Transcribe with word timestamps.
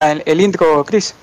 el, 0.00 0.22
el 0.26 0.40
intro, 0.40 0.84
Chris. 0.84 1.14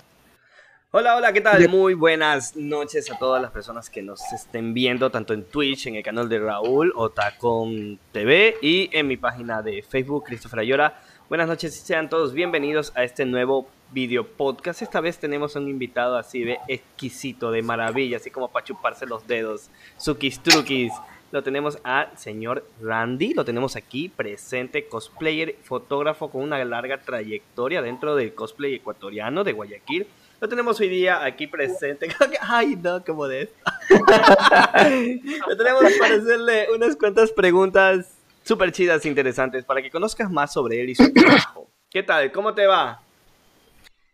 Hola, 0.92 1.16
hola, 1.16 1.32
¿qué 1.32 1.40
tal? 1.40 1.68
Muy 1.70 1.94
buenas 1.94 2.56
noches 2.56 3.10
a 3.10 3.18
todas 3.18 3.42
las 3.42 3.52
personas 3.52 3.90
que 3.90 4.02
nos 4.02 4.22
estén 4.34 4.74
viendo, 4.74 5.10
tanto 5.10 5.34
en 5.34 5.44
Twitch, 5.46 5.88
en 5.88 5.96
el 5.96 6.04
canal 6.04 6.28
de 6.28 6.40
Raúl, 6.40 6.92
Otacom 6.96 7.98
TV 8.12 8.58
y 8.62 8.90
en 8.92 9.08
mi 9.08 9.16
página 9.16 9.62
de 9.62 9.82
Facebook, 9.82 10.26
Christopher 10.26 10.60
Ayora. 10.60 11.02
Buenas 11.30 11.48
noches 11.48 11.76
y 11.78 11.86
sean 11.86 12.10
todos 12.10 12.34
bienvenidos 12.34 12.92
a 12.96 13.04
este 13.04 13.26
nuevo 13.26 13.68
video 13.92 14.28
podcast. 14.28 14.82
Esta 14.82 15.00
vez 15.00 15.20
tenemos 15.20 15.56
un 15.56 15.70
invitado 15.70 16.18
así 16.18 16.44
de 16.44 16.60
exquisito, 16.68 17.52
de 17.52 17.62
maravilla, 17.62 18.18
así 18.18 18.30
como 18.30 18.50
para 18.50 18.66
chuparse 18.66 19.06
los 19.06 19.26
dedos. 19.26 19.70
Sukis 19.98 20.42
Trukis. 20.42 20.92
Lo 21.36 21.44
tenemos 21.44 21.80
al 21.84 22.18
señor 22.18 22.66
Randy, 22.82 23.34
lo 23.34 23.44
tenemos 23.44 23.76
aquí 23.76 24.08
presente, 24.08 24.88
cosplayer, 24.88 25.58
fotógrafo 25.64 26.30
con 26.30 26.42
una 26.44 26.64
larga 26.64 26.98
trayectoria 27.00 27.82
dentro 27.82 28.16
del 28.16 28.34
cosplay 28.34 28.76
ecuatoriano 28.76 29.44
de 29.44 29.52
Guayaquil. 29.52 30.08
Lo 30.40 30.48
tenemos 30.48 30.80
hoy 30.80 30.88
día 30.88 31.26
aquí 31.26 31.48
presente. 31.48 32.08
Ay, 32.40 32.78
no, 32.78 33.04
qué 33.04 33.12
modesto. 33.12 33.54
Lo 33.90 35.58
tenemos 35.58 35.84
para 36.00 36.16
hacerle 36.16 36.68
unas 36.74 36.96
cuantas 36.96 37.34
preguntas 37.34 38.14
súper 38.44 38.72
chidas, 38.72 39.06
interesantes, 39.06 39.66
para 39.66 39.82
que 39.82 39.92
conozcas 39.92 40.32
más 40.32 40.54
sobre 40.54 40.80
él 40.80 40.92
y 40.92 40.96
su 40.96 41.12
trabajo. 41.12 41.68
¿Qué 41.90 42.02
tal? 42.02 42.32
¿Cómo 42.32 42.54
te 42.54 42.66
va? 42.66 43.02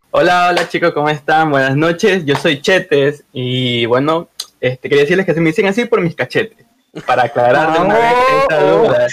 Hola, 0.09 0.49
hola 0.49 0.67
chicos, 0.67 0.91
¿cómo 0.91 1.07
están? 1.07 1.51
Buenas 1.51 1.76
noches, 1.76 2.26
yo 2.26 2.35
soy 2.35 2.63
Chetes 2.63 3.26
y 3.31 3.85
bueno, 3.85 4.27
este, 4.59 4.90
quería 4.90 5.03
decirles 5.03 5.27
que 5.27 5.35
se 5.35 5.40
me 5.40 5.51
dicen 5.51 5.67
así 5.67 5.85
por 5.85 6.01
mis 6.01 6.15
cachetes, 6.15 6.65
para 7.05 7.23
aclarar 7.23 7.73
de 7.73 7.79
una 7.79 7.95
vez 7.97 8.13
esa 8.49 8.61
duda. 8.63 9.07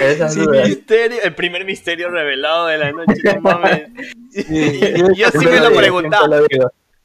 Esa 0.00 0.28
Sí, 0.28 0.40
duda. 0.40 0.64
misterio, 0.64 1.18
el 1.22 1.34
primer 1.34 1.64
misterio 1.64 2.10
revelado 2.10 2.66
de 2.66 2.78
la 2.78 2.90
noche, 2.92 3.20
no 3.34 3.40
mames. 3.40 3.88
yo- 4.32 5.12
Yo 5.14 5.30
sí 5.30 5.38
me 5.46 5.60
lo 5.60 5.68
digo, 5.68 5.76
preguntaba. 5.80 6.26
lo. 6.26 6.46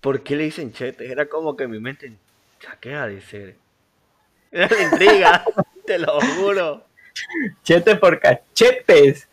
¿Por 0.01 0.21
qué 0.21 0.35
le 0.35 0.43
dicen 0.45 0.71
chetes? 0.73 1.09
Era 1.09 1.27
como 1.27 1.55
que 1.55 1.67
mi 1.67 1.79
mente 1.79 2.11
chaquea 2.59 3.07
de 3.07 3.21
ser. 3.21 3.55
Era 4.51 4.67
la 4.69 4.81
intriga, 4.83 5.43
te 5.85 5.99
lo 5.99 6.19
juro. 6.21 6.85
Chete 7.63 7.95
por 7.95 8.19
cachetes. 8.19 9.27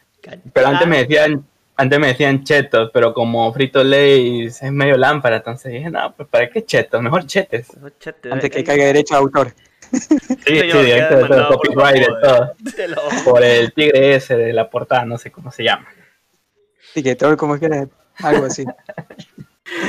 Pero 0.52 0.66
antes 0.68 0.86
me 0.86 0.98
decían, 0.98 1.44
antes 1.76 1.98
me 1.98 2.08
decían 2.08 2.44
chetos, 2.44 2.90
pero 2.92 3.14
como 3.14 3.50
Frito 3.54 3.82
Lay 3.82 4.46
es 4.46 4.62
medio 4.70 4.96
lámpara, 4.98 5.36
entonces 5.36 5.72
dije, 5.72 5.88
no, 5.90 6.14
pues 6.14 6.28
para 6.28 6.50
qué 6.50 6.64
chetos, 6.64 7.00
mejor 7.02 7.26
chetes. 7.26 7.74
No, 7.78 7.88
chete, 7.98 8.30
Antes 8.30 8.50
que 8.50 8.58
ay, 8.58 8.64
caiga 8.64 8.84
derecho 8.84 9.14
de 9.14 9.20
autor. 9.20 9.52
Sí, 10.50 10.60
sí, 10.60 10.70
señor, 10.70 10.84
directo 10.84 11.16
de 11.16 11.28
todo, 11.28 11.48
copyright, 11.56 11.96
de 11.96 12.14
todo. 12.22 12.54
Lo 12.88 13.24
Por 13.24 13.44
el 13.44 13.72
tigre 13.72 14.14
ese 14.16 14.36
de 14.36 14.52
la 14.52 14.68
portada, 14.68 15.04
no 15.04 15.18
sé 15.18 15.30
cómo 15.30 15.50
se 15.50 15.64
llama. 15.64 15.86
Etiquetador, 16.90 17.36
como 17.36 17.58
quieras, 17.58 17.88
algo 18.16 18.46
así. 18.46 18.64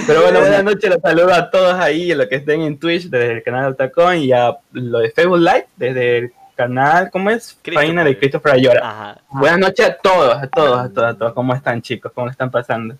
Pero 0.07 0.21
bueno, 0.21 0.39
buenas 0.39 0.63
noches, 0.63 0.89
los 0.89 1.01
saludo 1.01 1.33
a 1.33 1.49
todos 1.49 1.73
ahí, 1.75 2.11
a 2.11 2.15
los 2.15 2.27
que 2.27 2.35
estén 2.35 2.61
en 2.61 2.77
Twitch 2.77 3.09
desde 3.09 3.31
el 3.31 3.43
canal 3.43 3.63
de 3.63 3.69
Otacón 3.69 4.17
y 4.17 4.31
a 4.31 4.57
lo 4.73 4.99
de 4.99 5.09
Facebook 5.11 5.39
Live 5.39 5.67
desde 5.75 6.17
el 6.17 6.33
canal, 6.55 7.09
¿cómo 7.11 7.29
es? 7.31 7.57
Página 7.73 8.03
de 8.03 8.17
Christopher 8.17 8.53
Ayora. 8.53 8.81
Ajá. 8.83 9.21
Buenas 9.31 9.59
noches 9.59 9.89
a 9.89 9.95
todos, 9.95 10.35
a 10.35 10.47
todos, 10.47 10.79
a 10.79 10.89
todos, 10.89 11.15
a 11.15 11.17
todos. 11.17 11.33
¿Cómo 11.33 11.55
están 11.55 11.81
chicos? 11.81 12.11
¿Cómo 12.13 12.29
están 12.29 12.51
pasando? 12.51 12.95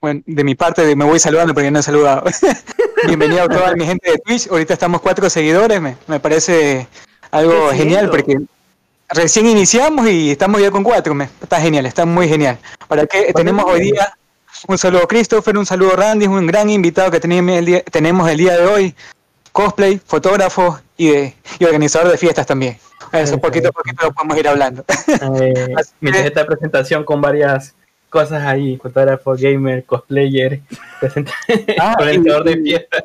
Bueno, 0.00 0.20
de 0.26 0.42
mi 0.42 0.56
parte 0.56 0.96
me 0.96 1.04
voy 1.04 1.20
saludando 1.20 1.54
porque 1.54 1.70
no 1.70 1.78
he 1.78 1.82
saludado. 1.82 2.24
Bienvenido 3.06 3.42
a 3.42 3.48
toda 3.48 3.74
mi 3.74 3.84
gente 3.84 4.10
de 4.10 4.18
Twitch. 4.18 4.48
Ahorita 4.48 4.74
estamos 4.74 5.00
cuatro 5.00 5.28
seguidores. 5.28 5.80
Me, 5.80 5.96
me 6.06 6.20
parece 6.20 6.86
algo 7.30 7.70
genial 7.70 8.10
porque 8.10 8.38
recién 9.08 9.46
iniciamos 9.46 10.08
y 10.08 10.30
estamos 10.30 10.60
ya 10.60 10.70
con 10.70 10.84
cuatro. 10.84 11.14
Me, 11.14 11.28
está 11.42 11.60
genial, 11.60 11.86
está 11.86 12.06
muy 12.06 12.28
genial. 12.28 12.58
Para 12.88 13.06
que 13.06 13.32
tenemos 13.32 13.64
hoy 13.64 13.80
día 13.80 14.14
un 14.68 14.78
saludo 14.78 15.02
a 15.02 15.08
Christopher, 15.08 15.58
un 15.58 15.66
saludo 15.66 15.94
a 15.94 15.96
Randy, 15.96 16.26
un 16.26 16.46
gran 16.46 16.70
invitado 16.70 17.10
que 17.10 17.18
tenemos 17.18 17.56
el 17.56 17.64
día, 17.64 17.82
tenemos 17.82 18.30
el 18.30 18.38
día 18.38 18.56
de 18.56 18.66
hoy. 18.66 18.94
Cosplay, 19.50 20.00
fotógrafo 20.04 20.80
y, 20.96 21.10
de, 21.10 21.34
y 21.58 21.64
organizador 21.64 22.10
de 22.10 22.16
fiestas 22.16 22.46
también. 22.46 22.78
Eso, 23.12 23.38
poquito 23.38 23.68
a 23.68 23.72
poquito 23.72 24.06
lo 24.06 24.12
podemos 24.12 24.38
ir 24.38 24.48
hablando. 24.48 24.84
Eh, 25.40 25.74
mi 26.00 26.10
tarjeta 26.10 26.40
de 26.40 26.46
presentación 26.46 27.04
con 27.04 27.20
varias 27.20 27.74
cosas 28.12 28.42
ahí, 28.42 28.76
fotógrafo, 28.76 29.34
gamer, 29.38 29.84
cosplayer, 29.84 30.60
Ah, 31.80 31.96
y- 32.12 32.18
de 32.18 32.56
fiestas. 32.62 33.02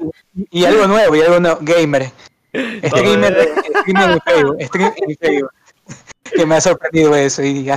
Y 0.51 0.65
algo 0.65 0.85
nuevo, 0.85 1.15
y 1.15 1.21
algo 1.21 1.39
nuevo, 1.39 1.59
gamer. 1.61 2.11
Streamer, 2.53 3.35
de- 3.35 3.79
streamer 3.81 4.11
en 4.11 4.19
Facebook, 4.25 4.57
streamer 4.63 4.93
en 5.07 5.17
Facebook. 5.17 5.51
Que 6.35 6.45
me 6.45 6.55
ha 6.55 6.61
sorprendido 6.61 7.15
eso. 7.15 7.41
Y, 7.41 7.71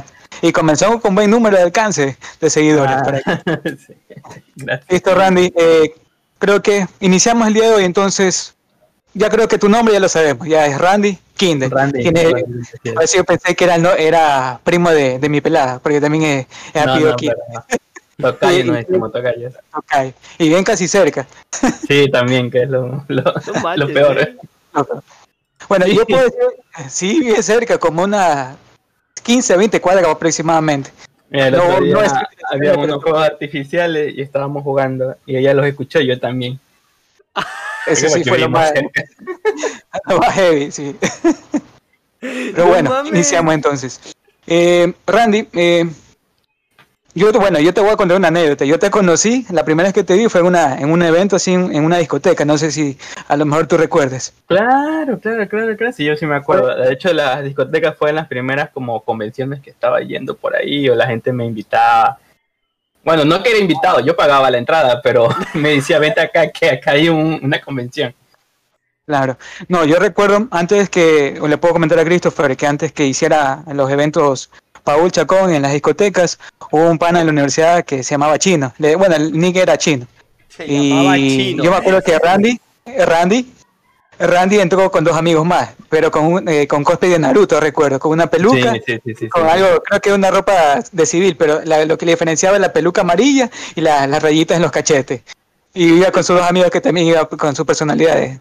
comenzamos 0.52 1.00
con 1.00 1.14
buen 1.14 1.30
número 1.30 1.56
de 1.56 1.62
alcance 1.62 2.16
de 2.40 2.50
seguidores. 2.50 2.96
Ah, 2.96 3.02
por 3.04 3.14
aquí. 3.14 3.76
sí. 3.86 3.94
Gracias. 4.56 4.90
Listo, 4.90 5.14
Randy. 5.14 5.52
eh, 5.56 5.94
creo 6.38 6.60
que 6.60 6.84
iniciamos 6.98 7.46
el 7.46 7.54
día 7.54 7.68
de 7.68 7.74
hoy, 7.76 7.84
entonces 7.84 8.56
ya 9.14 9.28
creo 9.30 9.48
que 9.48 9.58
tu 9.58 9.68
nombre 9.68 9.94
ya 9.94 10.00
lo 10.00 10.08
sabemos. 10.08 10.46
Ya 10.48 10.66
es 10.66 10.78
Randy 10.78 11.18
Kinder. 11.36 11.70
Randy, 11.70 12.00
es- 12.06 12.12
Randy, 12.32 12.64
sí. 12.82 12.88
a 12.90 12.98
ver 13.00 13.08
si 13.08 13.16
yo 13.18 13.24
pensé 13.24 13.54
que 13.54 13.64
era, 13.64 13.78
no, 13.78 13.92
era 13.92 14.60
primo 14.64 14.90
de, 14.90 15.18
de 15.18 15.28
mi 15.28 15.40
pelada, 15.40 15.78
porque 15.78 16.00
también 16.00 16.24
es, 16.24 16.46
es 16.74 16.84
No, 16.86 16.92
apellido 16.92 17.10
no, 17.10 17.16
Kinder. 17.16 17.36
pero 17.48 17.64
no. 18.18 18.32
Tocayo, 18.32 18.64
no 18.66 18.72
Y- 18.78 18.84
decimos 18.84 19.12
tocayo. 19.12 19.48
Ok. 19.74 20.14
Y 20.38 20.48
bien 20.48 20.64
casi 20.64 20.86
cerca. 20.88 21.26
Sí, 21.88 22.10
también, 22.10 22.50
que 22.50 22.62
es 22.62 22.68
lo, 22.68 23.04
lo, 23.08 23.24
manches, 23.62 23.76
lo 23.88 23.92
peor. 23.94 24.18
¿eh? 24.20 24.36
Bueno, 25.68 25.86
yo 25.86 26.04
puedo 26.06 26.22
decir, 26.24 26.40
sí, 26.88 27.20
bien 27.20 27.42
cerca, 27.42 27.78
como 27.78 28.02
unas 28.04 28.56
15, 29.22 29.56
20 29.56 29.80
cuadras 29.80 30.06
aproximadamente. 30.08 30.90
Mira, 31.30 31.46
el 31.48 31.54
otro 31.56 31.80
día 31.80 31.94
no 31.94 32.02
es- 32.02 32.12
había 32.52 32.74
unos 32.74 33.02
juegos 33.02 33.22
artificiales 33.22 34.14
y 34.16 34.20
estábamos 34.22 34.62
jugando 34.64 35.16
y 35.26 35.36
ella 35.36 35.54
los 35.54 35.64
escuchó 35.66 36.00
yo 36.00 36.18
también. 36.20 36.58
Eso 37.86 38.08
sí 38.08 38.24
fue 38.24 38.38
lo 38.38 38.48
más, 38.50 38.72
lo 40.08 40.18
más 40.18 40.34
heavy, 40.34 40.70
sí. 40.70 40.96
Pero 42.20 42.64
No 42.64 42.66
bueno, 42.66 43.06
iniciamos 43.06 43.54
entonces. 43.54 44.00
Eh, 44.46 44.92
Randy, 45.06 45.48
eh, 45.54 45.84
yo, 47.14 47.32
te- 47.32 47.38
bueno, 47.38 47.58
yo 47.60 47.72
te 47.72 47.80
voy 47.80 47.90
a 47.90 47.96
contar 47.96 48.16
una 48.18 48.28
anécdota. 48.28 48.64
Yo 48.64 48.78
te 48.78 48.90
conocí, 48.90 49.46
la 49.50 49.64
primera 49.64 49.86
vez 49.88 49.94
que 49.94 50.04
te 50.04 50.14
vi 50.14 50.28
fue 50.28 50.40
en, 50.42 50.46
una, 50.48 50.78
en 50.78 50.90
un 50.90 51.02
evento 51.02 51.36
así, 51.36 51.54
en, 51.54 51.74
en 51.74 51.84
una 51.84 51.96
discoteca. 51.98 52.44
No 52.44 52.58
sé 52.58 52.70
si 52.70 52.98
a 53.28 53.36
lo 53.36 53.46
mejor 53.46 53.66
tú 53.66 53.76
recuerdes. 53.78 54.34
Claro, 54.46 55.18
claro, 55.18 55.48
claro, 55.48 55.76
claro. 55.76 55.92
Sí, 55.94 56.04
yo 56.04 56.14
sí 56.16 56.26
me 56.26 56.36
acuerdo. 56.36 56.74
De 56.76 56.92
hecho, 56.92 57.12
las 57.12 57.42
discotecas 57.42 57.96
fue 57.96 58.10
en 58.10 58.16
las 58.16 58.28
primeras 58.28 58.70
como 58.70 59.00
convenciones 59.00 59.60
que 59.60 59.70
estaba 59.70 60.00
yendo 60.02 60.36
por 60.36 60.54
ahí 60.54 60.88
o 60.90 60.94
la 60.94 61.06
gente 61.06 61.32
me 61.32 61.46
invitaba. 61.46 62.18
Bueno, 63.04 63.24
no 63.24 63.42
que 63.42 63.50
era 63.50 63.58
invitado, 63.58 64.00
yo 64.00 64.14
pagaba 64.16 64.50
la 64.50 64.58
entrada, 64.58 65.00
pero 65.02 65.28
me 65.54 65.70
decía, 65.70 65.98
vete 65.98 66.20
acá, 66.20 66.50
que 66.50 66.70
acá 66.70 66.92
hay 66.92 67.08
un- 67.08 67.40
una 67.42 67.60
convención. 67.60 68.14
Claro. 69.06 69.36
No, 69.68 69.84
yo 69.84 69.96
recuerdo 69.98 70.46
antes 70.52 70.88
que, 70.88 71.36
o 71.40 71.48
le 71.48 71.58
puedo 71.58 71.74
comentar 71.74 71.98
a 71.98 72.04
Christopher, 72.04 72.56
que 72.56 72.66
antes 72.66 72.92
que 72.92 73.06
hiciera 73.06 73.64
los 73.72 73.90
eventos 73.90 74.50
Paul 74.84 75.10
Chacón 75.10 75.52
en 75.52 75.62
las 75.62 75.72
discotecas, 75.72 76.38
hubo 76.70 76.88
un 76.88 76.98
pana 76.98 77.20
en 77.20 77.26
la 77.26 77.32
universidad 77.32 77.84
que 77.84 78.02
se 78.04 78.12
llamaba 78.12 78.38
Chino. 78.38 78.72
Le- 78.78 78.94
bueno, 78.96 79.16
el 79.16 79.32
nick 79.36 79.56
era 79.56 79.76
Chino. 79.76 80.06
Se 80.48 80.66
llamaba 80.66 81.18
Y 81.18 81.28
Chino. 81.36 81.64
yo 81.64 81.70
me 81.72 81.76
acuerdo 81.78 82.02
que 82.02 82.18
Randy, 82.18 82.60
Randy, 83.06 83.52
Randy 84.26 84.60
entró 84.60 84.90
con 84.90 85.02
dos 85.02 85.16
amigos 85.16 85.46
más, 85.46 85.70
pero 85.88 86.10
con 86.10 86.24
un, 86.26 86.48
eh, 86.48 86.68
con 86.68 86.84
cosplay 86.84 87.10
de 87.12 87.18
Naruto, 87.18 87.58
recuerdo, 87.58 87.98
con 87.98 88.12
una 88.12 88.26
peluca, 88.28 88.74
Sí, 88.74 88.82
sí, 88.86 89.00
sí, 89.04 89.14
sí, 89.14 89.28
con 89.28 89.46
algo, 89.48 89.82
creo 89.82 90.00
que 90.00 90.12
una 90.12 90.30
ropa 90.30 90.80
de 90.92 91.06
civil, 91.06 91.36
pero 91.36 91.60
la- 91.64 91.84
lo 91.86 91.96
que 91.96 92.04
le 92.06 92.12
diferenciaba 92.12 92.56
era 92.56 92.66
la 92.66 92.72
peluca 92.72 93.00
amarilla 93.00 93.50
y 93.74 93.80
la- 93.80 94.06
las 94.06 94.22
rayitas 94.22 94.56
en 94.56 94.62
los 94.62 94.70
cachetes. 94.70 95.22
Y 95.72 95.94
iba 95.94 96.10
con 96.10 96.22
sus 96.22 96.36
dos 96.36 96.46
amigos 96.48 96.70
que 96.70 96.80
también 96.80 97.06
iba 97.06 97.26
con 97.28 97.56
su 97.56 97.64
personalidad 97.64 98.14
de 98.16 98.38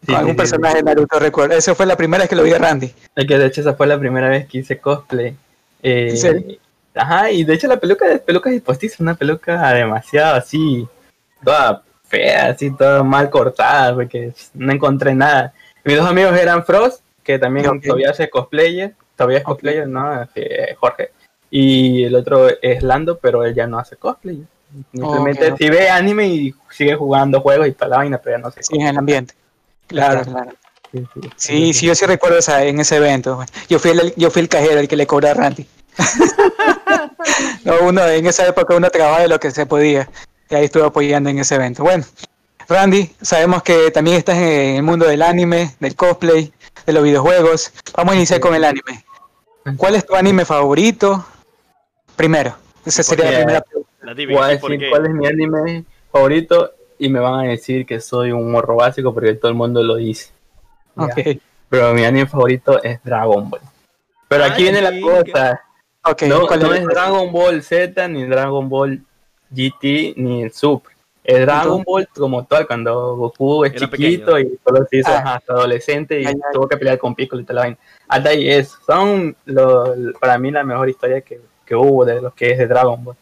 Sí, 0.00 0.12
con 0.12 0.16
algún 0.16 0.36
personaje 0.36 0.76
de 0.76 0.82
Naruto, 0.82 1.18
recuerdo. 1.18 1.54
Esa 1.56 1.74
fue 1.74 1.86
la 1.86 1.96
primera 1.96 2.22
vez 2.22 2.28
que 2.28 2.36
lo 2.36 2.42
vi 2.42 2.52
a 2.52 2.58
Randy. 2.58 2.92
Es 3.14 3.24
que 3.26 3.38
de 3.38 3.46
hecho 3.46 3.62
esa 3.62 3.74
fue 3.74 3.86
la 3.86 3.98
primera 3.98 4.28
vez 4.28 4.46
que 4.46 4.58
hice 4.58 4.78
cosplay. 4.78 5.34
Eh. 5.82 6.58
Ajá, 6.94 7.30
y 7.30 7.44
de 7.44 7.54
hecho 7.54 7.66
la 7.66 7.78
peluca 7.78 8.06
de 8.06 8.18
peluca 8.18 8.50
es 8.50 8.60
postiza, 8.62 8.96
una 9.00 9.14
peluca 9.14 9.72
demasiado 9.72 10.36
así, 10.36 10.86
toda 11.44 11.82
fea, 12.08 12.46
así, 12.50 12.70
toda 12.70 13.02
mal 13.02 13.30
cortada, 13.30 13.94
porque 13.94 14.32
no 14.54 14.72
encontré 14.72 15.14
nada. 15.14 15.52
Mis 15.84 15.96
dos 15.96 16.06
amigos 16.08 16.36
eran 16.36 16.64
Frost, 16.64 17.02
que 17.22 17.38
también 17.38 17.80
todavía 17.80 18.10
hace 18.10 18.28
cosplayer, 18.30 18.94
todavía 19.16 19.38
es 19.38 19.44
Ok. 19.44 19.48
cosplayer, 19.50 19.88
¿no? 19.88 20.28
Eh, 20.34 20.74
Jorge. 20.78 21.10
Y 21.50 22.04
el 22.04 22.14
otro 22.14 22.48
es 22.60 22.82
Lando, 22.82 23.18
pero 23.18 23.44
él 23.44 23.54
ya 23.54 23.66
no 23.66 23.78
hace 23.78 23.96
cosplay. 23.96 24.44
Simplemente 24.92 25.54
si 25.56 25.70
ve 25.70 25.88
anime 25.88 26.26
y 26.28 26.54
sigue 26.70 26.96
jugando 26.96 27.40
juegos 27.40 27.68
y 27.68 27.72
para 27.72 27.90
la 27.90 27.96
vaina, 27.98 28.18
pero 28.18 28.36
ya 28.36 28.42
no 28.42 28.50
sé. 28.50 28.62
Sí, 28.62 28.76
en 28.76 28.86
el 28.88 28.98
ambiente. 28.98 29.34
Claro, 29.86 30.22
Claro. 30.22 30.32
claro. 30.32 30.52
Sí, 30.92 31.06
sí, 31.14 31.30
Sí, 31.36 31.74
sí, 31.74 31.86
yo 31.86 31.94
sí 31.94 32.06
recuerdo 32.06 32.38
esa, 32.38 32.64
en 32.64 32.80
ese 32.80 32.96
evento. 32.96 33.44
Yo 33.68 33.78
fui 33.78 33.90
el, 33.92 34.14
yo 34.16 34.30
fui 34.30 34.42
el 34.42 34.48
cajero, 34.48 34.80
el 34.80 34.88
que 34.88 34.96
le 34.96 35.06
cobró 35.06 35.28
a 35.28 35.34
Randy. 35.34 35.66
no, 37.64 37.74
uno, 37.82 38.06
en 38.06 38.26
esa 38.26 38.46
época 38.46 38.74
uno 38.76 38.90
trabajaba 38.90 39.22
de 39.22 39.28
lo 39.28 39.38
que 39.40 39.50
se 39.50 39.66
podía. 39.66 40.08
Y 40.50 40.54
ahí 40.54 40.64
estuve 40.66 40.84
apoyando 40.84 41.28
en 41.30 41.38
ese 41.38 41.54
evento. 41.56 41.82
Bueno, 41.82 42.04
Randy, 42.68 43.10
sabemos 43.20 43.62
que 43.62 43.90
también 43.90 44.16
estás 44.16 44.36
en 44.36 44.76
el 44.76 44.82
mundo 44.82 45.06
del 45.06 45.22
anime, 45.22 45.74
del 45.80 45.94
cosplay, 45.96 46.52
de 46.84 46.92
los 46.92 47.02
videojuegos. 47.02 47.72
Vamos 47.96 48.14
a 48.14 48.16
iniciar 48.16 48.40
con 48.40 48.54
el 48.54 48.64
anime. 48.64 49.04
¿Cuál 49.76 49.96
es 49.96 50.06
tu 50.06 50.14
anime 50.14 50.44
favorito? 50.44 51.24
Primero, 52.14 52.54
esa 52.84 53.02
sería 53.02 53.30
la 53.30 53.38
primera 53.38 53.60
pregunta. 53.60 53.90
La 54.02 54.14
típica. 54.14 54.40
voy 54.40 54.50
a 54.50 54.54
¿y 54.54 54.58
por 54.58 54.70
decir 54.70 54.90
cuál 54.90 55.06
es 55.06 55.12
mi 55.12 55.26
anime 55.26 55.84
favorito 56.12 56.72
y 56.98 57.08
me 57.08 57.18
van 57.18 57.46
a 57.46 57.48
decir 57.50 57.84
que 57.84 58.00
soy 58.00 58.30
un 58.30 58.50
morro 58.50 58.76
básico 58.76 59.12
porque 59.12 59.34
todo 59.34 59.50
el 59.50 59.56
mundo 59.56 59.82
lo 59.82 59.96
dice. 59.96 60.30
Ya. 60.96 61.04
Ok, 61.04 61.18
Pero 61.68 61.92
mi 61.94 62.04
anime 62.04 62.26
favorito 62.26 62.82
es 62.82 63.02
Dragon 63.02 63.50
Ball. 63.50 63.60
Pero 64.28 64.44
aquí 64.44 64.64
Ay, 64.66 64.72
viene 64.72 64.80
la 64.82 65.00
cosa. 65.00 65.60
ok. 66.04 66.22
No, 66.22 66.46
¿cuál 66.46 66.60
no 66.62 66.72
es? 66.74 66.80
es 66.80 66.86
Dragon 66.86 67.32
Ball 67.32 67.62
Z, 67.62 68.08
ni 68.08 68.24
Dragon 68.24 68.68
Ball 68.68 69.04
GT, 69.50 70.14
ni 70.16 70.42
el 70.42 70.52
Super. 70.52 70.94
Es 71.24 71.40
Dragon 71.40 71.82
Ball 71.82 72.06
como 72.14 72.44
tal, 72.46 72.68
cuando 72.68 73.16
Goku 73.16 73.64
es 73.64 73.72
Era 73.72 73.80
chiquito 73.90 74.32
pequeño. 74.34 74.54
y 74.54 74.58
solo 74.64 74.86
se 74.88 74.98
hizo 74.98 75.10
Ah. 75.10 75.34
hasta 75.34 75.52
adolescente 75.54 76.20
y 76.20 76.24
tuvo 76.52 76.68
que 76.68 76.76
pelear 76.76 76.98
con 76.98 77.16
Piccolo 77.16 77.42
y 77.42 77.44
toda 77.44 77.54
la 77.56 77.60
vaina. 77.62 77.78
Hasta 78.06 78.28
ahí 78.30 78.48
es. 78.48 78.76
Son 78.86 79.36
lo- 79.46 80.12
para 80.20 80.38
mí 80.38 80.52
la 80.52 80.62
mejor 80.62 80.88
historia 80.88 81.20
que, 81.22 81.40
que 81.64 81.74
hubo 81.74 82.04
de 82.04 82.20
lo 82.22 82.32
que 82.32 82.52
es 82.52 82.58
de 82.58 82.68
Dragon 82.68 83.02
Ball. 83.02 83.16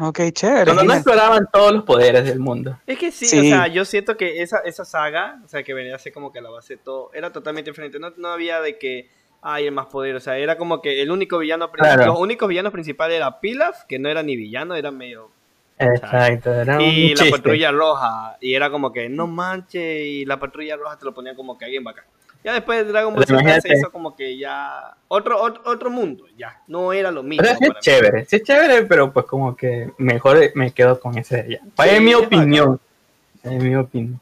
Ok, 0.00 0.20
chévere. 0.32 0.64
Cuando 0.64 0.82
no 0.84 0.94
exploraban 0.94 1.48
todos 1.52 1.72
los 1.72 1.84
poderes 1.84 2.24
del 2.24 2.38
mundo. 2.40 2.76
Es 2.86 2.98
que 2.98 3.12
sí, 3.12 3.26
Sí. 3.26 3.38
o 3.38 3.42
sea, 3.42 3.66
yo 3.68 3.84
siento 3.84 4.16
que 4.16 4.42
esa, 4.42 4.58
esa 4.58 4.84
saga, 4.84 5.40
o 5.44 5.48
sea, 5.48 5.62
que 5.62 5.74
venía 5.74 5.94
a 5.94 5.98
ser 6.00 6.12
como 6.12 6.32
que 6.32 6.40
la 6.40 6.50
base 6.50 6.74
de 6.76 6.82
todo, 6.82 7.10
era 7.14 7.32
totalmente 7.32 7.70
diferente. 7.70 7.98
No, 8.00 8.10
no 8.16 8.28
había 8.28 8.60
de 8.60 8.78
que 8.78 9.08
hay 9.42 9.66
el 9.66 9.72
más 9.72 9.86
poder, 9.86 10.16
o 10.16 10.20
sea, 10.20 10.38
era 10.38 10.56
como 10.58 10.82
que 10.82 11.02
el 11.02 11.10
único 11.12 11.38
villano, 11.38 11.70
principal- 11.70 11.96
Claro. 11.98 12.12
los 12.12 12.20
únicos 12.20 12.48
villanos 12.48 12.72
principales 12.72 13.16
era 13.16 13.40
Pilaf, 13.40 13.84
que 13.88 14.00
no 14.00 14.08
era 14.08 14.24
ni 14.24 14.34
villano, 14.36 14.74
era 14.74 14.90
medio... 14.90 15.30
Exacto, 15.78 16.52
era 16.52 16.82
y 16.82 17.12
un 17.12 17.18
la 17.26 17.30
patrulla 17.30 17.70
roja, 17.70 18.36
y 18.40 18.54
era 18.54 18.70
como 18.70 18.92
que 18.92 19.08
no 19.08 19.26
manches, 19.26 20.00
y 20.02 20.24
la 20.24 20.38
patrulla 20.38 20.76
roja 20.76 20.98
te 20.98 21.04
lo 21.04 21.14
ponían 21.14 21.36
como 21.36 21.56
que 21.56 21.64
alguien 21.64 21.84
bacán. 21.84 22.04
Ya 22.44 22.52
después 22.52 22.78
de 22.78 22.92
Dragon 22.92 23.14
Ball 23.14 23.26
Z 23.26 23.60
se 23.60 23.76
hizo 23.76 23.90
como 23.90 24.14
que 24.14 24.38
ya 24.38 24.94
otro, 25.08 25.40
otro, 25.42 25.62
otro 25.66 25.90
mundo, 25.90 26.24
ya, 26.36 26.62
no 26.68 26.92
era 26.92 27.10
lo 27.10 27.22
mismo. 27.22 27.44
Pero 27.44 27.72
es 27.74 27.80
chévere, 27.80 28.24
sí 28.26 28.36
es 28.36 28.42
chévere, 28.42 28.84
pero 28.84 29.12
pues 29.12 29.26
como 29.26 29.56
que 29.56 29.90
mejor 29.98 30.38
me 30.54 30.70
quedo 30.72 31.00
con 31.00 31.18
ese 31.18 31.36
de 31.36 31.42
allá. 31.42 31.60
Sí, 31.64 31.88
es 31.90 32.00
mi 32.00 32.14
opinión. 32.14 32.80
Es 33.42 33.62
mi 33.62 33.74
opinión. 33.74 34.20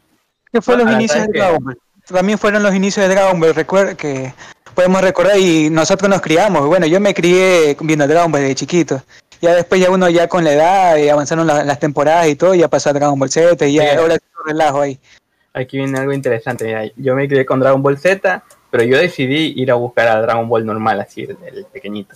¿Qué 0.51 0.61
fue 0.63 0.77
los 0.77 0.87
Ah, 0.87 0.93
inicios 0.93 1.19
¿sabes 1.19 1.33
de? 1.33 1.39
Dragon 1.39 1.65
Ball? 1.65 1.79
También 2.07 2.39
fueron 2.39 2.63
los 2.63 2.75
inicios 2.75 3.07
de 3.07 3.15
Dragon 3.15 3.39
Ball, 3.39 3.55
recuerda 3.55 3.95
que 3.95 4.33
podemos 4.75 5.01
recordar 5.03 5.39
y 5.39 5.69
nosotros 5.71 6.09
nos 6.09 6.21
criamos. 6.21 6.67
Bueno, 6.67 6.87
yo 6.87 7.01
me 7.01 7.13
crié 7.15 7.77
viendo 7.81 8.07
Dragon 8.07 8.31
Ball 8.31 8.43
de 8.43 8.55
chiquito. 8.55 9.03
Ya 9.41 9.55
después 9.55 9.81
ya 9.81 9.91
uno 9.91 10.09
ya 10.09 10.29
con 10.29 10.45
la 10.45 10.53
edad 10.53 10.97
y 10.97 11.09
avanzaron 11.09 11.47
la- 11.47 11.65
las 11.65 11.79
temporadas 11.79 12.27
y 12.29 12.37
todo, 12.37 12.55
ya 12.55 12.69
pasó 12.69 12.91
a 12.91 12.93
Dragon 12.95 13.19
Ball 13.19 13.31
Z 13.31 13.67
y 13.67 13.75
ya 13.75 13.91
Sí. 13.91 13.97
ahora 13.97 14.15
es 14.15 14.21
un 14.41 14.47
relajo 14.49 14.81
ahí. 14.81 14.99
Aquí 15.53 15.79
viene 15.79 15.99
algo 15.99 16.13
interesante. 16.13 16.65
Mira, 16.65 16.85
yo 16.97 17.15
me 17.15 17.27
crié 17.29 17.45
con 17.47 17.61
Dragon 17.61 17.83
Ball 17.83 17.99
Z, 17.99 18.43
pero 18.71 18.85
yo 18.85 18.99
decidí 18.99 19.53
ir 19.61 19.71
a 19.71 19.75
buscar 19.75 20.09
a 20.09 20.21
Dragon 20.23 20.49
Ball 20.49 20.65
normal, 20.67 21.01
así, 21.01 21.23
el, 21.23 21.37
el 21.47 21.65
pequeñito. 21.67 22.15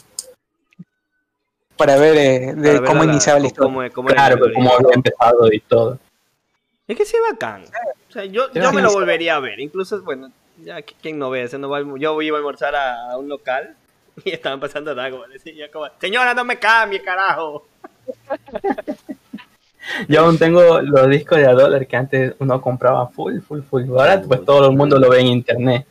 Para 1.77 1.97
ver 1.97 2.17
eh, 2.19 2.55
de 2.55 2.75
Para 2.77 2.87
cómo 2.87 3.05
iniciaba 3.05 3.39
la 3.39 3.47
historia. 3.47 3.73
cómo- 3.75 3.91
cómo 3.95 4.09
Claro, 4.09 4.37
origen. 4.45 4.67
había 4.69 4.95
empezado 4.95 5.53
y 5.53 5.61
todo. 5.61 5.99
Es 6.87 6.97
que 6.97 7.05
sí 7.07 7.17
bacán. 7.31 7.65
O 8.09 8.13
sea, 8.13 8.25
yo, 8.25 8.53
yo 8.53 8.73
me 8.73 8.83
lo 8.83 8.93
volvería 8.93 9.37
a 9.37 9.41
ver. 9.41 9.61
Incluso, 9.61 10.03
bueno, 10.03 10.31
ya 10.63 10.79
qu- 10.81 10.95
quién 11.01 11.19
no 11.19 11.31
ve, 11.31 11.45
ese 11.45 11.57
no 11.59 11.71
va 11.71 11.79
al- 11.79 11.99
yo 11.99 12.21
iba 12.21 12.37
a 12.37 12.41
almorzar 12.41 12.75
a, 12.75 13.13
a 13.13 13.17
un 13.17 13.29
local 13.29 13.77
y 14.25 14.31
estaban 14.31 14.61
pasando. 14.61 14.95
Y 15.45 15.55
yo 15.57 15.71
como, 15.71 15.87
señora, 16.01 16.35
no 16.35 16.45
me 16.45 16.59
cambie, 16.59 17.03
carajo. 17.03 17.67
Yo 20.09 20.21
aún 20.21 20.39
tengo 20.39 20.81
los 20.83 21.09
discos 21.09 21.39
de 21.39 21.47
a 21.47 21.53
dólar 21.53 21.87
que 21.87 21.97
antes 21.97 22.35
uno 22.39 22.61
compraba 22.61 23.09
full, 23.09 23.41
full, 23.41 23.63
full. 23.63 23.89
Ahora 23.91 24.21
pues 24.23 24.45
todo 24.45 24.69
el 24.71 24.77
mundo 24.77 24.99
lo 24.99 25.09
ve 25.11 25.21
en 25.21 25.27
internet. 25.29 25.87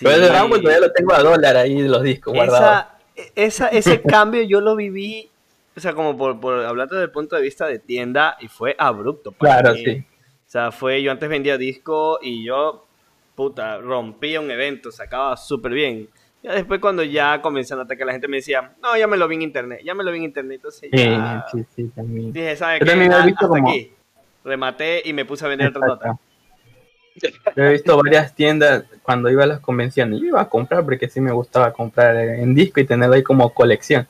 Pero 0.00 0.26
el 0.26 0.30
Ball 0.48 0.60
todavía 0.62 0.80
lo 0.86 0.92
tengo 0.92 1.14
a 1.14 1.22
dólar 1.22 1.56
ahí 1.56 1.82
los 1.82 2.02
discos 2.02 2.34
guardados. 2.34 2.86
esa, 3.14 3.28
esa, 3.34 3.68
ese 3.68 4.02
cambio 4.06 4.42
yo 4.42 4.60
lo 4.60 4.74
viví, 4.76 5.30
o 5.76 5.80
sea, 5.80 5.92
como 5.94 6.16
por, 6.16 6.40
por 6.40 6.64
hablando 6.64 6.94
desde 6.96 7.06
el 7.06 7.10
punto 7.12 7.36
de 7.36 7.42
vista 7.42 7.66
de 7.66 7.78
tienda, 7.78 8.36
y 8.40 8.48
fue 8.48 8.74
abrupto. 8.78 9.32
para 9.32 9.60
Claro, 9.62 9.74
mí. 9.74 9.84
sí. 9.84 10.04
O 10.46 10.50
sea, 10.54 10.72
fue, 10.72 11.02
yo 11.02 11.10
antes 11.10 11.28
vendía 11.28 11.58
disco 11.58 12.18
y 12.22 12.44
yo, 12.44 12.86
puta, 13.34 13.78
rompía 13.78 14.40
un 14.40 14.50
evento, 14.50 14.92
sacaba 14.92 15.36
súper 15.36 15.72
bien. 15.72 16.08
Ya 16.44 16.52
después 16.52 16.78
cuando 16.78 17.02
ya 17.02 17.40
comencé 17.40 17.72
a 17.72 17.86
que 17.86 18.04
la 18.04 18.12
gente 18.12 18.28
me 18.28 18.36
decía, 18.36 18.74
no, 18.82 18.94
ya 18.98 19.06
me 19.06 19.16
lo 19.16 19.26
vi 19.26 19.36
en 19.36 19.42
internet, 19.42 19.80
ya 19.82 19.94
me 19.94 20.04
lo 20.04 20.12
vi 20.12 20.18
en 20.18 20.24
internet, 20.24 20.56
entonces 20.56 20.90
Sí, 20.92 20.98
ya... 20.98 21.46
sí, 21.50 21.64
sí, 21.74 21.90
también. 21.96 22.34
Dije, 22.34 22.54
¿sabes 22.54 22.80
qué? 22.80 22.84
también 22.84 23.12
he 23.12 23.22
visto 23.24 23.46
hasta 23.46 23.48
como- 23.48 23.70
aquí. 23.70 23.90
Rematé 24.44 25.00
y 25.06 25.14
me 25.14 25.24
puse 25.24 25.46
a 25.46 25.48
vender 25.48 25.68
otra 25.68 25.86
nota. 25.86 26.18
Yo 27.56 27.64
he 27.64 27.72
visto 27.72 27.96
varias 28.02 28.34
tiendas 28.34 28.84
cuando 29.02 29.30
iba 29.30 29.44
a 29.44 29.46
las 29.46 29.60
convenciones. 29.60 30.20
Yo 30.20 30.26
iba 30.26 30.42
a 30.42 30.48
comprar 30.50 30.84
porque 30.84 31.08
sí 31.08 31.18
me 31.18 31.32
gustaba 31.32 31.72
comprar 31.72 32.14
en 32.14 32.54
disco 32.54 32.78
y 32.78 32.84
tenerlo 32.84 33.14
ahí 33.14 33.22
como 33.22 33.54
colección. 33.54 34.06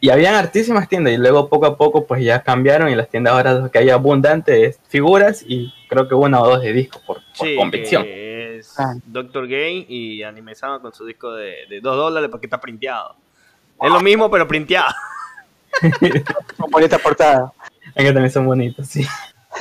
Y 0.00 0.08
habían 0.08 0.36
hartísimas 0.36 0.88
tiendas 0.88 1.12
y 1.12 1.18
luego 1.18 1.50
poco 1.50 1.66
a 1.66 1.76
poco 1.76 2.06
pues 2.06 2.22
ya 2.24 2.42
cambiaron 2.42 2.88
y 2.88 2.94
las 2.94 3.10
tiendas 3.10 3.34
ahora 3.34 3.52
lo 3.52 3.70
que 3.70 3.78
hay 3.78 3.90
abundante 3.90 4.64
es 4.64 4.80
figuras 4.88 5.44
y 5.46 5.70
creo 5.88 6.08
que 6.08 6.14
una 6.14 6.40
o 6.40 6.46
dos 6.48 6.62
de 6.62 6.72
discos 6.72 7.02
por, 7.02 7.16
por 7.36 7.46
Sí, 7.46 7.56
convención. 7.56 8.04
que 8.04 8.25
es 8.58 8.78
Ah. 8.78 8.94
Doctor 9.04 9.46
Game 9.46 9.84
y 9.88 10.22
Anime 10.22 10.54
Sama 10.54 10.80
con 10.80 10.92
su 10.94 11.04
disco 11.06 11.32
de, 11.32 11.66
de 11.68 11.80
2 11.80 11.96
dólares 11.96 12.28
porque 12.30 12.46
está 12.46 12.60
printeado. 12.60 13.16
Es 13.82 13.90
lo 13.90 14.00
mismo, 14.00 14.30
pero 14.30 14.46
printeado. 14.48 14.94
Con 16.56 16.70
bonita 16.70 16.98
portada. 16.98 17.52
Es 17.94 18.04
que 18.04 18.12
también 18.12 18.30
son 18.30 18.46
bonitos, 18.46 18.86
sí. 18.86 19.06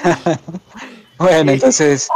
Bueno, 1.17 1.51
entonces. 1.53 2.09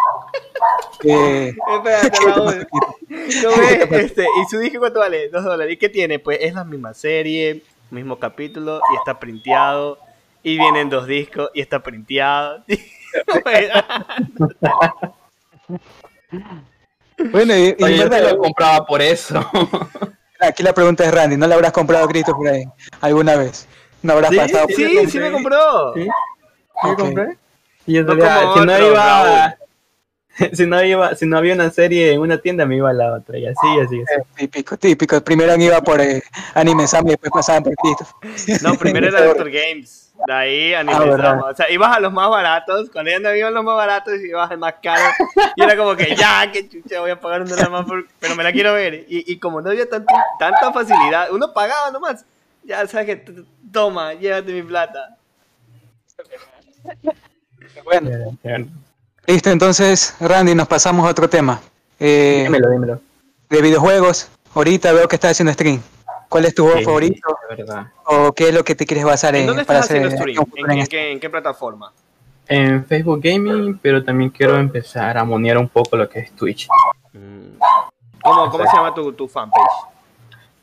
eh, 1.05 1.53
Espérate, 1.75 2.19
Raúl. 2.25 2.67
¿No 3.09 3.49
ves? 3.57 3.91
Este, 3.91 4.23
y 4.23 4.45
su 4.49 4.59
disco 4.59 4.79
cuánto 4.79 4.99
vale? 4.99 5.29
2 5.29 5.43
dólares. 5.43 5.73
¿Y 5.73 5.77
qué 5.77 5.87
tiene? 5.89 6.19
Pues 6.19 6.39
es 6.41 6.53
la 6.53 6.63
misma 6.65 6.93
serie, 6.93 7.63
mismo 7.91 8.19
capítulo 8.19 8.81
y 8.93 8.97
está 8.97 9.17
printeado. 9.19 9.97
Y 10.43 10.57
vienen 10.57 10.89
dos 10.89 11.05
discos 11.07 11.49
y 11.53 11.59
está 11.61 11.81
printeado. 11.83 12.63
bueno, 17.31 17.55
y, 17.55 17.75
y 17.77 17.83
Oye, 17.83 17.97
yo 17.97 18.09
te 18.09 18.21
lo 18.21 18.37
compraba 18.37 18.85
por 18.85 19.01
eso. 19.01 19.45
aquí 20.39 20.63
la 20.63 20.73
pregunta 20.73 21.05
es 21.05 21.13
Randy, 21.13 21.37
¿no 21.37 21.47
le 21.47 21.53
habrás 21.53 21.71
comprado 21.71 22.07
Cristo 22.07 22.35
por 22.35 22.47
ahí 22.47 22.63
alguna 23.01 23.35
vez? 23.35 23.67
¿No 24.01 24.13
habrás 24.13 24.31
Sí, 24.31 24.37
pasado 24.37 24.67
por 24.67 24.75
sí, 24.75 25.07
sí 25.09 25.19
me 25.19 25.31
compró. 25.31 25.93
Sí. 25.93 26.07
¿Qué 26.81 26.95
compré? 26.95 27.37
Y 27.85 27.93
yo 27.93 28.03
No 28.03 28.13
si 28.13 28.65
no 28.65 28.79
iba, 28.87 29.57
si 30.53 30.65
no 30.65 30.83
iba, 30.83 31.15
si 31.15 31.25
no 31.25 31.37
había 31.37 31.53
una 31.53 31.69
serie 31.69 32.13
en 32.13 32.21
una 32.21 32.37
tienda 32.37 32.65
me 32.65 32.77
iba 32.77 32.89
a 32.89 32.93
la 32.93 33.13
otra 33.13 33.37
y 33.37 33.45
así, 33.47 33.67
así, 33.83 34.01
así. 34.01 34.13
Eh, 34.17 34.23
Típico, 34.35 34.77
típico. 34.77 35.21
Primero 35.21 35.55
iba 35.55 35.81
por 35.81 35.99
eh, 35.99 36.23
Anime 36.53 36.87
Sam 36.87 37.07
y 37.07 37.11
después 37.11 37.31
pasaban 37.31 37.63
por 37.63 37.73
Cristo. 37.75 38.05
No, 38.61 38.75
primero 38.75 39.07
era 39.09 39.25
Doctor 39.25 39.49
Games. 39.51 40.08
De 40.27 40.33
ahí 40.33 40.73
Anime 40.73 40.95
Ah. 41.23 41.41
O 41.51 41.55
sea, 41.55 41.69
ibas 41.71 41.95
a 41.95 41.99
los 41.99 42.11
más 42.11 42.29
baratos. 42.29 42.89
Cuando 42.91 43.09
ya 43.11 43.19
no 43.19 43.33
iban 43.33 43.53
los 43.53 43.63
más 43.63 43.75
baratos, 43.75 44.15
ibas 44.19 44.51
al 44.51 44.57
más 44.57 44.75
caro. 44.83 45.01
Y 45.55 45.63
era 45.63 45.77
como 45.77 45.95
que 45.95 46.15
ya, 46.15 46.51
que 46.51 46.67
chucha, 46.67 46.99
voy 46.99 47.11
a 47.11 47.19
pagar 47.19 47.41
un 47.41 47.47
dólar 47.47 47.69
más, 47.69 47.85
por- 47.85 48.05
pero 48.19 48.35
me 48.35 48.43
la 48.43 48.51
quiero 48.51 48.73
ver. 48.73 49.05
Y, 49.07 49.31
y 49.31 49.39
como 49.39 49.61
no 49.61 49.69
había 49.69 49.87
tanto- 49.89 50.13
tanta 50.37 50.71
facilidad, 50.73 51.31
uno 51.31 51.53
pagaba 51.53 51.89
nomás. 51.91 52.25
Ya 52.63 52.85
sabes 52.87 53.05
que, 53.07 53.43
toma, 53.71 54.13
llévate 54.13 54.51
mi 54.51 54.61
plata. 54.63 55.15
Bueno, 57.83 58.37
listo. 59.25 59.49
Entonces, 59.49 60.15
Randy, 60.19 60.53
nos 60.55 60.67
pasamos 60.67 61.05
a 61.07 61.11
otro 61.11 61.29
tema. 61.29 61.59
Eh, 61.99 62.41
Dímelo, 62.45 62.69
dímelo. 62.69 63.01
de 63.49 63.61
videojuegos. 63.61 64.29
Ahorita 64.53 64.91
veo 64.93 65.07
que 65.07 65.15
estás 65.15 65.31
haciendo 65.31 65.53
stream. 65.53 65.81
¿Cuál 66.29 66.45
es 66.45 66.53
tu 66.55 66.63
juego 66.63 66.77
Sí, 66.79 66.85
favorito? 66.85 67.37
de 67.49 67.55
verdad. 67.55 67.87
¿O 68.05 68.31
qué 68.33 68.49
es 68.49 68.53
lo 68.53 68.63
que 68.63 68.75
te 68.75 68.85
quieres 68.85 69.03
basar 69.05 69.35
en, 69.35 69.41
¿En 69.41 69.47
dónde 69.47 69.65
para 69.65 69.79
estás 69.79 69.89
haciendo 69.97 70.07
hacer 70.15 70.19
stream? 70.19 70.45
¿En, 70.71 70.79
en 70.79 70.87
qué, 70.87 71.11
en 71.11 71.19
qué 71.19 71.29
plataforma? 71.29 71.91
En 72.47 72.85
Facebook 72.85 73.19
Gaming, 73.21 73.77
pero 73.81 74.03
también 74.03 74.29
quiero 74.29 74.57
empezar 74.57 75.17
a 75.17 75.23
monear 75.23 75.57
un 75.57 75.67
poco 75.69 75.95
lo 75.97 76.07
que 76.09 76.19
es 76.19 76.31
Twitch. 76.35 76.67
Mm. 77.13 77.57
¿Cómo, 78.21 78.49
cómo 78.49 78.63
se 78.65 78.75
llama 78.75 78.93
tu, 78.93 79.11
tu 79.13 79.27
fanpage? 79.27 79.63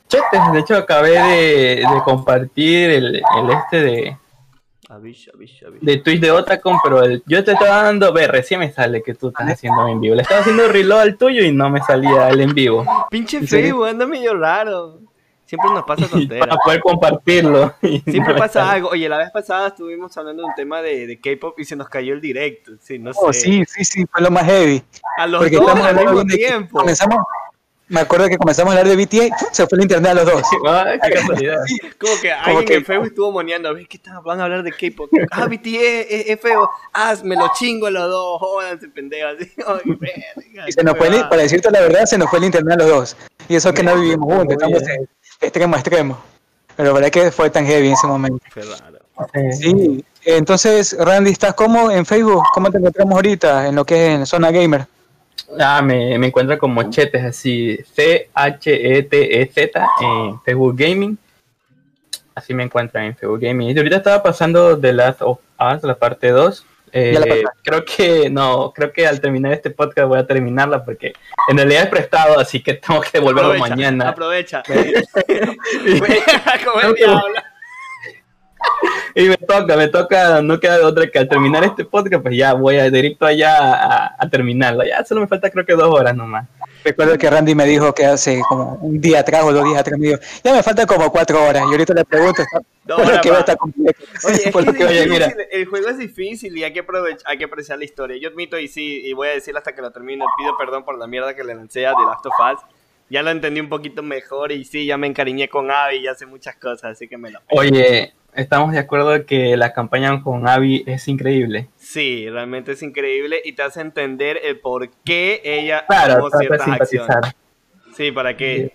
Chetes, 0.09 0.53
de 0.53 0.59
hecho 0.61 0.77
acabé 0.77 1.11
de, 1.21 1.77
de 1.77 2.03
compartir 2.05 2.91
el, 2.91 3.17
el 3.17 3.51
este 3.51 3.81
de, 3.83 4.17
Avish, 4.89 5.29
avish, 5.35 5.65
avish. 5.65 5.81
de 5.81 5.97
Twitch 5.97 6.21
de 6.21 6.31
Otacon, 6.31 6.77
pero 6.81 7.03
el- 7.03 7.25
yo 7.27 7.43
te 7.43 7.53
estaba 7.53 7.83
dando, 7.83 8.13
ve, 8.13 8.29
recién 8.29 8.61
me 8.61 8.71
sale 8.71 9.03
que 9.03 9.15
tú 9.15 9.29
estás 9.29 9.49
haciendo 9.51 9.89
en 9.89 10.01
vivo. 10.01 10.15
Le 10.15 10.23
estaba 10.23 10.43
haciendo 10.43 10.69
reload 10.69 11.01
al 11.01 11.17
tuyo 11.17 11.43
y 11.43 11.51
no 11.51 11.69
me 11.71 11.81
salía 11.83 12.29
el 12.29 12.41
en 12.41 12.55
vivo. 12.55 12.85
Pinche. 13.11 13.45
Facebook, 13.45 13.87
anda 13.89 14.07
medio 14.07 14.35
raro. 14.37 15.01
Siempre 15.47 15.71
nos 15.71 15.85
pasa 15.85 16.07
tontera. 16.11 16.41
Para 16.47 16.57
poder 16.59 16.81
compartirlo. 16.81 17.75
Siempre 17.81 18.35
no 18.35 18.37
pasa 18.39 18.71
algo. 18.71 18.89
Oye, 18.91 19.09
la 19.09 19.19
vez 19.19 19.31
pasada 19.31 19.69
estuvimos 19.69 20.17
hablando 20.17 20.43
de 20.43 20.49
un 20.49 20.55
tema 20.55 20.83
de, 20.83 21.07
de 21.07 21.21
K-pop 21.21 21.59
y 21.61 21.65
se 21.65 21.77
nos 21.77 21.89
cayó 21.89 22.15
el 22.15 22.21
directo. 22.21 22.73
Sí, 22.83 22.99
no 22.99 23.13
sé. 23.13 23.21
Oh, 23.23 23.33
sí, 23.33 23.65
sí, 23.67 23.85
sí, 23.85 24.05
fue 24.11 24.21
lo 24.23 24.31
más 24.31 24.45
heavy. 24.45 24.83
A 25.19 25.27
los 25.27 25.41
Porque 25.41 25.57
dos 25.57 25.67
estamos 25.69 25.87
al 25.87 25.97
mismo 25.97 26.25
de 26.25 26.37
tiempo. 26.37 26.79
comenzamos, 26.81 27.19
me 27.89 28.01
acuerdo 28.01 28.27
que 28.29 28.37
comenzamos 28.37 28.75
a 28.75 28.79
hablar 28.81 28.97
de 28.97 29.05
BTA, 29.05 29.37
se 29.53 29.65
fue 29.69 29.79
el 29.79 29.83
internet 29.85 30.11
a 30.11 30.15
los 30.15 30.25
dos. 30.27 30.43
Qué 31.05 31.11
casualidad. 31.15 31.59
Como 32.01 32.21
que 32.21 32.33
alguien 32.33 32.65
que- 32.65 32.75
en 32.75 32.85
Facebook 32.85 33.07
estuvo 33.07 33.31
moneando. 33.31 33.73
¿Ves 33.73 33.87
que 33.87 33.99
están- 33.99 34.21
van 34.25 34.41
a 34.41 34.45
hablar 34.45 34.65
de 34.65 34.73
K-pop? 34.73 35.09
Ah, 35.31 35.47
BTS 35.47 36.07
es, 36.11 36.29
es 36.31 36.41
feo. 36.41 36.69
Ah, 36.93 37.15
me 37.23 37.37
lo 37.37 37.49
chingo 37.57 37.87
a 37.87 37.91
los 37.93 38.11
dos. 38.11 38.41
Jódanse, 38.41 38.89
pendejos. 38.89 39.37
Ay, 39.65 39.99
Y 40.67 40.73
se 40.73 40.83
nos 40.83 40.97
fue, 40.99 41.07
el- 41.07 41.29
para 41.29 41.43
decirte 41.43 41.71
la 41.71 41.81
verdad, 41.83 42.05
se 42.07 42.19
nos 42.19 42.29
fue 42.29 42.41
el 42.41 42.47
internet 42.47 42.81
a 42.81 42.83
los 42.83 42.89
dos. 42.91 43.17
Y 43.49 43.55
eso 43.55 43.73
que 43.73 43.85
no 43.85 43.95
vivimos 43.95 44.27
juntos, 44.35 44.55
estamos 44.55 44.83
extremo 45.47 45.75
a 45.77 45.79
extremo. 45.79 46.19
Pero 46.77 46.89
la 46.91 46.95
verdad 46.95 47.11
que 47.11 47.31
fue 47.31 47.51
tan 47.51 47.67
heavy 47.67 47.89
en 47.89 47.95
ese 47.95 48.07
momento. 48.07 48.39
Raro. 48.55 48.99
Sí, 49.53 50.05
entonces, 50.25 50.95
Randy, 50.99 51.31
¿estás 51.31 51.55
cómo 51.55 51.91
en 51.91 52.05
Facebook? 52.05 52.43
¿Cómo 52.53 52.71
te 52.71 52.79
encontramos 52.79 53.15
ahorita 53.15 53.69
en 53.69 53.77
lo 53.77 53.85
que 53.85 54.07
es 54.07 54.13
en 54.19 54.27
Zona 54.27 54.51
Gamer? 54.51 54.87
Ah, 55.59 55.81
me, 55.81 56.19
me 56.19 56.27
encuentro 56.27 56.59
como 56.59 56.83
Chetes, 56.91 57.25
así, 57.25 57.79
C-H-E-T-E-Z 57.95 59.89
en 60.01 60.41
Facebook 60.43 60.77
Gaming. 60.77 61.17
Así 62.35 62.53
me 62.53 62.65
encuentran 62.65 63.05
en 63.05 63.17
Facebook 63.17 63.41
Gaming. 63.41 63.71
Y 63.71 63.79
ahorita 63.79 63.97
estaba 63.97 64.23
pasando 64.23 64.79
The 64.79 64.93
Last 64.93 65.23
of 65.23 65.39
Us, 65.59 65.83
la 65.83 65.95
parte 65.95 66.29
2. 66.29 66.67
Eh, 66.99 67.45
creo 67.63 67.85
que 67.85 68.31
no, 68.31 68.73
creo 68.75 68.91
que 68.91 69.07
al 69.07 69.21
terminar 69.21 69.53
este 69.53 69.69
podcast 69.71 70.09
voy 70.09 70.19
a 70.19 70.27
terminarla 70.27 70.83
porque 70.83 71.13
en 71.49 71.59
realidad 71.59 71.83
he 71.83 71.87
prestado, 71.89 72.39
así 72.39 72.63
que 72.63 72.73
tengo 72.73 73.03
que 73.03 73.11
devolverlo 73.13 73.59
mañana. 73.59 74.09
Aprovecha. 74.09 74.63
y 79.15 79.23
me 79.25 79.37
toca, 79.37 79.77
me 79.77 79.89
toca, 79.89 80.41
no 80.41 80.59
queda 80.59 80.87
otra 80.87 81.07
que 81.09 81.19
al 81.19 81.29
terminar 81.29 81.65
este 81.65 81.85
podcast, 81.85 82.23
pues 82.23 82.35
ya 82.37 82.55
voy 82.55 82.77
a 82.77 82.91
directo 82.91 83.27
allá 83.27 83.75
a, 83.75 84.17
a 84.19 84.31
terminarlo. 84.31 84.85
Ya 84.85 85.05
solo 85.05 85.21
me 85.21 85.27
falta 85.27 85.51
creo 85.51 85.67
que 85.67 85.75
dos 85.75 85.93
horas 85.93 86.17
nomás. 86.17 86.47
Recuerdo 86.87 87.19
que 87.19 87.29
Randy 87.29 87.53
me 87.57 87.65
dijo 87.65 87.93
que 87.93 88.07
hace 88.07 88.41
como 88.49 88.75
un 88.81 89.01
día 89.01 89.19
atrás 89.19 89.43
o 89.43 89.53
dos 89.53 89.65
días 89.65 89.81
atrás 89.81 89.99
me 89.99 90.07
dijo, 90.07 90.21
ya 90.45 90.53
me 90.55 90.63
faltan 90.63 90.87
como 90.87 91.11
cuatro 91.11 91.45
horas. 91.45 91.65
Y 91.69 91.73
ahorita 91.73 91.95
le 91.95 92.05
pregunto, 92.05 92.45
no, 92.85 92.97
por 92.97 93.21
que 93.21 93.29
va 93.29 93.39
a 93.39 93.41
estar 93.41 93.57
complejo. 93.57 93.99
el 95.51 95.67
juego 95.67 95.89
es 95.89 95.99
difícil 95.99 96.57
y 96.57 96.63
hay 96.63 96.73
que, 96.73 96.81
aprovechar, 96.81 97.23
hay 97.29 97.39
que 97.39 97.45
apreciar 97.45 97.79
la 97.79 97.85
historia. 97.85 98.17
Yo 98.21 98.29
admito 98.29 98.57
y 98.57 98.69
sí, 98.69 99.01
y 99.05 99.13
voy 99.15 99.27
a 99.27 99.31
decirlo 99.33 99.59
hasta 99.59 99.75
que 99.75 99.83
lo 99.83 99.91
termine, 99.91 100.25
pido 100.39 100.57
perdón 100.57 100.85
por 100.85 100.97
la 100.97 101.09
mierda 101.09 101.35
que 101.35 101.43
le 101.43 101.57
lancé 101.57 101.89
a 101.89 101.95
The 101.95 102.05
Last 102.07 102.25
of 102.27 102.35
Us. 102.53 102.61
Ya 103.11 103.25
lo 103.25 103.31
entendí 103.31 103.59
un 103.59 103.69
poquito 103.69 104.05
mejor 104.05 104.53
y 104.53 104.65
sí, 104.65 104.87
ya 104.87 104.97
me 104.97 105.09
encariñé 105.09 105.49
con 105.49 105.73
Abby 105.73 105.97
y 105.97 106.07
hace 106.07 106.25
muchas 106.25 106.55
cosas, 106.55 106.93
así 106.93 107.09
que 107.09 107.19
me 107.19 107.31
lo... 107.31 107.41
Oye, 107.49 108.15
estamos 108.37 108.73
de 108.73 108.79
acuerdo 108.79 109.27
que 109.27 109.57
la 109.57 109.73
campaña 109.73 110.23
con 110.23 110.49
Abby 110.49 110.85
es 110.87 111.09
increíble. 111.09 111.69
Sí, 111.77 112.29
realmente 112.29 112.73
es 112.73 112.83
increíble 112.83 113.41
y 113.45 113.53
te 113.53 113.63
hace 113.63 113.81
entender 113.81 114.39
el 114.43 114.59
por 114.61 114.91
qué 115.05 115.41
ella 115.45 115.85
claro, 115.87 116.29
ciertas 116.31 116.69
acciones. 116.69 117.35
Sí, 117.97 118.13
para 118.13 118.37
qué. 118.37 118.73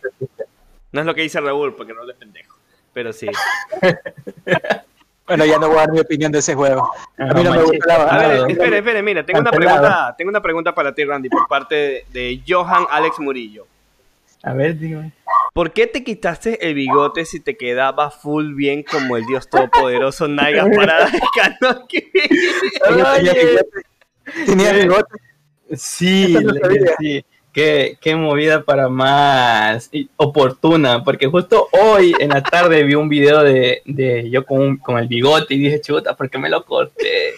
No 0.91 1.01
es 1.01 1.05
lo 1.05 1.15
que 1.15 1.21
dice 1.21 1.39
Raúl, 1.39 1.75
porque 1.75 1.93
no 1.93 2.03
le 2.03 2.13
pendejo, 2.13 2.57
pero 2.93 3.13
sí. 3.13 3.27
bueno, 5.27 5.45
ya 5.45 5.57
no 5.59 5.67
voy 5.67 5.77
a 5.77 5.81
dar 5.81 5.91
mi 5.91 5.99
opinión 5.99 6.31
de 6.31 6.39
ese 6.39 6.55
juego. 6.55 6.91
A 7.17 7.33
mí 7.33 7.43
no, 7.43 7.51
me 7.51 7.63
gusta 7.63 7.97
la 7.97 8.03
A 8.03 8.17
ver, 8.17 8.51
espere, 8.51 8.77
espere, 8.79 9.03
mira, 9.03 9.25
tengo 9.25 9.39
una 9.39 9.51
pregunta, 9.51 10.15
tengo 10.17 10.29
una 10.29 10.41
pregunta 10.41 10.75
para 10.75 10.93
ti, 10.93 11.05
Randy, 11.05 11.29
por 11.29 11.47
parte 11.47 12.05
de 12.11 12.41
Johan 12.47 12.85
Alex 12.89 13.19
Murillo. 13.19 13.67
A 14.43 14.53
ver, 14.53 14.77
dígame. 14.77 15.11
¿Por 15.53 15.73
qué 15.73 15.85
te 15.85 16.03
quitaste 16.03 16.65
el 16.65 16.75
bigote 16.75 17.25
si 17.25 17.41
te 17.41 17.57
quedaba 17.57 18.09
full 18.09 18.53
bien 18.53 18.83
como 18.83 19.17
el 19.17 19.25
dios 19.25 19.49
todopoderoso 19.49 20.29
Naiga 20.29 20.65
Parada 20.75 21.11
de 23.19 23.65
Tenía 24.45 24.71
bigote. 24.71 25.13
Sí, 25.75 26.37
sí. 26.99 27.25
Qué, 27.51 27.97
qué, 27.99 28.15
movida 28.15 28.63
para 28.63 28.87
más 28.87 29.91
oportuna, 30.15 31.03
porque 31.03 31.27
justo 31.27 31.67
hoy 31.73 32.13
en 32.17 32.29
la 32.29 32.41
tarde 32.41 32.83
vi 32.83 32.95
un 32.95 33.09
video 33.09 33.43
de, 33.43 33.81
de 33.83 34.29
yo 34.29 34.45
con, 34.45 34.77
con, 34.77 34.97
el 34.97 35.09
bigote 35.09 35.55
y 35.55 35.59
dije, 35.59 35.81
chuta, 35.81 36.15
¿por 36.15 36.29
qué 36.29 36.37
me 36.37 36.49
lo 36.49 36.63
corté? 36.63 37.33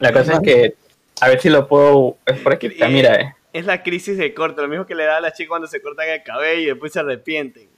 La 0.00 0.12
cosa 0.12 0.34
es 0.34 0.40
que, 0.40 0.74
a 1.22 1.28
ver 1.28 1.40
si 1.40 1.48
lo 1.48 1.66
puedo, 1.66 2.18
es 2.26 2.38
por 2.40 2.52
aquí, 2.52 2.70
mira, 2.90 3.14
eh 3.14 3.36
es 3.58 3.66
la 3.66 3.82
crisis 3.82 4.18
de 4.18 4.34
corte, 4.34 4.60
lo 4.60 4.68
mismo 4.68 4.86
que 4.86 4.94
le 4.94 5.04
da 5.04 5.16
a 5.16 5.20
las 5.20 5.32
chicas 5.32 5.48
cuando 5.48 5.66
se 5.66 5.80
cortan 5.80 6.08
el 6.08 6.22
cabello 6.22 6.60
y 6.60 6.66
después 6.66 6.92
se 6.92 7.00
arrepienten. 7.00 7.68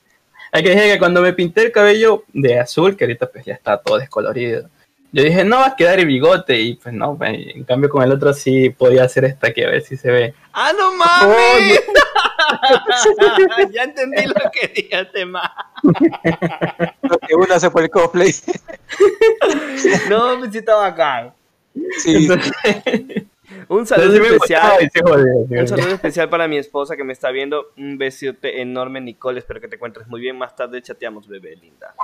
Hay 0.51 0.63
que 0.63 0.71
decir 0.71 0.93
que 0.93 0.99
cuando 0.99 1.21
me 1.21 1.33
pinté 1.33 1.63
el 1.63 1.73
cabello 1.73 2.25
de 2.33 2.59
azul, 2.59 2.97
que 2.97 3.05
ahorita 3.05 3.31
pues 3.31 3.45
ya 3.45 3.55
está 3.55 3.77
todo 3.79 3.99
descolorido, 3.99 4.69
yo 5.11 5.23
dije, 5.23 5.45
no 5.45 5.57
va 5.57 5.69
a 5.69 5.77
quedar 5.77 5.99
el 5.99 6.07
bigote, 6.07 6.61
y 6.61 6.75
pues 6.75 6.95
no, 6.95 7.17
pues, 7.17 7.31
en 7.33 7.65
cambio 7.65 7.89
con 7.89 8.03
el 8.03 8.13
otro 8.13 8.35
sí 8.35 8.69
podía 8.71 9.05
hacer 9.05 9.25
esta 9.25 9.53
que 9.53 9.65
a 9.65 9.71
ver 9.71 9.83
si 9.83 9.97
se 9.97 10.11
ve. 10.11 10.35
¡Ah, 10.53 10.73
no 10.77 10.93
mames! 10.93 11.81
ya 13.73 13.85
entendí 13.85 14.27
lo 14.27 14.51
que 14.51 14.69
dijiste 14.69 15.25
más. 15.25 15.51
lo 15.83 17.19
que 17.19 17.35
uno 17.35 17.55
hace 17.55 17.71
por 17.71 17.83
el 17.83 17.91
cosplay. 17.91 18.35
no, 20.11 20.39
me 20.39 20.51
siento 20.51 20.77
bacán. 20.77 21.33
Sí. 21.99 22.29
Un 23.69 23.87
saludo 23.87 24.17
especial. 24.23 24.91
un 25.51 25.69
saludo 25.69 25.95
especial 25.95 26.29
para 26.31 26.49
mi 26.49 26.57
esposa 26.57 26.97
que 26.97 27.05
me 27.05 27.13
está 27.13 27.31
viendo. 27.31 27.73
Un 27.77 27.99
besote 27.99 28.63
enorme, 28.63 29.01
Nicole. 29.01 29.39
Espero 29.39 29.61
que 29.61 29.69
te 29.69 29.77
encuentres 29.77 30.09
muy 30.09 30.21
bien. 30.21 30.39
Más 30.39 30.57
tarde 30.57 30.81
chateamos, 30.81 31.29
bebé 31.29 31.55
linda. 31.57 31.95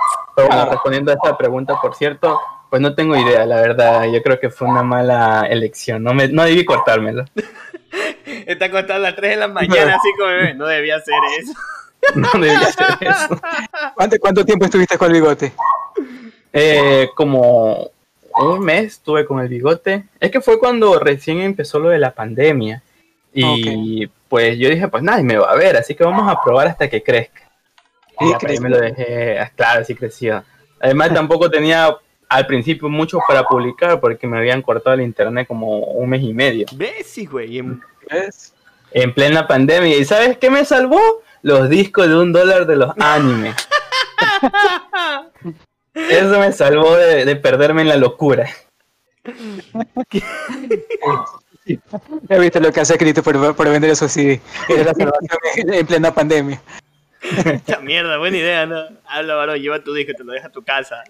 respondiendo 0.69 1.11
a 1.11 1.15
esta 1.15 1.37
pregunta, 1.37 1.79
por 1.81 1.95
cierto, 1.95 2.39
pues 2.69 2.81
no 2.81 2.93
tengo 2.93 3.15
idea, 3.15 3.45
la 3.45 3.61
verdad. 3.61 4.05
Yo 4.05 4.21
creo 4.21 4.39
que 4.39 4.49
fue 4.49 4.67
una 4.67 4.83
mala 4.83 5.47
elección. 5.49 6.03
No, 6.03 6.13
me, 6.13 6.27
no 6.27 6.43
debí 6.43 6.63
cortármelo. 6.65 7.25
está 8.45 8.65
acostado 8.65 8.95
a 8.95 8.99
las 8.99 9.15
3 9.15 9.31
de 9.31 9.37
la 9.37 9.47
mañana, 9.47 9.95
así 9.95 10.09
como 10.17 10.29
bebé. 10.29 10.53
No 10.53 10.67
debía 10.67 10.97
hacer 10.97 11.15
eso. 11.39 11.53
no 12.15 12.29
debía 12.33 12.59
hacer 12.59 12.85
eso. 13.01 13.41
¿Cuánto, 14.19 14.45
tiempo 14.45 14.65
estuviste 14.65 14.97
con 14.97 15.07
el 15.07 15.13
bigote? 15.13 15.53
Eh, 16.53 17.09
como 17.15 17.91
un 18.37 18.59
mes 18.59 18.85
estuve 18.85 19.25
con 19.25 19.39
el 19.39 19.47
bigote. 19.47 20.05
Es 20.19 20.31
que 20.31 20.41
fue 20.41 20.59
cuando 20.59 20.99
recién 20.99 21.39
empezó 21.39 21.79
lo 21.79 21.89
de 21.89 21.99
la 21.99 22.13
pandemia. 22.13 22.81
Y 23.33 24.07
pues 24.29 24.57
yo 24.57 24.69
dije, 24.69 24.87
pues 24.87 25.03
nadie 25.03 25.23
me 25.23 25.37
va 25.37 25.51
a 25.51 25.55
ver, 25.55 25.75
así 25.75 25.93
que 25.93 26.03
vamos 26.03 26.31
a 26.31 26.41
probar 26.41 26.67
hasta 26.67 26.89
que 26.89 27.03
crezca. 27.03 27.41
Y 28.19 28.31
ahí 28.45 28.59
me 28.59 28.69
lo 28.69 28.79
dejé, 28.79 29.39
ah, 29.39 29.51
claro, 29.53 29.83
sí 29.83 29.93
creció. 29.93 30.43
Además 30.79 31.09
tampoco 31.13 31.49
tenía 31.49 31.95
al 32.29 32.47
principio 32.47 32.89
mucho 32.89 33.19
para 33.27 33.43
publicar 33.43 33.99
porque 33.99 34.27
me 34.27 34.37
habían 34.37 34.61
cortado 34.61 34.95
el 34.95 35.01
internet 35.01 35.47
como 35.47 35.79
un 35.79 36.09
mes 36.09 36.23
y 36.23 36.33
medio. 36.33 36.65
¿Ves? 36.73 37.19
Güey. 37.29 37.59
En... 37.59 37.81
en 38.91 39.13
plena 39.13 39.47
pandemia. 39.47 39.97
¿Y 39.97 40.05
sabes 40.05 40.37
qué 40.37 40.49
me 40.49 40.63
salvó? 40.65 40.99
Los 41.41 41.69
discos 41.69 42.07
de 42.07 42.17
un 42.17 42.31
dólar 42.31 42.65
de 42.65 42.75
los 42.77 42.91
animes. 42.99 43.55
Eso 45.95 46.39
me 46.39 46.51
salvó 46.51 46.95
de, 46.95 47.35
perderme 47.37 47.81
en 47.81 47.89
la 47.89 47.97
locura. 47.97 48.49
Ya 52.29 52.37
viste 52.37 52.59
lo 52.59 52.71
que 52.71 52.81
hace 52.81 52.95
Cristo 52.95 53.23
por, 53.23 53.55
por 53.55 53.67
vender 53.67 53.89
esos 53.89 54.11
CD. 54.11 54.39
Era 54.69 54.83
la 54.83 54.93
salvación 54.93 55.73
en 55.73 55.87
plena 55.87 56.13
pandemia. 56.13 56.61
Esta 57.45 57.79
mierda, 57.79 58.19
buena 58.19 58.37
idea, 58.37 58.67
¿no? 58.67 58.83
Habla, 59.07 59.33
varón, 59.33 59.59
lleva 59.59 59.83
tu 59.83 59.91
disco, 59.91 60.13
te 60.15 60.23
lo 60.23 60.33
deja 60.33 60.47
a 60.47 60.51
tu 60.51 60.63
casa. 60.63 61.03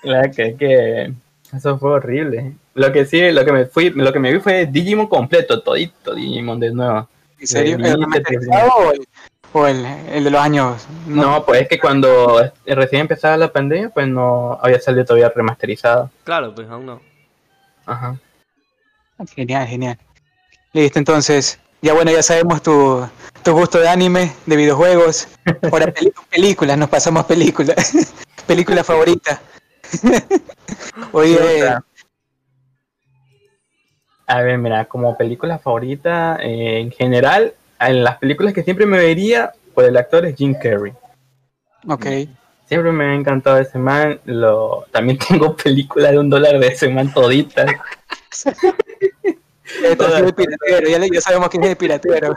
Claro 0.00 0.30
que, 0.34 0.56
que 0.56 1.12
eso 1.54 1.78
fue 1.78 1.90
horrible. 1.90 2.54
Lo 2.74 2.92
que 2.92 3.04
sí, 3.04 3.30
lo 3.30 3.44
que 3.44 3.52
me 3.52 3.66
fui, 3.66 3.90
lo 3.90 4.12
que 4.12 4.18
me 4.18 4.32
vi 4.32 4.40
fue 4.40 4.66
Digimon 4.66 5.06
completo, 5.06 5.60
todito 5.60 6.14
Digimon 6.14 6.60
de 6.60 6.72
nuevo. 6.72 7.08
¿En 7.38 7.46
serio? 7.46 7.78
O 9.52 9.66
el, 9.66 9.84
el, 9.84 10.24
de 10.24 10.30
los 10.30 10.40
años. 10.40 10.86
No, 11.06 11.44
pues 11.44 11.62
es 11.62 11.68
que 11.68 11.78
cuando 11.78 12.40
recién 12.66 13.02
empezaba 13.02 13.36
la 13.36 13.52
pandemia, 13.52 13.90
pues 13.90 14.06
no 14.08 14.58
había 14.62 14.80
salido 14.80 15.04
todavía 15.04 15.32
remasterizado. 15.34 16.10
Claro, 16.24 16.54
pues 16.54 16.68
aún 16.68 16.86
no. 16.86 17.00
Ajá. 17.86 18.16
Genial, 19.34 19.66
genial. 19.66 19.98
Listo, 20.72 20.98
entonces, 20.98 21.58
ya 21.82 21.94
bueno, 21.94 22.10
ya 22.12 22.22
sabemos 22.22 22.62
tu, 22.62 23.06
tu 23.42 23.52
gusto 23.52 23.78
de 23.78 23.88
anime, 23.88 24.32
de 24.46 24.56
videojuegos. 24.56 25.28
Ahora 25.70 25.92
películas, 26.30 26.78
nos 26.78 26.88
pasamos 26.88 27.24
películas. 27.26 28.14
Película 28.46 28.82
favorita. 28.82 29.40
Oye. 31.12 31.68
A 34.26 34.42
ver, 34.42 34.58
mira, 34.58 34.84
como 34.86 35.16
película 35.16 35.58
favorita, 35.58 36.38
eh, 36.40 36.80
en 36.80 36.90
general, 36.90 37.54
en 37.80 38.04
las 38.04 38.18
películas 38.18 38.52
que 38.52 38.62
siempre 38.62 38.86
me 38.86 38.98
vería, 38.98 39.52
pues 39.74 39.88
el 39.88 39.96
actor 39.96 40.26
es 40.26 40.36
Jim 40.36 40.54
Carrey. 40.54 40.92
Ok. 41.88 42.06
Siempre 42.66 42.92
me 42.92 43.04
ha 43.04 43.14
encantado 43.14 43.58
ese 43.58 43.78
man. 43.78 44.20
Lo, 44.24 44.86
también 44.90 45.18
tengo 45.28 45.56
películas 45.56 46.12
de 46.12 46.18
un 46.18 46.30
dólar 46.30 46.58
de 46.58 46.68
ese 46.68 46.88
man 46.88 47.12
todita. 47.12 47.66
piratero, 50.36 51.06
ya, 51.12 51.20
sabemos 51.20 51.48
quién 51.48 51.64
es 51.64 51.70
el 51.70 51.76
piratero. 51.76 52.34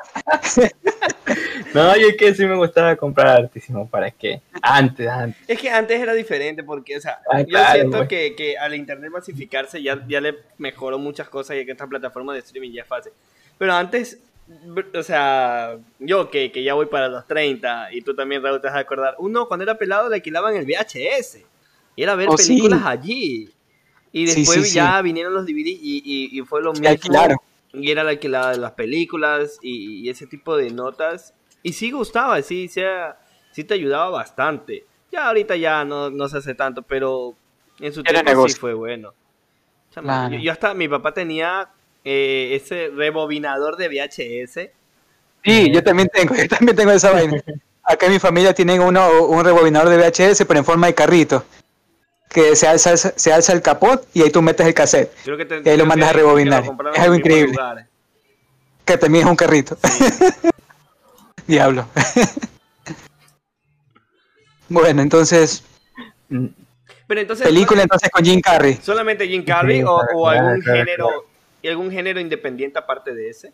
no, 1.73 1.97
yo 1.97 2.07
es 2.07 2.17
que 2.17 2.33
sí 2.33 2.45
me 2.45 2.55
gustaba 2.55 2.95
comprar 2.95 3.43
artísimo, 3.43 3.87
¿para 3.87 4.11
qué? 4.11 4.41
Antes, 4.61 5.07
antes. 5.07 5.41
Es 5.47 5.59
que 5.59 5.69
antes 5.69 5.99
era 5.99 6.13
diferente 6.13 6.63
porque, 6.63 6.97
o 6.97 7.01
sea, 7.01 7.19
ah, 7.29 7.41
yo 7.41 7.57
siento 7.71 7.97
pues. 7.97 8.09
que, 8.09 8.35
que, 8.35 8.57
al 8.57 8.75
internet 8.75 9.11
masificarse 9.11 9.81
ya, 9.81 10.03
ya 10.07 10.21
le 10.21 10.35
mejoró 10.57 10.97
muchas 10.99 11.27
cosas 11.29 11.57
y 11.57 11.65
que 11.65 11.71
esta 11.71 11.87
plataforma 11.87 12.33
de 12.33 12.39
streaming 12.39 12.71
ya 12.71 12.83
es 12.83 12.87
fácil. 12.87 13.11
Pero 13.57 13.73
antes 13.73 14.19
o 14.93 15.03
sea, 15.03 15.77
yo 15.99 16.29
que, 16.29 16.51
que, 16.51 16.63
ya 16.63 16.73
voy 16.73 16.87
para 16.87 17.07
los 17.07 17.25
30 17.27 17.93
y 17.93 18.01
tú 18.01 18.15
también, 18.15 18.43
Raúl, 18.43 18.61
te 18.61 18.67
vas 18.67 18.75
a 18.75 18.79
acordar. 18.79 19.15
Uno, 19.19 19.47
cuando 19.47 19.63
era 19.63 19.77
pelado, 19.77 20.09
le 20.09 20.15
alquilaban 20.15 20.55
el 20.55 20.65
VHS 20.65 21.39
y 21.95 22.03
era 22.03 22.15
ver 22.15 22.29
oh, 22.29 22.35
películas 22.35 22.85
allí. 22.85 23.49
Y 24.11 24.25
después 24.25 24.73
ya 24.73 25.01
vinieron 25.01 25.33
los 25.33 25.45
DVD 25.45 25.67
y, 25.67 26.29
y, 26.31 26.41
fue 26.41 26.61
lo 26.61 26.73
mismo. 26.73 26.87
Y 27.73 27.89
era 27.89 28.03
la 28.03 28.11
alquilada 28.11 28.51
de 28.51 28.57
las 28.57 28.73
películas 28.73 29.57
y, 29.61 30.07
ese 30.09 30.27
tipo 30.27 30.55
de 30.55 30.69
notas. 30.69 31.33
Y 31.63 31.73
sí 31.73 31.91
gustaba, 31.91 32.41
sí, 32.41 32.67
sí, 32.67 32.81
sí 33.51 33.63
te 33.63 33.73
ayudaba 33.73 34.09
bastante. 34.09 34.85
Ya 35.11 35.27
ahorita 35.27 35.55
ya 35.55 35.83
no, 35.85 36.09
no 36.09 36.27
se 36.27 36.37
hace 36.37 36.53
tanto, 36.53 36.81
pero 36.81 37.35
en 37.79 37.93
su 37.93 38.01
Era 38.01 38.11
tiempo 38.11 38.29
sí 38.29 38.35
negocio. 38.35 38.59
fue 38.59 38.73
bueno. 38.73 39.09
O 39.09 39.93
sea, 39.93 40.03
Claro. 40.03 40.35
yo, 40.35 40.41
yo 40.41 40.51
hasta 40.51 40.73
mi 40.73 40.87
papá 40.87 41.13
tenía 41.13 41.69
eh, 42.03 42.59
ese 42.61 42.89
rebobinador 42.93 43.77
de 43.77 43.87
VHS. 43.89 44.69
Sí, 45.43 45.71
yo 45.71 45.83
también 45.83 46.09
tengo, 46.13 46.35
yo 46.35 46.47
también 46.47 46.75
tengo 46.75 46.91
esa 46.91 47.11
vaina. 47.11 47.41
Acá 47.83 48.05
en 48.05 48.13
mi 48.13 48.19
familia 48.19 48.53
tienen 48.53 48.81
uno, 48.81 49.23
un 49.27 49.43
rebobinador 49.43 49.89
de 49.89 49.97
VHS, 49.97 50.45
pero 50.45 50.59
en 50.59 50.65
forma 50.65 50.87
de 50.87 50.95
carrito. 50.95 51.45
Que 52.29 52.55
se 52.55 52.67
alza, 52.67 52.95
se 52.97 53.31
alza 53.33 53.53
el 53.53 53.61
capot 53.61 54.07
y 54.13 54.23
ahí 54.23 54.31
tú 54.31 54.41
metes 54.41 54.65
el 54.65 54.73
cassette, 54.73 55.11
Creo 55.23 55.37
que 55.37 55.45
te, 55.45 55.61
Y 55.63 55.69
ahí 55.69 55.77
lo 55.77 55.85
mandas 55.85 56.09
que- 56.11 56.15
a 56.15 56.17
rebobinar. 56.17 56.63
Es 56.93 56.99
algo 56.99 57.15
increíble. 57.15 57.53
lugar. 57.53 57.87
que 58.85 58.97
también 58.97 59.25
es 59.25 59.29
un 59.29 59.35
carrito. 59.35 59.77
Diablo. 61.47 61.87
bueno, 64.69 65.01
entonces, 65.01 65.63
Pero 66.29 67.21
entonces, 67.21 67.45
película 67.45 67.83
entonces 67.83 68.09
con 68.09 68.23
Jim 68.25 68.41
Carrey. 68.41 68.79
¿solamente 68.81 69.27
Jim 69.27 69.43
Carrey 69.45 69.79
Sí, 69.79 69.83
o, 69.85 70.27
algún 70.27 70.61
claro, 70.61 70.79
género 70.79 71.07
claro. 71.07 71.25
Y 71.63 71.67
algún 71.69 71.89
género 71.89 72.19
independiente 72.19 72.77
aparte 72.77 73.15
de 73.15 73.29
ese? 73.29 73.51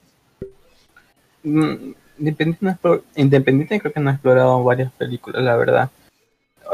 Mm, 1.43 1.93
Independiente, 2.19 2.77
no 2.83 3.03
Independiente 3.15 3.79
creo 3.79 3.93
que 3.93 3.99
no 4.01 4.09
he 4.09 4.13
explorado 4.13 4.61
varias 4.63 4.91
películas, 4.91 5.41
la 5.41 5.55
verdad. 5.55 5.89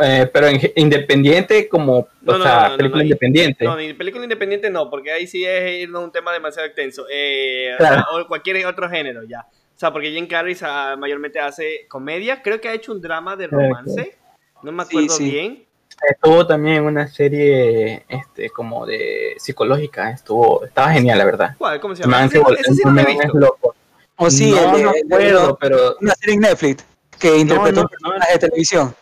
Eh, 0.02 0.30
pero 0.34 0.48
en 0.48 0.60
independiente 0.76 1.70
como, 1.70 2.00
o 2.00 2.08
No, 2.22 2.38
no, 2.38 2.44
sea, 2.44 2.64
no, 2.64 2.70
no, 2.70 2.78
película 2.78 3.04
no, 3.04 3.06
independiente. 3.06 3.64
No, 3.64 3.78
ni 3.78 3.94
película 3.94 4.24
independiente 4.24 4.70
no, 4.70 4.90
porque 4.90 5.12
ahí 5.12 5.28
sí 5.28 5.46
es 5.46 5.82
irnos 5.84 6.02
a 6.02 6.06
un 6.06 6.12
tema 6.12 6.34
demasiado 6.34 6.68
extenso. 6.68 7.06
Eh, 7.12 7.72
o 7.76 7.78
Claro. 7.78 7.96
sea, 7.96 8.06
o, 8.22 8.28
cualquier 8.28 8.66
otro 8.66 8.90
género, 8.90 9.24
ya. 9.24 9.42
O 9.42 9.78
sea, 9.78 9.92
porque 9.92 10.12
Jim 10.12 10.28
Carrey 10.28 10.56
ah, 10.62 10.96
mayormente 10.98 11.40
hace 11.40 11.86
comedia. 11.90 12.42
Creo 12.42 12.60
que 12.60 12.70
ha 12.70 12.74
hecho 12.74 12.92
un 12.94 13.02
drama 13.02 13.36
de 13.36 13.48
Claro, 13.48 13.66
romance. 13.66 14.16
No 14.64 14.72
me 14.72 14.84
Sí, 14.86 14.90
acuerdo 14.90 15.16
sí. 15.16 15.30
bien. 15.30 15.65
Estuvo 16.10 16.46
también 16.46 16.78
en 16.78 16.84
una 16.86 17.08
serie 17.08 18.06
este, 18.08 18.50
como 18.50 18.86
de 18.86 19.36
psicológica, 19.38 20.10
estuvo, 20.12 20.64
estaba 20.66 20.92
genial, 20.92 21.18
la 21.18 21.26
verdad. 21.26 21.56
¿Cuál? 21.58 21.80
¿Cómo 21.80 21.96
se 21.96 22.04
llama? 22.04 22.26
ese 22.26 22.74
sí 22.74 22.82
no 22.86 23.40
loco. 23.40 23.76
O 24.18 24.30
sí, 24.30 24.52
no, 24.52 24.76
el- 24.76 25.34
no 25.34 25.58
pero 25.60 25.98
una 26.00 26.14
serie 26.16 26.36
en 26.36 26.42
Netflix 26.42 26.86
que 27.20 27.38
interpretó 27.38 27.76
no, 27.76 27.82
un 27.82 27.88
personaje 27.88 28.34
de 28.34 28.40
televisión. 28.40 28.96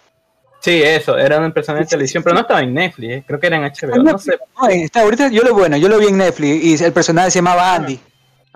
sí, 0.60 0.82
eso, 0.82 1.18
era 1.18 1.40
un 1.40 1.52
personaje 1.52 1.82
de 1.84 1.86
Sí, 1.86 1.90
sí, 1.90 1.96
televisión, 1.96 2.22
sí, 2.22 2.26
pero 2.26 2.36
sí. 2.36 2.38
no 2.38 2.42
estaba 2.42 2.62
en 2.62 2.74
Netflix, 2.74 3.12
eh, 3.14 3.24
creo 3.28 3.40
que 3.40 3.48
era 3.48 3.58
en 3.58 3.64
HBO, 3.64 3.98
no 4.04 4.18
sé. 4.18 4.38
No, 4.60 4.68
está, 4.70 5.02
ahorita 5.02 5.28
yo 5.30 5.44
lo 5.44 5.54
bueno, 5.54 5.78
yo 5.78 5.88
lo 5.90 6.00
vi 6.00 6.08
en 6.08 6.18
Netflix 6.18 6.64
y 6.82 6.84
el 6.84 6.94
personaje 6.94 7.32
se 7.32 7.40
llamaba 7.40 7.76
Andy. 7.76 8.00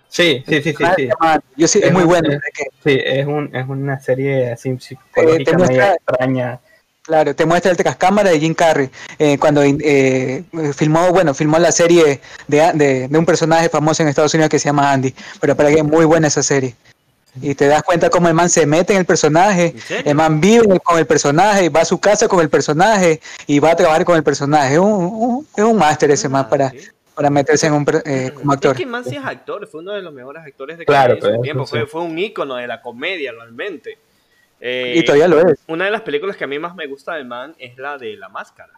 Sí, 0.10 0.42
sí, 0.48 0.62
sí, 0.62 0.74
sí, 0.74 0.86
sí. 0.96 1.10
Yo 1.58 1.68
sí, 1.68 1.80
es 1.80 1.86
Es 1.86 1.94
muy 1.94 2.04
bueno. 2.06 2.32
es- 2.32 2.39
Sí, 2.84 2.98
es, 3.04 3.25
un, 3.27 3.54
es 3.56 3.68
una 3.68 4.00
serie 4.00 4.51
así 4.54 4.75
psicológica 4.80 5.51
te 5.51 5.58
muestra- 5.58 5.68
media 5.68 5.94
extraña. 5.96 6.60
Claro, 7.08 7.34
te 7.36 7.46
muestra 7.46 7.72
el 7.72 7.78
tras 7.78 7.96
cámara 7.96 8.30
de 8.30 8.40
Jim 8.40 8.54
Carrey 8.54 8.90
eh, 9.18 9.38
cuando 9.40 9.64
eh, 9.64 10.44
filmó, 10.76 11.10
bueno, 11.12 11.34
filmó 11.34 11.58
la 11.58 11.72
serie 11.72 12.22
de, 12.48 12.72
de, 12.76 13.08
de 13.08 13.18
un 13.18 13.26
personaje 13.26 13.70
famoso 13.70 14.04
en 14.04 14.10
Estados 14.10 14.34
Unidos 14.34 14.50
que 14.52 14.60
se 14.60 14.66
llama 14.66 14.92
Andy. 14.92 15.14
Pero 15.40 15.56
para 15.56 15.70
que 15.70 15.78
es 15.78 15.84
muy 15.84 16.06
buena 16.06 16.28
esa 16.28 16.44
serie. 16.44 16.76
Y 17.42 17.54
te 17.56 17.68
das 17.68 17.84
cuenta 17.84 18.10
cómo 18.10 18.28
el 18.28 18.34
man 18.34 18.50
se 18.50 18.66
mete 18.66 18.94
en 18.94 19.00
el 19.00 19.06
personaje, 19.06 19.76
el 20.06 20.16
man 20.16 20.42
vive 20.42 20.80
con 20.80 20.98
el 20.98 21.06
personaje, 21.06 21.70
va 21.70 21.82
a 21.82 21.86
su 21.86 22.00
casa 22.00 22.28
con 22.28 22.40
el 22.42 22.50
personaje 22.50 23.22
y 23.46 23.60
va 23.60 23.72
a 23.72 23.76
trabajar 23.76 24.04
con 24.06 24.16
el 24.18 24.24
personaje. 24.24 24.74
Es 24.74 24.80
un, 24.80 24.92
un- 24.92 25.48
es 25.56 25.64
un 25.64 25.78
máster 25.78 26.10
ese 26.12 26.30
man 26.30 26.46
Ah, 26.46 26.50
para, 26.50 26.70
sí. 26.72 26.80
para 27.14 27.30
meterse 27.30 27.68
en 27.68 27.74
un, 27.74 27.86
per- 27.86 28.02
eh, 28.06 28.32
como 28.34 28.54
actor. 28.54 28.72
Es 28.72 28.78
que 28.80 28.86
Man 28.88 29.04
sí 29.06 29.16
es 29.18 29.24
actor, 29.24 29.68
fue 29.68 29.82
uno 29.82 29.92
de 29.94 30.02
los 30.02 30.12
mejores 30.14 30.44
actores 30.44 30.80
de 30.80 30.86
Claro, 30.86 31.14
su 31.16 31.22
pero 31.22 31.42
tiempo. 31.42 31.66
Fue, 31.68 31.86
fue 31.86 32.02
un 32.02 32.18
ícono 32.18 32.56
de 32.56 32.66
la 32.66 32.82
comedia 32.82 33.32
realmente. 33.32 34.00
Eh, 34.60 34.94
Y 34.98 35.06
todavía 35.06 35.28
lo 35.28 35.40
es. 35.40 35.60
Una 35.68 35.86
de 35.86 35.92
las 35.92 36.02
películas 36.02 36.36
que 36.38 36.44
a 36.44 36.48
mí 36.48 36.58
más 36.60 36.76
me 36.76 36.88
gusta 36.88 37.14
del 37.16 37.26
man 37.26 37.56
es 37.60 37.78
la 37.78 37.98
de 37.98 38.16
La 38.18 38.30
Máscara. 38.30 38.74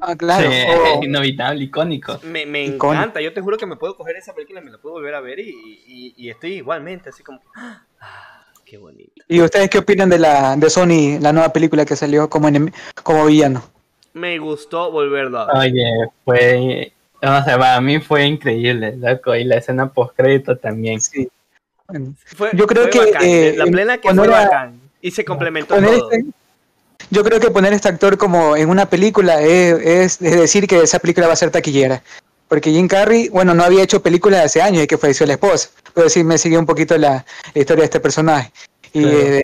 Ah, 0.00 0.16
claro. 0.16 0.50
Sí, 0.50 0.56
Oh, 0.68 0.98
es 1.00 1.04
inevitable, 1.08 1.64
icónico. 1.64 2.18
Me, 2.24 2.46
me 2.46 2.64
Icónico. 2.64 2.92
encanta, 2.94 3.20
yo 3.20 3.32
te 3.32 3.40
juro 3.40 3.56
que 3.56 3.66
me 3.66 3.76
puedo 3.76 3.96
coger 3.96 4.16
esa 4.16 4.32
película 4.34 4.60
y 4.60 4.64
me 4.64 4.70
la 4.70 4.78
puedo 4.78 4.94
volver 4.94 5.14
a 5.14 5.20
ver 5.20 5.38
y, 5.40 5.50
y- 5.86 6.14
y 6.16 6.30
estoy 6.30 6.54
igualmente 6.54 7.10
así 7.10 7.22
como... 7.22 7.40
Ah, 7.54 7.82
qué 8.64 8.78
bonito. 8.78 9.12
¿Y 9.28 9.40
ustedes 9.40 9.68
qué 9.70 9.78
opinan 9.78 10.08
de 10.08 10.18
la 10.18 10.56
de 10.56 10.70
Sony, 10.70 11.18
la 11.20 11.32
nueva 11.32 11.52
película 11.52 11.84
que 11.84 11.96
salió 11.96 12.28
como, 12.30 12.48
enem- 12.48 12.72
como 13.02 13.26
villano? 13.26 13.62
Me 14.14 14.38
gustó 14.38 14.90
volverlo 14.90 15.38
a 15.40 15.46
ver. 15.46 15.56
Oye, 15.72 15.84
fue. 16.24 16.92
O 17.20 17.42
sea, 17.44 17.58
para 17.58 17.80
mí 17.80 18.00
fue 18.00 18.24
increíble, 18.26 18.96
loco. 18.96 19.34
Y 19.34 19.44
la 19.44 19.56
escena 19.56 19.92
post 19.92 20.14
crédito 20.16 20.56
también. 20.56 21.00
Sí. 21.00 21.28
Fue- 22.36 22.50
yo 22.54 22.66
creo 22.66 22.84
fue 22.84 22.90
que, 22.90 22.98
bacán, 23.12 23.22
eh, 23.24 23.54
la 23.56 23.66
plena 23.66 23.98
que 23.98 24.08
poner 24.08 24.24
fue 24.26 24.34
a- 24.34 24.40
bacán 24.44 24.80
y 25.00 25.10
se 25.10 25.24
complementó 25.24 25.74
todo. 25.76 26.10
este- 26.10 26.24
yo 27.10 27.22
creo 27.22 27.38
que 27.40 27.50
poner 27.50 27.72
este 27.74 27.88
actor 27.88 28.16
como 28.16 28.56
en 28.56 28.70
una 28.70 28.86
película 28.86 29.42
es, 29.42 29.74
es- 29.80 30.22
es 30.22 30.36
decir 30.40 30.66
que 30.66 30.80
esa 30.82 30.98
película 30.98 31.26
va 31.26 31.34
a 31.34 31.36
ser 31.36 31.50
taquillera. 31.50 32.02
Porque 32.48 32.70
Jim 32.70 32.88
Carrey, 32.88 33.28
bueno, 33.28 33.54
no 33.54 33.64
había 33.64 33.82
hecho 33.82 34.02
películas 34.02 34.44
hace 34.44 34.62
años 34.62 34.82
y 34.82 34.86
que 34.86 34.98
falleció 34.98 35.26
la 35.26 35.34
esposa. 35.34 35.70
Pero 35.94 36.08
sí 36.08 36.24
me 36.24 36.38
siguió 36.38 36.58
un 36.58 36.66
poquito 36.66 36.96
la, 36.98 37.24
la 37.54 37.60
historia 37.60 37.82
de 37.82 37.86
este 37.86 38.00
personaje. 38.00 38.52
Y, 38.92 39.02
Claro. 39.02 39.18
eh, 39.18 39.42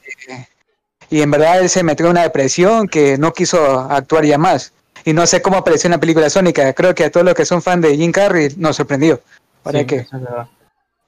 y 1.10 1.22
en 1.22 1.30
verdad 1.30 1.60
él 1.60 1.68
se 1.68 1.82
metió 1.82 2.06
en 2.06 2.12
una 2.12 2.22
depresión 2.22 2.88
que 2.88 3.18
no 3.18 3.32
quiso 3.32 3.80
actuar 3.80 4.24
ya 4.24 4.38
más. 4.38 4.72
Y 5.04 5.12
no 5.12 5.26
sé 5.26 5.40
cómo 5.42 5.56
apareció 5.58 5.88
en 5.88 5.92
la 5.92 5.98
película 5.98 6.28
Sónica. 6.30 6.72
Creo 6.72 6.94
que 6.94 7.04
a 7.04 7.10
todos 7.10 7.24
los 7.24 7.34
que 7.34 7.44
son 7.46 7.62
fan 7.62 7.80
de 7.80 7.96
Jim 7.96 8.12
Carrey 8.12 8.52
nos 8.56 8.76
sorprendió. 8.76 9.20
¿Para 9.62 9.80
Sí, 9.80 9.86
qué? 9.86 10.06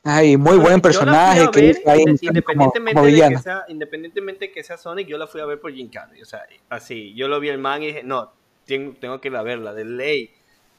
Ay, 0.04 0.36
muy 0.36 0.56
buen 0.56 0.80
personaje 0.80 1.40
ver, 1.40 1.50
que 1.50 1.66
hizo 1.66 1.90
ahí 1.90 2.00
inde- 2.00 2.42
como, 2.42 2.64
independientemente, 2.64 2.94
como 2.94 3.06
de 3.06 3.28
que 3.28 3.38
sea, 3.38 3.64
independientemente 3.68 4.46
de 4.46 4.52
que 4.52 4.64
sea 4.64 4.76
Sonic, 4.76 5.06
yo 5.06 5.16
la 5.16 5.28
fui 5.28 5.40
a 5.40 5.46
ver 5.46 5.60
por 5.60 5.72
Jim 5.72 5.88
Carrey. 5.88 6.20
O 6.20 6.24
sea, 6.24 6.42
así, 6.68 7.14
yo 7.14 7.28
lo 7.28 7.38
vi 7.38 7.50
el 7.50 7.58
man 7.58 7.82
y 7.82 7.86
dije, 7.88 8.02
no, 8.02 8.32
tengo, 8.66 8.94
tengo 9.00 9.20
que 9.20 9.28
ir 9.28 9.36
a 9.36 9.42
verla, 9.42 9.74
de 9.74 9.84
ley. 9.84 10.30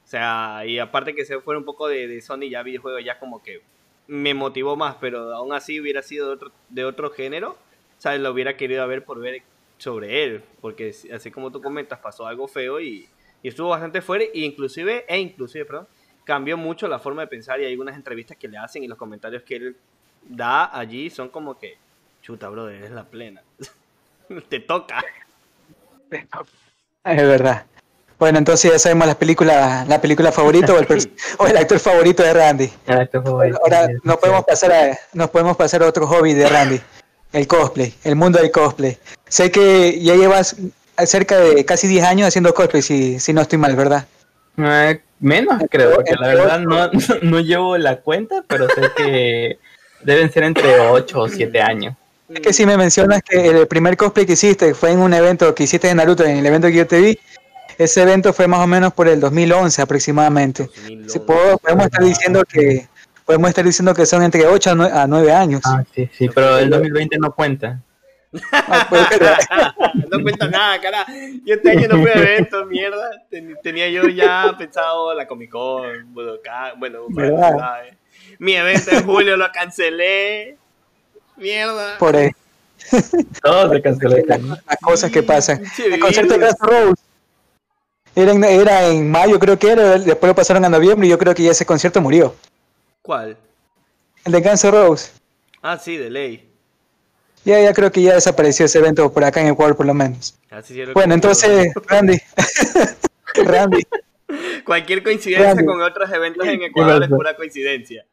O 0.04 0.08
sea, 0.08 0.64
y 0.66 0.78
aparte 0.80 1.16
que 1.16 1.24
se 1.24 1.40
fuera 1.40 1.58
un 1.58 1.64
poco 1.66 1.88
de, 1.88 2.08
de 2.08 2.22
Sonic 2.22 2.52
ya 2.52 2.64
videojuego, 2.64 3.00
ya 3.00 3.18
como 3.20 3.42
que 3.42 3.62
me 4.08 4.34
motivó 4.34 4.76
más, 4.76 4.98
pero 5.00 5.34
aún 5.34 5.54
así 5.54 5.80
hubiera 5.80 6.02
sido 6.02 6.28
de 6.28 6.34
otro, 6.34 6.52
de 6.68 6.84
otro 6.84 7.10
género, 7.12 7.58
¿sabes? 8.00 8.20
Lo 8.20 8.32
hubiera 8.32 8.58
querido 8.58 8.86
ver 8.90 9.06
por 9.06 9.20
ver 9.20 9.44
sobre 9.78 10.26
él, 10.26 10.44
porque 10.60 10.94
así 11.14 11.32
como 11.32 11.50
tú 11.52 11.62
comentas, 11.62 12.00
pasó 12.00 12.28
algo 12.28 12.50
feo 12.50 12.82
y, 12.82 13.08
y 13.42 13.48
estuvo 13.48 13.70
bastante 13.70 14.02
fuera, 14.02 14.26
e 14.26 14.42
inclusive, 14.42 15.06
e 15.08 15.20
inclusive, 15.20 15.64
perdón, 15.64 15.88
cambió 16.24 16.58
mucho 16.58 16.88
la 16.88 17.00
forma 17.00 17.22
de 17.22 17.28
pensar 17.28 17.60
y 17.60 17.66
hay 17.66 17.72
algunas 17.72 17.96
entrevistas 17.96 18.38
que 18.38 18.48
le 18.48 18.58
hacen 18.58 18.84
y 18.84 18.88
los 18.88 18.98
comentarios 18.98 19.44
que 19.44 19.56
él 19.56 19.78
da 20.28 20.78
allí 20.78 21.10
son 21.10 21.30
como 21.30 21.58
que, 21.58 21.78
chuta, 22.22 22.50
brother, 22.50 22.84
es 22.84 22.92
la 22.92 23.04
plena. 23.04 23.42
Te 24.50 24.60
toca. 24.60 25.04
Es 26.12 27.28
verdad. 27.28 27.66
Bueno, 28.20 28.38
entonces 28.38 28.72
ya 28.72 28.80
sabemos 28.80 29.08
la 29.08 29.16
película, 29.16 29.86
la 29.88 30.00
película 30.00 30.32
favorita 30.32 30.74
o 30.74 30.80
el, 30.80 30.88
o 31.40 31.48
el 31.48 31.58
actor 31.58 31.80
favorito 31.80 32.24
de 32.24 32.34
Randy. 32.34 32.72
Ah, 32.88 33.06
Ahora 33.62 33.90
nos 34.04 34.18
podemos 34.18 34.46
pasar 34.46 34.72
a, 34.72 34.98
nos 35.14 35.30
podemos 35.30 35.58
pasar 35.58 35.84
a 35.84 35.88
otro 35.88 36.08
hobby 36.08 36.34
de 36.34 36.48
Randy, 36.48 36.80
el 37.34 37.48
cosplay, 37.48 37.94
el 38.04 38.16
mundo 38.16 38.40
del 38.40 38.52
cosplay. 38.52 38.98
Sé 39.28 39.52
que 39.52 40.00
ya 40.00 40.16
llevas 40.16 40.56
cerca 41.06 41.38
de 41.38 41.66
casi 41.66 41.88
10 41.88 42.06
años 42.06 42.28
haciendo 42.28 42.54
cosplay, 42.54 42.82
si, 42.82 43.20
si 43.20 43.34
no 43.34 43.42
estoy 43.42 43.58
mal, 43.58 43.76
¿verdad? 43.76 44.08
Eh, 44.58 45.02
menos, 45.20 45.62
creo, 45.70 45.96
porque 45.96 46.14
la 46.20 46.28
verdad 46.28 46.60
no, 46.60 46.90
no 47.22 47.40
llevo 47.40 47.78
la 47.78 47.98
cuenta, 48.02 48.44
pero 48.48 48.68
sé 48.70 48.82
que 48.96 49.58
deben 50.04 50.32
ser 50.32 50.44
entre 50.44 50.80
8 50.80 51.20
o 51.20 51.28
7 51.30 51.62
años. 51.62 51.96
Es 52.30 52.40
que 52.40 52.54
si 52.54 52.66
me 52.66 52.78
mencionas 52.78 53.22
que 53.22 53.48
el 53.50 53.68
primer 53.68 53.96
cosplay 53.98 54.26
que 54.26 54.34
hiciste 54.34 54.74
fue 54.74 54.92
en 54.92 55.00
un 55.00 55.14
evento 55.14 55.54
que 55.54 55.64
hiciste 55.64 55.88
de 55.88 55.96
Naruto, 55.96 56.24
en 56.24 56.38
el 56.38 56.46
evento 56.46 56.68
que 56.68 56.76
yo 56.76 56.88
te 56.88 57.00
vi, 57.00 57.20
ese 57.78 58.02
evento 58.02 58.34
fue 58.34 58.48
más 58.48 58.60
o 58.62 58.68
menos 58.68 58.94
por 58.94 59.08
el 59.08 59.20
2011 59.20 59.82
aproximadamente. 59.82 60.70
Si 61.08 61.20
puedo- 61.20 61.58
podemos 61.58 61.86
estar 61.86 62.04
diciendo 62.04 62.44
que 62.48 62.88
podemos 63.26 63.50
estar 63.50 63.64
diciendo 63.66 63.94
que 63.94 64.06
son 64.06 64.24
entre 64.24 64.46
8 64.46 64.72
a 64.72 64.76
9, 64.76 64.92
a 64.94 65.08
9 65.08 65.32
años. 65.32 65.62
Ah, 65.66 65.84
sí, 65.94 66.10
sí, 66.18 66.30
pero 66.34 66.58
el 66.58 66.70
2020 66.70 67.18
no 67.20 67.34
cuenta. 67.34 67.80
No 70.10 70.22
cuenta 70.22 70.48
nada, 70.48 70.82
cara. 70.82 71.06
Yo 71.46 71.56
este 71.56 71.72
año 71.72 71.88
no 71.88 72.02
fui 72.02 72.10
a 72.10 72.14
eventos, 72.14 72.68
mierda. 72.68 73.12
Ten- 73.30 73.58
tenía 73.62 73.90
yo 73.90 74.08
ya 74.08 74.56
pensado 74.58 75.14
la 75.14 75.28
Comic 75.28 75.52
Con, 75.52 76.14
Budokan, 76.14 76.80
bueno, 76.80 77.06
mi 78.40 78.54
evento 78.54 78.92
en 78.92 79.06
julio 79.06 79.38
lo 79.38 79.52
cancelé. 79.52 80.58
Mierda. 81.36 81.98
por 81.98 82.16
ahí, 82.16 82.30
Todo 83.42 83.74
se 83.74 83.82
canceló 83.82 84.18
las 84.28 84.78
cosas 84.82 85.12
que 85.12 85.24
pasan. 85.24 85.64
El 85.84 86.00
concierto 86.00 86.34
de 86.34 86.40
virus. 86.40 86.56
Guns 86.60 86.72
N' 86.72 86.86
Roses 86.86 87.06
era 88.16 88.32
en, 88.32 88.44
era 88.44 88.88
en 88.88 89.10
mayo, 89.10 89.40
creo 89.40 89.58
que 89.58 89.72
era, 89.72 89.98
después 89.98 90.30
lo 90.30 90.36
pasaron 90.36 90.64
a 90.64 90.70
noviembre 90.70 91.08
y 91.08 91.10
yo 91.10 91.18
creo 91.18 91.34
que 91.34 91.42
ya 91.44 91.52
ese 91.52 91.66
concierto 91.66 92.00
murió. 92.02 92.36
¿Cuál? 93.02 93.36
El 94.26 94.32
de 94.32 94.42
Guns 94.42 94.64
N' 94.64 94.72
Roses. 94.72 95.14
Ah, 95.64 95.78
sí, 95.80 95.98
de 95.98 96.10
ley. 96.12 96.53
Ya, 97.46 97.60
ya 97.60 97.74
creo 97.74 97.92
que 97.92 98.02
ya 98.02 98.14
desapareció 98.14 98.66
ese 98.66 98.80
evento 98.80 99.12
por 99.12 99.24
acá 99.24 99.42
en 99.42 99.48
Ecuador, 99.48 99.76
por 99.76 99.86
lo 99.86 99.94
menos. 99.94 100.36
Así 100.50 100.74
lo 100.86 100.94
Bueno, 100.94 101.14
entonces, 101.14 101.74
Randy. 101.88 102.18
Randy, 103.36 103.84
Cualquier 104.64 105.04
coincidencia 105.04 105.50
Randy. 105.50 105.66
con 105.66 105.82
otros 105.82 106.12
eventos 106.12 106.48
en 106.48 106.64
Ecuador 106.64 107.04
es 107.04 107.10
pura 107.10 107.36
coincidencia. 107.36 108.06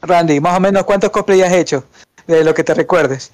Randy, 0.00 0.40
más 0.40 0.56
o 0.56 0.60
menos, 0.60 0.84
¿cuántos 0.84 1.10
cosplay 1.10 1.42
has 1.42 1.52
hecho? 1.52 1.84
De 2.26 2.44
lo 2.44 2.54
que 2.54 2.64
te 2.64 2.74
recuerdes. 2.74 3.32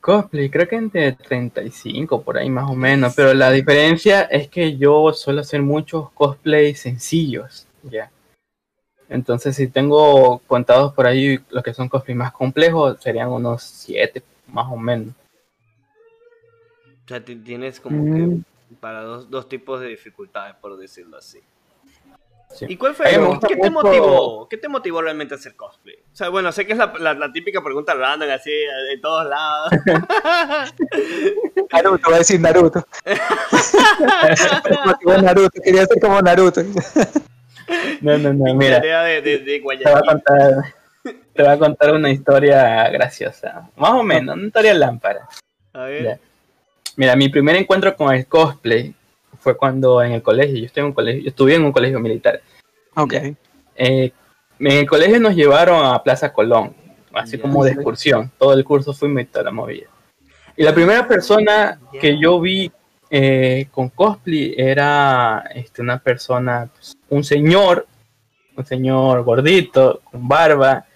Cosplay, 0.00 0.50
creo 0.50 0.68
que 0.68 0.76
entre 0.76 1.12
35 1.12 2.22
por 2.22 2.36
ahí 2.36 2.50
más 2.50 2.68
o 2.68 2.74
menos, 2.74 3.14
pero 3.14 3.32
la 3.34 3.50
diferencia 3.50 4.22
es 4.22 4.48
que 4.48 4.76
yo 4.76 5.12
suelo 5.12 5.42
hacer 5.42 5.62
muchos 5.62 6.10
cosplays 6.10 6.80
sencillos, 6.80 7.66
ya. 7.84 8.10
Entonces, 9.12 9.56
si 9.56 9.68
tengo 9.68 10.38
contados 10.46 10.92
por 10.94 11.06
ahí 11.06 11.38
los 11.50 11.62
que 11.62 11.74
son 11.74 11.88
cosplays 11.88 12.16
más 12.18 12.32
complejos, 12.32 12.96
serían 13.00 13.28
unos 13.28 13.62
7 13.62 14.22
más 14.48 14.66
o 14.70 14.76
menos. 14.76 15.14
O 17.04 17.08
sea, 17.08 17.24
ti- 17.24 17.36
tienes 17.36 17.80
como 17.80 18.02
Mm. 18.02 18.14
que 18.14 18.38
para 18.80 19.02
dos, 19.02 19.28
dos 19.30 19.48
tipos 19.48 19.80
de 19.80 19.88
dificultades, 19.88 20.54
por 20.56 20.76
decirlo 20.78 21.16
así. 21.18 21.40
Sí. 22.54 22.66
¿Y 22.68 22.76
cuál 22.76 22.92
A 22.92 22.94
fue? 22.94 23.18
me 23.18 23.40
¿Qué 23.48 23.56
te 23.56 23.70
mucho- 23.70 23.86
motivó? 23.86 24.48
¿Qué 24.48 24.56
te 24.58 24.68
motivó 24.68 25.00
realmente 25.00 25.34
a 25.34 25.38
hacer 25.38 25.56
cosplay? 25.56 25.96
O 26.12 26.16
sea, 26.16 26.28
bueno, 26.28 26.52
sé 26.52 26.66
que 26.66 26.72
es 26.72 26.78
la, 26.78 26.92
la- 26.98 27.14
la 27.14 27.32
típica 27.32 27.62
pregunta 27.64 27.94
random 27.94 28.28
así 28.30 28.50
de 28.50 28.98
todos 29.00 29.26
lados. 29.26 29.70
Naruto, 31.72 32.10
va 32.10 32.16
a 32.16 32.18
decir 32.18 32.40
Naruto. 32.40 32.86
Motivó 34.86 35.12
a 35.12 35.22
Naruto, 35.22 35.60
quería 35.62 35.86
ser 35.86 36.00
como 36.00 36.20
Naruto. 36.20 36.60
No, 38.00 38.18
no, 38.18 38.32
no, 38.32 38.54
mira, 38.54 38.78
Idea 38.78 39.02
de, 39.04 39.22
de, 39.22 39.38
de 39.38 39.58
te 39.58 39.60
voy 39.60 39.78
a 39.82 40.00
contar, 40.00 40.74
te 41.34 41.42
voy 41.42 41.52
a 41.52 41.58
contar 41.58 41.94
una 41.94 42.10
historia 42.10 42.88
graciosa, 42.90 43.70
más 43.76 43.92
o 43.92 44.02
menos, 44.02 44.36
una 44.36 44.46
historia 44.46 44.74
lámpara. 44.74 45.28
A 45.72 45.84
ver. 45.84 46.18
Mira, 46.96 47.16
mi 47.16 47.28
primer 47.28 47.56
encuentro 47.56 47.96
con 47.96 48.14
el 48.14 48.26
cosplay 48.26 48.94
fue 49.38 49.56
cuando 49.56 50.02
en 50.02 50.12
el 50.12 50.22
colegio, 50.22 50.56
yo 50.56 50.66
estoy 50.66 50.82
en 50.82 50.86
un 50.86 50.92
colegio, 50.92 51.22
yo 51.22 51.28
estuve 51.28 51.54
en 51.54 51.64
un 51.64 51.72
colegio 51.72 51.98
militar. 51.98 52.40
Ok. 52.94 53.14
Eh, 53.74 54.12
en 54.58 54.72
el 54.72 54.86
colegio 54.86 55.18
nos 55.18 55.34
llevaron 55.34 55.84
a 55.84 56.02
Plaza 56.02 56.32
Colón, 56.32 56.74
así 57.12 57.38
como 57.38 57.64
de 57.64 57.72
excursión. 57.72 58.30
Todo 58.38 58.52
el 58.52 58.64
curso 58.64 58.92
fuimos 58.92 59.22
y 59.22 59.24
toda 59.26 59.46
la 59.46 59.50
movida. 59.50 59.86
Y 60.56 60.62
la 60.62 60.74
primera 60.74 61.08
persona 61.08 61.80
que 62.00 62.18
yo 62.18 62.38
vi 62.40 62.70
eh, 63.14 63.68
con 63.70 63.90
cosplay 63.90 64.54
era 64.56 65.44
este, 65.54 65.82
una 65.82 65.98
persona, 65.98 66.70
pues, 66.72 66.96
un 67.10 67.22
señor, 67.22 67.86
un 68.56 68.64
señor 68.64 69.22
gordito, 69.22 70.00
con 70.10 70.26
barba, 70.26 70.86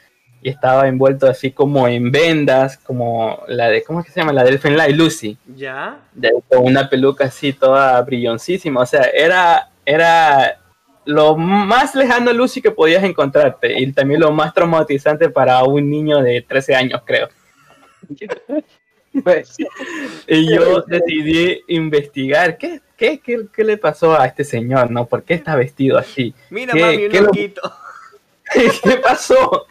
y 0.40 0.48
estaba 0.48 0.88
envuelto 0.88 1.26
así 1.26 1.50
como 1.50 1.86
en 1.88 2.10
vendas, 2.10 2.78
como 2.78 3.42
la 3.48 3.68
de, 3.68 3.82
¿cómo 3.82 4.00
es 4.00 4.06
que 4.06 4.12
se 4.12 4.20
llama? 4.20 4.32
La 4.32 4.44
del 4.44 4.58
Fenlay 4.58 4.94
Lucy 4.94 5.36
¿Ya? 5.56 5.98
de- 6.14 6.32
con 6.48 6.64
una 6.64 6.88
peluca 6.88 7.24
así 7.26 7.52
toda 7.52 8.00
brilloncísima. 8.00 8.80
O 8.80 8.86
sea, 8.86 9.02
era, 9.12 9.68
era 9.84 10.58
lo 11.04 11.36
más 11.36 11.94
lejano 11.94 12.30
a 12.30 12.32
Lucy 12.32 12.62
que 12.62 12.70
podías 12.70 13.04
encontrarte 13.04 13.78
y 13.78 13.92
también 13.92 14.20
lo 14.20 14.30
más 14.32 14.54
traumatizante 14.54 15.28
para 15.28 15.62
un 15.64 15.90
niño 15.90 16.22
de 16.22 16.40
13 16.40 16.74
años, 16.76 17.02
creo. 17.04 17.28
Pues, 19.22 19.56
Y 20.28 20.54
yo 20.54 20.82
decidí 20.82 21.62
investigar 21.68 22.58
qué, 22.58 22.80
qué, 22.96 23.20
qué, 23.20 23.46
qué 23.54 23.64
le 23.64 23.76
pasó 23.76 24.18
a 24.18 24.26
este 24.26 24.44
señor, 24.44 24.90
¿no? 24.90 25.06
¿Por 25.06 25.22
qué 25.22 25.34
está 25.34 25.54
vestido 25.56 25.98
así? 25.98 26.34
Mira, 26.50 26.72
¿Qué- 26.74 26.80
mami, 26.80 27.04
un 27.06 27.10
qué 27.12 27.20
lo- 27.20 27.26
loquito. 27.26 27.62
¿Qué 28.84 28.96
pasó? 28.98 29.66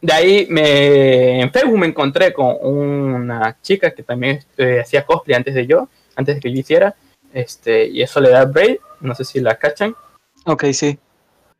De 0.00 0.12
ahí 0.12 0.46
me, 0.48 1.40
en 1.40 1.50
Facebook 1.50 1.78
me 1.78 1.86
encontré 1.88 2.32
con 2.32 2.56
una 2.62 3.58
chica 3.60 3.90
que 3.90 4.02
también 4.02 4.44
eh, 4.56 4.80
hacía 4.80 5.04
cosplay 5.04 5.36
antes 5.36 5.54
de 5.54 5.66
yo, 5.66 5.88
antes 6.14 6.36
de 6.36 6.40
que 6.40 6.52
yo 6.52 6.60
hiciera, 6.60 6.94
este, 7.32 7.86
y 7.86 8.00
es 8.02 8.10
Soledad 8.10 8.52
Braid, 8.52 8.76
no 9.00 9.14
sé 9.14 9.24
si 9.24 9.40
la 9.40 9.56
cachan, 9.58 9.94
ok, 10.46 10.64
sí. 10.72 10.98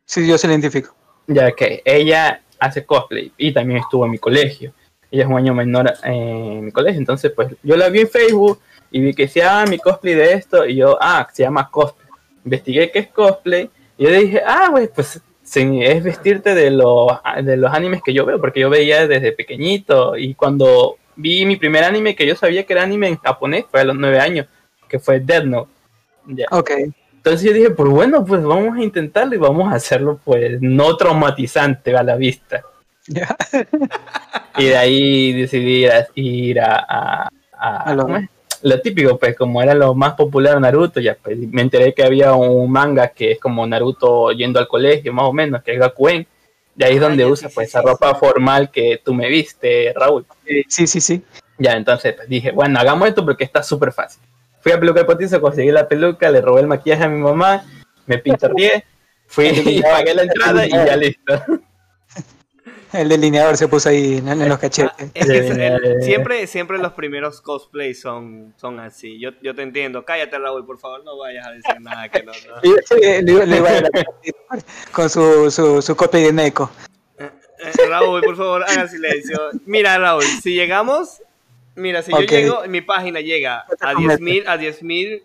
Sí, 0.06 0.26
yo 0.26 0.38
se 0.38 0.46
lo 0.46 0.52
identifico. 0.52 0.94
ya 1.26 1.50
que 1.52 1.82
ella 1.84 2.42
hace 2.60 2.84
cosplay 2.84 3.32
y 3.36 3.52
también 3.52 3.80
estuvo 3.80 4.04
en 4.04 4.12
mi 4.12 4.18
colegio. 4.18 4.72
Ella 5.12 5.24
es 5.24 5.28
un 5.28 5.36
año 5.36 5.54
menor 5.54 5.92
eh, 6.04 6.10
en 6.10 6.64
mi 6.64 6.72
colegio, 6.72 6.98
entonces 6.98 7.30
pues 7.30 7.54
yo 7.62 7.76
la 7.76 7.90
vi 7.90 8.00
en 8.00 8.08
Facebook 8.08 8.60
y 8.90 9.00
vi 9.00 9.14
que 9.14 9.24
decía, 9.24 9.60
ah, 9.60 9.66
mi 9.66 9.78
cosplay 9.78 10.14
de 10.14 10.32
esto, 10.32 10.66
y 10.66 10.76
yo, 10.76 10.98
ah, 11.00 11.28
se 11.32 11.42
llama 11.42 11.70
cosplay. 11.70 12.08
Investigué 12.44 12.90
qué 12.90 12.98
es 13.00 13.08
cosplay, 13.08 13.70
y 13.96 14.04
yo 14.04 14.10
dije, 14.10 14.42
ah, 14.44 14.68
güey, 14.70 14.88
pues 14.88 15.20
sí, 15.42 15.80
es 15.82 16.02
vestirte 16.02 16.54
de 16.54 16.70
los, 16.70 17.12
de 17.44 17.56
los 17.56 17.72
animes 17.72 18.02
que 18.02 18.12
yo 18.14 18.24
veo, 18.24 18.40
porque 18.40 18.60
yo 18.60 18.70
veía 18.70 19.06
desde 19.06 19.32
pequeñito, 19.32 20.16
y 20.16 20.34
cuando 20.34 20.96
vi 21.14 21.44
mi 21.44 21.56
primer 21.56 21.84
anime 21.84 22.16
que 22.16 22.26
yo 22.26 22.34
sabía 22.34 22.64
que 22.64 22.72
era 22.72 22.82
anime 22.82 23.08
en 23.08 23.18
japonés, 23.18 23.66
fue 23.70 23.80
a 23.80 23.84
los 23.84 23.96
nueve 23.96 24.18
años, 24.18 24.46
que 24.88 24.98
fue 24.98 25.20
Death 25.20 25.44
Note. 25.44 25.70
Ya. 26.26 26.46
Ok. 26.50 26.70
Entonces 27.24 27.42
yo 27.42 27.52
dije, 27.52 27.70
pues 27.70 27.88
bueno, 27.88 28.24
pues 28.24 28.42
vamos 28.42 28.76
a 28.76 28.82
intentarlo 28.82 29.34
y 29.34 29.38
vamos 29.38 29.72
a 29.72 29.76
hacerlo 29.76 30.18
pues 30.24 30.60
no 30.60 30.96
traumatizante 30.96 31.96
a 31.96 32.02
la 32.02 32.16
vista. 32.16 32.64
Ya. 33.14 33.36
Y 34.58 34.66
de 34.66 34.76
ahí 34.76 35.32
decidí 35.32 35.86
ir 36.14 36.60
a, 36.60 36.76
a, 36.76 37.28
a- 37.52 37.82
a- 37.84 37.94
lo- 37.94 38.06
lo 38.64 38.80
típico, 38.82 39.18
pues 39.18 39.34
como 39.36 39.62
era 39.62 39.72
lo 39.74 39.94
más 39.94 40.12
popular 40.12 40.60
Naruto, 40.60 41.00
ya 41.00 41.16
pues 41.20 41.38
me 41.38 41.62
enteré 41.62 41.94
que 41.94 42.04
había 42.04 42.34
un 42.34 42.70
manga 42.70 43.08
que 43.08 43.32
es 43.32 43.40
como 43.40 43.66
Naruto 43.66 44.30
yendo 44.32 44.60
al 44.60 44.68
colegio, 44.68 45.12
más 45.12 45.24
o 45.24 45.32
menos, 45.32 45.62
que 45.62 45.72
es 45.72 45.78
Gakuen. 45.80 46.26
De 46.74 46.84
ahí 46.84 46.96
es 46.96 47.02
Ah, 47.02 47.08
donde 47.08 47.24
usa 47.24 47.48
sí, 47.48 47.54
pues 47.54 47.68
sí, 47.68 47.70
esa 47.70 47.80
sí, 47.80 47.86
ropa 47.86 48.14
formal 48.14 48.70
que 48.70 49.00
tú 49.02 49.14
me 49.14 49.28
viste, 49.28 49.92
Raúl. 49.96 50.26
Sí, 50.68 50.86
sí, 50.86 51.00
sí. 51.00 51.22
Ya, 51.58 51.72
entonces 51.72 52.14
pues, 52.14 52.28
dije, 52.28 52.50
bueno, 52.52 52.78
hagamos 52.78 53.08
esto 53.08 53.24
porque 53.24 53.44
está 53.44 53.62
súper 53.62 53.90
fácil. 53.92 54.22
Fui 54.60 54.70
a 54.72 54.78
Peluca 54.78 55.00
de 55.00 55.06
Potizo, 55.06 55.40
conseguí 55.40 55.70
la 55.72 55.88
peluca, 55.88 56.30
le 56.30 56.40
robé 56.42 56.60
el 56.60 56.66
maquillaje 56.68 57.04
a 57.04 57.08
mi 57.08 57.20
mamá, 57.20 57.64
me 58.06 58.18
pintarrié, 58.18 58.84
fui 59.26 59.46
y 59.66 59.82
pagué 59.82 60.14
la 60.14 60.22
entrada 60.22 60.66
y 60.66 60.70
ya 60.70 60.96
listo. 60.96 61.42
El 62.92 63.08
delineador 63.08 63.56
se 63.56 63.68
puso 63.68 63.88
ahí 63.88 64.18
en, 64.18 64.28
en 64.28 64.48
los 64.48 64.58
Ah, 64.58 64.60
cachetes. 64.60 65.10
el- 65.14 65.58
ya, 65.58 65.78
ya. 65.80 66.00
siempre, 66.00 66.46
siempre 66.46 66.78
los 66.78 66.92
primeros 66.92 67.40
cosplays 67.40 68.00
son, 68.00 68.52
son 68.58 68.78
así. 68.80 69.18
Yo, 69.18 69.30
yo 69.42 69.54
te 69.54 69.62
entiendo. 69.62 70.04
Cállate, 70.04 70.38
Raúl, 70.38 70.66
por 70.66 70.78
favor, 70.78 71.02
no 71.04 71.16
vayas 71.18 71.46
a 71.46 71.50
decir 71.52 71.80
nada 71.80 72.08
que 72.08 72.22
no. 72.22 72.32
no. 72.32 72.60
Y, 72.62 72.74
sí, 72.84 72.94
le, 73.00 73.22
le 73.46 73.56
iba 73.56 73.68
a 73.70 73.80
dar 73.80 73.90
con 74.92 75.08
su, 75.08 75.50
su, 75.50 75.80
su 75.80 75.96
copia 75.96 76.20
de 76.20 76.32
Neko. 76.32 76.70
Eh, 77.18 77.30
Raúl, 77.88 78.20
por 78.22 78.36
favor, 78.36 78.62
haga 78.64 78.86
silencio. 78.88 79.38
Mira, 79.66 79.96
Raúl, 79.98 80.24
si 80.42 80.54
llegamos, 80.54 81.22
mira, 81.76 82.02
si 82.02 82.10
yo 82.12 82.20
llego, 82.20 82.62
mi 82.68 82.80
página 82.82 83.20
llega 83.20 83.64
a 83.80 83.94
10.000 83.94 84.44
a 84.46 84.56
10.000 84.58 85.22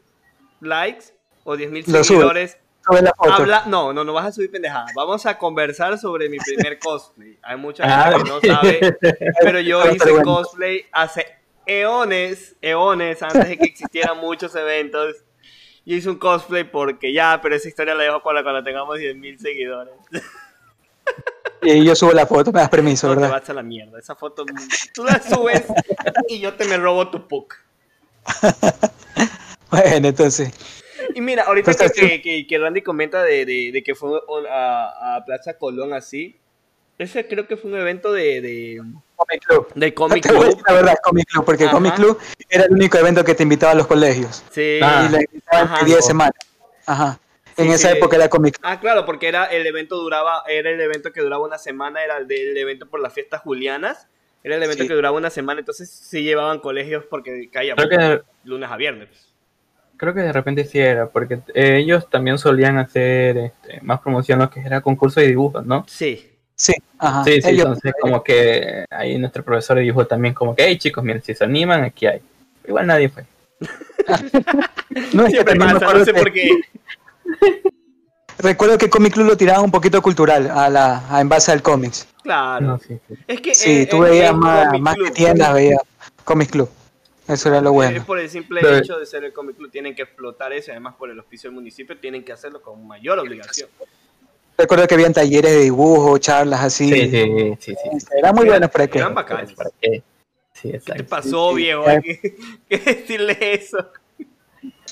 likes 0.62 1.06
o 1.44 1.56
10.000 1.56 1.84
Lo 1.88 2.04
sube. 2.04 2.04
seguidores, 2.04 2.58
Sube 2.88 3.02
la 3.02 3.14
foto. 3.16 3.34
habla, 3.34 3.64
no, 3.68 3.92
no, 3.94 4.04
no 4.04 4.14
vas 4.14 4.26
a 4.28 4.32
subir 4.32 4.50
pendejada. 4.52 4.86
Vamos 4.96 5.26
a 5.26 5.38
conversar 5.38 5.98
sobre 6.00 6.30
mi 6.30 6.38
primer 6.38 6.80
cosplay. 6.84 7.38
Hay 7.44 7.58
mucha 7.58 7.84
gente 7.84 8.16
Ah, 8.16 8.18
que 8.18 8.30
no 8.30 8.40
sabe, 8.56 8.98
pero 9.42 9.60
yo 9.60 9.84
hice 9.92 10.22
cosplay 10.24 10.86
hace 10.92 11.26
eones, 11.66 12.56
eones 12.62 13.22
antes 13.22 13.50
de 13.50 13.58
que 13.58 13.66
existieran 13.66 14.18
muchos 14.20 14.56
eventos. 14.56 15.16
Yo 15.86 15.96
hice 15.96 16.10
un 16.10 16.18
cosplay 16.18 16.64
porque 16.66 17.14
ya, 17.14 17.40
pero 17.42 17.56
esa 17.56 17.68
historia 17.68 17.94
la 17.96 18.04
dejo 18.04 18.22
para 18.24 18.44
cuando 18.44 18.64
tengamos 18.64 18.98
10.000 19.00 19.38
seguidores. 19.38 19.94
Y 21.62 21.84
yo 21.84 21.96
subo 21.96 22.12
la 22.12 22.26
foto, 22.28 22.52
me 22.52 22.60
das 22.60 22.70
permiso, 22.70 23.08
No 23.08 23.16
te 23.16 23.22
¿verdad? 23.22 23.40
vas 23.40 23.50
a 23.50 23.54
la 23.54 23.64
mierda. 23.64 23.98
Esa 24.00 24.16
foto 24.16 24.46
tú 24.94 25.04
la 25.04 25.22
subes 25.22 25.64
y 26.30 26.40
yo 26.40 26.54
te 26.54 26.66
me 26.66 26.78
robo 26.78 27.10
tu 27.10 27.28
PUC. 27.28 27.56
Bueno, 29.70 30.08
entonces. 30.08 30.52
Y 31.18 31.22
mira, 31.22 31.44
ahorita 31.44 31.74
que, 31.74 31.84
Entonces, 31.84 32.10
que, 32.10 32.22
que- 32.22 32.46
que 32.48 32.58
Randy 32.60 32.82
comenta 32.84 33.24
de, 33.24 33.46
de- 33.46 33.72
de 33.74 33.84
que 33.84 33.96
fue 33.96 34.20
a, 34.52 35.16
a 35.16 35.26
Plaza 35.26 35.58
Colón 35.58 35.94
así, 35.94 36.38
ese 37.00 37.28
creo 37.28 37.48
que 37.48 37.58
fue 37.58 37.72
un 37.72 37.78
evento 37.80 38.12
de, 38.14 38.40
de, 38.42 38.82
Comic 39.16 39.46
Club. 39.48 39.68
de 39.74 39.94
Comic 39.94 40.24
Te 40.24 40.30
voy 40.30 40.38
a 40.38 40.42
Club. 40.42 40.50
decir 40.52 40.64
la 40.68 40.74
verdad, 40.76 40.96
Comic 41.04 41.26
Club, 41.28 41.46
porque 41.46 41.64
Ajá. 41.64 41.74
Comic 41.74 41.96
Club 41.96 42.20
era 42.50 42.66
el 42.66 42.72
único 42.72 42.98
evento 43.00 43.24
que 43.24 43.34
te 43.34 43.44
invitaba 43.44 43.72
a 43.72 43.76
los 43.76 43.88
colegios. 43.88 44.44
Sí. 44.52 44.80
Ah. 44.82 45.08
y 45.10 45.12
la 45.12 45.22
invitaban 45.22 45.68
Ajá. 45.68 45.80
de 45.80 45.86
10 45.86 46.06
semanas. 46.06 46.34
Ajá. 46.86 47.20
En 47.58 47.66
Sí, 47.70 47.72
esa 47.74 47.92
sí. 47.92 47.98
época 47.98 48.16
era 48.16 48.30
Comic 48.30 48.60
Club. 48.60 48.72
Ah, 48.72 48.80
claro, 48.80 49.04
porque 49.06 49.28
era 49.28 49.46
el 49.46 49.66
evento 49.66 49.96
duraba, 49.98 50.44
era 50.48 50.70
el 50.70 50.80
evento 50.80 51.12
que 51.12 51.22
duraba 51.22 51.44
una 51.44 51.58
semana, 51.58 52.04
era 52.04 52.18
el 52.18 52.28
del 52.28 52.56
evento 52.58 52.88
por 52.88 53.00
las 53.00 53.12
fiestas 53.14 53.42
julianas, 53.42 54.08
era 54.44 54.56
el 54.56 54.62
evento 54.64 54.84
Sí. 54.84 54.88
que 54.88 54.94
duraba 54.94 55.18
una 55.18 55.32
semana, 55.32 55.60
entonces 55.62 55.90
sí 55.90 56.22
llevaban 56.22 56.60
colegios 56.60 57.06
porque 57.10 57.50
caía 57.52 57.74
Creo 57.76 57.90
que, 57.90 58.22
lunes 58.44 58.70
a 58.70 58.78
viernes. 58.78 59.27
Creo 59.98 60.14
que 60.14 60.22
de 60.22 60.32
repente 60.32 60.64
sí 60.66 60.80
era, 60.80 61.08
porque 61.10 61.40
eh, 61.54 61.78
ellos 61.78 62.10
también 62.10 62.38
solían 62.38 62.78
hacer 62.78 63.38
este, 63.38 63.82
más 63.82 64.00
promoción 64.02 64.40
lo 64.40 64.50
que 64.50 64.60
era 64.62 64.82
concurso 64.82 65.20
de 65.20 65.28
dibujos, 65.28 65.66
¿no? 65.66 65.86
Sí. 65.88 66.32
Sí, 66.56 66.74
ajá. 66.98 67.24
Sí, 67.24 67.42
sí, 67.42 67.50
Ellos- 67.50 67.66
entonces 67.66 67.94
como 68.02 68.24
que 68.24 68.86
ahí 68.90 69.18
nuestro 69.20 69.44
profesor 69.44 69.78
de 69.78 69.84
dibujo 69.84 70.08
también 70.08 70.34
como 70.34 70.56
que, 70.56 70.64
hey 70.66 70.78
chicos, 70.78 71.04
miren, 71.04 71.22
si 71.22 71.36
se 71.36 71.44
animan, 71.44 71.84
aquí 71.84 72.06
hay. 72.08 72.22
Igual 72.68 72.88
nadie 72.88 73.10
fue. 73.10 73.26
no, 75.14 75.24
es 75.26 75.30
que 75.30 75.32
Siempre 75.32 75.56
pasa, 75.56 75.94
no 75.94 76.06
sé 76.06 76.14
que- 76.14 76.20
por 76.20 76.32
qué. 76.34 76.50
Recuerdo 78.40 78.78
que 78.78 78.88
Comic 78.90 79.14
Club 79.14 79.28
lo 79.28 79.38
tiraba 79.38 79.62
un 79.62 79.72
poquito 79.72 80.00
cultural, 80.02 80.50
a 80.52 80.70
la, 80.70 81.04
a, 81.10 81.22
en 81.22 81.30
base 81.30 81.52
al 81.52 81.64
cómics. 81.64 82.08
Claro. 82.22 82.66
No, 82.68 82.78
sí, 82.80 83.00
sí. 83.08 83.16
Es 83.28 83.42
que 83.42 83.56
Sí, 83.56 83.82
eh, 83.82 83.88
tú 83.90 84.00
veías 84.02 84.36
más, 84.36 84.68
que 84.96 85.12
tiendas, 85.12 85.54
veías 85.56 85.80
Comic 86.24 86.52
Club. 86.52 86.70
Eso 87.28 87.50
era 87.50 87.60
lo 87.62 87.70
Eh, 87.70 87.74
bueno. 87.74 88.06
por 88.06 88.20
el 88.20 88.30
simple 88.30 88.62
Pero- 88.62 88.78
hecho 88.78 88.98
de 88.98 89.06
ser 89.06 89.24
el 89.26 89.34
Comic 89.34 89.58
Club 89.58 89.70
tienen 89.72 89.94
que 89.96 90.04
explotar 90.04 90.54
eso 90.54 90.72
además 90.72 90.96
por 90.96 91.10
el 91.10 91.18
auspicio 91.20 91.50
del 91.50 91.56
municipio 91.56 91.98
tienen 91.98 92.24
que 92.24 92.32
hacerlo 92.32 92.62
con 92.62 92.88
mayor 92.88 93.20
obligación. 93.20 93.70
Recuerdo 94.58 94.88
que 94.88 94.96
habían 94.96 95.14
talleres 95.14 95.52
de 95.52 95.60
dibujo, 95.64 96.18
charlas 96.18 96.62
así. 96.64 96.90
Sí, 96.92 97.12
sí, 97.12 97.56
sí, 97.60 97.76
sí. 97.76 98.08
Era 98.18 98.34
muy 98.34 98.46
bueno 98.48 98.68
para 98.70 98.88
que. 98.88 98.98
Eran 98.98 99.14
bacanes. 99.14 99.54
¿Para 99.54 99.70
qué? 99.80 100.02
¿Qué 100.60 100.80
te 100.80 101.04
pasó, 101.04 101.54
viejo? 101.54 101.84
Que, 102.02 102.36
que 102.70 102.78
decirle 102.80 103.38
eso. 103.54 103.78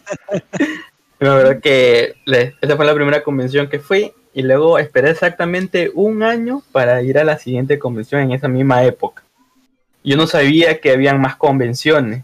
La 1.19 1.33
verdad 1.33 1.59
que 1.61 2.15
le- 2.25 2.55
esa 2.61 2.75
fue 2.75 2.85
la 2.85 2.93
primera 2.93 3.23
convención 3.23 3.69
que 3.69 3.79
fui 3.79 4.11
y 4.33 4.41
luego 4.43 4.77
esperé 4.77 5.09
exactamente 5.11 5.89
un 5.93 6.21
año 6.23 6.61
para 6.71 7.01
ir 7.01 7.17
a 7.17 7.23
la 7.23 7.37
siguiente 7.39 7.79
convención 7.79 8.21
en 8.21 8.33
esa 8.33 8.47
misma 8.47 8.83
época. 8.83 9.23
Yo 10.05 10.15
no 10.17 10.27
sabía 10.27 10.79
que 10.79 10.91
habían 10.91 11.19
más 11.19 11.35
convenciones. 11.35 12.23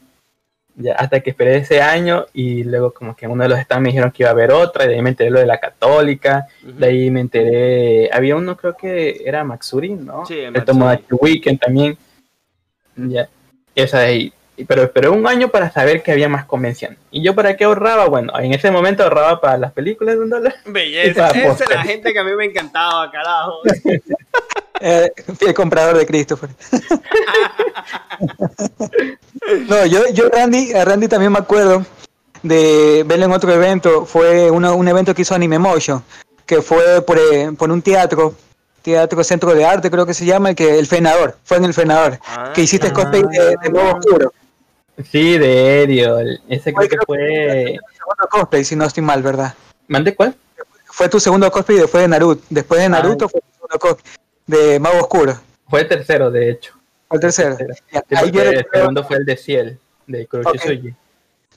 Ya, 0.76 0.94
hasta 0.94 1.20
que 1.20 1.32
esperé 1.32 1.58
ese 1.58 1.82
año 1.82 2.28
y 2.34 2.64
luego 2.64 2.94
como 2.94 3.14
que 3.14 3.26
en 3.26 3.32
uno 3.32 3.44
de 3.44 3.50
los 3.50 3.60
stands 3.60 3.82
me 3.84 3.90
dijeron 3.90 4.12
que 4.12 4.24
iba 4.24 4.30
a 4.30 4.32
haber 4.32 4.52
otra 4.52 4.86
y 4.86 4.88
de 4.88 4.96
ahí 4.96 5.02
me 5.02 5.10
enteré 5.10 5.30
lo 5.30 5.40
de 5.40 5.46
la 5.46 5.60
católica, 5.60 6.48
de 6.64 6.88
ahí 6.88 7.12
me 7.12 7.20
enteré, 7.20 8.10
había 8.14 8.38
uno 8.38 8.56
creo 8.56 8.78
que 8.78 9.22
era 9.26 9.44
Maxuri, 9.44 9.96
¿no? 9.96 10.26
Sí, 10.26 10.40
el. 10.40 10.64
Tomodachi 10.64 11.04
Weekend 11.10 11.60
también. 11.60 11.98
Ya, 12.96 13.28
esa 13.76 14.00
de 14.00 14.06
ahí. 14.06 14.34
Pero 14.68 14.84
esperé 14.84 15.10
un 15.10 15.26
año 15.28 15.50
para 15.50 15.72
saber 15.72 16.04
que 16.04 16.12
había 16.12 16.30
más 16.30 16.46
convenciones. 16.46 16.98
¿Y 17.12 17.24
yo 17.24 17.36
para 17.36 17.56
qué 17.58 17.64
ahorraba? 17.66 18.06
Bueno, 18.08 18.34
en 18.40 18.54
ese 18.54 18.72
momento 18.72 19.04
ahorraba 19.04 19.42
para 19.42 19.58
las 19.58 19.72
películas 19.72 20.16
de 20.16 20.22
un 20.22 20.30
dólar. 20.30 20.56
Belleza. 20.66 21.30
Esa 21.30 21.64
es 21.64 21.70
la 21.70 21.84
gente 21.84 22.14
que 22.14 22.20
a 22.20 22.24
mí 22.24 22.32
me 22.36 22.46
encantaba, 22.46 23.10
carajo. 23.12 23.60
Eh, 24.84 25.12
fiel 25.38 25.54
comprador 25.54 25.96
de 25.96 26.08
Christopher. 26.08 26.50
no, 29.70 29.86
yo, 29.86 30.08
yo 30.12 30.30
Randy, 30.30 30.74
a 30.74 30.86
Randy 30.86 31.08
también 31.08 31.32
me 31.32 31.40
acuerdo 31.40 31.86
de 32.44 33.04
verlo 33.06 33.26
en 33.26 33.32
otro 33.32 33.52
evento. 33.54 34.06
Fue 34.06 34.50
uno- 34.50 34.76
un 34.76 34.88
evento 34.88 35.14
que 35.14 35.22
hizo 35.22 35.36
Anime 35.36 35.60
Motion, 35.60 36.04
que 36.46 36.62
fue 36.62 37.02
por, 37.04 37.18
eh, 37.20 37.52
por 37.58 37.72
un 37.72 37.82
teatro, 37.82 38.34
teatro 38.82 39.24
centro 39.24 39.54
de 39.54 39.66
arte 39.66 39.92
creo 39.92 40.06
que 40.06 40.14
se 40.14 40.26
llama, 40.26 40.54
que 40.56 40.80
el 40.80 40.88
Fenador, 40.88 41.38
fue 41.44 41.58
en 41.58 41.66
el 41.66 41.74
Fenador, 41.74 42.20
Ah, 42.26 42.52
que 42.54 42.62
hiciste 42.62 42.88
ah. 42.88 42.94
cosplay 42.94 43.24
de, 43.24 43.56
de 43.62 43.70
Modo 43.70 43.98
Oscuro. 43.98 44.34
Sí, 45.10 45.38
de 45.38 45.84
Ariel. 45.84 46.42
Ese 46.50 46.74
creo 46.74 46.90
que 46.90 46.96
creo 46.98 47.04
fue. 47.06 47.80
Segundo 47.94 48.28
cosplay, 48.30 48.64
si 48.64 48.76
no 48.76 48.86
estoy 48.86 49.04
mal, 49.04 49.22
¿verdad? 49.22 49.54
¿Mande 49.88 50.16
cuál? 50.16 50.36
Fue 50.86 51.08
tu 51.10 51.20
segundo 51.20 51.50
cosplay 51.52 51.80
después 51.80 52.02
de 52.02 52.08
Naruto. 52.08 52.44
Después 52.50 52.82
de 52.82 52.90
Naruto 52.90 53.30
fue 53.30 53.42
tu 53.42 53.54
segundo 53.54 53.80
cosplay 53.80 54.16
de 54.48 54.80
Mago 54.80 55.00
Oscuro. 55.00 55.40
Fue 55.70 55.82
el 55.82 55.88
tercero, 55.88 56.30
de 56.30 56.52
hecho. 56.52 56.74
Fue 57.08 57.18
el 57.18 57.22
tercero. 57.22 57.56
Tercero. 57.56 57.74
Ya, 57.92 58.04
Sí, 58.08 58.16
ahí 58.16 58.32
porque 58.32 58.38
yo 58.38 58.52
el 58.52 58.68
segundo 58.74 59.04
fue 59.04 59.18
el 59.18 59.26
de 59.26 59.38
Ciel, 59.38 59.80
de 60.08 60.28
Kuroshisuji. 60.28 60.96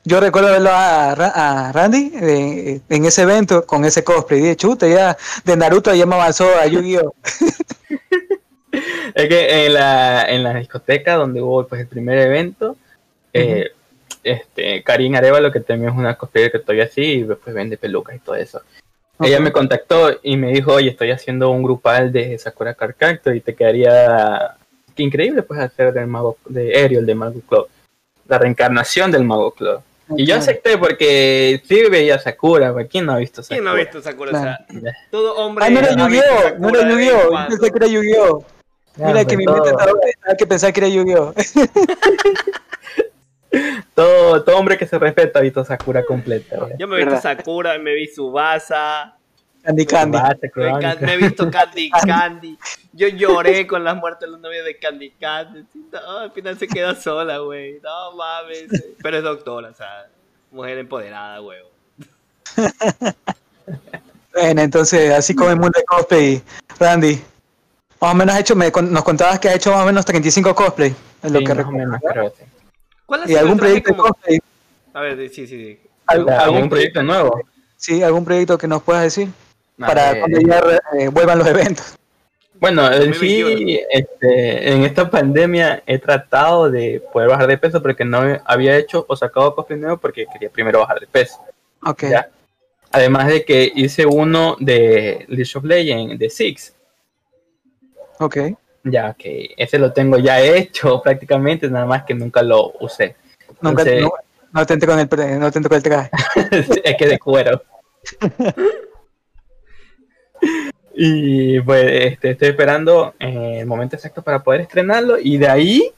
Yo 0.07 0.21
recuerdo 0.21 0.51
verlo 0.51 0.71
a, 0.71 1.13
a 1.13 1.73
Randy 1.73 2.13
eh, 2.15 2.81
en 2.91 3.05
ese 3.07 3.23
evento 3.23 3.67
con 3.67 3.85
ese 3.85 4.05
cosplay. 4.05 4.41
De 4.41 4.57
chuta, 4.57 4.87
ya 4.87 5.17
de 5.45 5.57
Naruto 5.57 5.95
ya 5.95 6.07
me 6.07 6.15
avanzó 6.15 6.47
a 6.59 6.67
Yu-Gi-Oh! 6.67 7.15
Es 9.15 9.29
que 9.29 9.67
en 9.67 9.75
la, 9.75 10.25
en 10.25 10.43
la 10.43 10.55
discoteca 10.55 11.15
donde 11.15 11.41
hubo 11.41 11.67
pues, 11.69 11.83
el 11.83 11.87
primer 11.87 12.19
evento, 12.19 12.77
eh, 13.35 13.73
este, 14.23 14.83
Karin 14.83 15.17
Arevalo, 15.17 15.53
que 15.53 15.61
también 15.61 15.93
es 15.93 15.97
una 15.97 16.17
cosplayer 16.17 16.51
que 16.51 16.59
estoy 16.59 16.81
así, 16.81 17.03
y 17.03 17.23
después 17.25 17.55
vende 17.55 17.77
pelucas 17.77 18.17
y 18.17 18.21
todo 18.21 18.37
eso. 18.37 18.63
Ella 19.21 19.39
me 19.39 19.53
contactó 19.53 20.19
y 20.23 20.37
me 20.37 20.51
dijo, 20.53 20.73
oye, 20.73 20.91
estoy 20.91 21.11
haciendo 21.11 21.51
un 21.51 21.63
grupal 21.63 22.11
de 22.11 22.37
Sakura 22.39 22.75
Card 22.75 22.95
Captor 22.99 23.37
y 23.37 23.41
te 23.41 23.55
quedaría 23.55 24.57
qué 24.95 25.03
increíble 25.03 25.43
pues 25.43 25.61
hacer 25.61 25.93
del 25.93 26.07
mago 26.07 26.37
de 26.47 26.83
Ariel 26.83 27.07
de 27.07 27.15
Mago 27.15 27.41
Club, 27.49 27.69
la 28.27 28.39
reencarnación 28.39 29.11
del 29.11 29.25
Mago 29.25 29.53
Club. 29.53 29.81
Y 30.17 30.27
yo 30.27 30.37
acepté 30.37 30.77
porque 30.77 31.63
sí 31.67 31.83
veía 31.91 32.19
Sakura, 32.19 32.73
pues, 32.73 32.89
¿quién 32.91 33.07
no 33.07 33.13
ha 33.13 33.19
visto 33.19 33.43
Sakura? 33.43 33.57
¿Quién 33.57 33.65
no 33.65 33.71
ha 33.71 33.75
visto 33.75 34.03
Sakura? 34.03 34.39
O 34.39 34.43
sea, 34.43 34.67
todo 35.11 35.35
hombre. 35.37 35.65
Ah, 35.65 35.71
no 35.71 35.79
era 35.79 35.93
Yu-Gi-Oh! 35.93 36.59
No 36.59 36.69
era 36.69 36.91
Yu-Gi-Oh! 36.91 37.23
Yo 37.23 37.29
cuando. 37.31 37.57
pensé 37.57 37.71
que 37.71 37.77
era 37.77 37.87
Yu-Gi-Oh! 37.87 38.45
Ya, 38.97 39.07
Mira 39.07 39.25
que 39.25 39.37
mi 39.37 39.47
mente 39.47 39.71
estaba, 39.71 39.93
estaba 40.05 40.37
que 40.37 40.47
pensaba 40.47 40.73
que 40.73 40.81
era 40.81 40.89
Yu-Gi-Oh! 40.89 41.35
todo, 43.95 44.43
todo 44.43 44.57
hombre 44.57 44.77
que 44.77 44.87
se 44.87 44.99
respeta 44.99 45.39
ha 45.39 45.43
visto 45.43 45.65
Sakura 45.65 46.05
completa. 46.05 46.69
Yo 46.79 46.89
me 46.89 47.01
he 47.01 47.05
visto. 47.05 47.21
Sakura, 47.21 47.79
me 47.79 47.95
vi 47.95 48.07
Subasa, 48.09 49.17
Candy 49.65 49.87
Candy. 49.87 50.19
Me, 51.01 51.13
he 51.15 51.17
visto 51.17 51.51
Candy 51.51 51.91
Candy. 51.91 52.59
Yo 52.93 53.09
lloré 53.09 53.67
con 53.67 53.83
la 53.83 53.95
muerte 53.95 54.27
de 54.27 54.33
los 54.33 54.41
novios 54.41 54.65
de 54.65 54.77
Candy 54.77 55.11
Candy. 55.13 55.65
No, 55.91 56.19
al 56.19 56.33
final 56.33 56.59
se 56.59 56.69
queda 56.69 56.95
sola, 56.95 57.39
güey. 57.39 57.81
No 57.83 58.13
mames. 58.13 58.69
Pero 59.03 59.17
es 59.17 59.23
doctora, 59.23 59.71
o 59.71 59.75
sea, 59.75 60.07
mujer 60.51 60.79
empoderada, 60.79 61.39
güey. 61.39 61.59
Bueno, 64.35 64.63
entonces, 64.63 65.13
así 65.13 65.35
como 65.35 65.51
el 65.51 65.57
mundo 65.57 65.79
de 65.79 65.85
cosplay, 65.85 66.43
Randy, 66.79 67.23
más 68.01 68.13
o 68.13 68.15
menos 68.15 68.35
has 68.35 68.41
hecho, 68.41 68.57
me, 68.57 68.71
nos 68.71 69.05
contabas 69.05 69.39
que 69.39 69.49
has 69.49 69.55
hecho 69.57 69.71
más 69.71 69.83
o 69.83 69.87
menos 69.87 70.05
35 70.05 70.55
cosplay, 70.55 70.95
es 71.23 71.31
lo 71.31 71.39
Sí, 71.39 71.45
que 71.45 71.55
más 71.55 71.67
o 71.67 71.71
recuerdo. 71.71 72.35
¿Cuál 73.15 73.29
ha 73.29 73.33
¿Y 73.33 73.37
algún 73.37 73.53
el 73.53 73.59
traje 73.59 73.81
proyecto 73.81 73.97
como-? 73.97 74.17
A 74.93 75.01
ver, 75.01 75.29
sí, 75.29 75.47
sí, 75.47 75.47
sí. 75.47 75.81
¿Algún, 76.07 76.33
¿Algún 76.33 76.55
algún 76.55 76.69
proyecto 76.69 77.03
nuevo? 77.05 77.41
Sí, 77.77 78.03
algún 78.03 78.25
proyecto 78.25 78.59
que 78.59 78.67
nos 78.67 78.83
puedas 78.83 79.05
decir 79.05 79.29
para 79.79 80.13
ver. 80.13 80.21
cuando 80.21 80.41
ya 80.41 80.63
eh, 80.99 81.09
vuelvan 81.09 81.39
los 81.39 81.47
eventos. 81.47 81.97
Bueno, 82.55 82.87
en 82.87 83.11
2021. 83.11 83.57
sí, 83.57 83.81
este, 83.89 84.73
en 84.73 84.83
esta 84.83 85.09
pandemia 85.09 85.85
he 85.87 85.99
tratado 85.99 86.71
de 86.71 87.01
poder 87.13 87.29
bajar 87.29 87.47
de 87.47 87.57
peso 87.57 87.81
porque 87.81 88.05
no 88.05 88.21
había 88.45 88.77
hecho 88.77 89.05
o 89.09 89.15
sacado 89.15 89.55
cosplay 89.55 89.79
nuevo 89.79 89.97
porque 89.99 90.27
quería 90.33 90.51
primero 90.51 90.81
bajar 90.81 90.99
de 90.99 91.07
peso. 91.07 91.39
Ok. 91.85 92.05
¿ya? 92.11 92.29
Además 92.91 93.29
de 93.29 93.45
que 93.45 93.71
hice 93.77 94.07
uno 94.07 94.57
de 94.59 95.25
League 95.29 95.53
of 95.55 95.63
Legends, 95.63 96.19
de 96.19 96.31
Six, 96.31 96.75
Ok. 98.19 98.39
Ya 98.85 99.15
que 99.15 99.55
ese 99.57 99.79
lo 99.79 99.93
tengo 99.93 100.19
ya 100.19 100.41
hecho 100.41 101.01
prácticamente, 101.05 101.69
nada 101.69 101.87
más 101.87 102.05
que 102.05 102.15
nunca 102.15 102.43
lo 102.43 102.73
usé. 102.81 103.17
Nunca, 103.61 103.83
Entonces- 103.83 104.03
no, 104.03 104.13
no 104.53 104.67
te 104.67 104.79
con 104.87 104.99
el, 104.99 105.41
no 105.41 105.51
te 105.51 105.63
con 105.63 105.77
el 105.77 105.83
traje. 105.83 106.11
es 106.85 106.97
que 106.97 107.09
de 107.09 107.19
cuero. 107.19 107.63
y 110.95 111.61
pues 111.61 111.85
este, 112.13 112.31
estoy 112.31 112.49
esperando 112.49 113.15
eh, 113.19 113.59
el 113.61 113.67
momento 113.67 113.97
exacto 113.97 114.23
para 114.23 114.43
poder 114.43 114.61
estrenarlo 114.61 115.19
y 115.19 115.39
de 115.39 115.49
ahí 115.49 115.91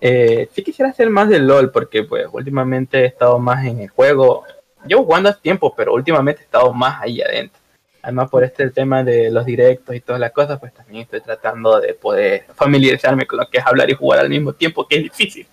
eh, 0.00 0.48
sí 0.52 0.62
quisiera 0.62 0.90
hacer 0.90 1.10
más 1.10 1.28
de 1.28 1.40
LOL 1.40 1.70
porque 1.72 2.04
pues 2.04 2.26
últimamente 2.32 3.00
he 3.00 3.06
estado 3.06 3.38
más 3.38 3.64
en 3.66 3.80
el 3.80 3.88
juego. 3.88 4.44
Llevo 4.86 5.04
jugando 5.04 5.28
hace 5.28 5.40
tiempo, 5.40 5.74
pero 5.76 5.92
últimamente 5.92 6.42
he 6.42 6.44
estado 6.44 6.72
más 6.72 7.02
ahí 7.02 7.20
adentro. 7.20 7.60
Además 8.02 8.30
por 8.30 8.44
este 8.44 8.70
tema 8.70 9.02
de 9.02 9.30
los 9.30 9.44
directos 9.44 9.94
y 9.94 10.00
todas 10.00 10.20
las 10.20 10.32
cosas, 10.32 10.58
pues 10.60 10.72
también 10.72 11.02
estoy 11.02 11.20
tratando 11.20 11.80
de 11.80 11.94
poder 11.94 12.46
familiarizarme 12.54 13.26
con 13.26 13.38
lo 13.38 13.48
que 13.48 13.58
es 13.58 13.66
hablar 13.66 13.90
y 13.90 13.94
jugar 13.94 14.20
al 14.20 14.28
mismo 14.28 14.52
tiempo, 14.52 14.86
que 14.86 14.96
es 14.96 15.02
difícil. 15.04 15.46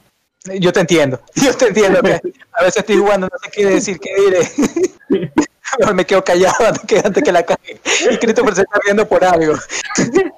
Yo 0.60 0.72
te 0.72 0.80
entiendo, 0.82 1.20
yo 1.36 1.54
te 1.56 1.68
entiendo 1.68 2.02
que 2.02 2.22
a 2.52 2.64
veces 2.64 2.78
estoy 2.78 2.98
jugando, 2.98 3.28
no 3.32 3.38
sé 3.40 3.50
qué 3.52 3.66
decir, 3.66 4.00
qué 4.00 4.16
diré. 4.16 5.32
Mejor 5.80 5.96
me 5.96 6.06
quedo 6.06 6.24
callado 6.24 6.68
antes 6.68 6.84
que, 6.86 7.00
antes 7.00 7.24
que 7.24 7.32
la 7.32 7.44
cague. 7.44 7.82
Y 8.12 8.18
Christopher 8.18 8.56
se 8.56 8.62
está 8.62 8.80
viendo 8.84 9.08
por 9.08 9.24
algo. 9.24 9.56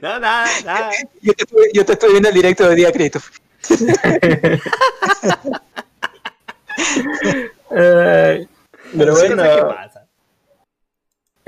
No, 0.00 0.18
nada, 0.18 0.48
nada. 0.64 0.90
Yo 1.22 1.32
te, 1.34 1.44
estoy, 1.44 1.70
yo 1.72 1.84
te 1.84 1.92
estoy 1.92 2.10
viendo 2.10 2.28
el 2.28 2.34
directo 2.34 2.68
de 2.68 2.74
día, 2.74 2.90
Christopher. 2.90 3.32
Pero 7.68 9.14
bueno, 9.14 9.68
pasan. 9.68 9.97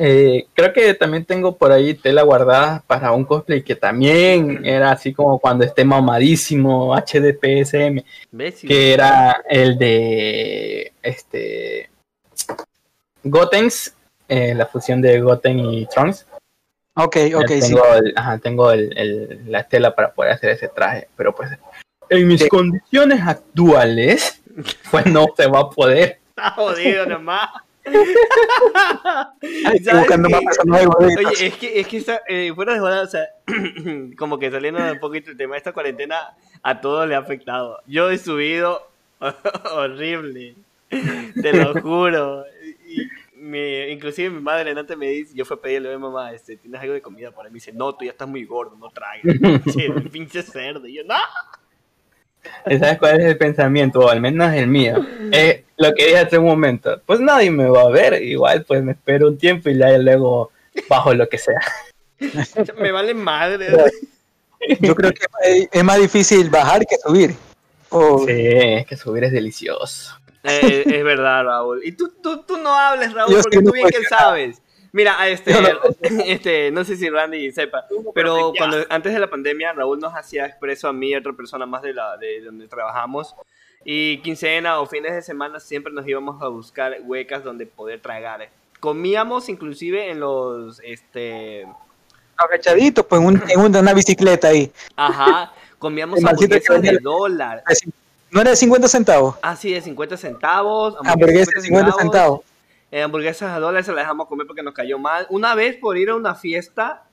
Eh, 0.03 0.47
creo 0.55 0.73
que 0.73 0.95
también 0.95 1.27
tengo 1.27 1.57
por 1.59 1.73
ahí 1.73 1.93
tela 1.93 2.23
guardada 2.23 2.83
para 2.87 3.13
un 3.13 3.27
cosplay 3.27 3.63
que 3.63 3.75
también 3.77 4.65
era 4.65 4.93
así 4.93 5.13
como 5.13 5.39
cuando 5.39 5.63
esté 5.63 5.85
mamadísimo 5.85 6.95
HDPSM, 6.97 8.03
que 8.67 8.95
era 8.95 9.43
el 9.47 9.77
de 9.77 10.95
este 11.03 11.91
Gotenks, 13.25 13.95
eh, 14.27 14.55
la 14.55 14.65
fusión 14.65 15.03
de 15.03 15.21
Goten 15.21 15.59
y 15.59 15.85
Trunks. 15.87 16.27
Ok, 16.97 17.17
ok, 17.35 17.49
sí. 17.49 17.61
tengo, 17.61 17.85
el- 17.95 18.13
ajá, 18.17 18.39
tengo 18.39 18.73
el- 18.73 18.97
el- 18.97 19.53
la 19.53 19.65
tela 19.69 19.95
para 19.95 20.13
poder 20.15 20.33
hacer 20.33 20.49
ese 20.51 20.69
traje, 20.69 21.09
pero 21.15 21.35
pues 21.35 21.51
en 22.09 22.27
mis 22.27 22.41
Sí. 22.41 22.49
condiciones 22.49 23.21
actuales, 23.27 24.43
pues 24.91 25.05
no 25.05 25.27
se 25.37 25.47
va 25.47 25.61
a 25.61 25.69
poder. 25.71 26.21
Está 26.37 26.53
jodido 26.53 27.05
nomás. 27.05 27.51
Oye, 31.19 31.47
es 31.47 31.55
que, 31.57 31.81
es 31.81 31.87
que 31.87 31.97
esta, 31.99 32.21
eh, 32.29 32.53
fuera 32.55 32.75
de 32.75 32.81
joda, 32.81 33.03
o 33.03 33.07
sea, 33.07 33.27
como 34.19 34.39
que 34.39 34.51
saliendo 34.51 34.81
un 34.93 34.99
poquito 35.01 35.29
del 35.29 35.37
tema, 35.37 35.57
esta 35.57 35.73
cuarentena 35.73 36.17
a 36.63 36.81
todos 36.81 37.09
le 37.09 37.15
ha 37.15 37.19
afectado. 37.19 37.81
Yo 37.87 38.11
he 38.11 38.19
subido 38.19 38.89
horrible, 39.73 40.55
te 40.89 41.53
lo 41.53 41.73
juro. 41.83 42.45
Y 42.89 43.07
mi- 43.37 43.85
inclusive 43.91 44.31
mi 44.31 44.41
madre 44.41 44.71
antes 44.73 44.97
me 44.97 45.09
dice, 45.09 45.33
yo 45.35 45.45
fui 45.45 45.57
a 45.57 45.61
pedirle 45.61 45.93
a 45.93 45.97
mi 45.97 46.03
mamá, 46.03 46.33
este, 46.33 46.57
¿tienes 46.57 46.81
algo 46.81 46.95
de 46.95 47.01
comida 47.01 47.31
para 47.31 47.49
mí? 47.49 47.53
Me 47.53 47.57
dice, 47.57 47.73
no, 47.73 47.95
tú 47.95 48.05
ya 48.05 48.11
estás 48.13 48.29
muy 48.29 48.45
gordo, 48.45 48.77
no 48.77 48.91
traigas. 48.91 49.37
El 49.77 50.11
pinche 50.11 50.43
cerdo. 50.43 50.87
Y 50.87 50.95
yo, 50.95 51.05
no. 51.05 51.15
¿Sabes 52.65 52.99
cuál 52.99 53.21
es 53.21 53.27
el 53.27 53.39
pensamiento? 53.39 54.01
O 54.01 54.09
al 54.09 54.21
menos 54.21 54.53
el 54.55 54.67
mío. 54.67 54.97
Es 55.33 55.61
lo 55.77 55.93
que 55.95 56.07
dije 56.07 56.19
hace 56.19 56.39
un 56.39 56.45
momento. 56.47 57.01
Pues 57.07 57.21
nadie 57.21 57.51
me 57.51 57.69
va 57.69 57.83
a 57.83 57.91
ver. 57.91 58.23
Igual, 58.23 58.65
pues 58.65 58.83
me 58.83 58.93
espero 58.93 59.29
un 59.29 59.39
tiempo 59.39 59.69
y 59.71 59.79
ya 59.79 59.97
luego 59.99 60.51
bajo 60.89 61.15
lo 61.15 61.29
que 61.29 61.39
sea. 61.39 61.61
Me 62.79 62.93
vale 62.93 63.15
madre. 63.15 63.69
Yo 64.81 64.95
creo 64.95 65.11
que 65.13 65.69
es- 65.73 65.85
más 65.85 65.99
difícil 65.99 66.51
bajar 66.51 66.85
que 66.87 66.97
subir. 66.99 67.35
O- 67.89 68.25
Sí, 68.27 68.33
es 68.37 68.87
que 68.87 68.97
subir 68.97 69.25
es 69.25 69.33
delicioso. 69.33 70.17
Eh, 70.45 70.85
es 70.87 71.05
verdad, 71.05 71.45
Raúl. 71.45 71.81
Y 71.85 71.93
tú, 71.93 72.13
tú, 72.23 72.43
tú 72.43 72.57
no 72.59 72.73
hables, 72.79 73.13
Raúl, 73.13 73.33
Yo 73.35 73.43
porque 73.43 73.61
tú 73.63 73.73
bien 73.73 73.89
que 73.89 74.05
sabes. 74.05 74.61
Mira, 74.93 75.21
a 75.21 75.29
este, 75.29 75.53
este, 76.27 76.71
no 76.71 76.85
sé 76.85 76.97
si 76.97 77.09
Randy 77.09 77.51
sepa, 77.53 77.87
pero 78.15 78.53
cuando 78.57 78.79
antes 78.89 79.13
de 79.13 79.19
la 79.21 79.29
pandemia, 79.31 79.73
Raúl 79.73 79.99
nos 80.01 80.15
hacía 80.15 80.47
expreso 80.47 80.89
a 80.89 80.93
mí 80.93 81.11
y 81.11 81.15
a 81.15 81.19
otra 81.19 81.33
persona 81.33 81.67
más 81.67 81.83
de 81.83 81.95
la 81.95 82.17
de 82.17 82.41
donde 82.43 82.67
trabajamos. 82.69 83.35
Y 83.85 84.19
quincena 84.19 84.79
o 84.81 84.87
fines 84.87 85.15
de 85.15 85.23
semana 85.23 85.59
siempre 85.59 85.93
nos 85.93 86.07
íbamos 86.07 86.43
a 86.43 86.49
buscar 86.49 86.97
huecas 87.05 87.43
donde 87.43 87.65
poder 87.67 88.01
tragar. 88.01 88.49
Comíamos 88.79 89.49
inclusive 89.49 90.11
en 90.11 90.21
los, 90.21 90.81
este, 90.85 91.67
agachadito, 92.37 93.07
pues 93.07 93.21
un- 93.23 93.43
en 93.49 93.61
una, 93.61 93.81
una 93.81 93.95
bicicleta 93.95 94.49
ahí. 94.49 94.71
ajá, 94.97 95.53
comíamos 95.79 96.23
hamburguesas 96.25 96.83
de 96.83 96.99
dólar. 96.99 97.63
No 98.31 98.41
era 98.41 98.51
de 98.51 98.57
50 98.57 98.87
centavos. 98.89 99.37
Así 99.43 99.73
de 99.73 99.81
50 99.81 100.17
centavos. 100.17 100.97
Hamburguesa 101.05 101.51
de 101.57 101.63
50 101.63 101.93
centavos. 101.93 102.41
Eh, 102.93 103.03
hamburguesas 103.03 103.51
a 103.53 103.61
dólares 103.61 103.87
se 103.87 103.93
las 103.93 104.05
dejamos 104.05 104.27
comer 104.27 104.47
porque 104.47 104.63
nos 104.63 104.75
cayó 104.75 104.99
mal. 104.99 105.27
Una 105.31 105.55
vez 105.55 105.77
por 105.77 105.97
ir 105.97 106.11
a 106.11 106.17
una 106.17 106.35
fiesta 106.35 107.05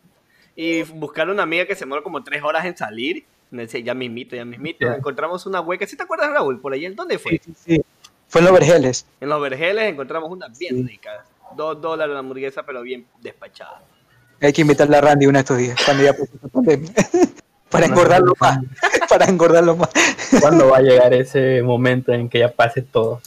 y 0.56 0.84
buscar 0.84 1.30
una 1.30 1.44
amiga 1.44 1.66
que 1.66 1.76
se 1.76 1.82
demoró 1.82 2.02
como 2.04 2.24
tres 2.24 2.42
horas 2.44 2.66
en 2.66 2.76
salir. 2.76 3.26
Me 3.52 3.64
decía, 3.64 3.80
ya 3.80 3.94
mismito, 3.94 4.36
ya 4.36 4.44
mismito. 4.44 4.86
Ya. 4.86 4.96
Encontramos 4.96 5.46
una 5.46 5.62
hueca. 5.62 5.86
¿Sí 5.88 5.96
te 5.96 6.04
acuerdas, 6.04 6.32
Raúl? 6.32 6.60
Por 6.60 6.74
ahí, 6.74 6.86
¿en 6.86 6.96
dónde 6.96 7.18
fue? 7.20 7.34
Sí, 7.34 7.42
sí, 7.46 7.54
sí. 7.76 7.82
Fue 8.28 8.42
en 8.42 8.46
los 8.46 8.54
Vergeles. 8.54 9.06
En 9.22 9.30
los 9.30 9.42
vergeles 9.42 9.86
encontramos 9.86 10.30
una 10.30 10.48
bien 10.50 10.76
Sí. 10.78 10.84
rica. 10.84 11.24
Dos 11.56 11.80
dólares 11.82 12.12
la 12.14 12.20
hamburguesa, 12.20 12.64
pero 12.64 12.82
bien 12.82 13.06
despachada. 13.22 13.82
Hay 14.42 14.52
que 14.52 14.62
invitarle 14.62 14.98
a 14.98 15.02
Randy 15.02 15.28
uno 15.28 15.38
de 15.38 15.42
estos 15.42 15.58
días, 15.58 15.80
cuando 15.86 16.04
ya 16.04 16.12
pase 16.12 16.30
esta 16.34 16.48
pandemia. 16.50 16.92
Para 17.70 17.86
engordarlo 17.86 18.34
más. 18.40 18.60
Para 19.10 19.26
engordarlo 19.26 19.76
más. 19.78 19.90
¿Cuándo 20.42 20.70
va 20.70 20.78
a 20.78 20.82
llegar 20.82 21.14
ese 21.14 21.62
momento 21.64 22.12
en 22.14 22.30
que 22.30 22.40
ya 22.40 22.52
pase 22.52 22.82
todo? 22.82 23.22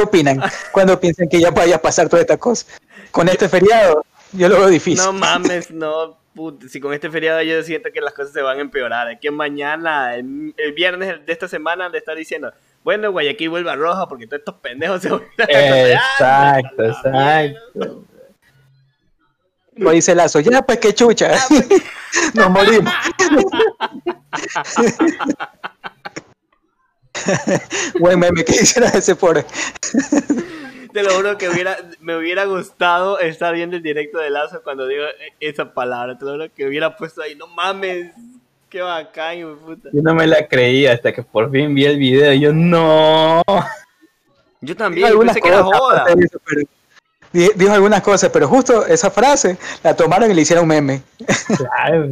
¿Qué 0.00 0.06
opinan? 0.06 0.40
Cuando 0.72 0.98
piensan 0.98 1.28
que 1.28 1.38
ya 1.40 1.50
vaya 1.50 1.76
a 1.76 1.82
pasar 1.82 2.08
toda 2.08 2.22
esta 2.22 2.36
cosa? 2.38 2.66
Con 3.10 3.28
este 3.28 3.48
feriado, 3.48 4.04
yo 4.32 4.48
lo 4.48 4.58
veo 4.60 4.68
difícil. 4.68 5.04
No 5.04 5.12
mames, 5.12 5.70
no. 5.70 6.16
put- 6.34 6.68
si 6.68 6.80
con 6.80 6.94
este 6.94 7.10
feriado 7.10 7.42
yo 7.42 7.62
siento 7.62 7.90
que 7.92 8.00
las 8.00 8.14
cosas 8.14 8.32
se 8.32 8.40
van 8.40 8.58
a 8.58 8.60
empeorar. 8.62 9.10
Es 9.10 9.20
que 9.20 9.30
mañana, 9.30 10.14
el, 10.14 10.54
el 10.56 10.72
viernes 10.72 11.26
de 11.26 11.32
esta 11.32 11.48
semana, 11.48 11.90
de 11.90 11.98
estar 11.98 12.16
diciendo, 12.16 12.52
bueno, 12.82 13.12
Guayaquil 13.12 13.50
vuelve 13.50 13.70
a 13.70 13.76
roja 13.76 14.08
porque 14.08 14.26
todos 14.26 14.40
estos 14.40 14.54
pendejos 14.56 15.02
se 15.02 15.10
van 15.10 15.22
a 15.38 15.42
Exacto, 15.44 16.84
exacto. 16.84 18.04
Como 19.76 19.90
dice 19.90 20.14
Lazo, 20.14 20.40
ya 20.40 20.62
pues 20.62 20.78
qué 20.78 20.94
chucha. 20.94 21.32
Nos 22.34 22.50
morimos. 22.50 22.92
Buen 28.00 28.18
meme 28.18 28.44
que 28.44 28.52
hiciera 28.52 28.88
ese 28.90 29.14
pobre. 29.16 29.44
Te 30.92 31.04
lo 31.04 31.10
juro 31.14 31.38
que 31.38 31.48
hubiera, 31.48 31.76
me 32.00 32.16
hubiera 32.16 32.44
gustado 32.46 33.20
estar 33.20 33.54
viendo 33.54 33.76
el 33.76 33.82
directo 33.82 34.18
de 34.18 34.28
Lazo 34.28 34.60
cuando 34.64 34.88
digo 34.88 35.04
esa 35.38 35.72
palabra. 35.72 36.18
Te 36.18 36.24
lo 36.24 36.32
juro 36.32 36.46
que 36.54 36.66
hubiera 36.66 36.96
puesto 36.96 37.22
ahí, 37.22 37.36
no 37.36 37.46
mames, 37.46 38.12
qué 38.68 38.82
bacán, 38.82 39.38
hijo 39.38 39.50
de 39.50 39.56
puta. 39.56 39.88
Yo 39.92 40.02
no 40.02 40.14
me 40.14 40.26
la 40.26 40.48
creía 40.48 40.92
hasta 40.94 41.12
que 41.12 41.22
por 41.22 41.48
fin 41.52 41.74
vi 41.76 41.84
el 41.84 41.96
video. 41.96 42.32
y 42.32 42.40
Yo 42.40 42.52
no. 42.52 43.40
Yo 44.60 44.76
también 44.76 45.08
yo 45.10 45.20
pensé 45.20 45.40
que 45.40 45.48
era 45.48 45.62
joda. 45.62 46.04
eso, 46.18 46.38
pero- 46.44 46.62
di- 47.32 47.50
Dijo 47.54 47.72
algunas 47.72 48.02
cosas, 48.02 48.30
pero 48.32 48.48
justo 48.48 48.84
esa 48.84 49.12
frase 49.12 49.56
la 49.84 49.94
tomaron 49.94 50.28
y 50.30 50.34
le 50.34 50.42
hicieron 50.42 50.66
meme. 50.66 51.02
Claro. 51.56 52.08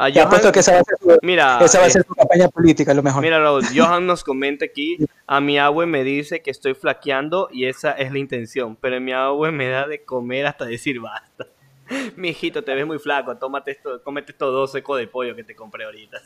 A 0.00 0.12
Te 0.12 0.20
apuesto 0.20 0.52
que 0.52 0.60
esa 0.60 0.74
va 0.74 0.78
a 0.78 0.84
ser 0.84 0.96
su, 1.00 1.18
mira, 1.22 1.58
esa 1.60 1.80
va 1.80 1.86
a 1.86 1.88
eh, 1.88 1.92
campaña 2.16 2.48
política, 2.48 2.94
lo 2.94 3.02
mejor. 3.02 3.20
Mira, 3.20 3.40
Raúl, 3.40 3.64
Johan 3.74 4.06
nos 4.06 4.22
comenta 4.22 4.64
aquí, 4.64 4.96
a 5.26 5.40
mi 5.40 5.58
abue 5.58 5.86
me 5.86 6.04
dice 6.04 6.40
que 6.40 6.52
estoy 6.52 6.74
flaqueando 6.74 7.48
y 7.52 7.64
esa 7.66 7.90
es 7.90 8.12
la 8.12 8.18
intención, 8.20 8.76
pero 8.76 9.00
mi 9.00 9.12
abue 9.12 9.50
me 9.50 9.68
da 9.68 9.88
de 9.88 10.04
comer 10.04 10.46
hasta 10.46 10.66
decir 10.66 11.00
basta. 11.00 11.48
Mi 12.16 12.28
hijito, 12.28 12.62
te 12.62 12.74
ves 12.74 12.86
muy 12.86 12.98
flaco, 12.98 13.36
tómate 13.38 13.72
esto, 13.72 14.00
cómete 14.04 14.30
estos 14.32 14.52
dos 14.52 14.70
secos 14.70 14.98
de 14.98 15.08
pollo 15.08 15.34
que 15.34 15.42
te 15.42 15.56
compré 15.56 15.84
ahorita. 15.84 16.20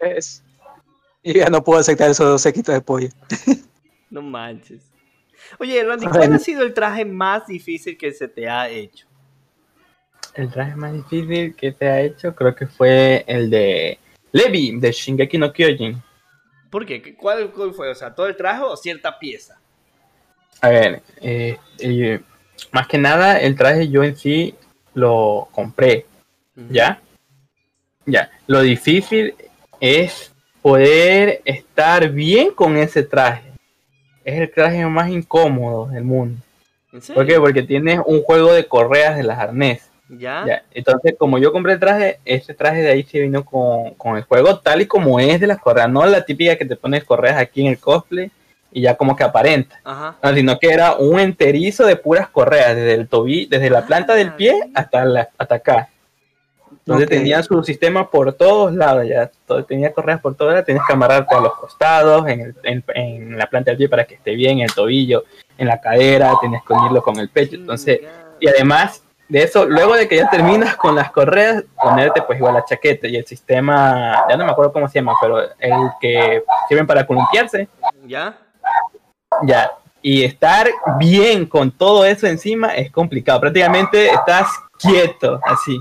Es- 0.00 0.42
Y 1.22 1.38
ya 1.38 1.48
no 1.48 1.62
puedo 1.64 1.80
aceptar 1.80 2.10
esos 2.10 2.26
dos 2.26 2.42
sequitos 2.42 2.74
de 2.74 2.80
pollo. 2.82 3.08
No 4.10 4.20
manches. 4.22 4.82
Oye, 5.58 5.82
Randy, 5.82 6.06
¿cuál 6.10 6.32
ha 6.34 6.38
sido 6.38 6.62
el 6.62 6.74
traje 6.74 7.04
más 7.06 7.46
difícil 7.46 7.96
que 7.96 8.12
se 8.12 8.28
te 8.28 8.48
ha 8.48 8.68
hecho? 8.68 9.06
El 10.34 10.50
traje 10.50 10.76
más 10.76 10.92
difícil 10.92 11.54
que 11.54 11.72
te 11.72 11.88
ha 11.88 12.00
hecho 12.00 12.34
creo 12.34 12.54
que 12.54 12.66
fue 12.66 13.24
el 13.26 13.50
de 13.50 13.98
Levi 14.32 14.78
de 14.78 14.92
Shingeki 14.92 15.38
no 15.38 15.52
Kyojin. 15.52 16.00
¿Por 16.70 16.86
qué? 16.86 17.02
¿Qué- 17.02 17.14
¿Cuál, 17.16 17.50
cuál 17.50 17.74
fue? 17.74 17.90
O 17.90 17.94
sea, 17.94 18.14
¿todo 18.14 18.26
el 18.26 18.36
traje 18.36 18.62
o 18.62 18.76
cierta 18.76 19.18
pieza? 19.18 19.58
A 20.60 20.68
ver, 20.68 21.02
eh, 21.20 21.56
eh, 21.78 22.20
más 22.70 22.86
que 22.86 22.98
nada 22.98 23.40
el 23.40 23.56
traje 23.56 23.88
yo 23.88 24.04
en 24.04 24.16
sí 24.16 24.54
lo 24.94 25.48
compré, 25.52 26.06
¿ya? 26.70 27.00
Ya, 28.06 28.30
lo 28.46 28.60
difícil 28.60 29.34
es 29.80 30.32
poder 30.62 31.40
estar 31.44 32.08
bien 32.10 32.52
con 32.52 32.76
ese 32.76 33.02
traje. 33.02 33.50
Es 34.24 34.38
el 34.40 34.50
traje 34.52 34.84
más 34.86 35.08
incómodo 35.10 35.86
del 35.86 36.04
mundo. 36.04 36.40
¿En 36.92 37.00
serio? 37.00 37.14
¿Por 37.20 37.26
qué? 37.26 37.40
Porque 37.40 37.62
tienes 37.62 38.00
un 38.04 38.22
juego 38.22 38.52
de 38.52 38.66
correas 38.66 39.16
de 39.16 39.22
las 39.22 39.38
arnés. 39.38 39.89
¿Ya? 40.18 40.44
Ya, 40.46 40.62
entonces, 40.72 41.14
como 41.18 41.38
yo 41.38 41.52
compré 41.52 41.74
el 41.74 41.78
traje, 41.80 42.18
ese 42.24 42.52
traje 42.54 42.82
de 42.82 42.90
ahí 42.90 43.02
sí 43.04 43.20
vino 43.20 43.44
con, 43.44 43.94
con 43.94 44.16
el 44.16 44.24
juego 44.24 44.58
tal 44.58 44.82
y 44.82 44.86
como 44.86 45.20
es 45.20 45.38
de 45.40 45.46
las 45.46 45.58
correas, 45.60 45.88
no 45.88 46.04
la 46.04 46.24
típica 46.24 46.56
que 46.56 46.64
te 46.64 46.74
pones 46.76 47.04
correas 47.04 47.36
aquí 47.38 47.60
en 47.60 47.68
el 47.68 47.78
cosplay 47.78 48.30
y 48.72 48.82
ya 48.82 48.96
como 48.96 49.14
que 49.16 49.22
aparenta, 49.24 49.80
Ajá. 49.84 50.16
no, 50.22 50.34
sino 50.34 50.58
que 50.58 50.70
era 50.72 50.94
un 50.96 51.18
enterizo 51.20 51.86
de 51.86 51.96
puras 51.96 52.28
correas, 52.28 52.74
desde 52.74 52.94
el 52.94 53.08
tobillo, 53.08 53.48
desde 53.50 53.70
la 53.70 53.86
planta 53.86 54.14
del 54.14 54.32
pie 54.34 54.54
hasta, 54.74 55.04
la, 55.04 55.28
hasta 55.38 55.54
acá. 55.56 55.88
Entonces 56.72 57.06
Ok. 57.06 57.10
tenía 57.12 57.42
su 57.42 57.62
sistema 57.62 58.10
por 58.10 58.32
todos 58.32 58.72
lados, 58.74 59.06
ya 59.06 59.30
todo, 59.46 59.64
tenía 59.64 59.92
correas 59.92 60.20
por 60.20 60.34
todos 60.36 60.52
lados, 60.52 60.66
tenías 60.66 60.84
que 60.86 60.92
amarrarte 60.92 61.34
a 61.34 61.40
los 61.40 61.54
costados, 61.54 62.26
en, 62.28 62.40
el- 62.40 62.54
en- 62.64 62.84
en 62.94 63.38
la 63.38 63.46
planta 63.46 63.70
del 63.70 63.78
pie 63.78 63.88
para 63.88 64.04
que 64.04 64.14
esté 64.14 64.34
bien, 64.34 64.58
en 64.58 64.64
el 64.64 64.74
tobillo, 64.74 65.24
en 65.58 65.66
la 65.68 65.80
cadera, 65.80 66.32
tenías 66.40 66.62
que 66.64 66.72
unirlo 66.72 67.02
con 67.02 67.16
el 67.18 67.28
pecho, 67.28 67.56
entonces 67.56 68.00
y 68.40 68.48
además 68.48 69.02
de 69.30 69.44
eso, 69.44 69.64
luego 69.64 69.94
de 69.94 70.08
que 70.08 70.16
ya 70.16 70.28
terminas 70.28 70.74
con 70.74 70.96
las 70.96 71.12
correas, 71.12 71.62
ponerte 71.80 72.20
pues 72.22 72.36
igual 72.36 72.54
la 72.54 72.64
chaqueta 72.64 73.06
y 73.06 73.14
el 73.14 73.24
sistema, 73.24 74.24
ya 74.28 74.36
no 74.36 74.44
me 74.44 74.50
acuerdo 74.50 74.72
cómo 74.72 74.88
se 74.88 74.98
llama, 74.98 75.14
pero 75.20 75.40
el 75.40 75.90
que 76.00 76.42
sirven 76.68 76.86
para 76.86 77.06
columpiarse, 77.06 77.68
¿Ya? 78.06 78.36
ya. 79.42 79.70
Y 80.02 80.24
estar 80.24 80.68
bien 80.98 81.46
con 81.46 81.70
todo 81.70 82.04
eso 82.04 82.26
encima 82.26 82.74
es 82.74 82.90
complicado. 82.90 83.40
Prácticamente 83.40 84.08
estás 84.08 84.48
quieto, 84.78 85.38
así. 85.44 85.80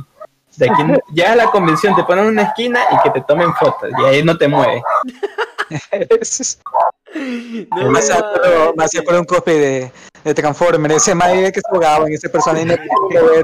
De 0.57 0.69
aquí, 0.69 0.83
ya 1.13 1.31
a 1.31 1.35
la 1.35 1.45
convención 1.45 1.95
te 1.95 2.03
ponen 2.03 2.25
en 2.25 2.31
una 2.31 2.43
esquina 2.43 2.81
y 2.91 3.01
que 3.01 3.09
te 3.11 3.21
tomen 3.21 3.51
fotos 3.55 3.89
y 3.97 4.05
ahí 4.05 4.23
no 4.23 4.37
te 4.37 4.47
mueves. 4.47 4.83
No, 7.75 7.89
me 7.91 7.99
hace 7.99 8.13
acuerdo- 8.13 8.73
me 8.75 8.83
acuerdo 8.83 9.19
un 9.21 9.25
copy 9.25 9.51
de, 9.51 9.91
de 10.23 10.33
Transformer, 10.33 10.91
ese 10.91 11.15
Mike 11.15 11.51
que 11.53 11.61
se 11.61 11.69
jugaba 11.69 12.05
en 12.07 12.13
ese 12.13 12.29
personaje. 12.29 12.77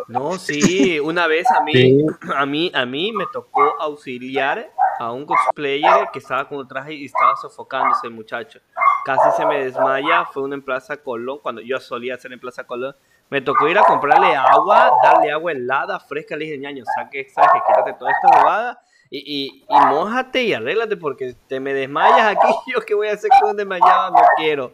no 0.08 0.38
sí, 0.38 1.00
una 1.00 1.28
vez 1.28 1.50
a 1.52 1.62
mí, 1.62 1.74
Sí. 1.74 2.06
a 2.36 2.46
mí, 2.46 2.72
a 2.74 2.86
mí 2.86 3.12
me 3.12 3.26
tocó 3.32 3.62
auxiliar 3.80 4.70
a 5.00 5.12
un 5.12 5.26
cosplayer 5.26 6.08
que 6.14 6.20
estaba 6.20 6.48
con 6.48 6.60
un 6.60 6.68
traje 6.68 6.94
y 6.94 7.06
estaba 7.06 7.36
sofocándose 7.36 8.08
el 8.08 8.14
muchacho. 8.14 8.60
Casi 9.06 9.32
se 9.38 9.46
me 9.46 9.64
desmaya, 9.66 10.26
fue 10.26 10.44
en 10.54 10.62
Plaza 10.62 10.98
Colón, 10.98 11.40
cuando 11.42 11.62
yo 11.62 11.80
solía 11.80 12.16
hacer 12.16 12.32
en 12.34 12.40
Plaza 12.40 12.64
Colón. 12.66 12.96
Me 13.30 13.42
tocó 13.42 13.68
ir 13.68 13.78
a 13.78 13.84
comprarle 13.84 14.36
agua, 14.36 14.92
darle 15.04 15.32
agua 15.32 15.52
helada, 15.52 16.00
fresca, 16.00 16.36
le 16.36 16.46
dije, 16.46 16.58
ñaño, 16.60 16.84
saque, 16.96 17.28
saque, 17.30 17.60
quítate 17.68 17.94
toda 17.94 18.12
esta 18.12 18.40
bobada 18.40 18.82
y, 19.10 19.20
y, 19.20 19.64
y 19.70 19.86
mójate 19.88 20.44
y 20.44 20.54
arréglate 20.54 20.98
porque 20.98 21.36
te 21.48 21.60
me 21.60 21.74
desmayas 21.74 22.36
aquí, 22.36 22.48
yo 22.74 22.82
qué 22.82 22.94
voy 22.96 23.08
a 23.08 23.14
hacer 23.14 23.30
con 23.40 23.52
un 23.52 23.58
desmayado, 23.58 24.12
no 24.12 24.22
quiero. 24.38 24.74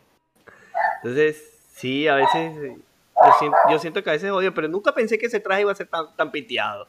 Entonces, 0.97 1.60
sí, 1.74 2.08
a 2.08 2.16
veces 2.16 2.55
yo 3.24 3.32
siento, 3.39 3.58
yo 3.70 3.80
siento 3.80 4.03
que 4.03 4.10
a 4.10 4.14
veces 4.14 4.32
odio, 4.32 4.53
pero 4.53 4.68
nunca 4.68 4.93
pensé 4.93 5.18
que 5.18 5.26
ese 5.28 5.39
traje 5.39 5.62
iba 5.62 5.72
a 5.72 5.76
ser 5.76 5.88
tan, 5.88 6.16
tan 6.16 6.32
piteado. 6.32 6.88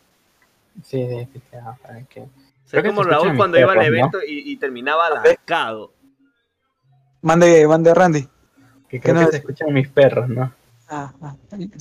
Sí, 0.82 1.06
sí, 1.32 1.42
ya, 1.52 1.76
para 1.82 2.02
que- 2.04 2.20
sea, 2.64 2.80
Creo 2.80 2.82
que 2.84 2.88
como 2.90 3.02
escuchan 3.02 3.22
Raúl 3.24 3.36
cuando 3.36 3.58
iba 3.58 3.72
al 3.72 3.82
evento 3.82 4.18
y, 4.26 4.50
y 4.52 4.56
terminaba 4.56 5.10
lascado. 5.10 5.92
Mande, 7.20 7.66
mande 7.68 7.92
Randy. 7.94 8.22
que 8.88 8.98
¿Qué 8.98 9.00
creo 9.00 9.14
no 9.14 9.20
que 9.26 9.32
se 9.32 9.36
escuchan 9.38 9.72
mis 9.72 9.88
perros, 9.88 10.28
¿no? 10.28 10.52
Ah, 10.94 11.10
ah. 11.22 11.34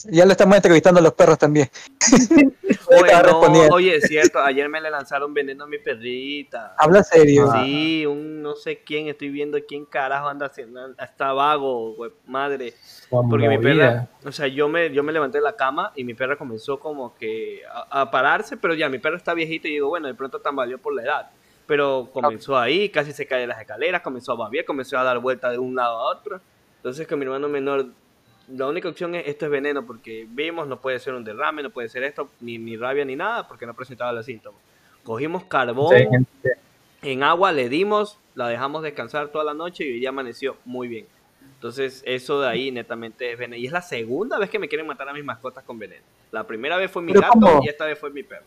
Ya 0.09 0.26
lo 0.26 0.32
estamos 0.32 0.55
entrevistando 0.55 1.01
a 1.01 1.03
los 1.03 1.14
perros 1.14 1.38
también. 1.38 1.70
Oye, 2.88 3.12
no, 3.24 3.76
oye, 3.76 3.95
es 3.95 4.07
cierto, 4.07 4.39
ayer 4.39 4.68
me 4.68 4.82
le 4.82 4.89
lanzaron 4.89 5.34
veneno 5.34 5.64
a 5.64 5.68
mi 5.68 5.78
perrita. 5.78 6.76
Habla 6.78 7.03
serio. 7.03 7.49
Sí, 7.53 8.05
un 8.05 8.41
no 8.41 8.55
sé 8.55 8.84
quién, 8.84 9.07
estoy 9.07 9.30
viendo 9.30 9.57
quién 9.66 9.86
carajo 9.86 10.28
anda 10.28 10.47
haciendo, 10.47 10.93
está 10.97 11.32
vago, 11.32 11.93
güey, 11.95 12.12
madre. 12.26 12.74
Porque 13.09 13.47
mi 13.47 13.57
perra, 13.57 14.09
o 14.26 14.32
sea, 14.32 14.47
yo 14.47 14.68
me, 14.68 14.91
yo 14.91 15.03
me 15.03 15.14
levanté 15.14 15.38
de 15.38 15.43
la 15.43 15.55
cama 15.55 15.93
y 15.95 16.03
mi 16.03 16.14
perra 16.14 16.38
comenzó 16.38 16.80
como 16.80 17.16
que 17.16 17.62
a, 17.72 18.01
a 18.01 18.12
pararse, 18.12 18.57
pero 18.57 18.74
ya 18.74 18.89
mi 18.89 18.99
perra 18.99 19.16
está 19.16 19.34
viejita 19.34 19.68
y 19.70 19.72
digo, 19.72 19.88
bueno, 19.88 20.07
de 20.07 20.14
pronto 20.14 20.39
tambaleó 20.39 20.78
por 20.78 20.93
la 20.93 21.03
edad. 21.03 21.32
Pero 21.68 22.09
comenzó 22.12 22.57
ahí, 22.57 22.89
casi 22.89 23.14
se 23.14 23.26
cae 23.26 23.41
de 23.41 23.47
las 23.47 23.62
escaleras, 23.62 24.01
comenzó 24.01 24.34
a 24.34 24.36
babiar, 24.36 24.66
comenzó 24.66 24.97
a 24.97 25.03
dar 25.03 25.20
vuelta 25.20 25.49
de 25.49 25.59
un 25.59 25.76
lado 25.76 25.97
a 25.97 26.12
otro. 26.12 26.41
Entonces 26.78 27.07
con 27.07 27.20
mi 27.20 27.26
hermano 27.26 27.47
menor, 27.47 27.88
la 28.48 28.68
única 28.68 28.89
opción 28.89 29.16
es 29.16 29.28
esto 29.28 29.46
es 29.46 29.52
veneno, 29.52 29.86
porque 29.86 30.28
vimos, 30.30 30.68
no 30.68 30.80
puede 30.80 31.00
ser 31.00 31.14
un 31.14 31.24
derrame, 31.24 31.64
no 31.64 31.70
puede 31.70 31.89
ser 31.89 32.04
esto, 32.04 32.30
ni, 32.39 32.58
ni 32.58 32.78
rabia 32.78 33.06
ni 33.06 33.16
nada, 33.16 33.48
porque 33.48 33.66
no 33.66 33.74
presentaba 33.74 34.12
los 34.12 34.26
síntomas. 34.26 34.60
Cogimos 35.04 35.44
carbón, 35.46 35.96
Sí, 36.44 36.50
en 37.04 37.24
agua 37.24 37.52
le 37.52 37.70
dimos, 37.70 38.20
la 38.36 38.48
dejamos 38.48 38.84
descansar 38.84 39.30
toda 39.30 39.44
la 39.44 39.54
noche 39.54 39.84
y 39.86 39.94
hoy 39.94 40.00
día 40.00 40.10
amaneció 40.10 40.58
muy 40.66 40.88
bien. 40.88 41.08
Entonces, 41.56 42.04
eso 42.06 42.42
de 42.42 42.50
ahí 42.50 42.72
netamente 42.72 43.32
es 43.32 43.38
veneno. 43.38 43.56
Y 43.56 43.66
es 43.66 43.72
la 43.72 43.82
segunda 43.82 44.38
vez 44.38 44.50
que 44.50 44.60
me 44.60 44.68
quieren 44.68 44.88
matar 44.88 45.10
a 45.10 45.14
mis 45.14 45.24
mascotas 45.24 45.64
con 45.64 45.78
veneno. 45.80 46.04
La 46.32 46.46
primera 46.46 46.78
vez 46.78 46.89
fue 46.92 47.02
mi 47.02 47.14
gato 47.14 47.28
¿cómo? 47.30 47.62
y 47.64 47.70
esta 47.70 47.86
vez 47.86 48.00
fue 48.00 48.10
mi 48.10 48.24
perro. 48.24 48.46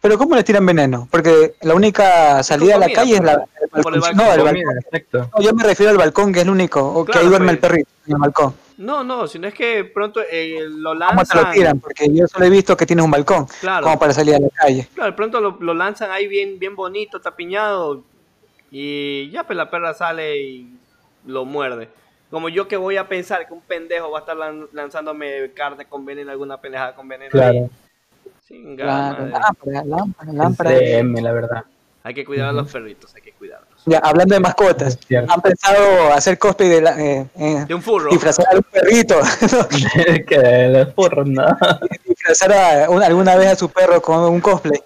Pero 0.00 0.16
¿cómo 0.16 0.34
les 0.34 0.44
tiran 0.44 0.64
veneno? 0.64 1.06
Porque 1.10 1.54
la 1.60 1.74
única 1.74 2.42
salida 2.42 2.76
a 2.76 2.78
la 2.78 2.90
calle 2.90 3.16
es 3.16 3.22
la, 3.22 3.34
el 3.34 3.82
por 3.82 3.94
el 3.94 4.00
balcón. 4.00 4.16
No, 4.16 4.32
el 4.32 4.42
balcón. 4.42 4.64
No, 5.12 5.42
yo 5.42 5.52
me 5.52 5.62
refiero 5.62 5.90
al 5.90 5.98
balcón, 5.98 6.32
que 6.32 6.40
es 6.40 6.44
el 6.46 6.50
único, 6.50 6.80
o 6.80 7.04
que 7.04 7.18
ahí 7.18 7.26
duerme 7.26 7.52
el 7.52 7.58
pues. 7.58 7.70
perrito, 7.70 7.90
en 8.06 8.12
el 8.14 8.18
balcón. 8.18 8.54
No, 8.80 9.04
no, 9.04 9.26
sino 9.26 9.46
es 9.46 9.52
que 9.54 9.84
pronto 9.84 10.20
eh, 10.30 10.60
lo 10.68 10.90
¿Cómo 10.90 10.98
te 11.00 11.04
lo 11.34 11.42
lanzan. 11.42 11.52
tiran? 11.52 11.80
Porque 11.80 12.06
yo 12.12 12.26
solo 12.26 12.46
he 12.46 12.50
visto 12.50 12.76
que 12.76 12.86
tienes 12.86 13.04
un 13.04 13.10
balcón, 13.10 13.46
Claro. 13.60 13.84
como 13.84 13.98
para 13.98 14.12
salir 14.14 14.34
a 14.34 14.38
la 14.38 14.48
calle. 14.48 14.88
Claro, 14.94 15.10
de 15.10 15.16
pronto 15.16 15.40
lo, 15.40 15.58
lo 15.60 15.74
lanzan 15.74 16.10
ahí 16.10 16.26
bien, 16.26 16.58
bien 16.58 16.74
bonito, 16.74 17.20
tapiñado. 17.20 18.02
Y 18.70 19.28
ya, 19.30 19.44
pues 19.44 19.56
la 19.56 19.68
perra 19.70 19.92
sale 19.92 20.38
y 20.40 20.72
lo 21.26 21.44
muerde. 21.44 21.88
Como 22.30 22.48
yo 22.48 22.68
que 22.68 22.76
voy 22.78 22.96
a 22.96 23.06
pensar 23.08 23.46
que 23.46 23.52
un 23.52 23.60
pendejo 23.60 24.10
va 24.10 24.18
a 24.18 24.20
estar 24.20 24.36
lan- 24.36 24.68
lanzándome 24.72 25.50
carne 25.52 25.84
con 25.84 26.06
veneno, 26.06 26.30
alguna 26.30 26.58
pendejada 26.60 26.94
con 26.94 27.06
veneno. 27.06 27.30
ahí. 27.34 27.38
Claro. 27.38 27.70
Chingada 28.46 29.14
Claro, 29.16 29.24
madre. 29.26 29.40
lámpara, 29.42 29.84
lámpara, 29.84 30.32
lámpara. 30.32 30.78
CM, 30.78 31.20
la 31.20 31.32
verdad. 31.32 31.64
Hay 32.02 32.14
que 32.14 32.24
cuidar 32.24 32.48
a 32.48 32.52
los 32.52 32.72
perritos, 32.72 33.14
hay 33.14 33.22
que. 33.22 33.29
Ya, 33.90 33.98
hablando 33.98 34.34
de 34.34 34.40
mascotas, 34.40 34.96
cierto. 35.06 35.32
¿han 35.32 35.40
pensado 35.40 36.12
hacer 36.12 36.38
cosplay 36.38 36.68
de 36.68 36.80
la, 36.80 37.00
eh, 37.02 37.26
eh, 37.36 37.64
De 37.66 37.74
un 37.74 37.82
furro. 37.82 38.08
disfrazar 38.10 38.46
a 38.52 38.56
un 38.56 38.62
perrito? 38.62 39.18
que 40.28 40.68
los 40.68 40.94
furros, 40.94 41.26
¿no? 41.26 41.44
disfrazar 42.06 42.52
a 42.52 42.88
un- 42.88 43.02
alguna 43.02 43.34
vez 43.34 43.48
a 43.48 43.56
su 43.56 43.68
perro 43.68 44.00
con 44.00 44.20
un 44.32 44.40
cosplay. 44.40 44.80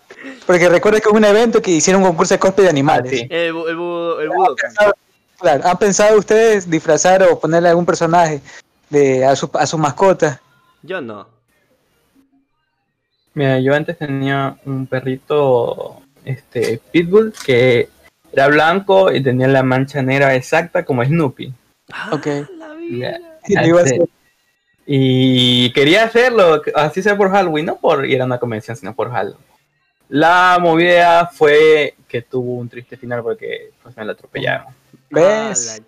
Porque 0.46 0.70
recuerdo 0.70 1.00
que 1.00 1.08
hubo 1.10 1.18
un 1.18 1.24
evento 1.26 1.60
que 1.60 1.70
hicieron 1.72 2.00
un 2.02 2.08
concurso 2.08 2.32
de 2.32 2.38
cosplay 2.38 2.64
de 2.64 2.70
animales. 2.70 3.12
Ah, 3.12 3.16
sí. 3.16 3.26
El, 3.28 3.52
bu- 3.52 3.68
el, 3.68 3.76
bu- 3.76 4.20
el 4.22 4.30
¿Han 4.32 4.54
pensado, 4.56 4.94
claro, 5.38 5.64
¿han 5.68 5.76
pensado 5.78 6.18
ustedes 6.18 6.70
disfrazar 6.70 7.22
o 7.24 7.38
ponerle 7.38 7.68
algún 7.68 7.84
personaje 7.84 8.40
de, 8.88 9.22
a, 9.26 9.36
su, 9.36 9.50
a 9.52 9.66
su 9.66 9.76
mascota? 9.76 10.40
Yo 10.82 11.02
no. 11.02 11.26
Mira, 13.34 13.58
yo 13.60 13.74
antes 13.74 13.98
tenía 13.98 14.56
un 14.64 14.86
perrito, 14.86 16.00
este, 16.24 16.80
Pitbull, 16.90 17.34
que 17.44 17.88
era 18.34 18.48
blanco 18.48 19.12
y 19.12 19.22
tenía 19.22 19.48
la 19.48 19.62
mancha 19.62 20.02
negra 20.02 20.34
exacta 20.34 20.84
como 20.84 21.04
Snoopy. 21.04 21.52
Ok. 22.12 22.26
Ah, 22.26 22.48
la 22.58 22.74
vida. 22.74 23.18
Y 24.86 25.72
quería 25.72 26.04
hacerlo, 26.04 26.62
así 26.74 27.02
sea 27.02 27.16
por 27.16 27.30
Halloween, 27.30 27.66
no 27.66 27.76
por 27.76 28.04
ir 28.04 28.20
a 28.20 28.26
una 28.26 28.38
convención, 28.38 28.76
sino 28.76 28.94
por 28.94 29.10
Halloween. 29.10 29.38
La 30.08 30.58
movida 30.60 31.26
fue 31.26 31.94
que 32.06 32.22
tuvo 32.22 32.56
un 32.56 32.68
triste 32.68 32.96
final 32.96 33.22
porque 33.22 33.70
pues, 33.82 33.96
me 33.96 34.04
la 34.04 34.12
atropellaron. 34.12 34.66
¿Ves? 35.10 35.80
Ah, 35.80 35.84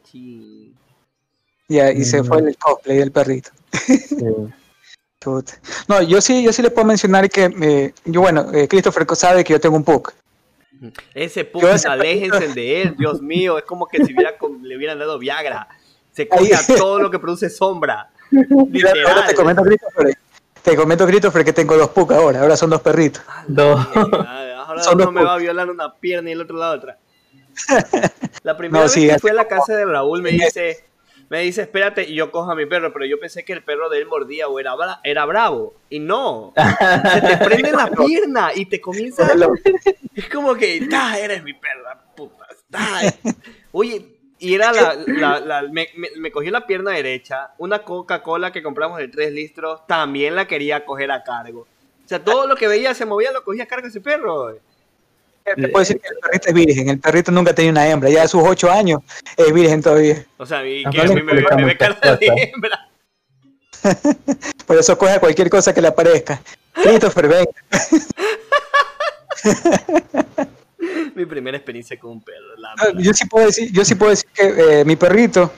Ya, 1.69 1.93
y 1.93 2.05
se 2.05 2.25
fue 2.25 2.39
el 2.39 2.57
cosplay 2.57 2.99
del 2.99 3.13
perrito. 3.13 3.51
Sí. 3.73 4.17
No, 5.89 6.03
yo 6.03 6.21
sí, 6.21 6.45
yo 6.45 6.53
sí 6.53 6.63
le 6.63 6.71
puedo 6.71 6.87
mencionar 6.87 7.29
que, 7.29 7.53
eh, 7.61 7.93
yo 8.05 8.21
bueno, 8.21 8.53
eh, 8.53 8.69
Christopher 8.69 9.05
sabe 9.17 9.43
que 9.43 9.55
yo 9.55 9.61
tengo 9.61 9.77
un 9.77 9.83
PUC. 9.83 10.15
Ese 11.15 11.51
ese 11.73 11.89
aléjense 11.89 12.49
de 12.49 12.83
él, 12.83 12.97
Dios 12.97 13.23
mío, 13.23 13.59
es 13.59 13.65
como 13.65 13.87
que 13.87 14.05
si 14.05 14.13
hubiera 14.15 14.35
le 14.63 14.77
hubieran 14.77 14.99
dado 14.99 15.19
Viagra. 15.19 15.69
Se 16.13 16.29
coge 16.29 16.55
a 16.55 16.61
todo 16.77 16.99
lo 16.99 17.11
que 17.11 17.19
produce 17.19 17.51
sombra. 17.51 18.11
Mira, 18.31 18.93
ahora 19.07 19.27
te 19.27 19.35
comento, 19.35 19.63
Christopher, 19.63 20.17
te 20.63 20.77
comento, 20.77 21.07
Christopher, 21.07 21.45
que 21.45 21.53
tengo 21.53 21.77
dos 21.77 21.91
PUC 21.91 22.13
ahora, 22.13 22.41
ahora 22.41 22.57
son 22.57 22.71
dos 22.71 22.81
perritos. 22.81 23.23
Dos. 23.47 23.87
Ahora 23.95 24.83
Son 24.83 24.95
uno 24.97 25.05
dos 25.05 25.15
me 25.15 25.23
va 25.23 25.35
a 25.35 25.39
violar 25.39 25.71
una 25.71 25.95
pierna 25.95 26.31
y 26.31 26.33
el 26.33 26.41
otro 26.41 26.57
la 26.57 26.71
otra. 26.71 26.99
La 28.43 28.57
primera 28.57 28.81
No, 28.81 28.83
vez 28.85 28.93
sí, 28.93 29.07
que 29.07 29.19
fue 29.19 29.31
a 29.31 29.35
la 29.35 29.47
casa 29.47 29.75
de 29.75 29.85
Raúl 29.87 30.23
me 30.23 30.31
dice, 30.31 30.85
me 31.29 31.41
dice, 31.41 31.63
espérate, 31.63 32.05
y 32.09 32.15
yo 32.15 32.31
cojo 32.31 32.51
a 32.51 32.55
mi 32.55 32.67
perro, 32.67 32.93
pero 32.93 33.05
yo 33.07 33.19
pensé 33.19 33.45
que 33.45 33.53
el 33.53 33.63
perro 33.65 33.89
de 33.89 33.99
él 33.99 34.07
mordía 34.07 34.49
o 34.49 34.59
era, 34.61 34.75
bra- 34.75 35.01
era 35.03 35.25
bravo. 35.25 35.75
Y 35.91 35.99
no, 35.99 36.53
se 36.57 37.21
te 37.21 37.37
prende 37.45 37.73
la 37.73 37.87
pierna 38.07 38.51
y 38.55 38.67
te 38.67 38.81
comienza... 38.81 39.29
Es 40.15 40.29
como 40.31 40.55
que, 40.55 40.87
¡ta! 40.89 41.19
Eres 41.19 41.43
mi 41.43 41.53
perra, 41.53 42.01
puta. 42.17 42.47
¡ta! 42.71 43.01
Oye, 43.73 44.17
y 44.39 44.55
era 44.55 44.73
la... 44.73 44.95
la- 45.07 45.41
la- 45.41 45.63
me, 45.63 45.89
me, 45.97 46.09
me 46.19 46.31
cogió 46.31 46.51
la 46.51 46.67
pierna 46.67 46.93
derecha, 46.93 47.53
una 47.59 47.81
Coca-Cola 47.81 48.51
que 48.53 48.63
compramos 48.63 48.99
de 48.99 49.09
3 49.09 49.33
litros, 49.33 49.87
también 49.87 50.35
la 50.35 50.47
quería 50.47 50.85
coger 50.87 51.11
a 51.11 51.23
cargo. 51.23 51.61
O 52.05 52.09
sea, 52.09 52.23
todo 52.25 52.47
lo 52.47 52.55
que 52.57 52.69
veía 52.69 52.95
se 52.95 53.05
movía, 53.05 53.33
lo 53.33 53.43
cogía 53.45 53.65
a 53.65 53.67
cargo 53.67 53.89
ese 53.89 54.01
perro. 54.01 54.57
Te 55.55 55.69
puedo 55.69 55.79
decir 55.81 56.01
que 56.01 56.09
el 56.09 56.17
perrito 56.19 56.49
es 56.49 56.55
virgen, 56.55 56.89
el 56.89 56.99
perrito 56.99 57.31
nunca 57.33 57.55
tenido 57.55 57.73
una 57.73 57.89
hembra, 57.89 58.11
ya 58.11 58.25
a 58.25 58.29
sus 58.29 58.43
ocho 58.45 58.71
años 58.71 59.01
es 59.37 59.53
virgen 59.53 59.81
todavía. 59.83 60.25
O 60.37 60.45
sea, 60.47 60.67
y 60.67 60.83
Ah, 60.85 60.91
que 60.91 61.01
a 61.01 61.05
mí 61.05 61.15
me, 61.15 61.23
me, 61.23 61.43
me 61.43 61.65
ve 61.65 61.77
cara 61.77 62.17
de 62.17 62.27
hembra. 62.53 62.89
Por 64.67 64.77
eso 64.79 64.99
coge 64.99 65.21
cualquier 65.21 65.49
cosa 65.49 65.73
que 65.73 65.81
le 65.81 65.89
aparezca. 65.89 66.41
Christopher, 66.83 67.29
ven. 67.29 67.47
Mi 71.15 71.25
primera 71.27 71.57
experiencia 71.57 71.99
con 71.99 72.13
un 72.13 72.23
perro. 72.23 72.57
la 72.59 72.75
verdad. 72.83 73.01
Yo 73.01 73.13
sí 73.15 73.27
puedo 73.27 73.47
decir, 73.47 73.71
yo 73.73 73.85
sí 73.85 73.95
puedo 73.95 74.11
decir 74.11 74.29
que 74.35 74.81
eh, 74.81 74.85
mi 74.85 74.97
perrito, 74.97 75.53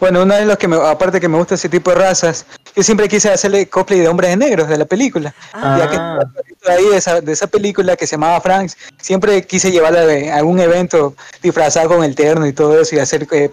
bueno, 0.00 0.22
uno 0.22 0.34
de 0.34 0.44
los 0.44 0.58
que 0.58 0.68
me, 0.68 0.76
aparte 0.76 1.20
que 1.20 1.28
me 1.28 1.38
gusta 1.38 1.54
ese 1.54 1.68
tipo 1.68 1.90
de 1.90 1.96
razas, 1.96 2.44
yo 2.74 2.82
siempre 2.82 3.08
quise 3.08 3.30
hacerle 3.30 3.68
cosplay 3.68 4.00
de 4.00 4.08
hombres 4.08 4.36
negros 4.36 4.68
de 4.68 4.76
la 4.76 4.84
película. 4.84 5.34
Ah. 5.52 5.76
Ya 5.78 5.88
que 5.88 5.96
el 5.96 6.32
perrito 6.32 6.68
de 6.68 6.72
ahí 6.72 6.84
de 6.90 6.96
esa, 6.96 7.20
de 7.20 7.32
esa 7.32 7.46
película 7.46 7.96
que 7.96 8.06
se 8.06 8.16
llamaba 8.16 8.40
Franks, 8.40 8.76
siempre 9.00 9.42
quise 9.46 9.70
llevarla 9.72 10.00
a 10.34 10.36
algún 10.38 10.60
evento 10.60 11.14
disfrazado 11.42 11.88
con 11.88 12.04
el 12.04 12.14
terno 12.14 12.46
y 12.46 12.52
todo 12.52 12.80
eso 12.80 12.94
y 12.94 12.98
hacer 12.98 13.26
eh, 13.32 13.50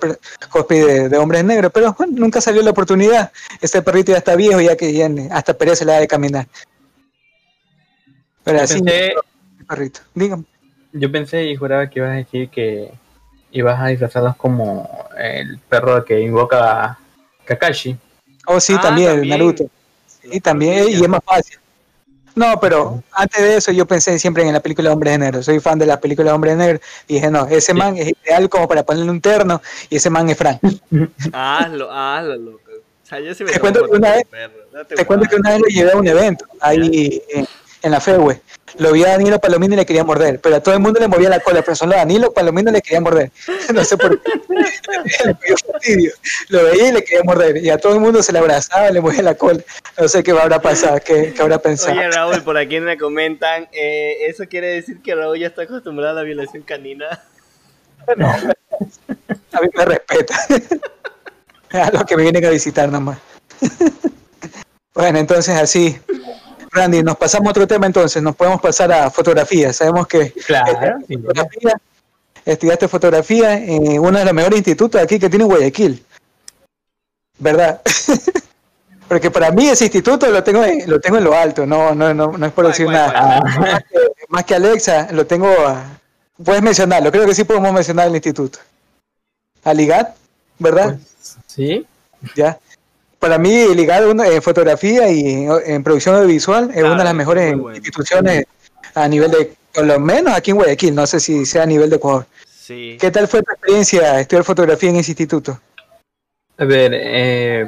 cosplay 0.50 0.82
de, 0.82 1.10
de 1.10 1.18
hombres 1.18 1.44
negros, 1.46 1.72
pero 1.74 1.94
bueno, 1.98 2.14
nunca 2.18 2.42
salió 2.42 2.62
la 2.62 2.72
oportunidad. 2.72 3.32
Este 3.62 3.82
perrito 3.82 4.12
ya 4.12 4.18
está 4.18 4.36
viejo, 4.36 4.60
ya 4.60 4.76
que 4.76 4.92
ya 4.94 5.10
hasta 5.32 5.54
pereza 5.54 5.86
le 5.86 5.94
da 5.94 6.00
de 6.00 6.08
caminar. 6.08 6.48
Pero 8.44 8.58
Yo 8.58 8.64
así, 8.64 8.82
pensé, 8.82 9.14
perrito, 9.68 10.02
dígame. 10.14 10.44
yo 10.92 11.12
pensé 11.12 11.44
y 11.46 11.56
juraba 11.56 11.90
que 11.90 12.00
ibas 12.00 12.12
a 12.12 12.16
decir 12.16 12.50
que 12.50 12.92
ibas 13.54 13.80
a 13.82 13.88
disfrazarlos 13.88 14.36
como 14.36 15.08
el 15.18 15.58
perro 15.60 16.04
que 16.04 16.20
invoca 16.20 16.84
a 16.84 17.00
Kakashi. 17.46 17.98
Oh, 18.46 18.60
sí, 18.60 18.76
Ah, 18.78 18.82
también, 18.82 19.12
también. 19.12 19.30
Naruto. 19.40 19.66
Sí, 20.22 20.40
también, 20.42 20.90
y 20.90 20.94
es 21.02 21.08
más 21.10 21.22
fácil. 21.24 21.58
No, 22.36 22.60
pero 22.60 23.04
antes 23.12 23.42
de 23.42 23.58
eso 23.58 23.72
yo 23.72 23.86
pensé 23.86 24.18
siempre 24.18 24.44
en 24.46 24.54
la 24.54 24.60
película 24.60 24.92
Hombres 24.92 25.14
de 25.14 25.18
Negro. 25.20 25.44
Soy 25.44 25.60
fan 25.60 25.78
de 25.78 25.86
la 25.86 26.00
película 26.00 26.34
Hombres 26.34 26.58
de 26.58 26.66
Negro. 26.66 26.80
Dije, 27.08 27.30
no, 27.30 27.46
ese 27.48 27.74
man 27.76 27.96
es 27.96 28.12
ideal 28.26 28.50
como 28.50 28.68
para 28.68 28.82
ponerle 28.84 29.12
un 29.12 29.22
terno 29.22 29.62
y 29.90 29.98
ese 29.98 30.10
man 30.10 30.28
es 30.30 30.38
Frank. 30.38 30.60
Hazlo, 31.32 31.92
hazlo, 31.92 32.36
loco. 32.38 32.60
O 32.72 33.06
sea, 33.06 33.20
yo 33.20 33.36
sí 33.36 33.44
me 33.44 33.52
Te 33.52 33.60
cuento 33.60 33.86
que 33.86 33.96
una 33.98 34.12
vez- 34.14 34.26
Te 34.96 35.06
cuento 35.06 35.28
que 35.30 35.36
una 35.36 35.52
vez 35.52 35.60
lo 35.60 35.68
llevé 35.68 35.92
a 35.92 35.98
un 35.98 36.08
evento 36.08 36.46
ahí 36.60 37.22
en, 37.30 37.46
en 37.84 37.92
la 37.92 38.00
FEWE. 38.00 38.42
Lo 38.80 38.92
vi 38.92 39.04
a 39.04 39.10
Danilo 39.10 39.40
Palomino 39.40 39.76
y 39.76 39.78
le 39.78 39.86
quería 39.86 40.04
morder, 40.04 40.40
pero 40.42 40.56
a 40.56 40.60
todo 40.60 40.74
el 40.74 40.80
mundo 40.80 41.00
le 41.00 41.08
movía 41.08 41.30
la 41.30 41.40
cola, 41.40 41.62
pero 41.62 41.76
solo 41.76 41.94
a 41.94 41.98
Danilo 41.98 42.34
Palomino 42.34 42.72
le 42.72 42.82
quería 42.82 43.02
morder. 43.02 43.32
No 43.74 43.84
sé 43.84 43.98
por 43.98 44.22
qué. 44.22 44.32
Le 45.26 45.34
cogió 45.36 45.56
fastidio. 45.72 46.12
Lo 46.50 46.64
veía 46.66 46.90
y 46.90 46.92
le 46.92 47.04
quería 47.04 47.24
morder. 47.24 47.58
Y 47.58 47.70
a 47.70 47.78
todo 47.78 47.94
el 47.94 48.00
mundo 48.00 48.22
se 48.22 48.34
le 48.34 48.40
abrazaba, 48.40 48.90
le 48.92 49.00
movía 49.00 49.22
la 49.22 49.36
cola. 49.36 49.60
No 49.98 50.08
sé 50.08 50.22
qué 50.22 50.32
habrá 50.32 50.62
pasado, 50.62 51.00
qué, 51.04 51.34
qué 51.34 51.42
habrá 51.42 51.60
pensado. 51.60 51.98
Oye, 51.98 52.12
Raúl, 52.12 52.42
por 52.44 52.58
aquí 52.58 52.80
me 52.80 52.98
comentan, 52.98 53.68
eh, 53.72 54.18
¿eso 54.28 54.46
quiere 54.50 54.68
decir 54.68 55.02
que 55.02 55.16
Raúl 55.16 55.40
ya 55.40 55.48
está 55.48 55.64
acostumbrado 55.64 56.12
a 56.12 56.22
la 56.22 56.24
violación 56.24 56.64
canina? 56.64 57.22
No, 58.18 58.28
a 58.28 59.62
mí 59.62 59.70
me 59.74 59.86
respeta. 59.86 60.36
A 61.72 61.90
los 61.90 62.04
que 62.04 62.16
me 62.16 62.22
vienen 62.22 62.46
a 62.46 62.52
visitar 62.52 62.88
nomás. 62.88 63.18
Bueno, 64.94 65.18
entonces 65.18 65.56
así. 65.56 65.98
Randy, 66.74 67.04
nos 67.04 67.16
pasamos 67.18 67.48
a 67.48 67.52
otro 67.52 67.68
tema 67.68 67.86
entonces, 67.86 68.22
nos 68.22 68.36
podemos 68.36 68.60
pasar 68.60 68.92
a 68.92 69.10
fotografía. 69.12 69.72
Sabemos 69.72 70.08
que 70.08 70.32
Claro, 70.32 70.98
sí. 71.08 71.18
fotografía, 71.18 71.74
estudiaste 72.46 72.88
fotografía 72.88 73.54
en 73.58 74.00
uno 74.00 74.18
de 74.20 74.26
los 74.26 74.34
mejores 74.34 74.58
institutos 74.58 75.00
aquí 75.02 75.20
que 75.20 75.30
tiene 75.30 75.46
Guayaquil. 75.46 76.04
¿Verdad? 77.38 77.82
Porque 79.08 79.30
para 79.30 79.52
mí 79.52 79.68
ese 79.68 79.86
instituto 79.86 80.28
lo 80.30 80.44
tengo 80.44 80.64
en, 80.64 80.90
lo 80.90 81.00
tengo 81.00 81.18
en 81.18 81.24
lo 81.26 81.36
alto, 81.36 81.66
no, 81.66 81.94
no, 81.94 82.14
no, 82.14 82.32
no 82.32 82.46
es 82.46 82.52
por 82.52 82.64
Guay, 82.66 82.72
decir 82.72 82.86
guay, 82.86 82.96
nada. 82.98 83.40
guay. 83.58 83.72
Más, 83.74 83.84
que, 83.84 83.98
más 84.30 84.44
que 84.46 84.56
Alexa, 84.56 85.08
lo 85.12 85.28
tengo. 85.28 85.48
a- 85.68 85.84
puedes 86.44 86.64
mencionarlo, 86.64 87.12
creo 87.12 87.26
que 87.28 87.36
sí 87.36 87.44
podemos 87.44 87.72
mencionar 87.72 88.08
el 88.08 88.16
instituto. 88.16 88.58
Aligat, 89.64 90.16
¿verdad? 90.58 90.96
Pues, 90.98 91.38
sí, 91.46 91.86
Ya. 92.36 92.58
Para 93.24 93.38
mí, 93.38 93.56
el 93.56 93.80
IGAD 93.80 94.10
uno, 94.10 94.26
en 94.26 94.42
fotografía 94.42 95.10
y 95.10 95.48
en, 95.66 95.82
producción 95.82 96.16
audiovisual 96.16 96.66
es 96.72 96.74
Claro, 96.74 96.88
una 96.88 96.98
de 96.98 97.04
las 97.06 97.16
mejores 97.16 97.58
bueno. 97.58 97.74
instituciones 97.78 98.44
a 98.94 99.08
nivel 99.08 99.32
de, 99.32 99.54
por 99.74 99.86
lo 99.86 99.98
menos 99.98 100.34
aquí 100.36 100.52
en 100.52 100.58
Guayaquil, 100.58 100.94
no 100.94 101.08
sé 101.08 101.22
si 101.22 101.46
sea 101.46 101.64
a 101.64 101.66
nivel 101.66 101.90
de 101.90 101.96
Ecuador. 101.96 102.26
Sí. 102.44 102.98
¿Qué 103.00 103.12
tal 103.12 103.30
fue 103.30 103.42
tu 103.42 103.50
experiencia 103.54 104.20
estudiar 104.20 104.44
fotografía 104.44 104.90
en 104.90 104.98
ese 104.98 105.12
instituto? 105.12 105.58
A 106.58 106.66
ver, 106.66 106.92
eh, 106.94 107.66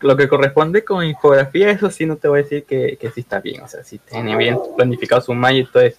lo 0.00 0.16
que 0.16 0.26
corresponde 0.26 0.82
con 0.82 1.04
infografía, 1.04 1.70
eso 1.70 1.88
sí 1.88 2.04
no 2.04 2.16
te 2.16 2.26
voy 2.26 2.40
a 2.40 2.42
decir 2.42 2.64
que, 2.64 2.98
que 3.00 3.12
sí 3.12 3.20
está 3.20 3.38
bien, 3.38 3.62
o 3.62 3.68
sea, 3.68 3.84
sí 3.84 4.00
tiene 4.00 4.36
bien 4.36 4.58
planificado 4.76 5.20
su 5.20 5.32
malla 5.32 5.60
y 5.60 5.66
todo 5.66 5.84
eso. 5.84 5.98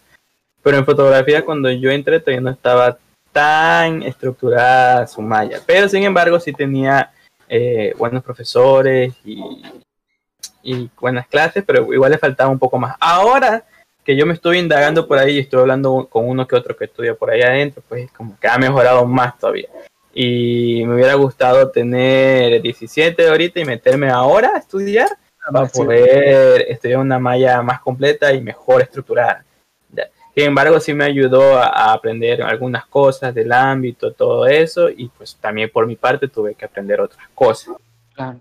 Pero 0.61 0.75
en 0.75 0.85
fotografía, 0.85 1.45
cuando 1.45 1.71
yo 1.71 1.89
entré, 1.89 2.19
todavía 2.19 2.41
no 2.41 2.49
estaba 2.49 2.97
tan 3.31 4.03
estructurada 4.03 5.07
su 5.07 5.21
malla. 5.21 5.61
Pero 5.65 5.87
sin 5.87 6.03
embargo, 6.03 6.37
sí 6.41 6.51
tenía 6.51 7.13
eh, 7.49 7.93
buenos 7.97 8.23
profesores 8.23 9.13
y, 9.25 9.41
y 10.63 10.89
buenas 10.99 11.27
clases, 11.27 11.63
pero 11.65 11.93
igual 11.93 12.11
le 12.11 12.17
faltaba 12.17 12.49
un 12.49 12.59
poco 12.59 12.77
más. 12.77 12.95
Ahora 12.99 13.63
que 14.03 14.15
yo 14.15 14.25
me 14.25 14.33
estoy 14.33 14.59
indagando 14.59 15.07
por 15.07 15.17
ahí 15.17 15.35
y 15.35 15.39
estoy 15.39 15.59
hablando 15.61 16.07
con 16.09 16.27
uno 16.27 16.47
que 16.47 16.55
otro 16.55 16.75
que 16.75 16.85
estudia 16.85 17.13
por 17.15 17.29
ahí 17.29 17.41
adentro, 17.41 17.83
pues 17.87 18.09
como 18.11 18.39
que 18.39 18.47
ha 18.47 18.57
mejorado 18.57 19.05
más 19.05 19.37
todavía 19.37 19.67
y 20.13 20.83
me 20.85 20.95
hubiera 20.95 21.13
gustado 21.13 21.69
tener 21.69 22.59
17 22.61 23.27
ahorita 23.27 23.59
y 23.59 23.65
meterme 23.65 24.09
ahora 24.09 24.53
a 24.55 24.57
estudiar 24.57 25.09
para 25.51 25.69
Sí. 25.69 25.77
poder 25.83 26.65
estudiar 26.69 26.99
una 26.99 27.19
malla 27.19 27.61
más 27.61 27.81
completa 27.81 28.33
y 28.33 28.41
mejor 28.41 28.81
estructurada. 28.81 29.45
Sin 30.37 30.45
embargo, 30.45 30.79
sí 30.79 30.93
me 30.93 31.03
ayudó 31.03 31.57
a, 31.57 31.65
a 31.65 31.93
aprender 31.93 32.43
algunas 32.43 32.85
cosas 32.85 33.33
del 33.33 33.51
ámbito, 33.51 34.11
todo 34.11 34.45
eso, 34.45 34.87
y 34.87 35.09
pues 35.09 35.35
también 35.41 35.67
por 35.71 35.87
mi 35.87 35.95
parte 35.95 36.27
tuve 36.27 36.53
que 36.53 36.63
aprender 36.63 37.01
otras 37.01 37.27
cosas. 37.33 37.73
Claro. 38.13 38.39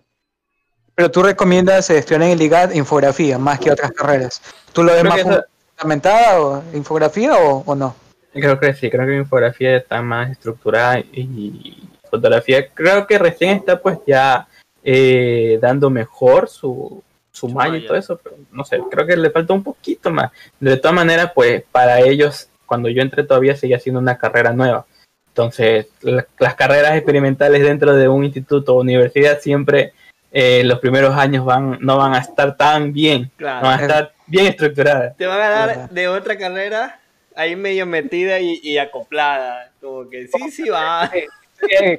Pero 0.94 1.11
tú 1.11 1.22
recomiendas 1.22 1.88
eh, 1.88 1.97
estudiar 1.97 2.24
en 2.24 2.32
el 2.32 2.42
IGAD 2.42 2.74
infografía 2.74 3.38
más 3.38 3.59
que 3.59 3.70
otras 3.70 3.92
carreras. 3.92 4.42
¿Tú 4.74 4.82
lo 4.82 4.92
ves 4.92 5.05
Creo 5.05 5.26
más 5.26 5.44
fundamentada 5.74 6.38
o 6.42 6.62
infografía 6.74 7.34
o, 7.34 7.62
o 7.64 7.74
no? 7.74 7.97
Creo 8.34 8.61
que 8.61 8.74
sí, 8.74 8.90
creo 8.90 9.07
que 9.07 9.12
mi 9.12 9.18
infografía 9.20 9.78
está 9.78 10.03
más 10.03 10.30
estructurada 10.30 10.99
y 10.99 11.82
fotografía 12.11 12.68
creo 12.74 13.07
que 13.07 13.16
recién 13.16 13.57
está 13.57 13.80
pues 13.80 14.01
ya 14.07 14.47
eh, 14.84 15.59
dando 15.62 15.88
mejor 15.88 16.51
su, 16.51 17.03
su 17.37 17.49
malla 17.49 17.76
y 17.76 17.87
todo 17.87 17.97
eso, 17.99 18.16
pero 18.22 18.37
no 18.51 18.64
sé, 18.64 18.80
creo 18.91 19.07
que 19.07 19.16
le 19.16 19.30
falta 19.30 19.53
un 19.53 19.62
poquito 19.62 20.11
más. 20.11 20.30
De 20.59 20.76
todas 20.78 20.95
maneras, 20.95 21.32
pues 21.34 21.62
para 21.70 22.01
ellos, 22.01 22.49
cuando 22.64 22.89
yo 22.89 23.03
entré 23.03 23.24
todavía 23.24 23.55
seguía 23.57 23.78
siendo 23.78 24.01
una 24.01 24.16
carrera 24.16 24.53
nueva. 24.53 24.87
Entonces, 25.28 25.89
la- 26.01 26.26
las 26.39 26.55
carreras 26.55 26.97
experimentales 26.97 27.62
dentro 27.62 27.95
de 27.95 28.09
un 28.09 28.24
instituto 28.24 28.74
o 28.74 28.80
universidad 28.80 29.39
siempre 29.41 29.93
eh, 30.32 30.64
los 30.64 30.80
primeros 30.80 31.14
años 31.16 31.45
van 31.45 31.78
no 31.80 31.97
van 31.99 32.14
a 32.14 32.18
estar 32.18 32.57
tan 32.57 32.93
bien, 32.93 33.30
Claro. 33.37 33.61
no 33.62 33.66
van 33.68 33.78
a 33.78 33.82
estar 33.82 34.12
bien 34.26 34.47
estructuradas. 34.47 35.16
Te 35.16 35.26
van 35.26 35.41
a 35.41 35.49
dar 35.51 35.70
Ajá. 35.70 35.89
de 35.91 36.09
otra 36.09 36.37
carrera 36.37 37.01
ahí 37.34 37.55
medio 37.55 37.87
metida 37.87 38.41
y, 38.41 38.61
y 38.62 38.78
acoplada. 38.78 39.70
Como 39.80 40.09
que 40.11 40.26
sí, 40.28 40.51
sí 40.51 40.68
va. 40.68 41.11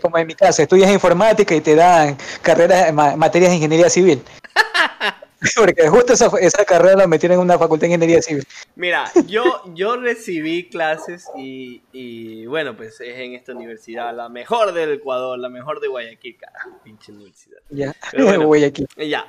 Como 0.02 0.18
en 0.20 0.28
mi 0.28 0.36
caso, 0.36 0.62
estudias 0.62 0.92
informática 0.92 1.56
y 1.56 1.62
te 1.62 1.74
dan 1.76 2.16
carreras, 2.44 2.94
ma- 2.94 3.16
materias 3.16 3.50
de 3.52 3.56
ingeniería 3.58 3.90
civil. 3.90 4.22
Porque 5.56 5.88
justo 5.88 6.14
esa, 6.14 6.32
esa 6.40 6.66
carrera 6.66 6.96
la 6.96 7.08
metieron 7.08 7.36
en 7.38 7.42
una 7.42 7.58
facultad 7.60 7.82
de 7.82 7.94
ingeniería 7.94 8.22
civil. 8.22 8.44
Mira, 8.76 9.12
yo, 9.28 9.44
yo 9.76 9.96
recibí 9.98 10.68
clases 10.70 11.26
y, 11.36 11.84
y 11.92 12.46
bueno, 12.48 12.76
pues 12.76 13.00
es 13.02 13.18
en 13.20 13.34
esta 13.34 13.54
universidad, 13.54 14.16
la 14.16 14.30
mejor 14.30 14.74
del 14.74 14.94
Ecuador, 14.94 15.38
la 15.38 15.50
mejor 15.50 15.80
de 15.80 15.88
Guayaquil, 15.90 16.38
carajo, 16.38 16.80
pinche 16.84 17.12
universidad. 17.12 17.60
Ya, 17.70 17.96
Pero 18.12 18.26
bueno. 18.30 18.46
Guayaquil. 18.48 18.88
Ya. 18.98 19.28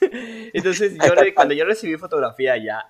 Entonces, 0.52 0.94
yo 1.04 1.14
re- 1.14 1.34
cuando 1.34 1.54
yo 1.54 1.64
recibí 1.64 1.96
fotografía 1.96 2.56
ya, 2.56 2.86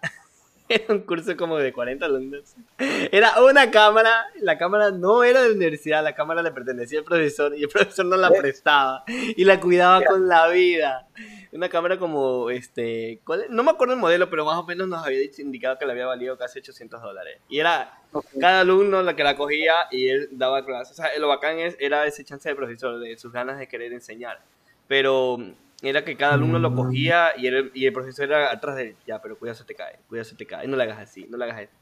era 0.68 0.84
un 0.94 1.00
curso 1.00 1.36
como 1.36 1.58
de 1.58 1.72
40 1.72 2.06
alumnos. 2.06 2.54
Era 2.78 3.42
una 3.42 3.70
cámara, 3.70 4.24
la 4.40 4.56
cámara 4.56 4.90
no 4.90 5.22
era 5.24 5.42
de 5.42 5.48
la 5.50 5.54
universidad, 5.54 6.02
la 6.02 6.14
cámara 6.14 6.42
le 6.42 6.50
pertenecía 6.52 7.00
al 7.00 7.04
profesor 7.04 7.54
y 7.56 7.64
el 7.64 7.68
profesor 7.68 8.06
no 8.06 8.16
la 8.16 8.30
prestaba 8.30 9.04
y 9.06 9.44
la 9.44 9.60
cuidaba 9.60 10.02
con 10.04 10.28
la 10.28 10.48
vida. 10.48 11.08
Una 11.52 11.68
cámara 11.68 11.98
como, 11.98 12.48
este, 12.48 13.20
¿cuál 13.24 13.42
es? 13.42 13.50
no 13.50 13.62
me 13.62 13.70
acuerdo 13.70 13.92
el 13.92 14.00
modelo, 14.00 14.30
pero 14.30 14.46
más 14.46 14.56
o 14.56 14.64
menos 14.64 14.88
nos 14.88 15.04
había 15.04 15.20
indicado 15.38 15.78
que 15.78 15.84
le 15.84 15.92
había 15.92 16.06
valido 16.06 16.38
casi 16.38 16.60
800 16.60 17.02
dólares. 17.02 17.40
Y 17.50 17.58
era 17.58 18.00
cada 18.40 18.60
alumno 18.60 19.02
la 19.02 19.14
que 19.14 19.22
la 19.22 19.36
cogía 19.36 19.74
y 19.90 20.08
él 20.08 20.28
daba 20.32 20.64
clases. 20.64 20.98
O 20.98 21.02
sea, 21.02 21.18
lo 21.18 21.28
bacán 21.28 21.58
es, 21.58 21.76
era 21.78 22.06
ese 22.06 22.24
chance 22.24 22.48
del 22.48 22.56
profesor, 22.56 22.98
de 22.98 23.18
sus 23.18 23.32
ganas 23.32 23.58
de 23.58 23.68
querer 23.68 23.92
enseñar. 23.92 24.40
Pero 24.88 25.36
era 25.82 26.04
que 26.04 26.16
cada 26.16 26.34
alumno 26.34 26.58
lo 26.58 26.74
cogía 26.74 27.32
y 27.36 27.46
el, 27.46 27.70
y 27.74 27.84
el 27.84 27.92
profesor 27.92 28.24
era 28.26 28.50
atrás 28.50 28.76
de 28.76 28.82
él. 28.82 28.96
Ya, 29.06 29.20
pero 29.20 29.38
cuidado 29.38 29.58
se 29.58 29.64
te 29.64 29.74
cae, 29.74 29.98
cuidado 30.08 30.24
se 30.24 30.36
te 30.36 30.46
cae. 30.46 30.66
No 30.66 30.76
le 30.76 30.84
hagas 30.84 31.00
así, 31.00 31.26
no 31.28 31.36
le 31.36 31.44
hagas 31.44 31.60
esto. 31.60 31.76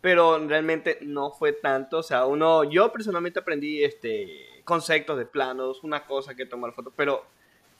Pero 0.00 0.38
realmente 0.48 0.98
no 1.02 1.30
fue 1.30 1.52
tanto. 1.52 1.98
O 1.98 2.02
sea, 2.02 2.24
uno, 2.24 2.64
yo 2.64 2.90
personalmente 2.90 3.40
aprendí 3.40 3.84
este 3.84 4.46
conceptos 4.64 5.18
de 5.18 5.26
planos, 5.26 5.82
una 5.82 6.06
cosa 6.06 6.34
que 6.34 6.46
tomar 6.46 6.72
fotos, 6.72 6.92
pero 6.96 7.24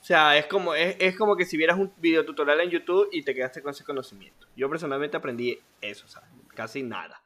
o 0.00 0.04
sea, 0.04 0.36
es 0.38 0.46
como, 0.46 0.74
es, 0.74 0.96
es 0.98 1.16
como 1.16 1.36
que 1.36 1.44
si 1.44 1.56
vieras 1.56 1.78
un 1.78 1.92
video 1.98 2.24
tutorial 2.24 2.60
en 2.60 2.70
YouTube 2.70 3.08
y 3.12 3.22
te 3.22 3.34
quedaste 3.34 3.60
con 3.62 3.72
ese 3.72 3.84
conocimiento. 3.84 4.46
Yo 4.56 4.68
personalmente 4.70 5.16
aprendí 5.16 5.58
eso, 5.80 6.06
o 6.06 6.08
sea, 6.08 6.22
casi 6.54 6.82
nada. 6.82 7.20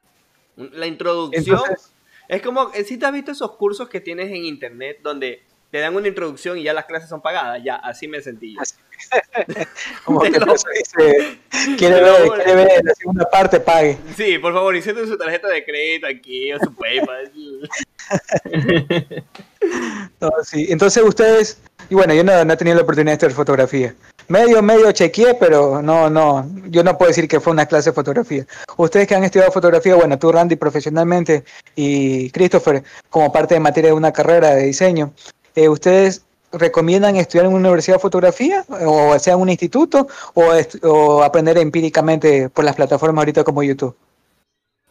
La 0.56 0.86
introducción 0.86 1.56
Entonces, 1.58 1.92
es 2.28 2.42
como, 2.42 2.70
si 2.84 2.96
te 2.98 3.06
has 3.06 3.12
visto 3.12 3.30
esos 3.32 3.52
cursos 3.56 3.88
que 3.88 4.00
tienes 4.00 4.28
en 4.28 4.44
internet 4.44 4.98
donde 5.02 5.42
te 5.70 5.78
dan 5.80 5.94
una 5.96 6.06
introducción 6.06 6.56
y 6.58 6.62
ya 6.62 6.72
las 6.72 6.84
clases 6.84 7.08
son 7.08 7.20
pagadas, 7.20 7.62
ya, 7.64 7.76
así 7.76 8.06
me 8.06 8.20
sentí. 8.20 8.56
Así. 8.60 8.74
como 10.04 10.20
que 10.20 10.30
lo- 10.30 10.46
dice, 10.46 11.38
quiere 11.76 12.00
ver, 12.00 12.28
quiere 12.30 12.54
ver 12.54 12.84
la 12.84 12.94
segunda 12.94 13.28
parte, 13.28 13.58
pague. 13.58 13.98
Sí, 14.16 14.38
por 14.38 14.52
favor, 14.52 14.76
inserten 14.76 15.08
su 15.08 15.18
tarjeta 15.18 15.48
de 15.48 15.64
crédito 15.64 16.06
aquí 16.06 16.52
o 16.52 16.58
su 16.60 16.74
PayPal. 16.74 17.32
No, 20.20 20.30
sí. 20.44 20.66
Entonces 20.68 21.02
ustedes, 21.02 21.60
y 21.90 21.94
bueno, 21.94 22.14
yo 22.14 22.24
no, 22.24 22.44
no 22.44 22.52
he 22.52 22.56
tenido 22.56 22.76
la 22.76 22.82
oportunidad 22.82 23.12
de 23.12 23.14
estudiar 23.14 23.36
fotografía. 23.36 23.94
Medio, 24.28 24.62
medio 24.62 24.90
chequeé, 24.92 25.34
pero 25.34 25.82
no, 25.82 26.08
no, 26.08 26.48
yo 26.68 26.82
no 26.82 26.96
puedo 26.96 27.08
decir 27.10 27.28
que 27.28 27.40
fue 27.40 27.52
una 27.52 27.66
clase 27.66 27.90
de 27.90 27.94
fotografía. 27.94 28.46
Ustedes 28.76 29.06
que 29.06 29.14
han 29.14 29.24
estudiado 29.24 29.52
fotografía, 29.52 29.94
bueno, 29.96 30.18
tú 30.18 30.32
Randy 30.32 30.56
profesionalmente 30.56 31.44
y 31.76 32.30
Christopher 32.30 32.82
como 33.10 33.30
parte 33.32 33.54
de 33.54 33.60
materia 33.60 33.90
de 33.90 33.94
una 33.96 34.12
carrera 34.12 34.54
de 34.54 34.64
diseño, 34.64 35.12
eh, 35.54 35.68
¿ustedes 35.68 36.22
recomiendan 36.52 37.16
estudiar 37.16 37.46
en 37.46 37.52
una 37.52 37.60
universidad 37.68 37.96
de 37.96 38.00
fotografía 38.02 38.64
o 38.68 39.18
sea 39.18 39.34
en 39.34 39.40
un 39.40 39.48
instituto 39.50 40.06
o, 40.34 40.44
o 40.82 41.22
aprender 41.22 41.58
empíricamente 41.58 42.48
por 42.48 42.64
las 42.64 42.76
plataformas 42.76 43.22
ahorita 43.22 43.44
como 43.44 43.62
YouTube? 43.62 43.94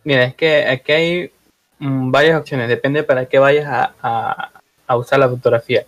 Mira, 0.04 0.26
es 0.26 0.36
que 0.36 0.68
aquí 0.68 0.92
hay 0.92 1.32
mm, 1.80 2.12
varias 2.12 2.40
opciones, 2.40 2.68
depende 2.68 3.04
para 3.04 3.26
qué 3.26 3.40
vayas 3.40 3.66
a, 3.68 3.94
a- 4.02 4.50
a 4.86 4.98
usar 4.98 5.18
la 5.20 5.30
fotografía. 5.30 5.86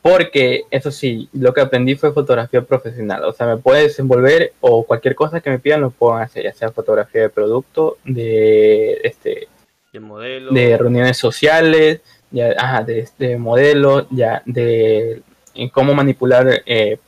Porque, 0.00 0.64
eso 0.70 0.90
sí, 0.90 1.28
lo 1.32 1.52
que 1.52 1.60
aprendí 1.60 1.96
fue 1.96 2.12
fotografía 2.12 2.62
profesional. 2.62 3.24
O 3.24 3.32
sea, 3.32 3.46
me 3.46 3.56
puedo 3.56 3.80
desenvolver 3.80 4.52
o 4.60 4.84
cualquier 4.84 5.14
cosa 5.14 5.40
que 5.40 5.50
me 5.50 5.58
pidan 5.58 5.80
lo 5.80 5.90
puedo 5.90 6.14
hacer, 6.14 6.44
ya 6.44 6.52
sea 6.52 6.70
fotografía 6.70 7.22
de 7.22 7.30
producto, 7.30 7.98
de, 8.04 9.00
este, 9.02 9.48
El 9.92 10.02
modelo. 10.02 10.52
de 10.52 10.76
reuniones 10.78 11.16
sociales, 11.16 12.00
ya, 12.30 12.54
ajá, 12.56 12.84
de, 12.84 13.08
de 13.18 13.36
modelos, 13.38 14.06
ya, 14.10 14.42
de 14.46 15.22
en 15.58 15.68
cómo 15.68 15.94
manipular 15.94 16.62
eh, 16.64 16.98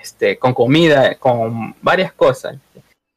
este, 0.00 0.36
con 0.38 0.52
comida, 0.52 1.14
con 1.14 1.74
varias 1.80 2.12
cosas. 2.12 2.56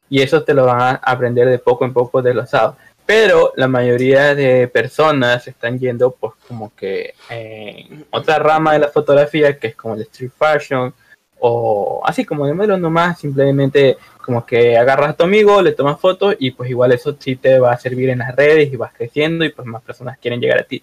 Y 0.08 0.22
eso 0.22 0.44
te 0.44 0.54
lo 0.54 0.66
van 0.66 0.80
a 0.80 0.90
aprender 1.02 1.48
de 1.48 1.58
poco 1.58 1.84
en 1.84 1.92
poco 1.92 2.22
desglosado. 2.22 2.76
Pero 3.06 3.52
la 3.54 3.68
mayoría 3.68 4.34
de 4.34 4.66
personas 4.66 5.46
están 5.46 5.78
yendo 5.78 6.10
pues 6.10 6.34
como 6.48 6.74
que 6.74 7.14
en 7.30 8.04
otra 8.10 8.40
rama 8.40 8.72
de 8.72 8.80
la 8.80 8.88
fotografía, 8.88 9.56
que 9.58 9.68
es 9.68 9.76
como 9.76 9.94
el 9.94 10.02
street 10.02 10.32
fashion, 10.36 10.92
o 11.38 12.02
así 12.04 12.24
como 12.24 12.46
de 12.46 12.54
modelo 12.54 12.76
nomás, 12.78 13.20
simplemente 13.20 13.96
como 14.24 14.44
que 14.44 14.76
agarras 14.76 15.10
a 15.10 15.12
tu 15.12 15.22
amigo, 15.22 15.62
le 15.62 15.72
tomas 15.72 16.00
fotos 16.00 16.34
y 16.40 16.50
pues 16.50 16.68
igual 16.68 16.90
eso 16.90 17.16
sí 17.16 17.36
te 17.36 17.60
va 17.60 17.72
a 17.72 17.78
servir 17.78 18.10
en 18.10 18.18
las 18.18 18.34
redes 18.34 18.72
y 18.72 18.76
vas 18.76 18.92
creciendo 18.92 19.44
y 19.44 19.50
pues 19.50 19.66
más 19.68 19.82
personas 19.82 20.18
quieren 20.18 20.40
llegar 20.40 20.58
a 20.58 20.64
ti. 20.64 20.82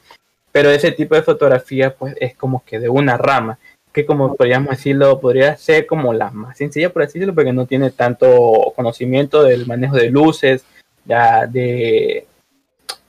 Pero 0.52 0.70
ese 0.70 0.92
tipo 0.94 1.16
de 1.16 1.24
fotografía 1.24 1.94
pues 1.94 2.16
es 2.22 2.36
como 2.36 2.64
que 2.64 2.80
de 2.80 2.88
una 2.88 3.18
rama, 3.18 3.60
que 3.92 4.06
como 4.06 4.36
podríamos 4.36 4.70
decirlo, 4.78 5.20
podría 5.20 5.58
ser 5.58 5.86
como 5.86 6.14
la 6.14 6.32
más 6.32 6.58
sencilla 6.58 6.94
por 6.94 7.02
así 7.02 7.20
decirlo, 7.20 7.36
porque 7.36 7.52
no 7.52 7.66
tiene 7.66 7.92
tanto 7.92 8.72
conocimiento 8.76 9.44
del 9.44 9.66
manejo 9.66 9.98
de 9.98 10.10
luces, 10.10 10.64
ya 11.06 11.48
de, 11.48 12.26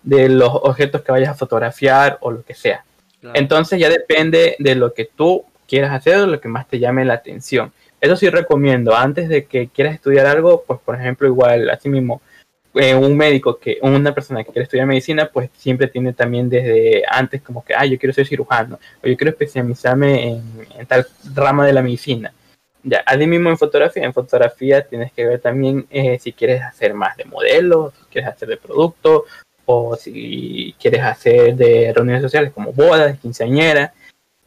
de 0.03 0.29
los 0.29 0.51
objetos 0.51 1.03
que 1.03 1.13
vayas 1.13 1.31
a 1.31 1.35
fotografiar 1.35 2.19
o 2.21 2.31
lo 2.31 2.43
que 2.43 2.55
sea. 2.55 2.85
Claro. 3.21 3.39
Entonces 3.39 3.79
ya 3.79 3.89
depende 3.89 4.57
de 4.59 4.75
lo 4.75 4.93
que 4.93 5.07
tú 5.07 5.45
quieras 5.67 5.93
hacer 5.93 6.17
o 6.19 6.27
lo 6.27 6.41
que 6.41 6.49
más 6.49 6.69
te 6.69 6.79
llame 6.79 7.05
la 7.05 7.15
atención. 7.15 7.73
Eso 8.01 8.17
sí 8.17 8.29
recomiendo, 8.29 8.95
antes 8.95 9.31
de 9.31 9.47
que 9.47 9.69
quieras 9.69 9.95
estudiar 9.95 10.27
algo, 10.27 10.63
pues 10.67 10.79
por 10.85 10.95
ejemplo, 10.95 11.27
igual, 11.27 11.71
así 11.71 11.89
mismo, 11.89 12.21
eh, 12.75 12.95
un 12.95 13.17
médico, 13.17 13.59
que 13.59 13.79
una 13.83 14.13
persona 14.13 14.43
que 14.43 14.51
quiere 14.51 14.65
estudiar 14.65 14.87
medicina, 14.87 15.31
pues 15.33 15.49
siempre 15.57 15.87
tiene 15.87 16.13
también 16.13 16.51
desde 16.51 17.05
antes 17.09 17.41
como 17.41 17.65
que, 17.65 17.73
ah, 17.75 17.87
yo 17.87 17.99
quiero 17.99 18.13
ser 18.13 18.27
cirujano, 18.27 18.79
o 19.03 19.07
yo 19.07 19.17
quiero 19.17 19.31
especializarme 19.31 20.29
en, 20.33 20.87
tal 20.87 21.07
rama 21.35 21.65
de 21.67 21.73
la 21.73 21.83
medicina. 21.83 22.33
Ya, 22.87 23.03
así 23.07 23.27
mismo 23.27 23.49
en 23.49 23.57
fotografía, 23.57 24.05
en 24.05 24.13
fotografía 24.13 24.87
tienes 24.87 25.11
que 25.11 25.25
ver 25.25 25.41
también 25.41 25.87
eh, 25.91 26.19
si 26.19 26.33
quieres 26.33 26.63
hacer 26.63 26.93
más 26.93 27.17
de 27.17 27.25
modelo, 27.25 27.93
si 27.99 28.05
quieres 28.13 28.31
hacer 28.31 28.49
de 28.51 28.59
producto, 28.59 29.25
o 29.65 29.97
si 29.97 30.75
quieres 30.79 31.03
hacer 31.03 31.55
de 31.57 31.93
reuniones 31.95 32.23
sociales 32.23 32.53
como 32.53 32.73
bodas, 32.73 33.19
quinceañeras. 33.19 33.93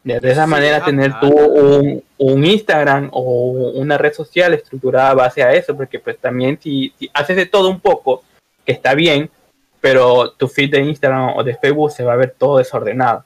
De, 0.04 0.20
esa 0.24 0.48
manera 0.48 0.86
tener 0.86 1.20
tú 1.20 1.28
un, 1.28 2.02
un, 2.18 2.46
Instagram 2.46 3.10
o 3.12 3.72
una 3.76 3.98
red 3.98 4.14
social 4.14 4.54
estructurada 4.54 5.14
base 5.14 5.44
a 5.44 5.52
eso, 5.52 5.76
porque 5.76 6.00
pues 6.00 6.18
también 6.18 6.58
si, 6.62 6.94
haces 7.14 7.36
de 7.36 7.46
todo 7.46 7.70
un 7.70 7.82
poco, 7.82 8.24
que 8.64 8.72
está 8.72 8.94
bien, 8.94 9.30
pero 9.82 10.32
tu 10.32 10.48
feed 10.48 10.72
de 10.72 10.80
Instagram 10.82 11.36
o 11.36 11.44
de 11.44 11.56
Facebook 11.56 11.92
se 11.92 12.06
va 12.06 12.14
a 12.14 12.18
ver 12.18 12.36
todo 12.38 12.60
desordenado. 12.60 13.26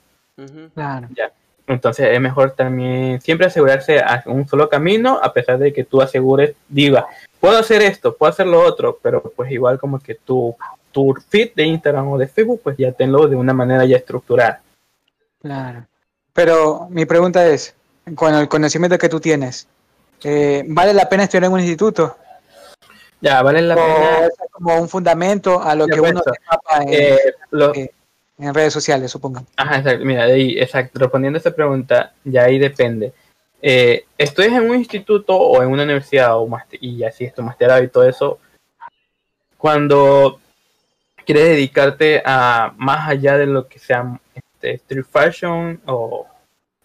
Claro. 0.74 1.07
¿Ya? 1.16 1.32
Entonces 1.72 2.09
es 2.11 2.19
mejor 2.19 2.51
también 2.51 3.22
siempre 3.22 3.47
asegurarse 3.47 3.99
a 3.99 4.24
un 4.26 4.47
solo 4.47 4.67
camino, 4.67 5.19
a 5.22 5.32
pesar 5.32 5.57
de 5.57 5.72
que 5.72 5.84
tú 5.84 6.01
asegures, 6.01 6.53
diga, 6.67 7.07
puedo 7.39 7.57
hacer 7.57 7.82
esto, 7.82 8.15
puedo 8.15 8.32
hacer 8.32 8.47
lo 8.47 8.61
otro, 8.61 8.99
pero 9.01 9.22
pues 9.36 9.51
igual 9.51 9.80
como 9.80 9.99
que 9.99 10.15
tu, 10.15 10.55
tu 10.91 11.15
feed 11.30 11.51
de 11.55 11.63
Instagram 11.63 12.09
o 12.09 12.17
de 12.17 12.28
Facebook, 12.28 12.61
pues 12.63 12.78
ya 12.78 12.91
tenlo 12.91 13.28
de 13.28 13.36
una 13.36 13.53
manera 13.53 13.86
ya 13.86 13.97
estructurada. 13.97 14.61
Claro. 15.41 15.86
Pero 16.34 16.88
mi 16.89 17.05
pregunta 17.05 17.47
es, 17.47 17.74
con 18.15 18.34
el 18.36 18.47
conocimiento 18.47 18.97
que 18.97 19.09
tú 19.09 19.19
tienes, 19.19 19.67
eh, 20.24 20.63
¿vale 20.67 20.93
la 20.93 21.07
pena 21.07 21.24
estudiar 21.24 21.45
en 21.45 21.53
un 21.53 21.59
instituto? 21.59 22.17
Ya, 23.22 23.41
vale 23.41 23.61
la 23.61 23.76
pena. 23.76 24.26
Es 24.26 24.34
como 24.51 24.76
un 24.76 24.89
fundamento 24.89 25.61
a 25.61 25.76
lo 25.76 25.88
que 25.88 26.01
uno 26.01 26.22
se 26.22 26.82
en, 26.82 26.89
eh, 26.89 27.17
eh, 27.76 27.91
en, 28.41 28.53
redes 28.53 28.73
sociales, 28.73 29.11
supongo. 29.11 29.45
Ajá, 29.55 29.77
exacto. 29.77 30.05
Mira, 30.05 30.23
ahí, 30.23 30.57
exacto. 30.59 30.99
Respondiendo 30.99 31.37
a 31.37 31.39
esta 31.39 31.55
pregunta, 31.55 32.13
ya 32.23 32.43
ahí 32.43 32.59
depende. 32.59 33.13
Eh, 33.61 34.05
¿Estudias 34.17 34.53
en 34.53 34.69
un 34.69 34.77
instituto 34.77 35.37
o 35.37 35.61
en 35.61 35.69
una 35.69 35.83
universidad 35.83 36.37
o 36.37 36.49
y 36.79 37.03
así 37.03 37.25
es 37.25 37.33
tu 37.33 37.43
masterado 37.43 37.83
y 37.83 37.87
todo 37.87 38.07
eso? 38.07 38.39
Cuando 39.57 40.39
quieres 41.25 41.49
dedicarte 41.49 42.21
a 42.25 42.73
más 42.77 43.07
allá 43.07 43.37
de 43.37 43.45
lo 43.45 43.67
que 43.67 43.79
sea 43.79 44.19
este, 44.33 44.73
street 44.73 45.05
fashion 45.09 45.81
o 45.85 46.27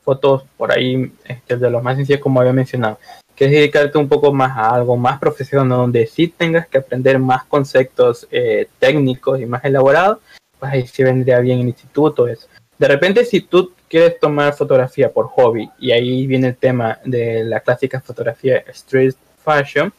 fotos 0.03 0.45
por 0.57 0.71
ahí 0.71 1.13
este, 1.25 1.57
de 1.57 1.71
los 1.71 1.83
más 1.83 1.97
sencillos 1.97 2.21
como 2.21 2.41
había 2.41 2.53
mencionado. 2.53 2.99
Quieres 3.35 3.57
dedicarte 3.57 3.99
un 3.99 4.09
poco 4.09 4.33
más 4.33 4.57
a 4.57 4.71
algo 4.71 4.97
más 4.97 5.19
profesional 5.19 5.69
donde 5.69 6.07
sí 6.07 6.29
tengas 6.29 6.67
que 6.69 6.79
aprender 6.79 7.19
más 7.19 7.45
conceptos 7.45 8.27
eh, 8.31 8.69
técnicos 8.79 9.41
y 9.41 9.47
más 9.47 9.65
elaborados, 9.65 10.19
pues 10.59 10.73
ahí 10.73 10.87
sí 10.87 11.03
vendría 11.03 11.41
bien 11.41 11.61
el 11.61 11.69
instituto 11.69 12.29
eso. 12.29 12.49
De 12.79 12.89
repente 12.89 13.25
si 13.25 13.41
tú 13.41 13.73
quieres 13.89 14.19
tomar 14.21 14.55
fotografía 14.55 15.11
por 15.11 15.29
hobby 15.29 15.71
y 15.79 15.93
ahí 15.93 16.27
viene 16.27 16.49
el 16.49 16.57
tema 16.57 16.99
de 17.05 17.45
la 17.45 17.61
clásica 17.61 18.01
fotografía 18.01 18.59
street 18.69 19.15
fashion, 19.43 19.93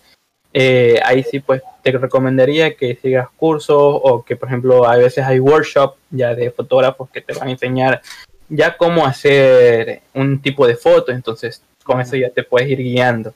eh, 0.54 1.00
ahí 1.04 1.24
sí 1.24 1.40
pues 1.40 1.62
te 1.84 1.92
recomendaría 1.92 2.76
que 2.76 2.96
sigas 2.96 3.30
cursos 3.36 3.78
o 3.80 4.24
que 4.24 4.36
por 4.36 4.50
ejemplo 4.50 4.88
a 4.88 4.98
veces 4.98 5.24
hay 5.24 5.40
workshops 5.40 5.98
ya 6.10 6.34
de 6.36 6.52
fotógrafos 6.52 7.10
que 7.10 7.22
te 7.22 7.34
van 7.34 7.50
a 7.50 7.52
enseñar 7.52 8.02
ya 8.50 8.78
cómo 8.78 9.06
hacer 9.06 10.02
un 10.14 10.42
tipo 10.42 10.66
de 10.68 10.76
foto, 10.76 11.12
entonces 11.12 11.62
con 11.84 12.02
eso 12.02 12.16
ya 12.16 12.30
te 12.30 12.44
puedes 12.44 12.70
ir 12.70 12.80
guiando. 12.80 13.34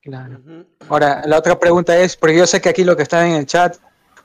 Claro. 0.00 0.38
Ahora, 0.88 1.22
la 1.26 1.38
otra 1.38 1.58
pregunta 1.58 1.98
es, 1.98 2.16
porque 2.16 2.38
yo 2.38 2.46
sé 2.46 2.60
que 2.60 2.68
aquí 2.68 2.84
lo 2.84 2.96
que 2.96 3.02
está 3.02 3.26
en 3.26 3.34
el 3.34 3.46
chat, 3.46 3.76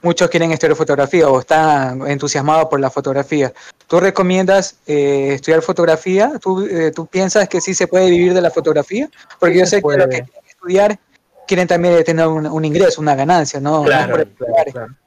muchos 0.03 0.29
quieren 0.29 0.51
estudiar 0.51 0.75
fotografía 0.75 1.27
o 1.27 1.39
están 1.39 2.05
entusiasmados 2.07 2.65
por 2.65 2.79
la 2.79 2.91
fotografía. 2.91 3.51
¿Tú 3.87 3.99
recomiendas 3.99 4.79
eh, 4.85 5.33
estudiar 5.33 5.61
fotografía? 5.61 6.33
¿Tú, 6.39 6.65
eh, 6.65 6.91
¿Tú, 6.91 7.07
piensas 7.07 7.49
que 7.49 7.61
sí 7.61 7.73
se 7.73 7.87
puede 7.87 8.09
vivir 8.09 8.33
de 8.33 8.41
la 8.41 8.51
fotografía? 8.51 9.09
Porque 9.39 9.59
yo 9.59 9.65
sé 9.65 9.81
que 9.81 9.97
lo 9.97 10.09
que 10.09 10.21
quieren 10.21 10.45
estudiar 10.47 10.99
quieren 11.47 11.67
también 11.67 12.03
tener 12.03 12.27
un, 12.27 12.65
ingreso, 12.65 13.01
una 13.01 13.15
ganancia, 13.15 13.59
¿no? 13.59 13.83
Claro, 13.83 14.23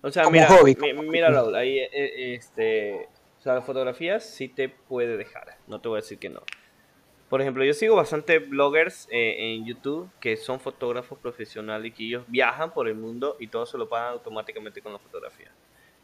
O 0.03 0.11
sea, 0.11 0.29
mira, 0.31 0.49
mira 1.03 1.31
Raúl, 1.31 1.55
ahí 1.55 1.79
eh, 1.79 2.35
este, 2.35 3.09
o 3.39 3.43
sea, 3.43 3.61
fotografías 3.63 4.25
sí 4.25 4.49
te 4.49 4.69
puede 4.69 5.17
dejar, 5.17 5.57
no 5.67 5.81
te 5.81 5.89
voy 5.89 5.99
a 5.99 6.03
decir 6.03 6.19
que 6.19 6.29
no. 6.29 6.43
Por 7.29 7.41
ejemplo, 7.41 7.65
yo 7.65 7.75
sigo 7.75 7.97
bastante 7.97 8.39
bloggers 8.39 9.09
eh, 9.11 9.55
en 9.55 9.65
YouTube 9.65 10.09
que 10.21 10.37
son 10.37 10.61
fotógrafos 10.61 11.19
profesionales 11.19 11.89
y 11.89 11.93
que 11.93 12.05
ellos 12.05 12.25
viajan 12.29 12.73
por 12.73 12.89
el 12.89 12.95
mundo 12.95 13.37
y 13.41 13.49
todo 13.49 13.67
se 13.67 13.77
lo 13.77 13.89
pagan 13.89 14.13
automáticamente 14.13 14.81
con 14.81 14.93
la 14.93 14.99
fotografía. 14.99 15.51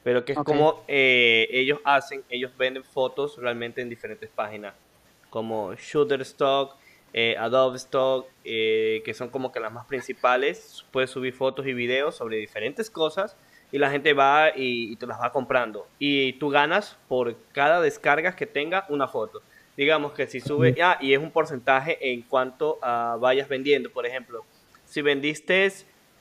Pero 0.03 0.25
que 0.25 0.33
es 0.33 0.39
como 0.39 0.85
eh, 0.89 1.49
ellos 1.51 1.79
hacen, 1.85 2.25
ellos 2.29 2.51
venden 2.57 2.83
fotos 2.83 3.37
realmente 3.37 3.81
en 3.81 3.89
diferentes 3.89 4.29
páginas, 4.31 4.75
como 5.31 5.75
Shutterstock, 5.75 6.77
eh, 7.13 7.37
Adobe 7.39 7.77
Stock, 7.77 8.27
eh, 8.45 9.03
que 9.05 9.15
son 9.15 9.29
como 9.29 9.53
que 9.53 9.61
las 9.61 9.73
más 9.73 9.87
principales. 9.87 10.85
Puedes 10.91 11.11
subir 11.11 11.35
fotos 11.35 11.67
y 11.67 11.75
videos 11.75 12.17
sobre 12.17 12.39
diferentes 12.39 12.91
cosas 12.91 13.37
y 13.71 13.79
la 13.79 13.91
gente 13.91 14.13
va 14.15 14.51
y, 14.55 14.97
te 14.97 15.07
las 15.07 15.21
va 15.21 15.31
comprando. 15.31 15.87
Y 15.99 16.35
tú 16.35 16.49
ganas 16.49 16.97
por 17.09 17.37
cada 17.53 17.81
descarga 17.81 18.35
que 18.35 18.47
tenga 18.47 18.87
una 18.89 19.09
foto. 19.09 19.43
Digamos 19.77 20.13
que 20.13 20.27
si 20.27 20.41
sube, 20.41 20.75
ya 20.75 20.99
y 21.01 21.15
es 21.15 21.19
un 21.19 21.31
porcentaje 21.31 22.13
en 22.13 22.23
cuanto 22.23 22.79
a 22.83 23.17
vayas 23.19 23.49
vendiendo. 23.49 23.91
Por 23.91 24.07
ejemplo, 24.07 24.45
si 24.85 25.01
vendiste 25.01 25.71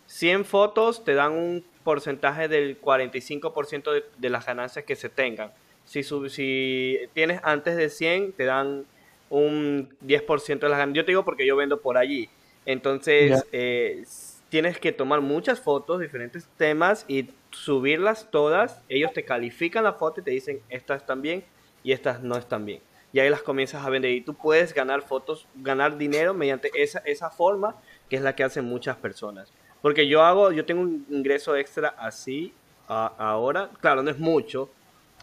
100 0.06 0.46
fotos, 0.46 1.04
te 1.04 1.14
dan 1.14 1.34
un 1.34 1.66
porcentaje 1.84 2.48
del 2.48 2.80
45% 2.80 3.92
de, 3.92 4.04
de 4.18 4.30
las 4.30 4.46
ganancias 4.46 4.86
que 4.86 4.96
se 4.96 5.10
tengan. 5.10 5.52
Si, 5.86 6.04
si 6.04 7.00
tienes 7.14 7.42
antes 7.44 7.76
de 7.76 7.90
100, 7.90 8.34
te 8.34 8.46
dan 8.46 8.86
un 9.30 9.90
10% 10.06 10.60
de 10.60 10.70
las 10.70 10.78
ganancias. 10.78 10.96
Yo 10.96 11.06
te 11.06 11.12
digo 11.12 11.26
porque 11.26 11.46
yo 11.46 11.56
vendo 11.56 11.82
por 11.82 11.98
allí. 11.98 12.30
Entonces, 12.66 13.44
eh, 13.52 14.04
tienes 14.50 14.78
que 14.78 14.92
tomar 14.92 15.22
muchas 15.22 15.60
fotos, 15.60 16.00
diferentes 16.00 16.48
temas 16.58 17.06
y 17.08 17.30
subirlas 17.50 18.30
todas. 18.32 18.84
Ellos 18.90 19.12
te 19.14 19.26
califican 19.26 19.84
la 19.84 19.94
foto 19.94 20.22
y 20.22 20.24
te 20.24 20.32
dicen, 20.32 20.62
estas 20.70 21.02
están 21.02 21.22
bien 21.22 21.44
y 21.84 21.92
estas 21.92 22.22
no 22.22 22.38
están 22.38 22.66
bien. 22.66 22.82
Y 23.14 23.20
ahí 23.20 23.30
las 23.30 23.42
comienzas 23.42 23.86
a 23.86 23.90
vender 23.90 24.12
y 24.12 24.22
tú 24.22 24.34
puedes 24.34 24.74
ganar 24.74 25.02
fotos, 25.02 25.48
ganar 25.56 25.98
dinero 25.98 26.34
mediante 26.34 26.72
esa, 26.76 27.00
esa 27.00 27.30
forma 27.30 27.76
que 28.10 28.16
es 28.16 28.22
la 28.22 28.36
que 28.36 28.44
hacen 28.44 28.66
muchas 28.66 28.96
personas. 28.98 29.52
Porque 29.82 30.08
yo 30.08 30.24
hago, 30.24 30.52
yo 30.52 30.66
tengo 30.66 30.82
un 30.82 31.06
ingreso 31.10 31.56
extra 31.56 31.90
así 31.98 32.54
ahora. 32.88 33.70
Claro, 33.80 34.04
no 34.04 34.12
es 34.12 34.20
mucho, 34.20 34.70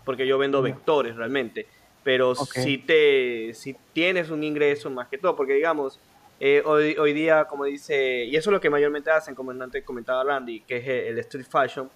porque 0.04 0.26
yo 0.26 0.38
vendo 0.38 0.60
vectores 0.62 1.16
realmente 1.16 1.66
pero 2.08 2.34
si 2.34 2.78
te 2.78 3.52
si 3.52 3.76
tienes 3.92 4.30
un 4.30 4.42
ingreso 4.42 4.88
más 4.88 5.08
que 5.08 5.18
todo, 5.18 5.36
porque 5.36 5.52
digamos, 5.52 6.00
eh, 6.40 6.62
hoy, 6.64 6.96
hoy 6.96 7.12
día, 7.12 7.44
como 7.44 7.64
dice, 7.64 8.24
y 8.24 8.34
eso 8.34 8.48
es 8.48 8.52
lo 8.54 8.62
que 8.62 8.70
mayormente 8.70 9.10
hacen, 9.10 9.34
como 9.34 9.50
antes 9.50 9.84
comentaba 9.84 10.24
Randy, 10.24 10.60
que 10.60 10.78
es 10.78 10.88
el 10.88 11.18
street 11.18 11.44
fashion, 11.50 11.90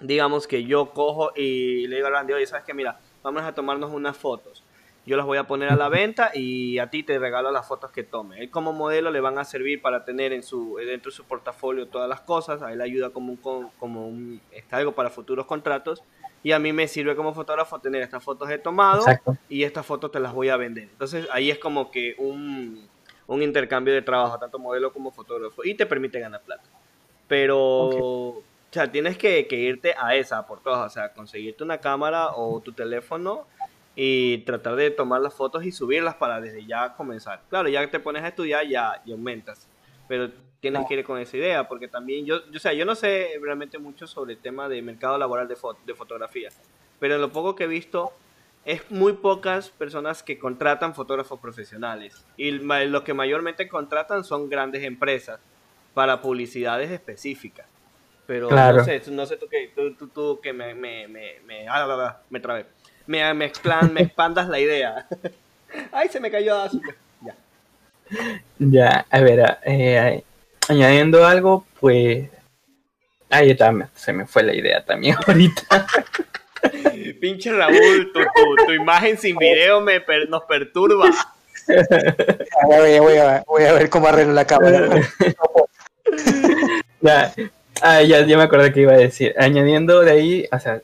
digamos 0.00 0.46
que 0.46 0.62
yo 0.62 0.90
cojo 0.90 1.32
y 1.34 1.88
le 1.88 1.96
digo 1.96 2.06
a 2.06 2.10
Randy, 2.10 2.34
oye, 2.34 2.46
¿sabes 2.46 2.64
qué? 2.64 2.72
Mira, 2.72 3.00
vamos 3.24 3.42
a 3.42 3.52
tomarnos 3.52 3.90
unas 3.92 4.16
fotos. 4.16 4.62
Yo 5.06 5.16
las 5.16 5.24
voy 5.24 5.38
a 5.38 5.46
poner 5.46 5.70
a 5.70 5.76
la 5.76 5.88
venta 5.88 6.32
y 6.34 6.78
a 6.78 6.90
ti 6.90 7.04
te 7.04 7.16
regalo 7.18 7.52
las 7.52 7.66
fotos 7.66 7.92
que 7.92 8.02
tome. 8.02 8.40
Él 8.40 8.50
como 8.50 8.72
modelo 8.72 9.12
le 9.12 9.20
van 9.20 9.38
a 9.38 9.44
servir 9.44 9.80
para 9.80 10.04
tener 10.04 10.32
en 10.32 10.42
su, 10.42 10.76
dentro 10.76 11.12
de 11.12 11.16
su 11.16 11.24
portafolio 11.24 11.86
todas 11.86 12.08
las 12.08 12.22
cosas. 12.22 12.60
A 12.60 12.72
él 12.72 12.80
ayuda 12.80 13.10
como 13.10 13.32
un, 13.32 13.70
como 13.78 14.08
un, 14.08 14.40
está 14.50 14.78
algo 14.78 14.92
para 14.92 15.08
futuros 15.08 15.46
contratos 15.46 16.02
y 16.42 16.52
a 16.52 16.58
mí 16.58 16.72
me 16.72 16.86
sirve 16.86 17.16
como 17.16 17.34
fotógrafo 17.34 17.80
tener 17.80 18.02
estas 18.02 18.22
fotos 18.22 18.48
he 18.50 18.58
tomado 18.58 19.04
y 19.48 19.64
estas 19.64 19.84
fotos 19.86 20.12
te 20.12 20.20
las 20.20 20.32
voy 20.32 20.48
a 20.48 20.56
vender. 20.56 20.84
Entonces 20.84 21.26
ahí 21.32 21.50
es 21.50 21.58
como 21.58 21.90
que 21.90 22.14
un, 22.18 22.88
intercambio 23.28 23.94
de 23.94 24.02
trabajo, 24.02 24.38
tanto 24.38 24.58
modelo 24.58 24.92
como 24.92 25.10
fotógrafo, 25.10 25.64
y 25.64 25.74
te 25.74 25.86
permite 25.86 26.20
ganar 26.20 26.42
plata. 26.42 26.62
Pero, 27.26 27.58
o 27.58 28.42
sea, 28.70 28.90
tienes 28.90 29.18
que, 29.18 29.44
irte 29.50 29.94
a 29.98 30.14
esa 30.14 30.46
por 30.46 30.60
todas, 30.62 30.86
o 30.86 30.94
sea, 30.94 31.12
conseguirte 31.12 31.64
una 31.64 31.78
cámara 31.78 32.30
o 32.36 32.60
tu 32.60 32.72
teléfono 32.72 33.46
y 33.96 34.38
tratar 34.44 34.76
de 34.76 34.90
tomar 34.90 35.22
las 35.22 35.34
fotos 35.34 35.64
y 35.64 35.72
subirlas 35.72 36.14
para 36.16 36.40
desde 36.40 36.66
ya 36.66 36.94
comenzar. 36.94 37.42
Claro, 37.48 37.68
ya 37.68 37.80
que 37.80 37.88
te 37.88 37.98
pones 37.98 38.22
a 38.22 38.28
estudiar 38.28 38.66
ya, 38.68 39.02
ya 39.04 39.14
aumentas, 39.14 39.66
pero 40.06 40.30
tienes 40.60 40.86
que 40.86 40.94
ir 40.94 41.04
con 41.04 41.18
esa 41.18 41.36
idea, 41.36 41.66
porque 41.66 41.88
también 41.88 42.26
yo, 42.26 42.44
yo, 42.50 42.56
o 42.56 42.60
sea, 42.60 42.74
yo 42.74 42.84
no 42.84 42.94
sé 42.94 43.30
realmente 43.40 43.78
mucho 43.78 44.06
sobre 44.06 44.34
el 44.34 44.38
tema 44.38 44.68
de 44.68 44.82
mercado 44.82 45.16
laboral 45.16 45.48
de, 45.48 45.56
de 45.86 45.94
fotografía, 45.94 46.50
pero 47.00 47.16
lo 47.18 47.32
poco 47.32 47.56
que 47.56 47.64
he 47.64 47.68
visto 47.68 48.12
es 48.66 48.90
muy 48.90 49.14
pocas 49.14 49.70
personas 49.70 50.22
que 50.22 50.38
contratan 50.38 50.94
fotógrafos 50.94 51.38
profesionales 51.40 52.26
y 52.36 52.50
los 52.50 53.02
que 53.02 53.14
mayormente 53.14 53.68
contratan 53.68 54.24
son 54.24 54.50
grandes 54.50 54.82
empresas 54.82 55.40
para 55.94 56.20
publicidades 56.20 56.90
específicas. 56.90 57.66
Pero 58.26 58.50
no 58.50 58.84
sé, 58.84 59.02
no 59.12 59.24
sé 59.24 59.36
tú 59.36 59.46
que, 59.48 59.72
tú, 59.96 60.08
tú, 60.08 60.40
que 60.42 60.52
me, 60.52 60.74
me, 60.74 61.06
me, 61.06 61.38
me, 61.46 61.68
ah, 61.68 62.20
me 62.28 62.40
trabé. 62.40 62.66
Me, 63.06 63.34
me, 63.34 63.52
me 63.92 64.00
expandas 64.00 64.48
la 64.48 64.58
idea. 64.58 65.06
Ay, 65.92 66.08
se 66.08 66.20
me 66.20 66.30
cayó 66.30 66.56
azúcar. 66.56 66.94
Ya. 67.20 67.34
Ya, 68.58 69.06
a 69.10 69.20
ver, 69.20 69.58
eh, 69.64 70.22
añadiendo 70.68 71.26
algo, 71.26 71.66
pues. 71.80 72.28
Ahí 73.28 73.50
está, 73.50 73.72
se 73.94 74.12
me 74.12 74.26
fue 74.26 74.44
la 74.44 74.54
idea 74.54 74.84
también 74.84 75.16
ahorita. 75.26 75.86
Pinche 77.20 77.52
Raúl, 77.52 78.12
tu, 78.12 78.72
imagen 78.72 79.18
sin 79.18 79.36
video 79.36 79.80
me 79.80 80.00
nos 80.28 80.44
perturba. 80.44 81.10
Voy 82.64 82.94
a, 82.94 83.42
voy, 83.44 83.64
a, 83.64 83.72
ver 83.72 83.90
cómo 83.90 84.06
arreglo 84.06 84.32
la 84.32 84.46
cámara. 84.46 84.88
ya, 87.00 87.34
ah, 87.82 88.02
ya, 88.02 88.24
ya 88.24 88.36
me 88.36 88.44
acordé 88.44 88.72
que 88.72 88.82
iba 88.82 88.92
a 88.92 88.98
decir. 88.98 89.34
Añadiendo 89.36 90.02
de 90.02 90.12
ahí, 90.12 90.48
o 90.52 90.58
sea, 90.60 90.80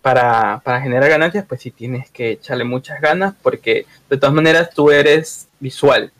para, 0.00 0.60
para 0.64 0.80
generar 0.80 1.08
ganancias, 1.08 1.44
pues 1.46 1.60
sí 1.60 1.70
tienes 1.70 2.10
que 2.10 2.32
echarle 2.32 2.64
muchas 2.64 3.00
ganas 3.00 3.34
porque 3.42 3.86
de 4.08 4.16
todas 4.16 4.34
maneras 4.34 4.70
tú 4.74 4.90
eres 4.90 5.48
visual. 5.60 6.12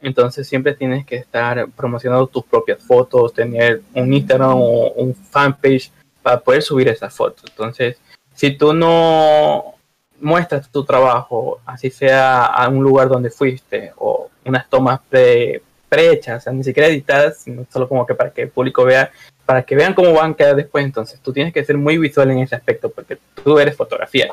Entonces 0.00 0.46
siempre 0.46 0.74
tienes 0.74 1.06
que 1.06 1.16
estar 1.16 1.68
promocionando 1.70 2.26
tus 2.26 2.44
propias 2.44 2.82
fotos, 2.82 3.32
tener 3.32 3.82
un 3.94 4.12
Instagram 4.12 4.52
o 4.54 4.92
un 4.92 5.14
fanpage 5.14 5.90
para 6.22 6.40
poder 6.40 6.62
subir 6.62 6.88
esas 6.88 7.14
fotos. 7.14 7.44
Entonces, 7.48 7.98
si 8.34 8.50
tú 8.50 8.74
no 8.74 9.74
muestras 10.20 10.70
tu 10.70 10.84
trabajo, 10.84 11.60
así 11.64 11.90
sea 11.90 12.44
a 12.44 12.68
un 12.68 12.82
lugar 12.82 13.08
donde 13.08 13.30
fuiste 13.30 13.92
o 13.96 14.28
unas 14.44 14.68
tomas 14.68 15.00
pre, 15.08 15.62
prehechas, 15.88 16.46
o 16.46 16.52
ni 16.52 16.64
siquiera 16.64 16.88
editadas, 16.88 17.44
solo 17.72 17.88
como 17.88 18.04
que 18.04 18.14
para 18.14 18.30
que 18.30 18.42
el 18.42 18.50
público 18.50 18.84
vea 18.84 19.10
para 19.44 19.62
que 19.62 19.76
vean 19.76 19.94
cómo 19.94 20.12
van 20.12 20.32
a 20.32 20.34
quedar 20.34 20.56
después. 20.56 20.84
Entonces, 20.84 21.20
tú 21.20 21.32
tienes 21.32 21.52
que 21.52 21.64
ser 21.64 21.76
muy 21.76 21.98
visual 21.98 22.30
en 22.30 22.38
ese 22.38 22.56
aspecto 22.56 22.90
porque 22.90 23.18
tú 23.42 23.58
eres 23.58 23.76
fotografía. 23.76 24.28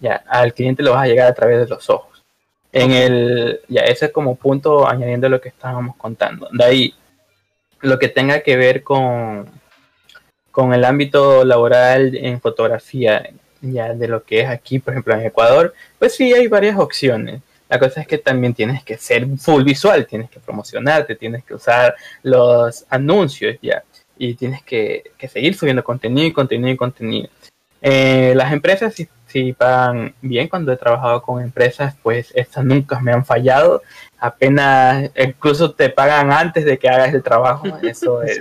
Ya, 0.00 0.22
al 0.28 0.52
cliente 0.52 0.82
lo 0.82 0.92
vas 0.92 1.04
a 1.04 1.06
llegar 1.06 1.28
a 1.28 1.34
través 1.34 1.60
de 1.60 1.68
los 1.68 1.88
ojos. 1.88 2.22
En 2.72 2.92
el, 2.92 3.60
ya, 3.68 3.82
ese 3.82 4.06
es 4.06 4.12
como 4.12 4.36
punto 4.36 4.86
añadiendo 4.86 5.28
lo 5.28 5.40
que 5.40 5.48
estábamos 5.48 5.96
contando. 5.96 6.48
De 6.52 6.64
ahí, 6.64 6.94
lo 7.80 7.98
que 7.98 8.08
tenga 8.08 8.40
que 8.40 8.56
ver 8.56 8.82
con, 8.82 9.48
con 10.50 10.74
el 10.74 10.84
ámbito 10.84 11.44
laboral 11.44 12.14
en 12.16 12.40
fotografía, 12.40 13.30
ya 13.62 13.94
de 13.94 14.08
lo 14.08 14.24
que 14.24 14.40
es 14.40 14.48
aquí, 14.48 14.78
por 14.78 14.92
ejemplo, 14.92 15.14
en 15.14 15.24
Ecuador, 15.24 15.72
pues 15.98 16.14
sí 16.16 16.34
hay 16.34 16.48
varias 16.48 16.78
opciones. 16.78 17.40
La 17.68 17.78
cosa 17.78 18.00
es 18.00 18.06
que 18.06 18.18
también 18.18 18.54
tienes 18.54 18.84
que 18.84 18.96
ser 18.96 19.26
full 19.38 19.64
visual, 19.64 20.06
tienes 20.06 20.30
que 20.30 20.38
promocionarte, 20.38 21.16
tienes 21.16 21.44
que 21.44 21.54
usar 21.54 21.96
los 22.22 22.84
anuncios 22.90 23.56
ya 23.60 23.82
y 24.18 24.34
tienes 24.34 24.62
que, 24.62 25.12
seguir 25.28 25.54
subiendo 25.54 25.84
contenido 25.84 26.26
y 26.26 26.32
contenido 26.32 26.70
y 26.70 26.76
contenido. 26.76 27.28
Eh, 27.82 28.32
las 28.34 28.52
empresas 28.52 28.94
si, 29.26 29.52
pagan 29.52 30.14
bien 30.22 30.48
cuando 30.48 30.72
he 30.72 30.76
trabajado 30.76 31.20
con 31.20 31.42
empresas, 31.42 31.94
pues 32.02 32.32
estas 32.34 32.64
nunca 32.64 33.00
me 33.00 33.12
han 33.12 33.24
fallado. 33.24 33.82
Apenas, 34.18 35.10
incluso 35.14 35.72
te 35.72 35.90
pagan 35.90 36.32
antes 36.32 36.64
de 36.64 36.78
que 36.78 36.88
hagas 36.88 37.12
el 37.12 37.22
trabajo. 37.22 37.66
Eso 37.82 38.22
es 38.22 38.40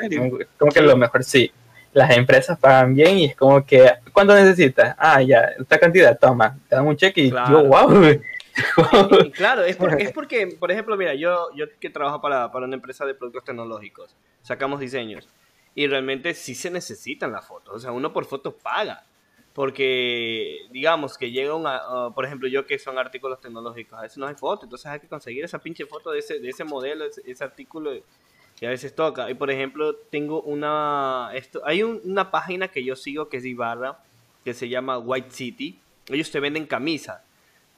como 0.58 0.72
que 0.72 0.82
lo 0.82 0.96
mejor, 0.96 1.24
sí. 1.24 1.52
Las 1.92 2.16
empresas 2.16 2.58
pagan 2.58 2.94
bien 2.94 3.18
y 3.18 3.26
es 3.26 3.36
como 3.36 3.66
que, 3.66 3.90
¿cuánto 4.14 4.36
necesitas? 4.36 4.96
Ah, 4.98 5.22
ya, 5.22 5.52
esta 5.60 5.80
cantidad, 5.80 6.18
toma, 6.18 6.58
te 6.70 6.76
dan 6.76 6.88
un 6.88 6.96
cheque 6.96 7.22
y 7.22 7.30
yo, 7.30 7.66
wow. 7.66 8.20
claro, 9.34 9.64
es, 9.64 9.78
es, 10.00 10.12
porque, 10.12 10.48
por 10.60 10.72
ejemplo, 10.72 10.96
mira, 10.96 11.14
yo, 11.14 11.50
yo 11.56 11.66
que 11.80 11.90
trabajo 11.90 12.22
para, 12.22 12.52
para 12.52 12.66
una 12.66 12.76
empresa 12.76 13.06
de 13.06 13.14
productos 13.14 13.44
tecnológicos, 13.46 14.16
sacamos 14.42 14.80
diseños 14.80 15.28
y 15.76 15.88
realmente 15.88 16.34
sí 16.34 16.56
se 16.56 16.72
necesitan 16.72 17.34
las 17.34 17.46
fotos. 17.46 17.76
O 17.76 17.80
sea, 17.80 17.92
uno 17.92 18.14
por 18.14 18.26
foto 18.26 18.56
paga. 18.56 19.06
Porque, 19.54 20.68
digamos, 20.72 21.18
que 21.18 21.32
llega 21.32 21.54
un, 21.54 21.66
uh, 21.66 22.14
por 22.14 22.26
ejemplo, 22.26 22.48
yo 22.48 22.66
que 22.66 22.78
son 22.78 22.98
artículos 22.98 23.40
tecnológicos, 23.40 23.98
a 23.98 24.02
veces 24.02 24.18
no 24.18 24.28
hay 24.28 24.36
foto, 24.36 24.66
entonces 24.66 24.86
hay 24.88 25.00
que 25.00 25.08
conseguir 25.08 25.46
esa 25.46 25.60
pinche 25.60 25.86
foto 25.86 26.12
de 26.12 26.20
ese, 26.20 26.40
de 26.40 26.50
ese 26.50 26.66
modelo, 26.66 27.06
ese, 27.06 27.44
artículo, 27.44 27.96
y 27.96 28.66
a 28.66 28.70
veces 28.70 28.94
toca. 28.94 29.30
Y 29.30 29.34
por 29.34 29.50
ejemplo, 29.50 29.96
tengo 29.96 30.42
una, 30.42 31.32
esto, 31.34 31.62
hay 31.66 31.84
una 31.84 32.32
página 32.32 32.68
que 32.68 32.84
yo 32.84 32.98
sigo 32.98 33.30
que 33.30 33.38
es 33.38 33.46
Ibarra, 33.46 34.00
que 34.44 34.54
se 34.54 34.68
llama 34.68 34.98
White 34.98 35.32
City. 35.32 35.80
Ellos 36.08 36.32
te 36.32 36.42
venden 36.42 36.66
camisas. 36.66 37.22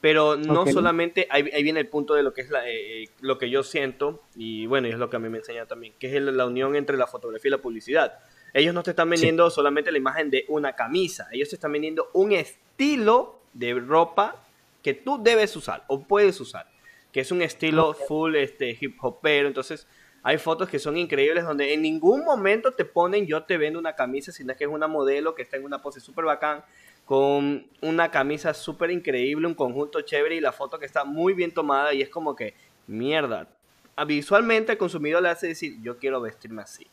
Pero 0.00 0.36
no 0.36 0.64
solamente, 0.66 1.26
ahí, 1.28 1.42
viene 1.62 1.80
el 1.80 1.88
punto 1.88 2.14
de 2.14 2.22
lo 2.22 2.32
que 2.32 2.42
es 2.42 2.50
la, 2.50 2.68
eh, 2.68 3.02
eh, 3.02 3.10
lo 3.20 3.36
que 3.36 3.50
yo 3.50 3.64
siento, 3.64 4.22
y 4.36 4.66
bueno, 4.66 4.86
y 4.86 4.92
es 4.92 4.98
lo 4.98 5.10
que 5.10 5.16
a 5.16 5.18
mí 5.18 5.28
me 5.28 5.38
enseña 5.38 5.66
también, 5.66 5.92
que 5.98 6.16
es 6.16 6.22
la 6.22 6.46
unión 6.46 6.76
entre 6.76 6.96
la 6.96 7.08
fotografía 7.08 7.48
y 7.48 7.52
la 7.52 7.58
publicidad. 7.58 8.18
Ellos 8.54 8.74
no 8.74 8.82
te 8.82 8.90
están 8.90 9.10
vendiendo 9.10 9.50
solamente 9.50 9.90
la 9.90 9.98
imagen 9.98 10.30
de 10.30 10.44
una 10.48 10.74
camisa, 10.74 11.28
ellos 11.32 11.48
te 11.48 11.56
están 11.56 11.72
vendiendo 11.72 12.10
un 12.12 12.32
estilo 12.32 13.40
de 13.52 13.74
ropa 13.74 14.44
que 14.82 14.94
tú 14.94 15.20
debes 15.20 15.54
usar 15.56 15.84
o 15.88 16.04
puedes 16.04 16.40
usar, 16.40 16.70
que 17.12 17.20
es 17.20 17.32
un 17.32 17.42
estilo 17.42 17.92
full 17.92 18.36
este, 18.36 18.76
hip 18.80 18.96
hopero, 19.02 19.48
entonces 19.48 19.88
hay 20.22 20.38
fotos 20.38 20.68
que 20.68 20.78
son 20.78 20.96
increíbles 20.96 21.44
donde 21.44 21.72
en 21.74 21.82
ningún 21.82 22.24
momento 22.24 22.72
te 22.72 22.84
ponen 22.84 23.26
yo 23.26 23.44
te 23.44 23.56
vendo 23.56 23.78
una 23.78 23.94
camisa, 23.94 24.32
sino 24.32 24.54
que 24.56 24.64
es 24.64 24.70
una 24.70 24.88
modelo 24.88 25.34
que 25.34 25.42
está 25.42 25.56
en 25.56 25.64
una 25.64 25.80
pose 25.82 26.00
súper 26.00 26.24
bacán, 26.24 26.64
con 27.08 27.66
una 27.80 28.10
camisa 28.10 28.52
súper 28.52 28.90
increíble, 28.90 29.46
un 29.46 29.54
conjunto 29.54 30.02
chévere 30.02 30.36
y 30.36 30.40
la 30.42 30.52
foto 30.52 30.78
que 30.78 30.84
está 30.84 31.04
muy 31.04 31.32
bien 31.32 31.54
tomada 31.54 31.94
y 31.94 32.02
es 32.02 32.10
como 32.10 32.36
que, 32.36 32.52
mierda, 32.86 33.48
visualmente 34.06 34.72
el 34.72 34.78
consumidor 34.78 35.22
le 35.22 35.30
hace 35.30 35.46
decir, 35.46 35.78
yo 35.80 35.96
quiero 35.96 36.20
vestirme 36.20 36.60
así. 36.60 36.86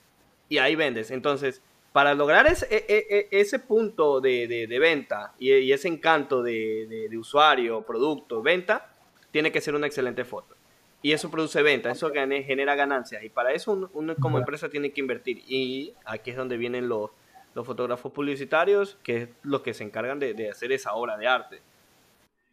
Y 0.47 0.59
ahí 0.59 0.77
vendes. 0.77 1.11
Entonces, 1.11 1.61
para 1.91 2.13
lograr 2.13 2.47
ese, 2.47 2.65
e, 2.73 2.85
e, 2.87 3.07
e, 3.09 3.41
ese 3.41 3.59
punto 3.59 4.21
de, 4.21 4.77
venta 4.79 5.33
y, 5.37 5.73
ese 5.73 5.89
encanto 5.89 6.41
de, 6.41 7.09
usuario, 7.19 7.81
producto, 7.81 8.41
venta, 8.41 8.93
tiene 9.31 9.51
que 9.51 9.59
ser 9.59 9.75
una 9.75 9.87
excelente 9.87 10.23
foto. 10.23 10.55
Y 11.01 11.11
eso 11.11 11.29
produce 11.29 11.61
venta, 11.61 11.91
eso 11.91 12.09
genera 12.13 12.73
ganancias. 12.75 13.21
Y 13.21 13.27
para 13.27 13.51
eso 13.51 13.89
uno 13.91 14.15
como 14.15 14.37
empresa 14.37 14.69
tiene 14.69 14.93
que 14.93 15.01
invertir. 15.01 15.43
Y 15.45 15.93
aquí 16.05 16.29
es 16.29 16.37
donde 16.37 16.55
vienen 16.55 16.87
los 16.87 17.11
los 17.55 17.65
fotógrafos 17.65 18.11
publicitarios, 18.11 18.97
que 19.01 19.17
es 19.17 19.29
los 19.43 19.61
que 19.61 19.73
se 19.73 19.83
encargan 19.83 20.19
de, 20.19 20.49
hacer 20.49 20.71
esa 20.73 20.93
obra 20.93 21.17
de 21.17 21.25
arte. 21.25 21.61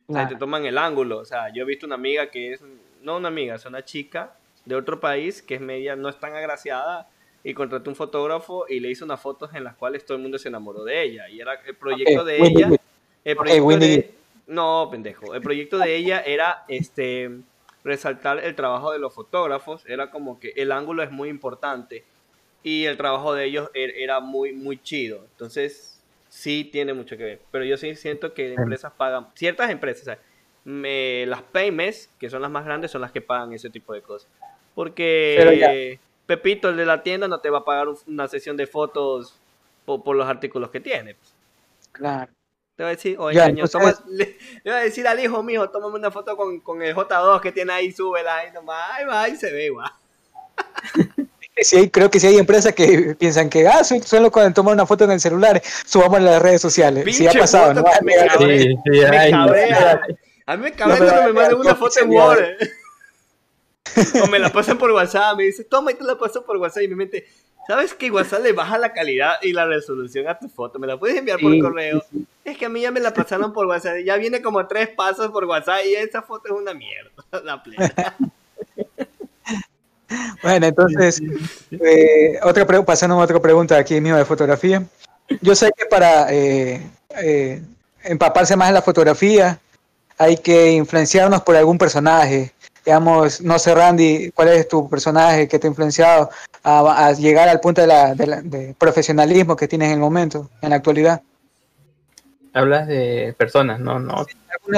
O 0.06 0.14
sea, 0.14 0.28
te 0.28 0.36
toman 0.36 0.64
el 0.64 0.78
ángulo. 0.78 1.18
O 1.18 1.24
sea, 1.24 1.52
yo 1.52 1.62
he 1.62 1.66
visto 1.66 1.86
una 1.86 1.96
amiga 1.96 2.30
que 2.30 2.52
es, 2.52 2.62
no 3.02 3.16
una 3.16 3.28
amiga, 3.28 3.56
es 3.56 3.66
una 3.66 3.84
chica 3.84 4.36
de 4.64 4.76
otro 4.76 5.00
país 5.00 5.42
que 5.42 5.56
es 5.56 5.60
media, 5.60 5.96
no 5.96 6.08
es 6.08 6.18
tan 6.18 6.34
agraciada 6.34 7.08
y 7.42 7.52
contrató 7.52 7.90
un 7.90 7.96
fotógrafo 7.96 8.66
y 8.68 8.78
le 8.78 8.90
hizo 8.90 9.04
unas 9.04 9.20
fotos 9.20 9.52
en 9.54 9.64
las 9.64 9.74
cuales 9.74 10.06
todo 10.06 10.16
el 10.16 10.22
mundo 10.22 10.38
se 10.38 10.48
enamoró 10.48 10.84
de 10.84 11.02
ella. 11.02 11.28
Y 11.28 11.40
era 11.40 11.54
el 11.54 11.74
proyecto 11.74 12.24
de 12.24 12.36
ella. 12.38 12.70
El 13.24 13.36
proyecto 13.36 13.78
de, 13.78 14.14
no, 14.46 14.88
pendejo. 14.88 15.34
El 15.34 15.42
proyecto 15.42 15.78
de 15.78 15.96
ella 15.96 16.20
era 16.20 16.64
este 16.68 17.30
resaltar 17.82 18.38
el 18.38 18.54
trabajo 18.54 18.92
de 18.92 19.00
los 19.00 19.12
fotógrafos. 19.12 19.84
Era 19.86 20.12
como 20.12 20.38
que 20.38 20.52
el 20.54 20.70
ángulo 20.70 21.02
es 21.02 21.10
muy 21.10 21.28
importante 21.28 22.04
y 22.62 22.84
el 22.84 22.96
trabajo 22.96 23.34
de 23.34 23.44
ellos 23.44 23.70
er, 23.74 23.90
era 23.96 24.20
muy, 24.20 24.52
muy 24.52 24.80
chido. 24.80 25.24
Entonces, 25.32 26.00
sí 26.28 26.68
tiene 26.70 26.94
mucho 26.94 27.16
que 27.16 27.24
ver. 27.24 27.40
Pero 27.50 27.64
yo 27.64 27.76
sí 27.76 27.94
siento 27.94 28.32
que 28.34 28.54
empresas 28.54 28.92
pagan, 28.92 29.28
ciertas 29.34 29.70
empresas, 29.70 30.18
me, 30.64 31.26
las 31.26 31.42
pymes, 31.42 32.08
que 32.18 32.30
son 32.30 32.42
las 32.42 32.50
más 32.50 32.64
grandes, 32.64 32.90
son 32.90 33.00
las 33.00 33.12
que 33.12 33.20
pagan 33.20 33.52
ese 33.52 33.70
tipo 33.70 33.92
de 33.92 34.02
cosas. 34.02 34.28
Porque 34.74 35.98
Pepito, 36.26 36.70
el 36.70 36.76
de 36.76 36.86
la 36.86 37.02
tienda, 37.02 37.28
no 37.28 37.40
te 37.40 37.50
va 37.50 37.58
a 37.58 37.64
pagar 37.64 37.88
una 38.06 38.28
sesión 38.28 38.56
de 38.56 38.66
fotos 38.66 39.34
por, 39.84 40.16
los 40.16 40.26
artículos 40.26 40.70
que 40.70 40.80
tiene. 40.80 41.16
Claro. 41.90 42.32
Te 42.76 42.84
va 42.84 42.88
a 42.88 42.92
decir, 42.92 43.16
oye, 43.18 43.38
le, 44.08 44.70
va 44.70 44.76
a 44.76 44.82
decir 44.82 45.06
al 45.06 45.20
hijo 45.20 45.42
mío, 45.42 45.68
tómame 45.68 45.96
una 45.96 46.10
foto 46.10 46.36
con, 46.36 46.60
con 46.60 46.80
el 46.80 46.94
J2 46.94 47.40
que 47.40 47.52
tiene 47.52 47.72
ahí, 47.74 47.92
súbela 47.92 48.36
ahí 48.36 48.52
nomás, 48.52 48.92
ahí 48.92 49.04
va, 49.04 49.28
y 49.28 49.36
se 49.36 49.52
ve 49.52 49.66
igual. 49.66 49.90
Sí, 51.62 51.90
creo 51.90 52.10
que 52.10 52.20
sí 52.20 52.26
hay 52.26 52.38
empresas 52.38 52.74
que 52.74 53.14
piensan 53.18 53.50
que 53.50 53.66
ah, 53.66 53.82
solo 53.84 54.30
cuando 54.30 54.54
toman 54.54 54.74
una 54.74 54.86
foto 54.86 55.04
en 55.04 55.12
el 55.12 55.20
celular, 55.20 55.62
subamos 55.84 56.18
en 56.18 56.24
las 56.26 56.42
redes 56.42 56.60
sociales. 56.60 57.04
sí 57.14 57.26
ha 57.26 57.32
pasado, 57.32 57.74
¿no? 57.74 57.84
Me, 58.02 58.12
sí, 58.38 58.76
sí, 58.84 59.04
A 60.46 60.56
mí 60.56 60.62
me 60.62 60.72
cabrea 60.72 60.98
cuando 60.98 61.22
me 61.26 61.32
mandan 61.32 61.60
una 61.60 61.74
foto 61.74 62.00
en 62.00 62.10
Word. 62.10 62.40
o 64.22 64.26
me 64.26 64.38
la 64.38 64.50
pasan 64.50 64.78
por 64.78 64.90
WhatsApp, 64.90 65.36
me 65.36 65.44
dice, 65.44 65.64
toma 65.64 65.92
y 65.92 65.94
te 65.94 66.04
la 66.04 66.16
paso 66.16 66.44
por 66.44 66.56
WhatsApp 66.56 66.84
y 66.84 66.88
mi 66.88 66.94
mente, 66.94 67.26
¿sabes 67.66 67.94
que 67.94 68.10
WhatsApp 68.10 68.42
le 68.42 68.52
baja 68.52 68.78
la 68.78 68.92
calidad 68.92 69.34
y 69.42 69.52
la 69.52 69.66
resolución 69.66 70.28
a 70.28 70.38
tu 70.38 70.48
foto? 70.48 70.78
¿Me 70.78 70.86
la 70.86 70.98
puedes 70.98 71.16
enviar 71.16 71.38
por 71.38 71.58
correo? 71.58 72.02
Es 72.44 72.56
que 72.56 72.66
a 72.66 72.68
mí 72.68 72.80
ya 72.80 72.90
me 72.90 73.00
la 73.00 73.12
pasaron 73.12 73.52
por 73.52 73.66
WhatsApp, 73.66 73.98
ya 74.04 74.16
viene 74.16 74.40
como 74.40 74.66
tres 74.66 74.88
pasos 74.88 75.30
por 75.30 75.44
WhatsApp 75.44 75.84
y 75.86 75.94
esa 75.94 76.22
foto 76.22 76.48
es 76.48 76.52
una 76.52 76.74
mierda, 76.74 77.10
la 77.44 77.62
plena. 77.62 78.16
Bueno, 80.42 80.66
entonces, 80.66 81.22
eh, 81.70 82.38
otra 82.42 82.66
pasando 82.84 83.20
a 83.20 83.24
otra 83.24 83.40
pregunta 83.40 83.76
aquí 83.76 84.00
mismo 84.00 84.18
de 84.18 84.24
fotografía. 84.24 84.82
Yo 85.40 85.54
sé 85.54 85.70
que 85.76 85.86
para 85.86 86.32
eh, 86.32 86.80
eh, 87.22 87.62
empaparse 88.04 88.56
más 88.56 88.68
en 88.68 88.74
la 88.74 88.82
fotografía 88.82 89.58
hay 90.18 90.36
que 90.36 90.72
influenciarnos 90.72 91.42
por 91.42 91.56
algún 91.56 91.78
personaje. 91.78 92.52
Digamos, 92.84 93.40
no 93.40 93.58
sé, 93.58 93.74
Randy, 93.74 94.32
¿cuál 94.32 94.48
es 94.48 94.68
tu 94.68 94.88
personaje 94.90 95.46
que 95.46 95.58
te 95.58 95.66
ha 95.66 95.70
influenciado 95.70 96.30
a, 96.64 97.12
llegar 97.12 97.48
al 97.48 97.60
punto 97.60 97.80
de, 97.80 97.86
la, 97.86 98.14
de, 98.14 98.74
profesionalismo 98.78 99.56
que 99.56 99.68
tienes 99.68 99.88
en 99.88 99.94
el 99.94 100.00
momento, 100.00 100.50
en 100.60 100.70
la 100.70 100.76
actualidad? 100.76 101.22
Hablas 102.52 102.86
de 102.86 103.34
personas, 103.38 103.80
no, 103.80 103.98
no. 103.98 104.26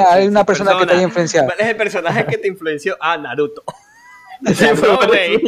hay 0.08 0.28
una 0.28 0.44
persona, 0.44 0.78
que 0.78 0.86
te 0.86 0.92
haya 0.92 1.02
influenciado. 1.02 1.46
¿Cuál 1.46 1.60
es 1.60 1.66
el 1.66 1.76
personaje 1.76 2.26
que 2.26 2.38
te 2.38 2.46
influenció? 2.46 2.96
Ah, 3.00 3.16
Naruto. 3.16 3.64
Sí, 4.54 4.64
fue 4.74 4.88
Broadway. 4.88 5.42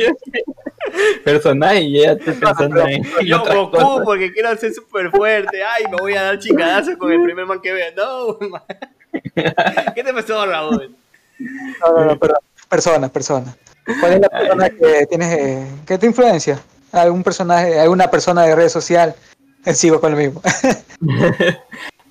personaje 1.25 1.81
y 1.83 2.01
ya 2.03 2.13
estoy 2.13 2.35
pensando 2.35 2.81
en, 2.87 3.05
en 3.05 3.27
Yo 3.27 3.41
Goku 3.45 3.71
cosas. 3.77 4.05
porque 4.05 4.33
quiero 4.33 4.57
ser 4.57 4.73
súper 4.73 5.11
fuerte. 5.11 5.63
Ay, 5.63 5.85
me 5.91 5.97
voy 5.97 6.15
a 6.15 6.23
dar 6.23 6.39
chingadazo 6.39 6.97
con 6.97 7.13
el 7.13 7.23
primer 7.23 7.47
man 7.47 7.61
que 7.61 7.73
vea. 7.73 7.91
No, 7.97 8.39
man. 8.49 8.63
¿Qué 9.95 10.03
te 10.05 10.13
pasó, 10.15 10.47
Raúl? 10.47 10.95
No, 11.39 11.93
no, 11.93 12.05
no, 12.07 12.19
pero 12.19 12.35
personas, 12.69 13.11
personas. 13.11 13.57
¿Cuál 14.01 14.15
es 14.15 14.21
la 14.21 14.29
persona 14.29 14.71
que 14.71 15.07
tienes, 15.07 15.33
eh, 15.39 15.67
que 15.87 15.99
te 15.99 16.07
influencia? 16.07 16.59
¿Algún 16.93 17.23
personaje, 17.23 17.79
alguna 17.79 18.11
persona 18.11 18.43
de 18.45 18.55
red 18.57 18.69
social? 18.69 19.15
Eh, 19.65 19.75
Sigo 19.75 20.01
con 20.01 20.13
lo 20.13 20.17
mismo. 20.19 20.41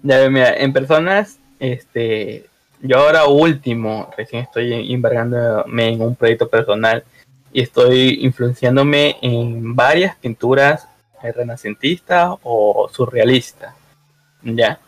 Ya 0.03 0.29
mira, 0.29 0.55
en 0.57 0.71
personas, 0.71 1.39
este, 1.59 2.45
yo 2.87 2.97
ahora 2.99 3.25
último, 3.25 4.09
recién 4.17 4.43
estoy 4.43 4.93
embargándome 4.93 5.89
en 5.89 6.01
un 6.01 6.15
proyecto 6.15 6.47
personal 6.47 7.03
y 7.51 7.61
estoy 7.61 8.19
influenciándome 8.21 9.17
en 9.21 9.75
varias 9.75 10.15
pinturas 10.17 10.87
renacentistas 11.33 12.35
o 12.43 12.89
surrealistas. 12.91 13.73
Ya. 14.43 14.79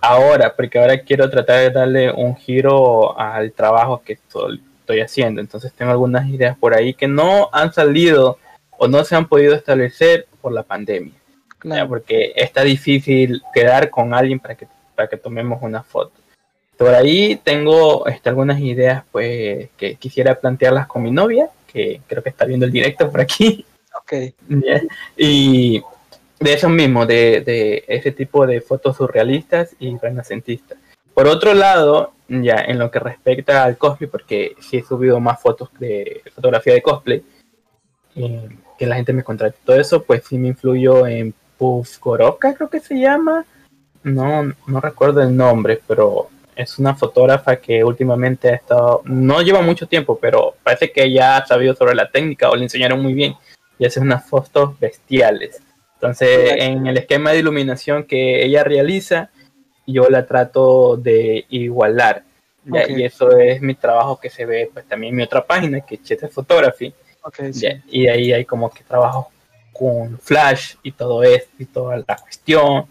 Ahora, 0.00 0.54
porque 0.54 0.78
ahora 0.78 1.00
quiero 1.00 1.30
tratar 1.30 1.60
de 1.60 1.70
darle 1.70 2.12
un 2.12 2.36
giro 2.36 3.18
al 3.18 3.52
trabajo 3.52 4.02
que 4.04 4.14
estoy, 4.14 4.62
estoy 4.80 5.00
haciendo. 5.00 5.40
Entonces 5.40 5.72
tengo 5.72 5.92
algunas 5.92 6.28
ideas 6.28 6.56
por 6.58 6.74
ahí 6.74 6.94
que 6.94 7.08
no 7.08 7.48
han 7.52 7.72
salido 7.72 8.38
o 8.70 8.88
no 8.88 9.04
se 9.04 9.16
han 9.16 9.28
podido 9.28 9.54
establecer 9.54 10.26
por 10.40 10.52
la 10.52 10.62
pandemia. 10.62 11.14
Ya, 11.62 11.88
porque 11.88 12.32
está 12.36 12.62
difícil 12.62 13.42
quedar 13.54 13.88
con 13.88 14.12
alguien 14.12 14.38
para 14.38 14.54
que, 14.54 14.66
para 14.94 15.08
que 15.08 15.16
tomemos 15.16 15.62
una 15.62 15.82
foto. 15.82 16.23
Por 16.84 16.94
ahí 16.94 17.40
tengo 17.42 18.06
este, 18.06 18.28
algunas 18.28 18.60
ideas 18.60 19.04
pues 19.10 19.70
que 19.78 19.94
quisiera 19.94 20.38
plantearlas 20.38 20.86
con 20.86 21.02
mi 21.02 21.10
novia, 21.10 21.48
que 21.66 22.02
creo 22.06 22.22
que 22.22 22.28
está 22.28 22.44
viendo 22.44 22.66
el 22.66 22.72
directo 22.72 23.10
por 23.10 23.22
aquí. 23.22 23.64
Ok. 23.98 24.12
Ya. 24.50 24.82
Y 25.16 25.82
de 26.38 26.52
eso 26.52 26.68
mismo, 26.68 27.06
de, 27.06 27.40
de 27.40 27.84
ese 27.88 28.12
tipo 28.12 28.46
de 28.46 28.60
fotos 28.60 28.98
surrealistas 28.98 29.74
y 29.78 29.96
renacentistas. 29.96 30.76
Por 31.14 31.26
otro 31.26 31.54
lado, 31.54 32.12
ya 32.28 32.56
en 32.56 32.78
lo 32.78 32.90
que 32.90 32.98
respecta 32.98 33.64
al 33.64 33.78
cosplay, 33.78 34.10
porque 34.10 34.54
sí 34.60 34.76
he 34.76 34.82
subido 34.82 35.18
más 35.20 35.40
fotos 35.40 35.70
de 35.78 36.20
fotografía 36.34 36.74
de 36.74 36.82
cosplay, 36.82 37.24
eh, 38.14 38.48
que 38.78 38.86
la 38.86 38.96
gente 38.96 39.14
me 39.14 39.24
contrata 39.24 39.56
todo 39.64 39.80
eso, 39.80 40.02
pues 40.02 40.24
sí 40.28 40.36
me 40.36 40.48
influyó 40.48 41.06
en 41.06 41.32
Puff 41.56 41.98
Goroka, 41.98 42.52
creo 42.52 42.68
que 42.68 42.80
se 42.80 43.00
llama. 43.00 43.46
No, 44.02 44.52
no 44.66 44.80
recuerdo 44.82 45.22
el 45.22 45.34
nombre, 45.34 45.80
pero 45.86 46.28
es 46.56 46.78
una 46.78 46.94
fotógrafa 46.94 47.56
que 47.56 47.84
últimamente 47.84 48.48
ha 48.48 48.54
estado, 48.54 49.02
no 49.04 49.42
lleva 49.42 49.62
mucho 49.62 49.86
tiempo, 49.86 50.18
pero 50.20 50.54
parece 50.62 50.92
que 50.92 51.10
ya 51.12 51.36
ha 51.36 51.46
sabido 51.46 51.74
sobre 51.74 51.94
la 51.94 52.10
técnica 52.10 52.50
o 52.50 52.56
le 52.56 52.64
enseñaron 52.64 53.02
muy 53.02 53.14
bien 53.14 53.34
y 53.78 53.86
hace 53.86 54.00
unas 54.00 54.28
fotos 54.28 54.78
bestiales. 54.78 55.60
Entonces, 55.94 56.56
en 56.58 56.86
el 56.86 56.98
esquema 56.98 57.32
de 57.32 57.38
iluminación 57.38 58.04
que 58.04 58.44
ella 58.44 58.62
realiza, 58.62 59.30
yo 59.86 60.08
la 60.10 60.26
trato 60.26 60.96
de 60.96 61.46
igualar. 61.48 62.24
¿ya? 62.64 62.82
Ok. 62.82 62.90
Y 62.90 63.04
eso 63.04 63.36
es 63.38 63.60
mi 63.60 63.74
trabajo 63.74 64.20
que 64.20 64.30
se 64.30 64.44
ve 64.44 64.70
pues 64.72 64.86
también 64.86 65.12
en 65.12 65.16
mi 65.16 65.22
otra 65.22 65.44
página, 65.44 65.80
que 65.80 65.96
es 65.96 66.02
Chete 66.02 66.28
Photography. 66.28 66.92
Ok, 67.22 67.36
sí. 67.52 67.68
Y 67.90 68.06
ahí 68.06 68.32
hay 68.32 68.44
como 68.44 68.70
que 68.70 68.84
trabajo 68.84 69.30
con 69.72 70.18
flash 70.18 70.74
y 70.82 70.92
todo 70.92 71.22
esto 71.22 71.50
y 71.58 71.64
toda 71.64 71.96
la 72.06 72.16
cuestión. 72.16 72.86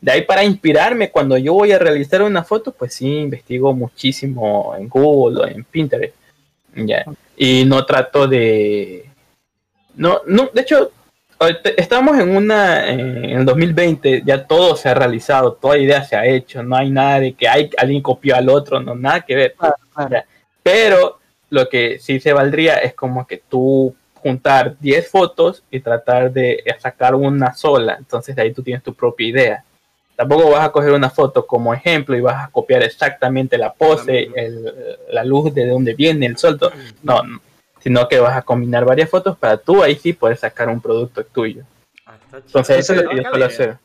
De 0.00 0.12
ahí 0.12 0.22
para 0.22 0.44
inspirarme 0.44 1.10
cuando 1.10 1.36
yo 1.36 1.54
voy 1.54 1.72
a 1.72 1.78
realizar 1.78 2.22
una 2.22 2.44
foto, 2.44 2.72
pues 2.72 2.94
sí, 2.94 3.06
investigo 3.06 3.72
muchísimo 3.74 4.74
en 4.78 4.88
Google 4.88 5.40
o 5.40 5.46
en 5.46 5.64
Pinterest. 5.64 6.14
¿ya? 6.74 7.04
Y 7.36 7.64
no 7.64 7.84
trato 7.84 8.28
de... 8.28 9.10
No, 9.96 10.20
no, 10.26 10.50
de 10.54 10.60
hecho, 10.60 10.92
estamos 11.76 12.18
en 12.18 12.36
una, 12.36 12.88
eh, 12.88 12.92
en 12.92 13.40
el 13.40 13.44
2020, 13.44 14.22
ya 14.24 14.46
todo 14.46 14.76
se 14.76 14.88
ha 14.88 14.94
realizado, 14.94 15.54
toda 15.54 15.78
idea 15.78 16.04
se 16.04 16.14
ha 16.14 16.26
hecho, 16.26 16.62
no 16.62 16.76
hay 16.76 16.90
nada 16.90 17.20
de 17.20 17.32
que 17.32 17.48
hay, 17.48 17.70
alguien 17.76 18.02
copió 18.02 18.36
al 18.36 18.48
otro, 18.48 18.80
no, 18.80 18.94
nada 18.94 19.22
que 19.22 19.34
ver. 19.34 19.54
Claro, 19.58 19.76
claro. 19.92 20.24
Pero 20.62 21.18
lo 21.50 21.68
que 21.68 21.98
sí 21.98 22.20
se 22.20 22.32
valdría 22.32 22.76
es 22.76 22.94
como 22.94 23.26
que 23.26 23.38
tú 23.48 23.94
juntar 24.14 24.76
10 24.78 25.10
fotos 25.10 25.62
y 25.70 25.80
tratar 25.80 26.32
de 26.32 26.62
sacar 26.78 27.14
una 27.14 27.54
sola. 27.54 27.96
Entonces 27.98 28.36
de 28.36 28.42
ahí 28.42 28.52
tú 28.52 28.62
tienes 28.62 28.82
tu 28.82 28.94
propia 28.94 29.28
idea. 29.28 29.64
Tampoco 30.18 30.50
vas 30.50 30.64
a 30.66 30.72
coger 30.72 30.90
una 30.90 31.10
foto 31.10 31.46
como 31.46 31.72
ejemplo 31.72 32.16
y 32.16 32.20
vas 32.20 32.48
a 32.48 32.50
copiar 32.50 32.82
exactamente 32.82 33.56
la 33.56 33.72
pose, 33.72 34.28
el- 34.34 34.74
la 35.12 35.22
luz 35.22 35.54
de 35.54 35.64
donde 35.64 35.94
viene 35.94 36.26
el 36.26 36.36
sol. 36.36 36.58
todo. 36.58 36.72
No, 37.04 37.22
no. 37.22 37.40
sino 37.80 38.08
que 38.08 38.18
vas 38.18 38.36
a 38.36 38.42
combinar 38.42 38.84
varias 38.84 39.08
fotos 39.08 39.38
para 39.38 39.56
tú 39.56 39.80
ahí 39.84 39.94
sí 39.94 40.12
poder 40.12 40.36
sacar 40.36 40.68
un 40.68 40.80
producto 40.80 41.24
tuyo. 41.24 41.62
Ah. 42.04 42.16
Entonces 42.32 42.78
eso 42.78 42.94
es 42.94 43.02
lo 43.04 43.10
que 43.10 43.16
yo 43.18 43.22
suelo 43.22 43.36
idea. 43.36 43.46
hacer. 43.46 43.76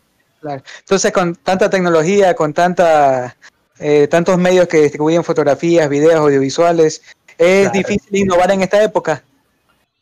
Claro. 0.41 0.63
Entonces, 0.79 1.11
con 1.11 1.35
tanta 1.35 1.69
tecnología, 1.69 2.33
con 2.33 2.51
tanta, 2.51 3.35
eh, 3.79 4.07
tantos 4.07 4.35
medios 4.39 4.67
que 4.67 4.77
distribuyen 4.81 5.23
fotografías, 5.23 5.87
videos, 5.87 6.15
audiovisuales, 6.15 7.03
es 7.37 7.69
Claro. 7.69 7.71
difícil 7.77 8.15
innovar 8.17 8.49
en 8.51 8.63
esta 8.63 8.83
época. 8.83 9.23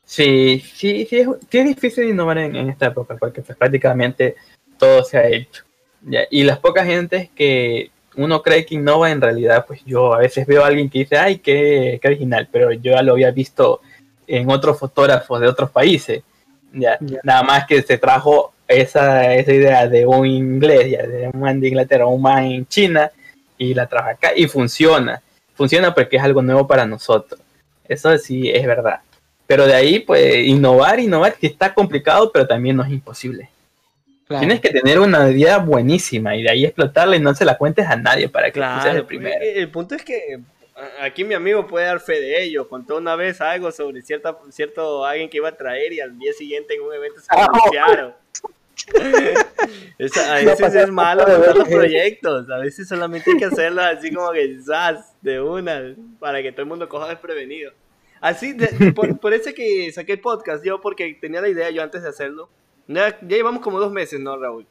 Sí, 0.05 0.63
sí, 0.73 1.05
sí 1.09 1.17
es, 1.19 1.27
sí 1.49 1.57
es 1.59 1.65
difícil 1.65 2.05
innovar 2.09 2.37
en, 2.37 2.55
en 2.55 2.69
esta 2.69 2.87
época 2.87 3.15
porque 3.19 3.41
pues, 3.41 3.57
prácticamente 3.57 4.35
todo 4.77 5.03
se 5.03 5.17
ha 5.17 5.27
hecho. 5.27 5.63
¿Ya? 6.03 6.21
Y 6.29 6.43
las 6.43 6.59
pocas 6.59 6.85
gentes 6.85 7.29
que 7.35 7.91
uno 8.15 8.41
cree 8.41 8.65
que 8.65 8.75
innova, 8.75 9.11
en 9.11 9.21
realidad, 9.21 9.65
pues 9.65 9.83
yo 9.85 10.13
a 10.13 10.19
veces 10.19 10.45
veo 10.45 10.63
a 10.63 10.67
alguien 10.67 10.89
que 10.89 10.99
dice, 10.99 11.17
ay, 11.17 11.37
qué, 11.39 11.99
qué 12.01 12.07
original, 12.07 12.47
pero 12.51 12.71
yo 12.71 12.91
ya 12.93 13.01
lo 13.01 13.13
había 13.13 13.31
visto 13.31 13.81
en 14.27 14.49
otros 14.49 14.77
fotógrafos 14.79 15.39
de 15.39 15.47
otros 15.47 15.71
países. 15.71 16.23
¿ya? 16.73 16.97
Ya. 17.01 17.19
Nada 17.23 17.43
más 17.43 17.65
que 17.65 17.81
se 17.81 17.97
trajo 17.97 18.53
esa, 18.67 19.33
esa 19.33 19.53
idea 19.53 19.87
de 19.87 20.05
un 20.05 20.25
inglés, 20.25 20.91
ya, 20.91 21.03
de 21.03 21.29
un 21.33 21.39
man 21.39 21.59
de 21.59 21.67
Inglaterra, 21.67 22.05
un 22.05 22.21
man 22.21 22.45
en 22.45 22.65
China, 22.67 23.11
y 23.57 23.73
la 23.73 23.87
trajo 23.87 24.09
acá 24.09 24.31
y 24.35 24.47
funciona. 24.47 25.21
Funciona 25.53 25.93
porque 25.93 26.17
es 26.17 26.23
algo 26.23 26.41
nuevo 26.41 26.65
para 26.67 26.85
nosotros. 26.85 27.39
Eso 27.87 28.17
sí 28.17 28.49
es 28.49 28.65
verdad. 28.65 29.01
Pero 29.45 29.67
de 29.67 29.75
ahí, 29.75 29.99
pues, 29.99 30.47
innovar, 30.47 30.99
innovar, 30.99 31.35
que 31.35 31.47
está 31.47 31.73
complicado, 31.73 32.31
pero 32.31 32.47
también 32.47 32.77
no 32.77 32.83
es 32.83 32.89
imposible. 32.89 33.49
Claro. 34.31 34.39
Tienes 34.47 34.61
que 34.61 34.69
tener 34.69 34.99
una 34.99 35.29
idea 35.29 35.57
buenísima 35.59 36.35
y 36.35 36.43
de 36.43 36.49
ahí 36.51 36.65
explotarla 36.65 37.15
y 37.15 37.19
no 37.19 37.33
se 37.35 37.45
la 37.45 37.57
cuentes 37.57 37.85
a 37.87 37.95
nadie 37.95 38.27
para 38.29 38.47
que 38.47 38.59
tú 38.59 38.65
seas 38.65 38.81
Claro, 38.83 38.99
el 38.99 39.05
primero. 39.05 39.35
porque 39.35 39.59
el 39.59 39.69
punto 39.69 39.95
es 39.95 40.03
que 40.03 40.39
aquí 40.99 41.23
mi 41.23 41.33
amigo 41.35 41.67
puede 41.67 41.85
dar 41.85 41.99
fe 41.99 42.19
de 42.21 42.43
ello. 42.43 42.67
Contó 42.67 42.97
una 42.97 43.15
vez 43.15 43.39
algo 43.41 43.71
sobre 43.71 44.01
cierta, 44.01 44.37
cierto 44.49 45.05
alguien 45.05 45.29
que 45.29 45.37
iba 45.37 45.49
a 45.49 45.55
traer 45.57 45.93
y 45.93 45.99
al 45.99 46.17
día 46.17 46.33
siguiente 46.33 46.73
en 46.75 46.81
un 46.81 46.93
evento 46.93 47.19
se 47.19 47.27
Ah, 47.29 47.47
anunciaron. 47.51 48.13
Esa- 49.97 50.35
a 50.37 50.41
veces 50.43 50.73
es 50.75 50.89
malo 50.89 51.23
nada, 51.23 51.37
montar 51.37 51.55
los 51.57 51.67
eh. 51.69 51.75
proyectos, 51.75 52.49
a 52.49 52.57
veces 52.57 52.87
solamente 52.87 53.29
hay 53.31 53.37
que 53.37 53.45
hacerlo 53.45 53.81
así 53.81 54.11
como 54.13 54.31
que 54.31 54.57
¡zas! 54.65 55.13
de 55.21 55.39
una 55.39 55.93
para 56.19 56.41
que 56.41 56.51
todo 56.51 56.63
el 56.63 56.67
mundo 56.67 56.89
coja 56.89 57.09
desprevenido. 57.09 57.71
Así, 58.19 58.53
de- 58.53 58.91
por, 58.93 59.19
por 59.19 59.33
eso 59.33 59.51
que 59.55 59.91
saqué 59.91 60.13
el 60.13 60.19
podcast, 60.19 60.63
yo 60.63 60.79
porque 60.81 61.15
tenía 61.19 61.41
la 61.41 61.49
idea 61.49 61.69
yo 61.69 61.83
antes 61.83 62.01
de 62.03 62.09
hacerlo. 62.09 62.49
Ya, 62.93 63.19
ya 63.21 63.27
llevamos 63.37 63.61
como 63.61 63.79
dos 63.79 63.91
meses, 63.91 64.19
¿no, 64.19 64.37
Raúl? 64.37 64.65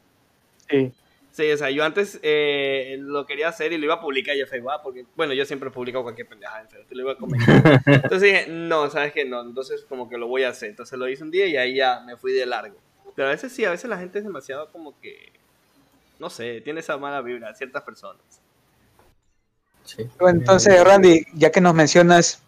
Sí. 0.69 0.91
Sí, 1.33 1.49
o 1.49 1.55
sea, 1.57 1.69
yo 1.69 1.85
antes 1.85 2.19
eh, 2.23 2.97
lo 2.99 3.25
quería 3.25 3.47
hacer 3.47 3.71
y 3.71 3.77
lo 3.77 3.85
iba 3.85 3.93
a 3.93 4.01
publicar 4.01 4.35
yo 4.35 4.43
en 4.43 4.49
Facebook, 4.49 4.73
porque, 4.83 5.05
bueno, 5.15 5.33
yo 5.33 5.45
siempre 5.45 5.71
publico 5.71 6.03
cualquier 6.03 6.27
pendejada 6.27 6.61
en 6.61 6.67
Facebook, 6.69 6.87
lo 6.91 7.01
iba 7.03 7.11
a 7.13 7.15
comentar. 7.15 7.81
Entonces 7.85 8.21
dije, 8.21 8.45
no, 8.49 8.89
¿sabes 8.89 9.13
qué? 9.13 9.23
No, 9.23 9.41
entonces 9.41 9.85
como 9.87 10.09
que 10.09 10.17
lo 10.17 10.27
voy 10.27 10.43
a 10.43 10.49
hacer. 10.49 10.69
Entonces 10.71 10.99
lo 10.99 11.07
hice 11.07 11.23
un 11.23 11.31
día 11.31 11.45
y 11.45 11.55
ahí 11.55 11.75
ya 11.75 12.01
me 12.01 12.17
fui 12.17 12.33
de 12.33 12.45
largo. 12.45 12.75
Pero 13.15 13.29
a 13.29 13.31
veces 13.31 13.53
sí, 13.53 13.63
a 13.63 13.71
veces 13.71 13.89
la 13.89 13.97
gente 13.97 14.19
es 14.19 14.25
demasiado 14.25 14.67
como 14.73 14.99
que, 14.99 15.31
no 16.19 16.29
sé, 16.29 16.59
tiene 16.61 16.81
esa 16.81 16.97
mala 16.97 17.21
vibra, 17.21 17.55
ciertas 17.55 17.83
personas. 17.83 18.21
Sí. 19.85 20.05
Entonces, 20.19 20.83
Randy, 20.83 21.25
ya 21.33 21.49
que 21.49 21.61
nos 21.61 21.73
mencionas 21.73 22.41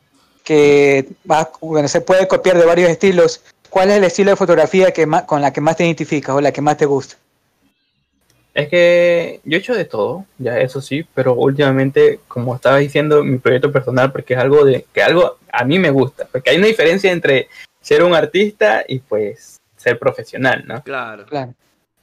que 0.43 1.07
vas- 1.23 1.49
bueno, 1.61 1.87
se 1.87 2.01
puede 2.01 2.27
copiar 2.27 2.57
de 2.57 2.65
varios 2.65 2.89
estilos, 2.89 3.43
¿cuál 3.73 3.89
es 3.89 3.97
el 3.97 4.03
estilo 4.03 4.29
de 4.29 4.35
fotografía 4.35 4.91
que 4.91 5.07
más, 5.07 5.23
con 5.23 5.41
la 5.41 5.51
que 5.51 5.59
más 5.59 5.75
te 5.75 5.83
identificas 5.83 6.35
o 6.35 6.39
la 6.39 6.51
que 6.51 6.61
más 6.61 6.77
te 6.77 6.85
gusta? 6.85 7.15
Es 8.53 8.69
que 8.69 9.41
yo 9.43 9.57
he 9.57 9.59
hecho 9.59 9.73
de 9.73 9.85
todo, 9.85 10.27
ya 10.37 10.59
eso 10.59 10.79
sí, 10.79 11.03
pero 11.15 11.33
últimamente, 11.33 12.19
como 12.27 12.53
estaba 12.53 12.77
diciendo, 12.77 13.23
mi 13.23 13.39
proyecto 13.39 13.71
personal, 13.71 14.11
porque 14.11 14.35
es 14.35 14.39
algo 14.39 14.63
de 14.63 14.85
que 14.93 15.01
algo 15.01 15.39
a 15.51 15.63
mí 15.63 15.79
me 15.79 15.89
gusta, 15.89 16.27
porque 16.31 16.51
hay 16.51 16.57
una 16.57 16.67
diferencia 16.67 17.11
entre 17.11 17.47
ser 17.81 18.03
un 18.03 18.13
artista 18.13 18.85
y 18.87 18.99
pues 18.99 19.59
ser 19.75 19.97
profesional, 19.97 20.63
¿no? 20.67 20.83
Claro. 20.83 21.25
Claro. 21.25 21.55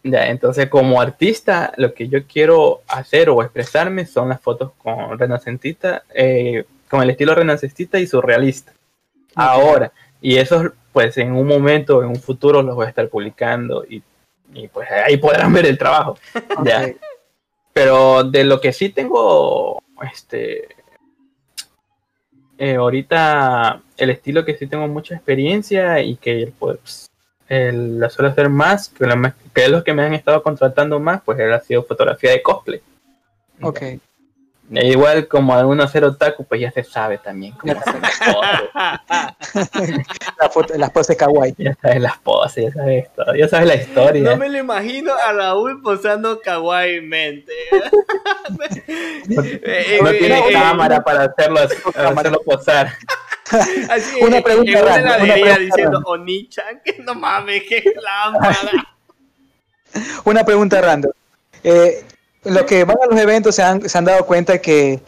Ya, 0.02 0.26
entonces 0.26 0.68
como 0.68 1.00
artista, 1.00 1.72
lo 1.76 1.94
que 1.94 2.08
yo 2.08 2.26
quiero 2.26 2.82
hacer 2.88 3.30
o 3.30 3.42
expresarme 3.42 4.06
son 4.06 4.30
las 4.30 4.40
fotos 4.40 4.72
con 4.78 5.16
renacentista, 5.20 6.02
eh, 6.12 6.64
con 6.88 7.00
el 7.02 7.10
estilo 7.10 7.32
renacentista 7.32 8.00
y 8.00 8.08
surrealista. 8.08 8.72
Ahora, 9.36 9.92
y 10.20 10.36
eso 10.38 10.72
pues 10.92 11.16
en 11.18 11.32
un 11.32 11.46
momento, 11.46 12.02
en 12.02 12.08
un 12.08 12.20
futuro 12.20 12.62
los 12.62 12.74
voy 12.74 12.86
a 12.86 12.88
estar 12.88 13.08
publicando 13.08 13.84
y, 13.88 14.02
y, 14.54 14.68
pues 14.68 14.90
ahí 14.90 15.16
podrán 15.16 15.52
ver 15.52 15.66
el 15.66 15.78
trabajo. 15.78 16.18
Ya. 16.64 16.92
Pero 17.72 18.24
de 18.24 18.44
lo 18.44 18.60
que 18.60 18.72
sí 18.72 18.88
tengo 18.88 19.80
este 20.12 20.68
eh, 22.58 22.74
ahorita 22.74 23.80
el 23.96 24.10
estilo 24.10 24.44
que 24.44 24.56
sí 24.56 24.66
tengo 24.66 24.86
mucha 24.88 25.14
experiencia 25.14 26.02
y 26.02 26.16
que 26.16 26.52
pues 26.58 27.10
el, 27.48 27.98
la 27.98 28.10
suelo 28.10 28.30
hacer 28.30 28.48
más, 28.48 28.88
que, 28.90 29.06
la, 29.06 29.34
que 29.54 29.64
es 29.64 29.70
lo 29.70 29.82
que 29.82 29.94
me 29.94 30.02
han 30.02 30.14
estado 30.14 30.42
contratando 30.42 31.00
más, 31.00 31.22
pues 31.22 31.40
ha 31.40 31.60
sido 31.60 31.82
fotografía 31.84 32.32
de 32.32 32.42
cosplay. 32.42 32.82
Ok. 33.62 33.82
Igual 34.72 35.26
como 35.26 35.54
alguno 35.54 35.82
hacer 35.82 36.04
otaku, 36.04 36.44
pues 36.44 36.60
ya 36.60 36.70
se 36.70 36.84
sabe 36.84 37.18
también 37.18 37.52
cómo 37.54 37.72
hacer 37.72 38.00
las 38.00 38.18
poses. 38.34 40.06
La 40.40 40.48
foto- 40.48 40.74
las 40.78 40.90
poses 40.90 41.16
kawaii. 41.16 41.54
Ya 41.58 41.74
sabes 41.82 42.00
las 42.00 42.18
poses, 42.18 42.64
ya 42.66 42.72
sabes 42.72 43.12
todo, 43.14 43.34
ya 43.34 43.48
sabes 43.48 43.66
la 43.68 43.74
historia. 43.74 44.22
No 44.22 44.36
me 44.36 44.48
lo 44.48 44.58
imagino 44.58 45.12
a 45.12 45.32
Raúl 45.32 45.82
posando 45.82 46.40
kawaii 46.40 47.00
mente. 47.00 47.52
Eh, 49.28 49.98
No 50.02 50.10
eh, 50.10 50.18
tiene 50.18 50.38
eh, 50.38 50.52
cámara 50.52 51.02
para 51.02 51.24
hacerlo, 51.24 51.60
para 51.94 52.08
hacerlo 52.10 52.40
posar. 52.44 52.92
Así, 53.90 54.20
Una 54.22 54.40
pregunta 54.40 54.70
en 54.72 54.78
una 54.78 54.86
random, 54.96 55.22
una 55.22 55.32
pregunta 55.34 55.58
diciendo 55.58 55.90
random. 55.98 56.04
Oni-chan, 56.06 56.80
que 56.84 56.98
no 57.02 57.14
mames, 57.14 57.62
qué 57.68 57.92
lámpara. 58.00 58.88
Una 60.24 60.44
pregunta 60.44 60.80
random. 60.80 61.12
Eh, 61.64 62.04
los 62.44 62.62
que 62.64 62.84
van 62.84 62.96
a 63.02 63.06
los 63.12 63.20
eventos 63.20 63.54
se 63.54 63.62
han, 63.62 63.88
se 63.88 63.96
han 63.98 64.04
dado 64.04 64.24
cuenta 64.26 64.58
que 64.58 65.00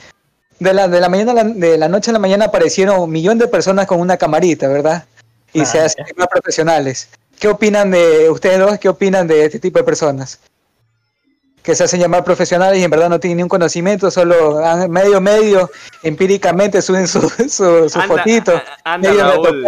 de 0.59 0.73
la, 0.75 0.87
de 0.89 1.01
la 1.01 1.09
mañana 1.09 1.33
a 1.33 1.35
la, 1.35 1.45
de 1.45 1.79
la 1.79 1.89
noche 1.89 2.11
a 2.11 2.13
la 2.13 2.19
mañana 2.19 2.47
aparecieron 2.47 3.01
un 3.01 3.11
millón 3.11 3.39
de 3.39 3.49
personas 3.49 3.87
con 3.87 4.01
una 4.01 4.17
camarita, 4.17 4.69
¿verdad? 4.69 5.05
Y 5.53 5.61
Ah, 5.63 5.65
se 5.65 5.79
ya. 5.79 5.85
hacen 5.87 6.05
más 6.17 6.29
profesionales. 6.29 7.09
¿Qué 7.39 7.49
opinan 7.49 7.91
de 7.91 8.31
ustedes 8.31 8.59
dos? 8.59 8.79
¿Qué 8.79 8.89
opinan 8.89 9.27
de 9.27 9.45
este 9.45 9.59
tipo 9.59 9.79
de 9.79 9.85
personas? 9.85 10.39
Que 11.63 11.75
se 11.75 11.85
hacen 11.85 12.01
llamar 12.01 12.25
profesionales 12.25 12.79
y 12.81 12.85
en 12.85 12.91
verdad 12.91 13.09
no 13.09 13.21
tienen 13.21 13.37
ni 13.39 13.43
un 13.45 13.49
conocimiento, 13.49 14.11
solo 14.11 14.61
medio 14.89 15.21
medio 15.21 15.71
empíricamente 16.03 16.83
suben 16.83 17.07
su, 17.07 17.21
su, 17.29 17.89
su 17.89 18.01
Anda, 18.01 18.17
fotito. 18.17 18.61
anda, 18.85 19.11
medio 19.11 19.25
Raúl. 19.25 19.65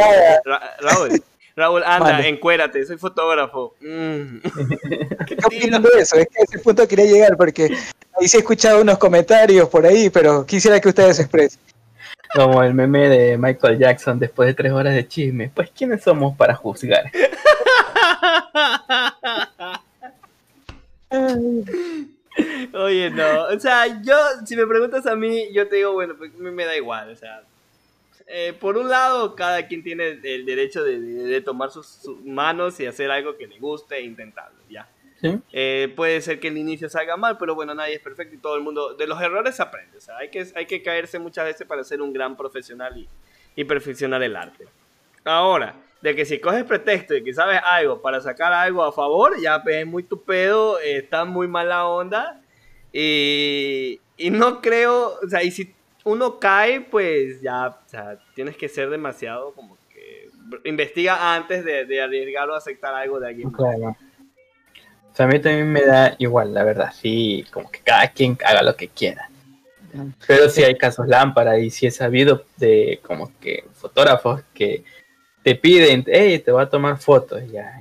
Raúl, 0.80 1.22
Raúl, 1.57 1.84
anda, 1.84 2.12
Mande. 2.12 2.28
encuérate, 2.28 2.84
soy 2.84 2.98
fotógrafo. 2.98 3.74
Mm. 3.80 4.38
¿Qué 5.26 5.36
opinan 5.44 5.82
de 5.82 5.88
eso? 5.98 6.16
Es 6.16 6.26
que 6.26 6.40
a 6.40 6.44
ese 6.44 6.59
punto 6.59 6.88
quería 6.88 7.07
llegar 7.07 7.36
porque 7.36 7.64
ahí 8.18 8.26
sí 8.26 8.36
he 8.36 8.40
escuchado 8.40 8.82
unos 8.82 8.98
comentarios 8.98 9.68
por 9.68 9.86
ahí, 9.86 10.11
pero 10.11 10.44
quisiera 10.44 10.80
que 10.80 10.88
ustedes 10.88 11.16
se 11.16 11.22
expresen. 11.22 11.61
Como 12.34 12.62
el 12.64 12.74
meme 12.74 13.09
de 13.09 13.38
Michael 13.38 13.78
Jackson 13.78 14.18
después 14.18 14.48
de 14.48 14.55
tres 14.55 14.72
horas 14.72 14.94
de 14.94 15.07
chisme. 15.07 15.52
Pues, 15.55 15.70
¿quiénes 15.70 16.02
somos 16.02 16.36
para 16.36 16.55
juzgar? 16.55 17.05
Oye, 22.74 23.11
no, 23.11 23.44
o 23.44 23.61
sea, 23.61 24.02
yo, 24.02 24.16
si 24.44 24.57
me 24.57 24.66
preguntas 24.66 25.07
a 25.07 25.14
mí, 25.14 25.52
yo 25.52 25.68
te 25.68 25.76
digo, 25.76 25.92
bueno, 25.92 26.16
pues 26.18 26.34
me 26.34 26.64
da 26.64 26.76
igual, 26.76 27.11
o 27.11 27.14
sea, 27.14 27.42
eh, 28.26 28.52
por 28.58 28.76
un 28.76 28.88
lado, 28.88 29.34
cada 29.34 29.66
quien 29.66 29.82
tiene 29.82 30.18
el 30.22 30.44
derecho 30.46 30.82
de, 30.84 31.00
de- 31.00 31.24
de 31.24 31.40
tomar 31.40 31.70
sus, 31.70 31.86
sus 31.86 32.20
manos 32.24 32.78
y 32.80 32.86
hacer 32.86 33.10
algo 33.10 33.36
que 33.36 33.46
le 33.46 33.58
guste 33.58 33.96
e 33.96 34.02
intentarlo, 34.02 34.58
ya. 34.70 34.88
¿Sí? 35.20 35.38
Eh, 35.52 35.92
puede 35.96 36.20
ser 36.20 36.40
que 36.40 36.48
el 36.48 36.58
inicio 36.58 36.88
salga 36.88 37.16
mal, 37.16 37.38
pero 37.38 37.54
bueno, 37.54 37.74
nadie 37.74 37.94
es 37.94 38.00
perfecto 38.00 38.34
y 38.34 38.38
todo 38.38 38.56
el 38.56 38.62
mundo, 38.62 38.94
de 38.94 39.06
los 39.06 39.20
errores 39.22 39.58
aprende, 39.60 39.96
o 39.98 40.00
sea, 40.00 40.18
hay 40.18 40.28
que, 40.30 40.46
hay 40.54 40.66
que 40.66 40.82
caerse 40.82 41.18
muchas 41.18 41.44
veces 41.46 41.66
para 41.66 41.82
ser 41.84 42.02
un 42.02 42.12
gran 42.12 42.36
profesional 42.36 42.96
y, 42.96 43.08
y 43.56 43.64
perfeccionar 43.64 44.22
el 44.22 44.36
arte. 44.36 44.66
Ahora, 45.24 45.76
de 46.02 46.14
que 46.14 46.26
si 46.26 46.38
coges 46.38 46.64
pretexto 46.64 47.14
de 47.14 47.24
que 47.24 47.32
sabes 47.32 47.58
algo 47.64 48.02
para 48.02 48.20
sacar 48.20 48.52
algo 48.52 48.82
a 48.84 48.92
favor, 48.92 49.40
ya 49.40 49.62
pues, 49.62 49.76
es 49.76 49.86
muy 49.86 50.02
tu 50.02 50.22
pedo, 50.22 50.78
eh, 50.80 50.96
está 50.98 51.24
muy 51.24 51.48
mala 51.48 51.86
onda. 51.86 52.40
Y, 52.92 54.00
y 54.16 54.30
no 54.30 54.60
creo, 54.60 55.18
o 55.24 55.28
sea, 55.28 55.42
y 55.42 55.50
si 55.50 55.73
uno 56.05 56.38
cae, 56.38 56.82
pues 56.82 57.40
ya, 57.40 57.68
o 57.68 57.88
sea, 57.88 58.18
tienes 58.34 58.57
que 58.57 58.68
ser 58.68 58.90
demasiado 58.90 59.52
como 59.52 59.76
que 59.92 60.30
investiga 60.64 61.34
antes 61.34 61.64
de, 61.64 61.86
de 61.86 62.02
arriesgar 62.02 62.48
o 62.50 62.55
aceptar 62.55 62.94
algo 62.94 63.18
de 63.18 63.28
alguien 63.28 63.50
más. 63.50 63.57
Claro. 63.57 63.96
O 65.12 65.16
sea, 65.16 65.26
a 65.26 65.28
mí 65.28 65.38
también 65.38 65.72
me 65.72 65.82
da 65.82 66.14
igual, 66.18 66.52
la 66.52 66.64
verdad. 66.64 66.92
Sí, 66.92 67.44
como 67.50 67.70
que 67.70 67.80
cada 67.80 68.09
quien 68.09 68.36
haga 68.44 68.62
lo 68.62 68.76
que 68.76 68.88
quiera. 68.88 69.30
Pero 70.26 70.48
sí 70.48 70.64
hay 70.64 70.76
casos 70.76 71.07
lámpara 71.07 71.57
y 71.59 71.70
sí 71.70 71.86
he 71.86 71.90
sabido 71.92 72.44
de 72.57 72.98
como 73.02 73.30
que 73.38 73.64
fotógrafos 73.74 74.42
que 74.52 74.82
te 75.44 75.55
piden, 75.55 76.05
hey, 76.09 76.40
te 76.40 76.50
voy 76.50 76.64
a 76.64 76.68
tomar 76.68 76.98
fotos 76.98 77.42
ya. 77.50 77.80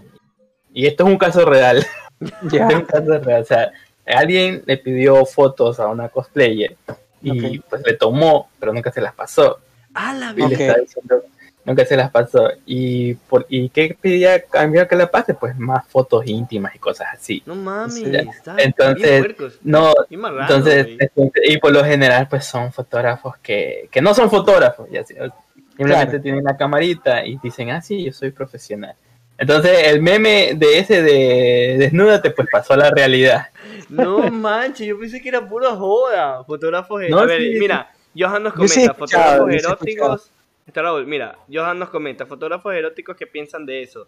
Y 0.72 0.86
esto 0.86 1.06
es 1.06 1.10
un 1.10 1.18
caso 1.18 1.46
real. 1.46 1.86
Ya. 2.52 2.68
Este 2.68 2.68
es 2.70 2.76
un 2.76 2.86
caso 2.86 3.20
real. 3.20 3.42
O 3.42 3.46
sea, 3.46 3.72
alguien 4.06 4.64
le 4.66 4.78
pidió 4.78 5.26
fotos 5.26 5.80
a 5.80 5.88
una 5.88 6.10
cosplayer 6.10 6.78
y 7.24 7.60
pues 7.60 7.82
le 7.86 7.94
tomó, 7.94 8.50
pero 8.60 8.74
nunca 8.74 8.92
se 8.92 9.02
las 9.02 9.14
pasó. 9.14 9.60
¡Ah, 9.94 10.14
la 10.14 10.34
Y 10.36 10.42
Ok. 10.44 10.50
le 10.50 10.56
está 10.56 10.80
diciendo, 10.80 11.24
nunca 11.66 11.86
se 11.86 11.96
las 11.96 12.12
pasó. 12.12 12.50
¿Y, 12.66 13.14
por, 13.14 13.46
¿y 13.50 13.70
qué 13.70 13.98
pedía 14.00 14.36
a 14.36 14.40
cambio 14.40 14.88
que 14.88 14.96
la 14.96 15.10
pase? 15.10 15.34
Pues 15.34 15.58
más 15.58 15.88
fotos 15.88 16.26
íntimas 16.26 16.76
y 16.76 16.80
cosas 16.80 17.08
así. 17.14 17.42
No 17.46 17.56
mames, 17.56 17.94
Sí. 17.96 18.12
está 18.16 18.56
Entonces. 18.58 19.26
No, 19.62 19.94
marrano, 20.18 20.42
entonces, 20.42 20.88
entonces, 21.00 21.44
y 21.48 21.58
por 21.58 21.72
lo 21.72 21.84
general, 21.84 22.28
pues 22.30 22.46
son 22.46 22.72
fotógrafos 22.74 23.38
que, 23.38 23.88
que 23.92 24.02
no 24.02 24.14
son 24.14 24.30
fotógrafos, 24.30 24.90
ya 24.92 25.04
simplemente 25.04 25.36
Claro. 25.78 26.22
tienen 26.22 26.44
la 26.44 26.58
camarita 26.58 27.26
y 27.26 27.38
dicen, 27.42 27.70
ah, 27.72 27.82
sí, 27.82 28.04
yo 28.04 28.12
soy 28.12 28.32
profesional. 28.32 28.96
Entonces, 29.38 29.88
el 29.88 30.02
meme 30.02 30.54
de 30.56 30.80
ese 30.80 31.02
de 31.02 31.76
desnúdate, 31.80 32.32
pues 32.32 32.48
pasó 32.52 32.74
a 32.74 32.78
la 32.78 32.92
realidad. 32.92 33.48
No 33.90 34.30
manches, 34.32 34.88
yo 34.88 35.00
pensé 35.00 35.22
que 35.22 35.30
era 35.30 35.48
pura 35.48 35.72
joda. 35.72 36.44
Fotógrafos. 36.44 37.02
No, 37.10 37.20
a 37.20 37.26
ver, 37.26 37.42
sí, 37.42 37.56
mira, 37.60 37.92
Johan 38.18 38.44
nos 38.44 38.54
comenta, 38.54 38.94
fotógrafos 38.94 39.52
eróticos. 39.52 40.32
Está 40.66 40.82
Raúl, 40.82 41.06
mira, 41.06 41.38
Johan 41.52 41.80
nos 41.80 41.90
comenta, 41.90 42.26
fotógrafos 42.26 42.74
eróticos 42.74 43.18
que 43.18 43.28
piensan 43.28 43.66
de 43.66 43.82
eso. 43.82 44.08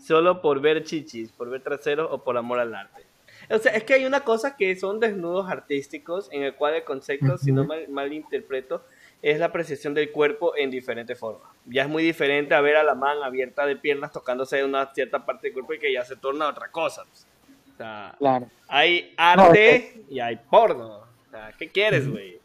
Solo 0.00 0.40
por 0.40 0.60
ver 0.60 0.84
chichis, 0.84 1.32
por 1.32 1.50
ver 1.50 1.62
traseros 1.62 2.08
o 2.10 2.22
por 2.22 2.36
amor 2.36 2.60
al 2.60 2.74
arte. 2.74 3.02
O 3.50 3.58
sea, 3.58 3.72
es 3.72 3.82
que 3.84 3.94
hay 3.94 4.04
una 4.04 4.20
cosa 4.20 4.56
que 4.56 4.76
son 4.76 5.00
desnudos 5.00 5.50
artísticos, 5.50 6.28
en 6.30 6.42
el 6.42 6.54
cual 6.54 6.74
el 6.74 6.84
concepto, 6.84 7.38
si 7.38 7.50
no 7.50 7.64
mal, 7.64 7.88
mal 7.88 8.12
interpreto, 8.12 8.84
es 9.22 9.38
la 9.38 9.46
apreciación 9.46 9.94
del 9.94 10.10
cuerpo 10.12 10.56
en 10.56 10.70
diferentes 10.70 11.18
formas. 11.18 11.50
Ya 11.66 11.82
es 11.82 11.88
muy 11.88 12.02
diferente 12.02 12.54
a 12.54 12.60
ver 12.60 12.76
a 12.76 12.82
la 12.84 12.94
man 12.94 13.18
abierta 13.24 13.66
de 13.66 13.76
piernas 13.76 14.12
tocándose 14.12 14.62
una 14.64 14.92
cierta 14.94 15.24
parte 15.26 15.48
del 15.48 15.54
cuerpo 15.54 15.74
y 15.74 15.78
que 15.78 15.92
ya 15.92 16.04
se 16.04 16.16
torna 16.16 16.48
otra 16.48 16.68
cosa. 16.70 17.02
O 17.02 17.76
sea, 17.76 18.14
Claro. 18.18 18.46
hay 18.68 19.12
arte 19.16 20.02
y 20.08 20.20
hay 20.20 20.36
porno. 20.50 20.86
O 20.98 21.30
sea, 21.30 21.52
¿qué 21.58 21.68
quieres, 21.68 22.08
güey? 22.08 22.38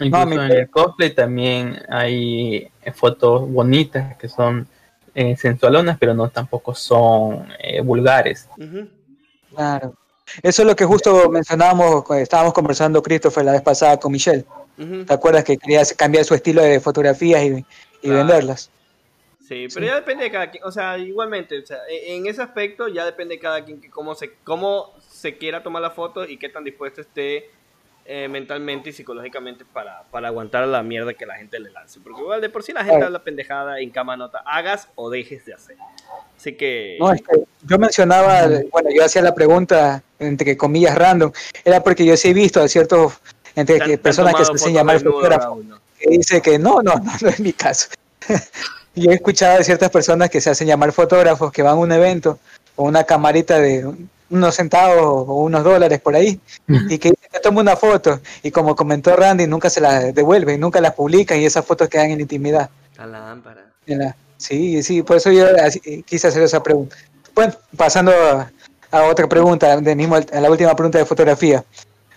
Incluso 0.00 0.26
mi- 0.26 0.34
en 0.36 0.42
el 0.50 0.70
cosplay 0.70 1.14
también 1.14 1.80
hay 1.88 2.68
eh, 2.82 2.92
fotos 2.92 3.48
bonitas 3.50 4.16
que 4.16 4.28
son 4.28 4.66
eh, 5.14 5.36
sensualonas, 5.36 5.96
pero 5.98 6.12
no 6.12 6.28
tampoco 6.28 6.74
son 6.74 7.46
eh, 7.60 7.80
vulgares. 7.80 8.48
Claro. 9.54 9.94
Eso 10.42 10.62
es 10.62 10.68
lo 10.68 10.74
que 10.74 10.84
justo 10.84 11.28
mencionábamos, 11.30 12.02
cuando 12.04 12.22
estábamos 12.22 12.52
conversando 12.52 13.02
Christopher 13.02 13.44
la 13.44 13.52
vez 13.52 13.62
pasada 13.62 13.96
con 13.98 14.10
Michelle. 14.10 14.44
Ujú. 14.78 15.04
¿Te 15.04 15.14
acuerdas 15.14 15.44
que 15.44 15.56
quería 15.56 15.82
cambiar 15.96 16.24
su 16.24 16.34
estilo 16.34 16.62
de 16.62 16.80
fotografías 16.80 17.42
y, 17.42 17.46
y 17.48 17.64
Claro. 18.02 18.18
venderlas? 18.18 18.70
Sí, 19.46 19.66
pero 19.74 19.84
ya 19.86 19.94
depende 19.96 20.24
de 20.24 20.30
cada 20.30 20.50
quien. 20.50 20.64
O 20.64 20.72
sea, 20.72 20.96
igualmente, 20.98 21.58
o 21.58 21.66
sea, 21.66 21.78
e- 21.88 22.14
en 22.16 22.26
ese 22.26 22.40
aspecto 22.42 22.88
ya 22.88 23.04
depende 23.04 23.34
de 23.34 23.40
cada 23.40 23.62
quien 23.64 23.80
que 23.80 23.90
cómo 23.90 24.14
se, 24.14 24.32
cómo 24.42 24.94
se 25.06 25.36
quiera 25.36 25.62
tomar 25.62 25.82
la 25.82 25.90
foto 25.90 26.24
y 26.26 26.38
qué 26.38 26.48
tan 26.48 26.64
dispuesto 26.64 27.02
esté 27.02 27.50
eh, 28.06 28.26
mentalmente 28.28 28.90
y 28.90 28.92
psicológicamente 28.94 29.64
para, 29.70 30.02
para 30.10 30.28
aguantar 30.28 30.66
la 30.66 30.82
mierda 30.82 31.12
que 31.14 31.26
la 31.26 31.36
gente 31.36 31.58
le 31.60 31.70
lance. 31.70 32.00
Porque 32.02 32.20
igual 32.22 32.40
de 32.40 32.48
por 32.48 32.62
sí 32.62 32.72
la 32.72 32.80
gente 32.80 32.92
Claro. 32.96 33.06
habla 33.06 33.22
pendejada 33.22 33.80
en 33.80 33.90
cama 33.90 34.16
nota. 34.16 34.42
Hagas 34.46 34.88
o 34.94 35.10
dejes 35.10 35.44
de 35.44 35.52
hacer. 35.54 35.76
Así 36.36 36.54
que... 36.54 36.96
No, 36.98 37.12
es 37.12 37.20
que 37.20 37.44
yo 37.66 37.78
mencionaba, 37.78 38.48
bueno, 38.72 38.90
yo 38.94 39.04
hacía 39.04 39.20
la 39.22 39.34
pregunta 39.34 40.02
entre 40.18 40.56
comillas 40.56 40.94
random, 40.96 41.32
era 41.64 41.82
porque 41.82 42.06
yo 42.06 42.16
sí 42.16 42.28
he 42.28 42.34
visto 42.34 42.62
a 42.62 42.68
ciertos 42.68 43.20
entre 43.56 43.78
que 43.80 43.98
personas 43.98 44.34
que 44.34 44.44
se 44.44 44.52
hacen 44.52 44.74
llamar 44.74 45.02
¿no? 45.04 45.78
que 45.98 46.10
dice 46.10 46.40
que 46.42 46.58
no, 46.58 46.82
no, 46.82 46.94
no, 47.04 47.12
no 47.20 47.28
es 47.28 47.40
mi 47.40 47.52
caso. 47.52 47.88
y 48.94 49.08
he 49.08 49.14
escuchado 49.14 49.58
de 49.58 49.64
ciertas 49.64 49.90
personas 49.90 50.30
que 50.30 50.40
se 50.40 50.50
hacen 50.50 50.66
llamar 50.66 50.92
fotógrafos 50.92 51.52
que 51.52 51.62
van 51.62 51.74
a 51.74 51.76
un 51.76 51.92
evento 51.92 52.38
con 52.74 52.86
una 52.86 53.04
camarita 53.04 53.58
de 53.58 53.88
unos 54.30 54.54
centavos 54.54 55.04
o 55.28 55.42
unos 55.42 55.62
dólares 55.62 56.00
por 56.00 56.16
ahí 56.16 56.40
y 56.66 56.98
que 56.98 57.10
dicen 57.10 57.28
que 57.30 57.40
toma 57.40 57.60
una 57.60 57.76
foto 57.76 58.20
y 58.42 58.50
como 58.50 58.74
comentó 58.74 59.14
Randy 59.14 59.46
nunca 59.46 59.70
se 59.70 59.80
la 59.80 60.00
devuelven, 60.12 60.58
nunca 60.58 60.80
las 60.80 60.94
publican 60.94 61.38
y 61.38 61.44
esas 61.44 61.64
fotos 61.64 61.88
quedan 61.88 62.10
en 62.10 62.20
intimidad. 62.20 62.70
La 62.96 63.06
lámpara. 63.06 63.64
En 63.86 63.98
la- 63.98 64.16
Sí, 64.36 64.82
sí, 64.82 65.02
por 65.02 65.16
eso 65.16 65.30
yo 65.30 65.46
así- 65.62 66.02
quise 66.02 66.28
hacer 66.28 66.42
esa 66.42 66.62
pregunta. 66.62 66.96
Bueno, 67.34 67.54
pasando 67.76 68.12
a, 68.12 68.50
a 68.90 69.02
otra 69.04 69.28
pregunta, 69.28 69.76
de 69.80 69.94
mismo 69.94 70.16
a 70.16 70.40
la 70.40 70.50
última 70.50 70.74
pregunta 70.74 70.98
de 70.98 71.04
fotografía. 71.04 71.64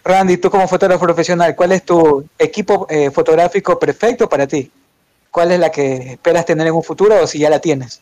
Randy, 0.08 0.38
tú 0.38 0.50
como 0.50 0.68
fotógrafo 0.68 1.06
profesional, 1.06 1.56
¿cuál 1.56 1.74
es 1.74 1.84
tu 1.84 2.28
equipo 2.38 2.88
eh, 2.90 3.12
fotográfico 3.12 3.78
perfecto 3.78 4.28
para 4.30 4.48
ti? 4.48 4.72
¿Cuál 5.30 5.52
es 5.52 5.60
la 5.60 5.70
que 5.70 6.14
esperas 6.14 6.46
tener 6.46 6.68
en 6.68 6.74
un 6.74 6.84
futuro 6.84 7.22
o 7.22 7.28
si 7.28 7.40
ya 7.40 7.50
la 7.50 7.60
tienes? 7.60 8.02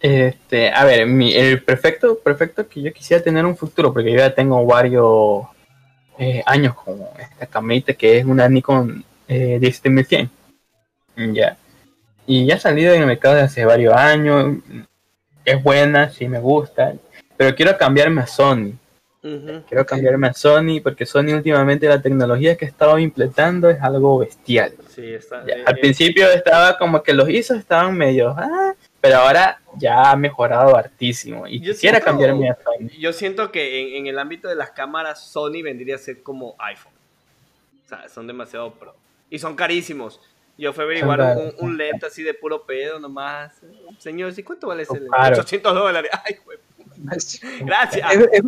Este, 0.00 0.70
a 0.70 0.84
ver, 0.84 1.06
mi, 1.06 1.32
el 1.32 1.62
perfecto, 1.62 2.18
perfecto 2.18 2.66
que 2.68 2.82
yo 2.82 2.92
quisiera 2.92 3.22
tener 3.22 3.46
un 3.46 3.56
futuro, 3.56 3.92
porque 3.92 4.10
yo 4.10 4.18
ya 4.18 4.34
tengo 4.34 4.66
varios 4.66 5.44
eh, 6.18 6.42
años 6.44 6.74
con 6.74 7.00
esta 7.18 7.46
camarita 7.46 7.92
que 7.92 8.18
es 8.18 8.24
una 8.24 8.48
Nikon 8.48 9.04
eh, 9.28 9.58
10100. 9.60 10.28
Ya. 11.34 11.56
Y 12.26 12.46
ya 12.46 12.56
ha 12.56 12.58
salido 12.58 12.94
en 12.94 13.02
el 13.02 13.06
mercado 13.06 13.34
desde 13.34 13.46
hace 13.46 13.64
varios 13.64 13.94
años. 13.94 14.56
Es 15.44 15.62
buena, 15.62 16.10
sí 16.10 16.26
me 16.28 16.40
gusta. 16.40 16.94
Pero 17.36 17.54
quiero 17.54 17.76
cambiarme 17.78 18.22
a 18.22 18.26
Sony. 18.26 18.72
Ujú. 19.24 19.62
Quiero 19.68 19.86
cambiarme 19.86 20.26
a 20.28 20.32
Sony 20.34 20.80
porque 20.82 21.06
Sony 21.06 21.32
últimamente 21.32 21.86
la 21.86 22.02
tecnología 22.02 22.56
que 22.56 22.64
ha 22.64 22.68
estado 22.68 22.98
implementando 22.98 23.70
es 23.70 23.80
algo 23.80 24.18
bestial. 24.18 24.74
Sí, 24.88 25.14
está. 25.14 25.46
Ya, 25.46 25.54
eh, 25.54 25.64
al 25.64 25.78
principio 25.78 26.28
estaba 26.30 26.76
como 26.76 27.02
que 27.04 27.12
los 27.12 27.28
ISOs 27.28 27.58
estaban 27.58 27.96
medio, 27.96 28.30
ah, 28.36 28.74
pero 29.00 29.18
ahora 29.18 29.60
ya 29.76 30.10
ha 30.10 30.16
mejorado 30.16 30.76
hartísimo 30.76 31.46
y 31.46 31.60
Yo 31.60 31.72
quisiera 31.72 31.98
siento- 31.98 32.04
cambiarme 32.10 32.50
a 32.50 32.56
Sony. 32.56 32.88
Yo 32.98 33.12
siento 33.12 33.52
que 33.52 33.80
en, 33.80 33.96
en 33.96 34.06
el 34.08 34.18
ámbito 34.18 34.48
de 34.48 34.56
las 34.56 34.70
cámaras, 34.72 35.24
Sony 35.30 35.62
vendría 35.62 35.94
a 35.94 35.98
ser 35.98 36.22
como 36.24 36.56
iPhone. 36.58 36.92
O 37.86 37.88
sea, 37.88 38.08
son 38.08 38.26
demasiado 38.26 38.72
pro. 38.74 38.94
Y 39.30 39.38
son 39.38 39.54
carísimos. 39.54 40.20
Yo 40.58 40.72
fui 40.72 40.82
a 40.82 40.84
averiguar 40.86 41.36
un, 41.38 41.54
un 41.60 41.76
lente 41.78 42.06
así 42.06 42.22
de 42.24 42.34
puro 42.34 42.66
pedo 42.66 42.98
nomás. 42.98 43.52
Señor, 43.98 44.32
¿sí 44.32 44.42
cuánto 44.42 44.66
vale 44.66 44.82
ese 44.82 45.00
caros. 45.08 45.38
800 45.38 45.74
dólares. 45.74 46.10
Ay, 46.24 46.36
güey. 46.44 46.58
Gracias. 47.60 48.12
Es, 48.12 48.28
es- 48.32 48.42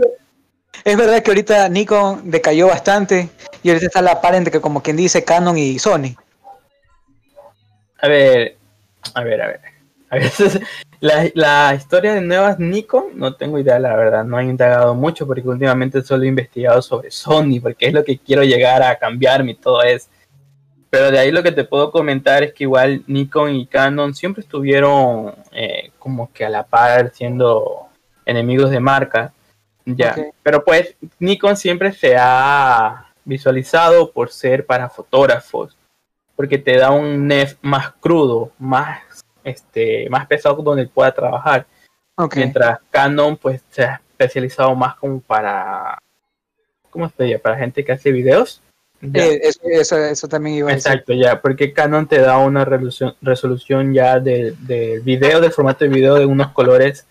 es 0.84 0.96
verdad 0.96 1.22
que 1.22 1.30
ahorita 1.30 1.68
Nikon 1.68 2.30
decayó 2.30 2.68
bastante 2.68 3.30
y 3.62 3.68
ahorita 3.68 3.86
está 3.86 4.02
la 4.02 4.20
par 4.20 4.34
entre 4.34 4.60
como 4.60 4.82
quien 4.82 4.96
dice 4.96 5.24
Canon 5.24 5.56
y 5.56 5.78
Sony. 5.78 6.14
A 8.00 8.08
ver, 8.08 8.56
a 9.14 9.22
ver, 9.22 9.42
a 9.42 9.46
ver. 9.48 9.60
A 10.10 10.16
ver, 10.16 10.30
la, 11.00 11.28
la 11.34 11.74
historia 11.74 12.14
de 12.14 12.20
nuevas 12.20 12.60
Nikon, 12.60 13.18
no 13.18 13.34
tengo 13.34 13.58
idea, 13.58 13.80
la 13.80 13.96
verdad, 13.96 14.24
no 14.24 14.38
he 14.38 14.44
indagado 14.44 14.94
mucho 14.94 15.26
porque 15.26 15.48
últimamente 15.48 16.02
solo 16.02 16.22
he 16.22 16.28
investigado 16.28 16.80
sobre 16.82 17.10
Sony, 17.10 17.58
porque 17.60 17.86
es 17.86 17.92
lo 17.92 18.04
que 18.04 18.18
quiero 18.18 18.44
llegar 18.44 18.80
a 18.82 18.96
cambiarme 18.96 19.52
y 19.52 19.54
todo 19.56 19.82
eso. 19.82 20.08
Pero 20.94 21.10
de 21.10 21.18
ahí 21.18 21.32
lo 21.32 21.42
que 21.42 21.50
te 21.50 21.64
puedo 21.64 21.90
comentar 21.90 22.44
es 22.44 22.52
que 22.52 22.62
igual 22.62 23.02
Nikon 23.08 23.56
y 23.56 23.66
Canon 23.66 24.14
siempre 24.14 24.42
estuvieron 24.42 25.34
eh, 25.50 25.90
como 25.98 26.32
que 26.32 26.44
a 26.44 26.48
la 26.48 26.62
par 26.62 27.10
siendo 27.12 27.88
enemigos 28.24 28.70
de 28.70 28.78
marca. 28.78 29.32
Ya. 29.84 30.16
Pero 30.42 30.64
pues 30.64 30.94
Nikon 31.18 31.56
siempre 31.56 31.92
se 31.92 32.16
ha 32.18 33.12
visualizado 33.24 34.10
por 34.10 34.30
ser 34.30 34.64
para 34.66 34.88
fotógrafos 34.88 35.76
porque 36.36 36.58
te 36.58 36.76
da 36.76 36.90
un 36.90 37.26
NEF 37.26 37.56
más 37.62 37.92
crudo, 38.00 38.50
más 38.58 39.02
este, 39.42 40.08
más 40.10 40.26
pesado 40.26 40.56
donde 40.62 40.86
pueda 40.86 41.12
trabajar. 41.12 41.66
Mientras 42.34 42.78
Canon 42.90 43.36
pues 43.36 43.60
se 43.70 43.84
ha 43.84 44.00
especializado 44.10 44.74
más 44.74 44.94
como 44.96 45.20
para 45.20 45.98
¿cómo 46.90 47.08
se 47.08 47.24
diría? 47.24 47.40
Para 47.40 47.56
gente 47.58 47.84
que 47.84 47.92
hace 47.92 48.12
videos. 48.12 48.60
Eh, 49.02 49.40
eso, 49.42 49.60
eso, 49.64 49.98
eso 49.98 50.28
también 50.28 50.56
iba 50.56 50.70
a 50.70 50.74
decir. 50.74 50.92
Exacto, 50.92 51.12
ya, 51.12 51.42
porque 51.42 51.72
Canon 51.74 52.06
te 52.06 52.20
da 52.20 52.38
una 52.38 52.64
resolución, 52.64 53.14
resolución 53.20 53.92
ya 53.92 54.18
del 54.18 54.56
del 54.66 55.00
video, 55.00 55.40
del 55.40 55.52
formato 55.52 55.84
de 55.84 55.90
video 55.90 56.14
de 56.14 56.24
unos 56.24 56.52
colores 56.52 57.06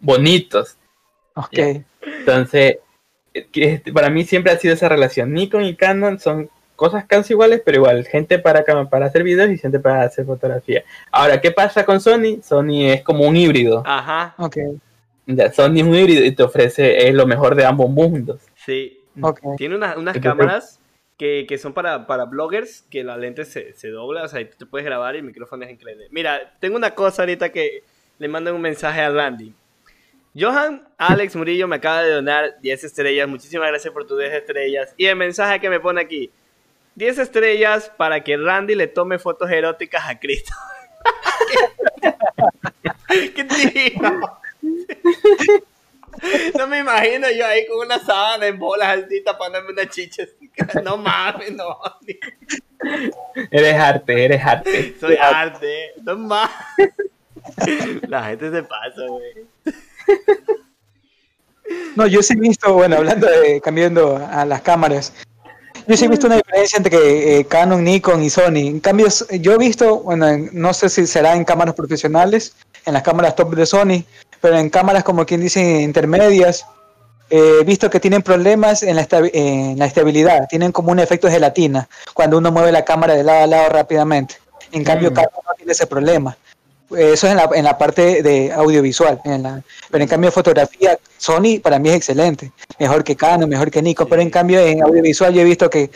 bonitos. 0.00 0.76
Ok. 1.34 1.52
Ya. 1.52 1.84
Entonces, 2.02 2.78
eh, 3.34 3.46
que 3.52 3.64
este, 3.74 3.92
para 3.92 4.10
mí 4.10 4.24
siempre 4.24 4.52
ha 4.52 4.58
sido 4.58 4.74
esa 4.74 4.88
relación. 4.88 5.32
Nikon 5.32 5.64
y 5.64 5.76
Canon 5.76 6.18
son 6.18 6.50
cosas 6.76 7.04
casi 7.06 7.34
iguales, 7.34 7.60
pero 7.64 7.78
igual, 7.78 8.06
gente 8.06 8.38
para, 8.38 8.64
para 8.88 9.06
hacer 9.06 9.22
videos 9.22 9.50
y 9.50 9.58
gente 9.58 9.78
para 9.80 10.02
hacer 10.02 10.24
fotografía. 10.24 10.82
Ahora, 11.12 11.40
¿qué 11.40 11.50
pasa 11.50 11.84
con 11.84 12.00
Sony? 12.00 12.40
Sony 12.42 12.86
es 12.90 13.02
como 13.02 13.26
un 13.28 13.36
híbrido. 13.36 13.82
Ajá, 13.86 14.34
Ok. 14.38 14.56
Ya, 15.26 15.52
Sony 15.52 15.76
es 15.76 15.82
un 15.84 15.94
híbrido 15.94 16.24
y 16.24 16.32
te 16.32 16.42
ofrece 16.42 17.06
eh, 17.06 17.12
lo 17.12 17.24
mejor 17.26 17.54
de 17.54 17.64
ambos 17.64 17.88
mundos. 17.90 18.40
sí. 18.56 18.96
Ok. 19.22 19.40
Tiene 19.58 19.74
unas, 19.76 19.96
unas 19.96 20.16
Entonces- 20.16 20.38
cámaras 20.46 20.80
que, 21.18 21.44
que 21.46 21.58
son 21.58 21.74
para, 21.74 22.06
para 22.06 22.24
bloggers, 22.24 22.82
que 22.90 23.04
la 23.04 23.18
lente 23.18 23.44
se, 23.44 23.74
se 23.74 23.88
dobla, 23.90 24.22
o 24.22 24.28
sea, 24.28 24.40
y 24.40 24.46
tú 24.46 24.56
te 24.56 24.66
puedes 24.66 24.86
grabar 24.86 25.14
y 25.14 25.18
el 25.18 25.24
micrófono 25.24 25.64
es 25.64 25.70
increíble. 25.70 26.06
Mira, 26.10 26.54
tengo 26.60 26.76
una 26.76 26.94
cosa 26.94 27.22
ahorita 27.22 27.50
que 27.50 27.82
le 28.18 28.28
mandan 28.28 28.54
un 28.54 28.62
mensaje 28.62 29.00
a 29.02 29.10
Randy. 29.10 29.52
Johan 30.34 30.86
Alex 30.96 31.34
Murillo 31.34 31.66
me 31.66 31.76
acaba 31.76 32.02
de 32.02 32.12
donar 32.12 32.60
10 32.60 32.84
estrellas. 32.84 33.28
Muchísimas 33.28 33.68
gracias 33.68 33.92
por 33.92 34.06
tus 34.06 34.18
10 34.18 34.32
estrellas. 34.34 34.94
Y 34.96 35.06
el 35.06 35.16
mensaje 35.16 35.60
que 35.60 35.70
me 35.70 35.80
pone 35.80 36.00
aquí. 36.00 36.30
10 36.94 37.18
estrellas 37.18 37.90
para 37.96 38.22
que 38.22 38.36
Randy 38.36 38.74
le 38.74 38.86
tome 38.86 39.18
fotos 39.18 39.50
eróticas 39.50 40.08
a 40.08 40.18
Cristo. 40.18 40.52
¿Qué 43.08 43.44
tío? 43.44 44.20
No 46.58 46.66
me 46.66 46.80
imagino 46.80 47.30
yo 47.30 47.46
ahí 47.46 47.66
con 47.66 47.86
una 47.86 47.98
sábana 47.98 48.46
en 48.46 48.58
bolas 48.58 49.04
así 49.04 49.22
tapándome 49.22 49.72
una 49.72 49.88
chicha. 49.88 50.24
No 50.84 50.96
mames, 50.96 51.52
no. 51.52 51.80
Eres 53.50 53.74
arte, 53.74 54.24
eres 54.24 54.44
arte. 54.44 54.94
Soy 55.00 55.16
arte. 55.16 55.92
No 56.02 56.16
mames. 56.16 56.50
La 58.08 58.24
gente 58.24 58.50
se 58.50 58.62
pasa, 58.62 59.06
güey. 59.06 59.46
No, 61.96 62.06
yo 62.06 62.22
sí 62.22 62.34
he 62.34 62.36
visto, 62.40 62.72
bueno, 62.74 62.96
hablando 62.96 63.26
de 63.28 63.60
cambiando 63.60 64.16
a 64.30 64.44
las 64.44 64.60
cámaras, 64.62 65.12
yo 65.86 65.96
sí 65.96 66.04
he 66.04 66.08
visto 66.08 66.26
una 66.26 66.36
diferencia 66.36 66.76
entre 66.78 67.38
eh, 67.40 67.44
Canon, 67.44 67.82
Nikon 67.84 68.22
y 68.22 68.30
Sony. 68.30 68.66
En 68.66 68.80
cambio, 68.80 69.06
yo 69.40 69.54
he 69.54 69.58
visto, 69.58 69.98
bueno, 70.00 70.28
en- 70.28 70.50
no 70.52 70.72
sé 70.74 70.88
si 70.88 71.06
será 71.06 71.34
en 71.34 71.44
cámaras 71.44 71.74
profesionales, 71.74 72.54
en 72.86 72.94
las 72.94 73.02
cámaras 73.02 73.36
top 73.36 73.54
de 73.54 73.66
Sony, 73.66 74.04
pero 74.40 74.56
en 74.58 74.68
cámaras 74.70 75.04
como 75.04 75.24
quien 75.26 75.40
dice 75.40 75.60
intermedias, 75.82 76.64
eh, 77.28 77.58
he 77.60 77.64
visto 77.64 77.88
que 77.90 78.00
tienen 78.00 78.22
problemas 78.22 78.82
en 78.82 78.96
la, 78.96 79.06
en 79.10 79.78
la 79.78 79.86
estabilidad, 79.86 80.48
tienen 80.48 80.72
como 80.72 80.90
un 80.90 80.98
efecto 80.98 81.28
de 81.28 81.34
gelatina 81.34 81.88
cuando 82.14 82.38
uno 82.38 82.50
mueve 82.50 82.72
la 82.72 82.84
cámara 82.84 83.14
de 83.14 83.22
lado 83.22 83.44
a 83.44 83.46
lado 83.46 83.68
rápidamente. 83.68 84.36
En 84.72 84.82
cambio, 84.84 85.10
Mm. 85.10 85.14
Canon 85.14 85.30
no 85.46 85.54
tiene 85.56 85.72
ese 85.72 85.86
problema. 85.86 86.36
Eh, 86.96 87.12
Eso 87.12 87.26
es 87.26 87.32
en 87.32 87.36
la, 87.36 87.48
en 87.54 87.64
la 87.64 87.78
parte 87.78 88.22
de 88.22 88.52
audiovisual, 88.52 89.20
en 89.24 89.42
la, 89.42 89.62
pero 89.90 90.02
en 90.02 90.08
cambio 90.10 90.30
fotografía, 90.32 90.98
Sony 91.18 91.60
para 91.62 91.78
mí 91.78 91.88
es 91.88 91.96
excelente, 91.96 92.50
mejor 92.78 93.04
que 93.04 93.14
Canon, 93.16 93.48
mejor 93.48 93.70
que 93.70 93.80
Nikon, 93.82 94.08
pero 94.08 94.22
en 94.22 94.30
cambio 94.30 94.58
en 94.60 94.82
audiovisual 94.82 95.32
yo 95.32 95.40
he 95.42 95.44
visto 95.44 95.70
que 95.70 95.90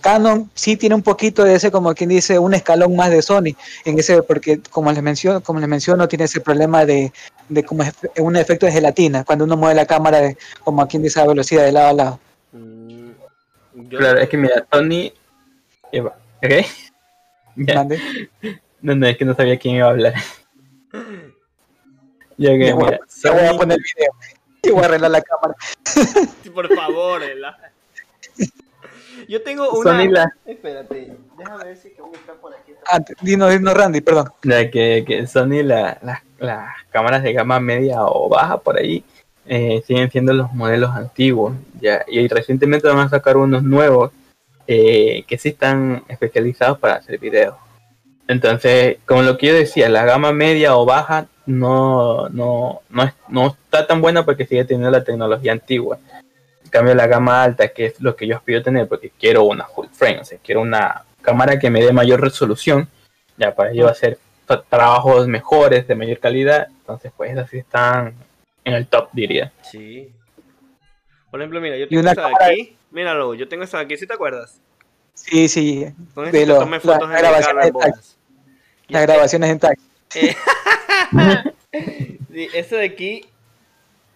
Canon 0.00 0.50
sí 0.54 0.76
tiene 0.76 0.94
un 0.94 1.02
poquito 1.02 1.44
de 1.44 1.54
ese, 1.54 1.70
como 1.70 1.94
quien 1.94 2.08
dice, 2.10 2.38
un 2.38 2.54
escalón 2.54 2.96
más 2.96 3.10
de 3.10 3.20
Sony, 3.22 3.54
en 3.84 3.98
ese, 3.98 4.22
porque 4.22 4.60
como 4.70 4.90
les 4.92 5.02
menciono, 5.02 5.40
como 5.42 5.60
les 5.60 5.68
menciono, 5.68 6.08
tiene 6.08 6.24
ese 6.24 6.40
problema 6.40 6.84
de, 6.86 7.12
de 7.48 7.62
como 7.64 7.82
efe- 7.84 8.10
un 8.20 8.34
efecto 8.36 8.64
de 8.66 8.72
gelatina, 8.72 9.24
cuando 9.24 9.44
uno 9.44 9.56
mueve 9.56 9.74
la 9.74 9.86
cámara 9.86 10.20
de, 10.20 10.36
como 10.64 10.86
quien 10.88 11.02
dice, 11.02 11.20
a 11.20 11.26
velocidad 11.26 11.64
de 11.64 11.72
lado 11.72 11.88
a 11.88 11.92
lado. 11.92 12.20
Mm, 12.52 13.10
Claro, 13.90 14.18
es 14.20 14.28
que 14.28 14.36
mira, 14.36 14.66
Sony. 14.72 15.12
Eva, 15.92 16.16
¿Ok? 16.42 16.66
No, 18.82 18.94
no, 18.94 19.06
es 19.06 19.16
que 19.18 19.24
no 19.26 19.34
sabía 19.34 19.58
quién 19.58 19.76
iba 19.76 19.86
a 19.86 19.90
hablar. 19.90 20.14
Ya 22.36 22.50
que, 22.58 22.72
voy, 22.72 22.84
voy 22.84 22.94
a 22.94 23.00
Sony- 23.08 23.56
poner 23.58 23.78
el 23.78 23.84
video 23.96 24.12
y 24.62 24.70
voy 24.70 24.82
a 24.82 24.86
arreglar 24.86 25.10
la 25.10 25.22
cámara. 25.22 25.54
Por 26.54 26.74
favor, 26.74 27.22
Ela. 27.22 27.56
Yo 29.28 29.42
tengo 29.42 29.70
una. 29.70 29.90
Sony 29.92 30.10
la- 30.10 30.34
Espérate, 30.46 31.12
déjame 31.38 31.64
ver 31.64 31.76
si 31.76 31.90
cómo 31.90 32.14
está 32.14 32.32
por 32.34 32.54
aquí. 32.54 32.72
Ah, 32.86 32.98
dinos, 33.20 33.50
dinos 33.50 33.74
Randy, 33.74 34.00
perdón. 34.00 34.32
Ya 34.42 34.70
que, 34.70 35.04
que 35.06 35.26
Sony, 35.26 35.62
la- 35.62 35.98
la- 36.02 36.24
las 36.38 36.68
cámaras 36.90 37.22
de 37.22 37.32
gama 37.32 37.60
media 37.60 38.04
o 38.06 38.28
baja 38.28 38.58
por 38.58 38.78
ahí, 38.78 39.04
eh, 39.46 39.82
siguen 39.86 40.10
siendo 40.10 40.32
los 40.32 40.52
modelos 40.52 40.90
antiguos. 40.96 41.54
Ya, 41.80 42.04
y 42.08 42.26
recientemente 42.28 42.88
van 42.88 42.98
a 42.98 43.08
sacar 43.08 43.36
unos 43.36 43.62
nuevos 43.62 44.10
eh, 44.66 45.24
que 45.26 45.36
sí 45.36 45.50
están 45.50 46.04
especializados 46.08 46.78
para 46.78 46.94
hacer 46.94 47.18
videos. 47.18 47.54
Entonces, 48.30 48.98
como 49.06 49.22
lo 49.22 49.36
que 49.36 49.48
yo 49.48 49.54
decía, 49.54 49.88
la 49.88 50.04
gama 50.04 50.32
media 50.32 50.76
o 50.76 50.84
baja 50.86 51.26
no, 51.46 52.28
no, 52.28 52.80
no, 52.88 53.02
es- 53.02 53.14
no 53.28 53.48
está 53.48 53.88
tan 53.88 54.00
buena 54.00 54.24
porque 54.24 54.46
sigue 54.46 54.64
teniendo 54.64 54.88
la 54.88 55.02
tecnología 55.02 55.50
antigua. 55.50 55.98
En 56.62 56.70
cambio, 56.70 56.94
la 56.94 57.08
gama 57.08 57.42
alta, 57.42 57.66
que 57.68 57.86
es 57.86 58.00
lo 58.00 58.14
que 58.14 58.28
yo 58.28 58.36
aspiro 58.36 58.60
a 58.60 58.62
tener, 58.62 58.86
porque 58.86 59.10
quiero 59.18 59.42
una 59.42 59.64
full 59.64 59.88
frame, 59.90 60.20
o 60.20 60.24
sea, 60.24 60.38
quiero 60.44 60.60
una 60.60 61.02
cámara 61.22 61.58
que 61.58 61.70
me 61.70 61.82
dé 61.82 61.92
mayor 61.92 62.20
resolución, 62.20 62.88
ya 63.36 63.52
para 63.52 63.72
yo 63.72 63.88
hacer 63.88 64.16
tra- 64.46 64.62
trabajos 64.68 65.26
mejores, 65.26 65.88
de 65.88 65.96
mayor 65.96 66.20
calidad. 66.20 66.68
Entonces, 66.68 67.10
pues, 67.16 67.36
así 67.36 67.58
están 67.58 68.14
en 68.64 68.74
el 68.74 68.86
top, 68.86 69.08
diría. 69.12 69.50
Sí. 69.62 70.08
Por 71.32 71.40
ejemplo, 71.40 71.60
mira, 71.60 71.76
yo 71.76 71.88
tengo 71.88 72.00
esta 72.08 72.10
de 72.28 72.32
cámara- 72.32 72.46
aquí. 72.46 72.76
Míralo, 72.92 73.34
yo 73.34 73.48
tengo 73.48 73.64
esta 73.64 73.78
de 73.78 73.84
aquí, 73.86 73.96
¿sí 73.96 74.06
te 74.06 74.14
acuerdas? 74.14 74.60
Sí, 75.14 75.48
sí, 75.48 75.92
Con 76.14 76.26
De 76.26 76.30
que 76.30 76.46
lo- 76.46 76.60
tomé 76.60 76.76
la 76.76 76.80
fotos 76.80 77.10
en 77.10 77.16
el 77.16 77.18
grabación 77.20 77.56
carro 77.56 77.66
en 77.66 77.72
de 77.72 77.80
taxi. 77.80 78.14
Las 78.90 79.02
este- 79.02 79.12
grabaciones 79.12 79.50
en 79.50 79.58
taxi. 79.58 79.86
Sí, 82.32 82.48
este 82.54 82.76
de 82.76 82.84
aquí, 82.84 83.24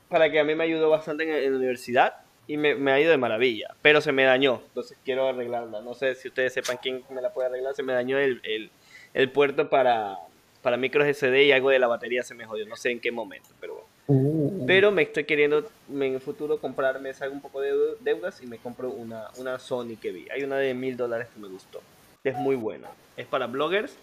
para 0.08 0.30
que 0.30 0.38
a 0.40 0.44
mí 0.44 0.54
me 0.54 0.64
ayudó 0.64 0.88
bastante 0.90 1.24
en, 1.24 1.30
en 1.30 1.52
la 1.52 1.58
universidad 1.58 2.14
y 2.46 2.56
me, 2.56 2.74
me 2.74 2.92
ha 2.92 3.00
ido 3.00 3.10
de 3.10 3.16
maravilla, 3.16 3.74
pero 3.82 4.00
se 4.00 4.12
me 4.12 4.24
dañó, 4.24 4.62
entonces 4.68 4.96
quiero 5.04 5.28
arreglarla. 5.28 5.80
No 5.80 5.94
sé 5.94 6.14
si 6.14 6.28
ustedes 6.28 6.52
sepan 6.52 6.78
quién 6.82 7.02
me 7.10 7.20
la 7.22 7.32
puede 7.32 7.48
arreglar, 7.48 7.74
se 7.74 7.82
me 7.82 7.92
dañó 7.92 8.18
el, 8.18 8.40
el, 8.44 8.70
el 9.14 9.30
puerto 9.30 9.68
para, 9.70 10.16
para 10.62 10.76
micros 10.76 11.06
SD 11.08 11.44
y 11.44 11.52
algo 11.52 11.70
de 11.70 11.78
la 11.78 11.86
batería 11.88 12.22
se 12.22 12.34
me 12.34 12.44
jodió, 12.46 12.66
no 12.66 12.76
sé 12.76 12.90
en 12.90 13.00
qué 13.00 13.10
momento, 13.12 13.48
pero 13.60 13.74
bueno. 13.74 14.64
Pero 14.66 14.90
me 14.92 15.02
estoy 15.02 15.24
queriendo 15.24 15.66
en 15.90 16.02
el 16.02 16.20
futuro 16.20 16.58
comprarme, 16.58 17.14
salgo 17.14 17.34
un 17.34 17.40
poco 17.40 17.60
de 17.62 17.72
deu- 17.72 17.96
deudas 18.00 18.40
y 18.42 18.46
me 18.46 18.58
compro 18.58 18.90
una, 18.90 19.28
una 19.38 19.58
Sony 19.58 19.96
que 20.00 20.12
vi. 20.12 20.26
Hay 20.30 20.42
una 20.42 20.58
de 20.58 20.74
mil 20.74 20.96
dólares 20.96 21.28
que 21.32 21.40
me 21.40 21.48
gustó. 21.48 21.80
Es 22.22 22.34
muy 22.36 22.54
buena. 22.56 22.88
Es 23.16 23.26
para 23.26 23.46
bloggers 23.46 23.96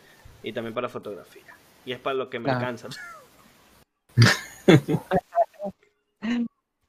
y 0.44 0.54
también 0.54 0.74
para 0.74 0.90
fotografía. 0.90 1.44
Y 1.86 1.94
es 1.94 2.00
para 2.00 2.16
lo 2.16 2.30
que 2.30 2.40
me 2.40 2.50
Ah. 2.52 2.56
alcanza. 2.58 2.88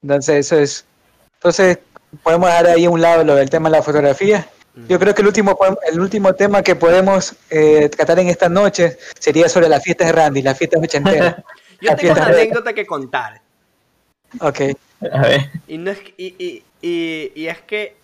Entonces, 0.02 0.46
eso 0.46 0.58
es. 0.58 0.84
Entonces, 1.34 1.78
podemos 2.22 2.48
dejar 2.48 2.66
ahí 2.68 2.84
a 2.84 2.90
un 2.90 3.00
lado 3.00 3.24
lo 3.24 3.34
del 3.34 3.50
tema 3.50 3.68
de 3.68 3.76
la 3.76 3.82
fotografía. 3.82 4.48
Yo 4.88 4.98
creo 4.98 5.14
que 5.14 5.20
el 5.20 5.28
último, 5.28 5.58
el 5.90 6.00
último 6.00 6.32
tema 6.34 6.62
que 6.62 6.74
podemos 6.74 7.34
eh, 7.50 7.90
tratar 7.90 8.18
en 8.20 8.28
esta 8.28 8.48
noche 8.48 8.96
sería 9.18 9.48
sobre 9.48 9.68
las 9.68 9.82
fiestas 9.82 10.06
de 10.06 10.12
Randy, 10.14 10.40
las 10.42 10.56
fiestas 10.56 10.82
ochenteras. 10.82 11.36
Yo 11.80 11.94
tengo 11.96 12.12
una 12.14 12.26
de- 12.28 12.32
anécdota 12.42 12.72
que 12.72 12.86
contar. 12.86 13.40
ok. 14.40 14.60
A 15.12 15.20
ver. 15.22 15.50
Y, 15.66 15.76
no 15.78 15.90
es, 15.90 15.98
que- 15.98 16.14
y, 16.16 16.34
y, 16.38 16.62
y, 16.80 17.32
y 17.34 17.46
es 17.48 17.60
que 17.62 17.96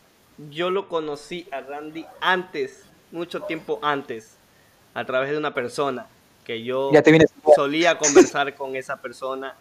yo 0.50 0.70
lo 0.70 0.88
conocí 0.88 1.48
a 1.52 1.60
Randy 1.60 2.04
antes, 2.20 2.82
mucho 3.12 3.40
tiempo 3.42 3.78
antes, 3.82 4.32
a 4.94 5.04
través 5.04 5.30
de 5.30 5.38
una 5.38 5.54
persona 5.54 6.06
que 6.44 6.62
yo 6.62 6.90
Ya 6.92 7.02
te 7.02 7.10
vienes. 7.10 7.30
solía 7.54 7.98
conversar 7.98 8.54
con 8.54 8.76
esa 8.76 8.96
persona. 9.00 9.54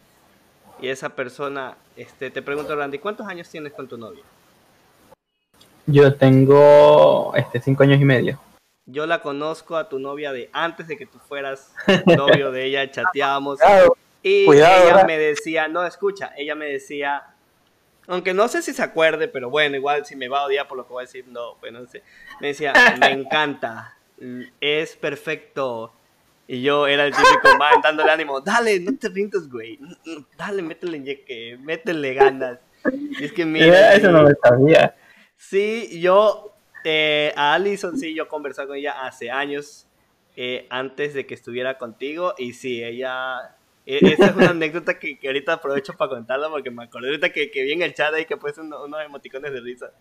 Y 0.79 0.89
esa 0.89 1.09
persona, 1.09 1.75
este, 1.95 2.29
te 2.29 2.41
pregunto, 2.43 2.75
Randy, 2.75 2.99
¿cuántos 2.99 3.27
años 3.27 3.49
tienes 3.49 3.73
con 3.73 3.87
tu 3.87 3.97
novia? 3.97 4.23
Yo 5.85 6.13
tengo 6.15 7.33
este 7.35 7.61
cinco 7.61 7.83
años 7.83 7.99
y 8.01 8.05
medio. 8.05 8.39
Yo 8.85 9.05
la 9.05 9.21
conozco 9.21 9.75
a 9.75 9.89
tu 9.89 9.99
novia 9.99 10.31
de 10.31 10.49
antes 10.53 10.87
de 10.87 10.97
que 10.97 11.05
tú 11.05 11.17
fueras 11.19 11.73
novio 12.05 12.51
de 12.51 12.65
ella, 12.65 12.89
chateábamos. 12.91 13.59
Cuidado. 13.59 13.97
Y 14.23 14.45
Cuidado, 14.45 14.75
ella 14.83 14.85
¿verdad? 14.93 15.07
me 15.07 15.17
decía, 15.17 15.67
no, 15.67 15.85
escucha, 15.85 16.31
ella 16.37 16.55
me 16.55 16.65
decía, 16.65 17.23
aunque 18.07 18.33
no 18.33 18.47
sé 18.47 18.61
si 18.61 18.73
se 18.73 18.81
acuerde, 18.83 19.27
pero 19.27 19.49
bueno, 19.49 19.75
igual 19.77 20.05
si 20.05 20.15
me 20.15 20.27
va 20.27 20.39
a 20.41 20.45
odiar 20.45 20.67
por 20.67 20.77
lo 20.77 20.85
que 20.85 20.93
voy 20.93 21.03
a 21.03 21.05
decir, 21.07 21.25
no, 21.27 21.55
pues 21.59 21.71
no 21.73 21.85
sé. 21.87 22.03
Me 22.41 22.47
decía, 22.47 22.73
me 22.99 23.11
encanta, 23.11 23.96
es 24.61 24.95
perfecto. 24.95 25.93
Y 26.47 26.61
yo 26.61 26.87
era 26.87 27.05
el 27.05 27.11
típico 27.11 27.55
man 27.59 27.81
dándole 27.83 28.09
ánimo, 28.09 28.39
dale, 28.39 28.79
no 28.79 28.95
te 28.97 29.09
rindas, 29.09 29.49
güey, 29.49 29.77
dale, 30.37 30.61
métele, 30.61 30.99
ñeque, 30.99 31.57
métele 31.59 32.13
ganas. 32.13 32.59
Y 32.85 33.25
es 33.25 33.33
que 33.33 33.45
mira, 33.45 33.93
Eso 33.93 34.11
no 34.11 34.23
me 34.23 34.33
sabía. 34.41 34.95
Sí, 35.35 35.99
yo, 35.99 36.53
eh, 36.83 37.33
a 37.35 37.53
Alison, 37.53 37.97
sí, 37.97 38.15
yo 38.15 38.27
conversé 38.27 38.65
con 38.65 38.77
ella 38.77 39.05
hace 39.05 39.29
años, 39.29 39.87
eh, 40.35 40.65
antes 40.69 41.13
de 41.13 41.25
que 41.25 41.33
estuviera 41.33 41.77
contigo, 41.77 42.33
y 42.37 42.53
sí, 42.53 42.81
ella, 42.83 43.55
e- 43.85 44.13
esa 44.13 44.29
es 44.29 44.35
una 44.35 44.49
anécdota 44.51 44.97
que, 44.97 45.19
que 45.19 45.27
ahorita 45.27 45.53
aprovecho 45.53 45.93
para 45.97 46.09
contarla, 46.11 46.49
porque 46.49 46.71
me 46.71 46.85
acordé 46.85 47.07
ahorita 47.09 47.29
que, 47.31 47.51
que 47.51 47.63
vi 47.63 47.73
en 47.73 47.81
el 47.81 47.93
chat 47.93 48.13
ahí 48.13 48.25
que 48.25 48.37
puse 48.37 48.61
uno- 48.61 48.85
unos 48.85 49.03
emoticones 49.03 49.51
de 49.51 49.59
risa. 49.59 49.91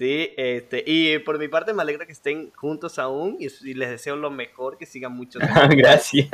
Sí, 0.00 0.32
este, 0.38 0.82
y 0.86 1.18
por 1.18 1.38
mi 1.38 1.48
parte 1.48 1.74
me 1.74 1.82
alegra 1.82 2.06
que 2.06 2.12
estén 2.12 2.50
juntos 2.52 2.98
aún, 2.98 3.36
y, 3.38 3.48
y 3.68 3.74
les 3.74 3.90
deseo 3.90 4.16
lo 4.16 4.30
mejor, 4.30 4.78
que 4.78 4.86
sigan 4.86 5.12
muchos 5.12 5.42
años. 5.54 5.76
Gracias. 5.76 6.26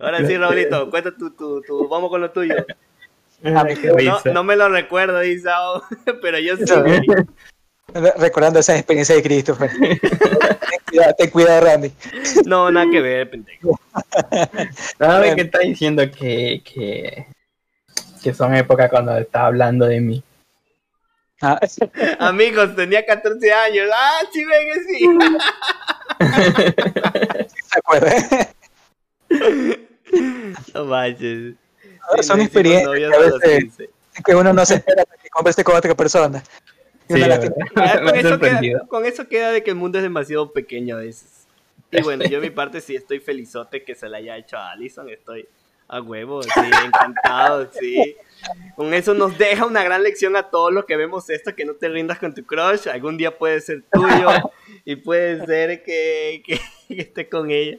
Ahora 0.00 0.26
sí, 0.26 0.38
Raulito, 0.38 0.88
cuenta 0.88 1.14
tu, 1.14 1.32
tu, 1.32 1.60
tu, 1.60 1.86
vamos 1.86 2.08
con 2.08 2.22
lo 2.22 2.30
tuyo. 2.30 2.54
No, 3.42 3.62
no 4.32 4.42
me 4.42 4.56
lo 4.56 4.70
recuerdo, 4.70 5.22
Isao, 5.22 5.82
pero 6.22 6.38
yo 6.38 6.56
sí. 6.56 6.64
Recordando 7.92 8.60
esa 8.60 8.74
experiencia 8.74 9.14
de 9.14 9.22
Christopher. 9.22 9.70
ten, 9.78 9.98
cuidado, 10.88 11.14
ten 11.18 11.28
cuidado, 11.28 11.60
Randy. 11.60 11.92
No, 12.46 12.70
nada 12.70 12.86
que 12.90 13.02
ver, 13.02 13.28
pendejo. 13.28 13.78
No, 14.98 15.20
ve 15.20 15.34
que 15.34 15.42
está 15.42 15.58
diciendo 15.58 16.10
que, 16.10 16.62
que, 16.64 17.26
que 18.22 18.32
son 18.32 18.54
épocas 18.54 18.88
cuando 18.88 19.18
está 19.18 19.44
hablando 19.44 19.84
de 19.84 20.00
mí. 20.00 20.24
Ah, 21.42 21.60
Amigos, 22.20 22.74
tenía 22.76 23.04
14 23.04 23.52
años. 23.52 23.88
Ah, 23.94 24.20
sí, 24.32 24.44
ven 24.44 24.72
que 24.72 24.80
sí. 24.84 25.08
¿Se 27.66 27.78
acuerda? 27.78 28.12
No 30.74 30.84
manches. 30.86 31.54
Son 32.22 32.38
Sí, 32.38 32.44
hicimos 32.44 32.44
experiencias 32.46 32.94
que 32.96 33.04
a 33.04 33.08
a 33.08 33.20
los 33.20 33.40
veces- 33.40 33.58
15. 33.64 33.90
que 34.24 34.34
uno 34.34 34.52
no 34.52 34.64
se 34.64 34.74
espera 34.76 35.04
que 35.22 35.28
converse 35.28 35.62
con 35.64 35.76
otra 35.76 35.94
persona. 35.94 36.42
Sí, 37.08 37.18
la 37.18 37.28
la 37.28 37.38
Me 37.38 37.50
con, 37.50 38.16
eso 38.16 38.38
queda, 38.40 38.60
con 38.88 39.04
eso 39.06 39.28
queda 39.28 39.50
de 39.52 39.62
que 39.62 39.70
el 39.70 39.76
mundo 39.76 39.98
es 39.98 40.02
demasiado 40.04 40.52
pequeño 40.52 40.96
a 40.96 41.00
veces. 41.00 41.46
Y 41.90 42.00
bueno, 42.02 42.24
yo 42.24 42.40
de 42.40 42.48
mi 42.48 42.54
parte 42.54 42.80
sí 42.80 42.96
estoy 42.96 43.20
felizote 43.20 43.84
que 43.84 43.94
se 43.94 44.08
le 44.08 44.16
haya 44.16 44.36
hecho 44.36 44.56
a 44.56 44.72
Allison. 44.72 45.08
Estoy 45.10 45.48
a 45.88 46.00
huevo, 46.00 46.42
sí, 46.42 46.50
encantado, 46.84 47.70
sí. 47.80 48.16
Con 48.76 48.92
eso 48.94 49.14
nos 49.14 49.36
deja 49.38 49.64
una 49.66 49.82
gran 49.82 50.02
lección 50.02 50.36
a 50.36 50.50
todos 50.50 50.72
los 50.72 50.84
que 50.84 50.96
vemos 50.96 51.30
esto, 51.30 51.54
que 51.54 51.64
no 51.64 51.74
te 51.74 51.88
rindas 51.88 52.18
con 52.18 52.34
tu 52.34 52.44
crush. 52.44 52.86
Algún 52.88 53.16
día 53.16 53.36
puede 53.36 53.60
ser 53.60 53.82
tuyo 53.92 54.28
y 54.84 54.96
puede 54.96 55.44
ser 55.46 55.82
que, 55.82 56.42
que- 56.44 56.60
que 56.88 57.00
esté 57.02 57.28
con 57.28 57.50
ella. 57.50 57.78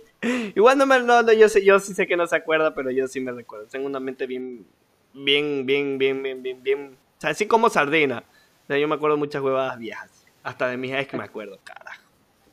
Igual 0.55 0.77
no 0.77 0.85
me, 0.85 0.99
no, 0.99 1.21
no, 1.21 1.31
yo 1.33 1.47
sé, 1.47 1.63
yo 1.63 1.79
sí 1.79 1.93
sé 1.93 2.07
que 2.07 2.17
no 2.17 2.27
se 2.27 2.35
acuerda, 2.35 2.73
pero 2.73 2.91
yo 2.91 3.07
sí 3.07 3.21
me 3.21 3.31
recuerdo. 3.31 3.67
Tengo 3.67 3.85
una 3.85 3.99
mente 3.99 4.25
bien, 4.25 4.65
bien, 5.13 5.65
bien, 5.65 5.97
bien, 5.97 6.21
bien, 6.23 6.43
bien, 6.43 6.63
bien, 6.63 6.97
o 7.17 7.21
sea, 7.21 7.29
así 7.29 7.45
como 7.47 7.69
sardina. 7.69 8.23
O 8.63 8.67
sea, 8.67 8.77
yo 8.77 8.87
me 8.87 8.95
acuerdo 8.95 9.15
muchas 9.15 9.41
huevadas 9.41 9.77
viejas. 9.79 10.09
Hasta 10.43 10.67
de 10.67 10.77
mis 10.77 10.91
ex 10.93 11.07
que 11.09 11.17
me 11.17 11.23
acuerdo, 11.23 11.57
carajo. 11.63 12.01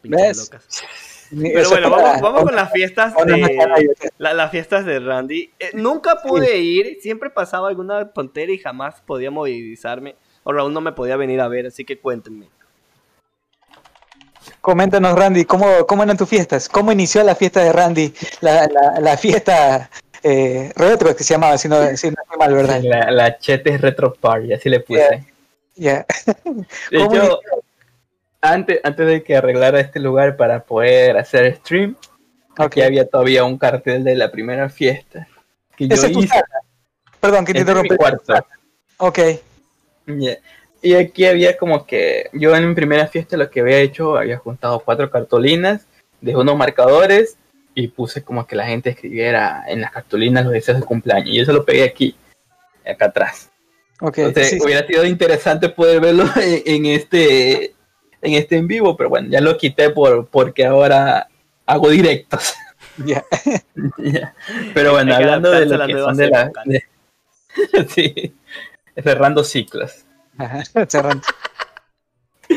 Pinches 0.02 0.20
¿Ves? 0.20 0.38
locas. 0.44 0.68
Pero 1.42 1.60
Eso 1.60 1.70
bueno, 1.70 1.90
para- 1.90 2.02
vamos, 2.02 2.20
vamos 2.22 2.42
con 2.44 2.54
las 2.56 2.70
fiestas 2.72 3.14
de 3.26 3.58
la- 4.18 4.34
las 4.34 4.50
fiestas 4.50 4.84
de 4.86 5.00
Randy. 5.00 5.50
Eh, 5.58 5.70
nunca 5.74 6.16
pude 6.22 6.58
ir, 6.58 6.98
siempre 7.00 7.30
pasaba 7.30 7.68
alguna 7.68 8.10
tontera 8.12 8.52
y 8.52 8.58
jamás 8.58 9.00
podía 9.00 9.30
movilizarme. 9.30 10.16
O 10.42 10.52
Raúl 10.52 10.72
no 10.72 10.80
me 10.80 10.92
podía 10.92 11.16
venir 11.16 11.40
a 11.40 11.48
ver, 11.48 11.66
así 11.66 11.84
que 11.84 11.98
cuéntenme. 11.98 12.48
Coméntanos, 14.60 15.18
Randy, 15.18 15.44
¿cómo, 15.44 15.86
¿cómo 15.86 16.02
eran 16.02 16.16
tus 16.16 16.28
fiestas? 16.28 16.68
¿Cómo 16.68 16.92
inició 16.92 17.22
la 17.22 17.34
fiesta 17.34 17.62
de 17.62 17.72
Randy? 17.72 18.12
La, 18.40 18.66
la, 18.66 19.00
la 19.00 19.16
fiesta 19.16 19.90
eh, 20.22 20.70
retro 20.76 21.14
que 21.16 21.24
se 21.24 21.34
llamaba, 21.34 21.56
si 21.58 21.68
no, 21.68 21.76
si 21.96 22.10
no 22.10 22.16
estoy 22.22 22.38
mal, 22.38 22.54
¿verdad? 22.54 22.80
La, 22.82 23.10
la 23.10 23.38
Chetes 23.38 23.80
Retro 23.80 24.12
Party, 24.14 24.52
así 24.52 24.68
le 24.68 24.80
puse. 24.80 25.24
Ya. 25.76 26.04
De 26.90 26.98
¿Cómo 26.98 27.14
hecho, 27.14 27.40
antes, 28.44 28.80
antes 28.84 29.06
de 29.06 29.22
que 29.22 29.36
arreglara 29.36 29.80
este 29.80 29.98
lugar 29.98 30.36
para 30.36 30.64
poder 30.64 31.16
hacer 31.16 31.56
stream, 31.56 31.96
aquí 32.56 32.82
había 32.82 33.06
todavía 33.06 33.44
un 33.44 33.58
cartel 33.58 34.04
de 34.04 34.14
la 34.14 34.30
primera 34.30 34.68
fiesta. 34.68 35.26
Que 35.76 35.88
yo 35.88 35.94
hice 35.94 36.28
sala. 36.28 36.44
Perdón, 37.20 37.44
que 37.46 37.54
te 37.54 37.60
interrumpí. 37.60 37.96
cuarto. 37.96 38.34
Ok. 38.98 39.18
Ya. 40.06 40.36
Y 40.82 40.94
aquí 40.94 41.24
había 41.24 41.56
como 41.56 41.86
que 41.86 42.28
yo 42.34 42.54
en 42.54 42.68
mi 42.68 42.74
primera 42.74 43.06
fiesta 43.06 43.38
lo 43.38 43.48
que 43.48 43.60
había 43.60 43.78
hecho, 43.78 44.18
había 44.18 44.36
juntado 44.36 44.80
cuatro 44.80 45.10
cartolinas, 45.10 45.86
dejé 46.20 46.36
unos 46.36 46.58
marcadores 46.58 47.38
y 47.74 47.88
puse 47.88 48.22
como 48.22 48.46
que 48.46 48.56
la 48.56 48.66
gente 48.66 48.90
escribiera 48.90 49.64
en 49.66 49.80
las 49.80 49.90
cartolinas 49.90 50.44
los 50.44 50.52
deseos 50.52 50.80
de 50.80 50.86
cumpleaños. 50.86 51.30
Y 51.30 51.40
eso 51.40 51.54
lo 51.54 51.64
pegué 51.64 51.84
aquí, 51.84 52.14
acá 52.84 53.06
atrás. 53.06 53.50
Ok. 54.00 54.18
Entonces 54.18 54.50
sí, 54.50 54.58
sí. 54.58 54.64
hubiera 54.64 54.86
sido 54.86 55.06
interesante 55.06 55.70
poder 55.70 56.00
verlo 56.00 56.24
en, 56.36 56.62
en 56.66 56.86
este 56.86 57.74
en 58.24 58.34
este 58.34 58.56
en 58.56 58.66
vivo, 58.66 58.96
pero 58.96 59.08
bueno, 59.10 59.28
ya 59.30 59.40
lo 59.40 59.56
quité 59.56 59.90
por 59.90 60.26
porque 60.28 60.64
ahora 60.66 61.28
hago 61.66 61.88
directos. 61.90 62.54
Ya. 63.04 63.24
Ya. 63.98 64.34
Pero 64.72 64.92
bueno, 64.92 65.14
hablando 65.16 65.50
de 65.50 65.66
lo 65.66 65.86
que 65.86 65.92
nuevas 65.94 66.10
son 66.10 66.16
de 66.16 66.28
la 66.30 66.52
de- 66.64 66.84
sí, 67.88 68.34
cerrando 69.02 69.42
ciclos. 69.42 70.04
Ajá, 70.38 70.62
cerrando. 70.88 71.22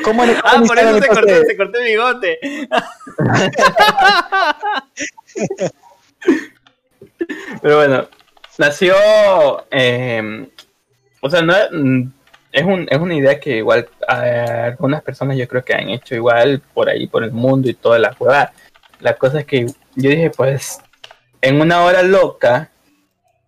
¿Cómo 0.03 0.23
le- 0.25 0.35
Ah, 0.43 0.61
por 0.67 0.77
eso 0.77 0.99
se 0.99 1.07
cortó, 1.07 1.35
se 1.43 1.57
cortó 1.57 1.79
el 1.79 1.85
bigote. 1.85 2.39
Pero 7.61 7.77
bueno, 7.77 8.07
nació, 8.57 8.95
eh, 9.71 10.47
o 11.21 11.29
sea, 11.29 11.41
no, 11.41 11.55
es, 12.57 12.65
un, 12.65 12.87
es 12.89 12.97
una 12.97 13.13
idea 13.13 13.39
que 13.39 13.57
igual 13.57 13.87
eh, 14.09 14.45
algunas 14.73 15.03
personas 15.03 15.37
yo 15.37 15.47
creo 15.47 15.63
que 15.63 15.75
han 15.75 15.89
hecho 15.89 16.15
igual 16.15 16.59
por 16.73 16.89
ahí, 16.89 17.05
por 17.05 17.23
el 17.23 17.31
mundo 17.31 17.69
y 17.69 17.75
toda 17.75 17.99
la 17.99 18.13
jugada. 18.13 18.51
La 18.99 19.13
cosa 19.15 19.39
es 19.41 19.45
que 19.45 19.67
yo 19.95 20.09
dije, 20.09 20.31
pues, 20.31 20.79
en 21.41 21.61
una 21.61 21.83
hora 21.83 22.01
loca, 22.01 22.71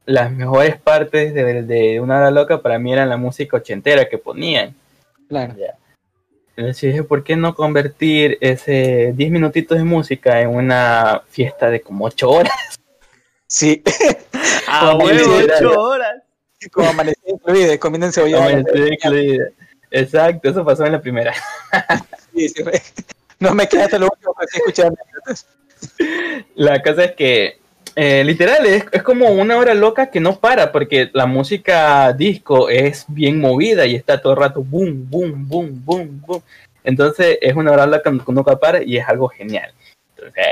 las 0.06 0.32
mejores 0.32 0.80
partes 0.80 1.34
de, 1.34 1.64
de 1.64 2.00
una 2.00 2.18
hora 2.20 2.30
loca 2.30 2.62
para 2.62 2.78
mí 2.78 2.94
eran 2.94 3.10
la 3.10 3.18
música 3.18 3.58
ochentera 3.58 4.08
que 4.08 4.20
ponían. 4.20 4.76
Claro. 5.28 5.56
Entonces 6.56 6.82
dije, 6.92 7.04
¿por 7.04 7.24
qué 7.24 7.36
no 7.36 7.56
convertir 7.56 8.38
ese 8.42 9.14
10 9.16 9.32
minutitos 9.32 9.78
de 9.78 9.86
música 9.86 10.40
en 10.42 10.50
una 10.50 11.24
fiesta 11.30 11.72
de 11.72 11.82
como 11.82 12.06
8 12.06 12.30
horas? 12.30 12.80
Sí, 13.48 13.82
A 14.68 14.80
Como 14.92 15.06
huevo, 15.06 15.32
quisiera. 15.32 15.56
ocho 15.58 15.82
horas. 15.82 16.24
Como 16.72 16.90
amanecer 16.90 17.24
incluido, 17.28 17.80
comiendo 17.80 18.08
en 18.08 18.14
cebolla. 18.14 18.50
Estoy 18.60 18.90
incluida. 18.94 19.46
Exacto, 19.92 20.50
eso 20.50 20.66
pasó 20.66 20.86
en 20.86 20.92
la 20.94 21.02
primera. 21.02 21.34
Sí, 22.34 22.48
sí, 22.48 22.62
re- 22.64 22.82
No 23.40 23.54
me 23.56 23.68
queda 23.68 23.86
hasta 23.86 23.98
lo 23.98 24.06
último 24.08 24.34
para 24.34 24.48
escuchar. 24.54 24.94
La 26.56 26.82
cosa 26.82 27.06
es 27.06 27.12
que, 27.14 27.58
eh, 27.96 28.24
literal, 28.24 28.66
es, 28.66 28.86
es 28.92 29.02
como 29.04 29.30
una 29.30 29.58
hora 29.58 29.74
loca 29.74 30.10
que 30.12 30.20
no 30.20 30.40
para, 30.40 30.72
porque 30.72 31.10
la 31.14 31.26
música 31.26 32.14
disco 32.14 32.70
es 32.70 33.06
bien 33.08 33.40
movida 33.40 33.86
y 33.88 33.96
está 33.96 34.22
todo 34.22 34.34
el 34.34 34.40
rato 34.40 34.62
boom, 34.64 35.10
boom, 35.10 35.48
boom, 35.48 35.82
boom, 35.84 36.22
boom. 36.26 36.42
Entonces 36.84 37.38
es 37.42 37.56
una 37.56 37.72
hora 37.72 37.86
loca 37.88 38.12
que 38.12 38.32
nunca 38.32 38.58
para 38.60 38.84
y 38.84 38.98
es 38.98 39.08
algo 39.08 39.28
genial. 39.28 39.74
Entonces, 40.16 40.44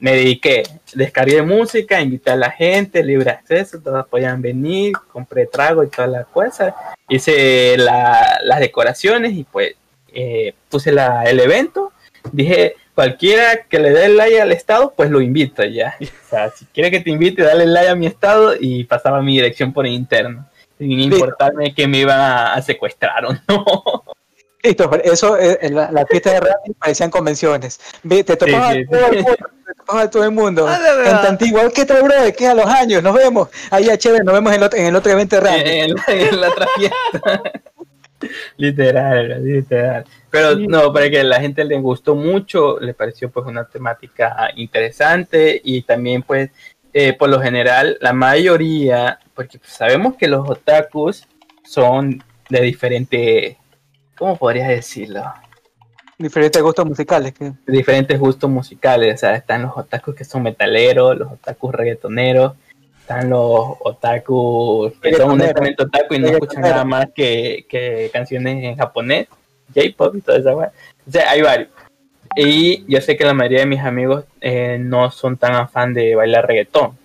me 0.00 0.12
dediqué, 0.12 0.62
descargué 0.94 1.42
música, 1.42 2.00
invité 2.00 2.30
a 2.30 2.36
la 2.36 2.50
gente, 2.50 3.02
libre 3.02 3.30
acceso, 3.30 3.80
todos 3.80 4.06
podían 4.06 4.40
venir, 4.40 4.94
compré 5.12 5.46
trago 5.46 5.82
y 5.82 5.88
todas 5.88 6.10
las 6.10 6.26
cosas, 6.26 6.74
hice 7.08 7.76
las 7.76 8.60
decoraciones 8.60 9.32
y 9.32 9.44
pues 9.44 9.74
eh, 10.12 10.54
puse 10.68 10.92
la, 10.92 11.24
el 11.24 11.40
evento, 11.40 11.92
dije, 12.32 12.74
cualquiera 12.94 13.62
que 13.68 13.78
le 13.78 13.90
dé 13.90 14.06
el 14.06 14.16
like 14.16 14.40
al 14.40 14.50
estado, 14.50 14.92
pues 14.96 15.08
lo 15.10 15.20
invito 15.20 15.64
ya. 15.64 15.96
O 16.00 16.28
sea, 16.28 16.50
si 16.50 16.66
quiere 16.66 16.90
que 16.90 17.00
te 17.00 17.10
invite, 17.10 17.42
dale 17.42 17.64
el 17.64 17.72
like 17.72 17.88
a 17.88 17.94
mi 17.94 18.06
estado 18.06 18.54
y 18.58 18.84
pasaba 18.84 19.22
mi 19.22 19.34
dirección 19.34 19.72
por 19.72 19.86
interno, 19.86 20.46
sin 20.76 20.98
importarme 20.98 21.72
que 21.72 21.86
me 21.86 21.98
iban 21.98 22.20
a, 22.20 22.60
secuestrar 22.60 23.24
o 23.24 23.32
no. 23.48 24.04
Listo, 24.62 24.90
eso, 25.04 25.38
eh, 25.38 25.70
la, 25.70 25.90
la 25.92 26.04
fiesta 26.06 26.32
de 26.32 26.40
radio 26.40 26.56
parecían 26.78 27.10
convenciones. 27.10 27.78
Te 28.08 28.24
tocaba 28.24 28.74
todo 28.90 29.06
el 29.12 29.22
mundo, 29.22 29.46
a 29.86 30.10
todo 30.10 30.24
el 30.24 30.30
mundo. 30.32 30.66
Ah, 30.68 30.78
en 31.04 31.26
Antigua, 31.26 31.70
¿qué 31.74 31.84
tal, 31.84 32.02
bro? 32.02 32.14
¿Qué 32.36 32.46
a 32.46 32.54
los 32.54 32.66
años? 32.66 33.02
Nos 33.02 33.14
vemos. 33.14 33.48
Ahí 33.70 33.88
a 33.88 33.96
chévere, 33.96 34.24
nos 34.24 34.34
vemos 34.34 34.52
en 34.52 34.58
el 34.58 34.62
otro, 34.64 34.78
en 34.78 34.86
el 34.86 34.96
otro 34.96 35.12
evento 35.12 35.36
de 35.36 35.42
radio. 35.42 35.94
En, 36.08 36.40
la 36.40 36.48
otra 36.48 36.66
fiesta. 36.76 37.42
literal, 38.56 39.44
literal. 39.44 40.04
Pero 40.30 40.56
no, 40.56 40.92
para 40.92 41.08
que 41.08 41.22
la 41.22 41.40
gente 41.40 41.64
le 41.64 41.78
gustó 41.78 42.14
mucho, 42.14 42.78
le 42.80 42.94
pareció 42.94 43.30
pues 43.30 43.46
una 43.46 43.64
temática 43.64 44.50
interesante 44.56 45.60
y 45.64 45.82
también 45.82 46.22
pues 46.22 46.50
eh, 46.92 47.12
por 47.12 47.28
lo 47.28 47.40
general 47.40 47.96
la 48.00 48.12
mayoría, 48.12 49.20
porque 49.34 49.58
pues, 49.58 49.72
sabemos 49.72 50.16
que 50.16 50.26
los 50.26 50.48
otakus 50.48 51.26
son 51.64 52.22
de 52.48 52.60
diferente, 52.62 53.58
¿cómo 54.18 54.36
podrías 54.36 54.68
decirlo? 54.68 55.22
Diferentes 56.18 56.60
gustos 56.60 56.84
musicales. 56.84 57.32
Diferentes 57.66 58.18
gustos 58.18 58.50
musicales, 58.50 59.14
o 59.14 59.18
sea, 59.18 59.36
están 59.36 59.62
los 59.62 59.76
otakus 59.76 60.14
que 60.16 60.24
son 60.24 60.42
metaleros, 60.42 61.16
los 61.16 61.32
otakus 61.32 61.72
reggaetoneros, 61.72 62.54
están 63.00 63.30
los 63.30 63.76
otakus 63.80 64.92
que 65.00 65.14
son 65.14 65.30
honestamente 65.30 65.84
otaku 65.84 66.14
y 66.14 66.18
no 66.18 66.28
escuchan 66.28 66.62
nada 66.62 66.84
más 66.84 67.06
que, 67.14 67.66
que 67.68 68.10
canciones 68.12 68.64
en 68.64 68.76
japonés, 68.76 69.28
J-pop 69.74 70.16
y 70.16 70.20
toda 70.20 70.38
esa 70.38 70.54
O 70.54 70.70
sea, 71.10 71.30
hay 71.30 71.42
varios. 71.42 71.68
Y 72.36 72.84
yo 72.92 73.00
sé 73.00 73.16
que 73.16 73.24
la 73.24 73.34
mayoría 73.34 73.60
de 73.60 73.66
mis 73.66 73.80
amigos 73.80 74.24
eh, 74.40 74.78
no 74.80 75.10
son 75.10 75.36
tan 75.36 75.54
afán 75.54 75.94
de 75.94 76.14
bailar 76.14 76.46
reggaetón. 76.46 76.98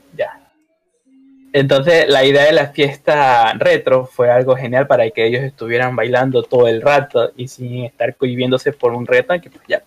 Entonces, 1.53 2.09
la 2.09 2.25
idea 2.25 2.45
de 2.45 2.51
la 2.51 2.69
fiesta 2.69 3.53
retro 3.53 4.07
fue 4.07 4.31
algo 4.31 4.55
genial 4.55 4.87
para 4.87 5.07
que 5.11 5.27
ellos 5.27 5.43
estuvieran 5.43 5.95
bailando 5.95 6.41
todo 6.41 6.67
el 6.67 6.81
rato 6.81 7.31
y 7.37 7.47
sin 7.47 7.85
estar 7.85 8.15
cohibiéndose 8.15 8.73
por 8.73 8.91
un 8.93 9.05
reto 9.05 9.39
que 9.39 9.51
pues, 9.51 9.63
ya 9.67 9.83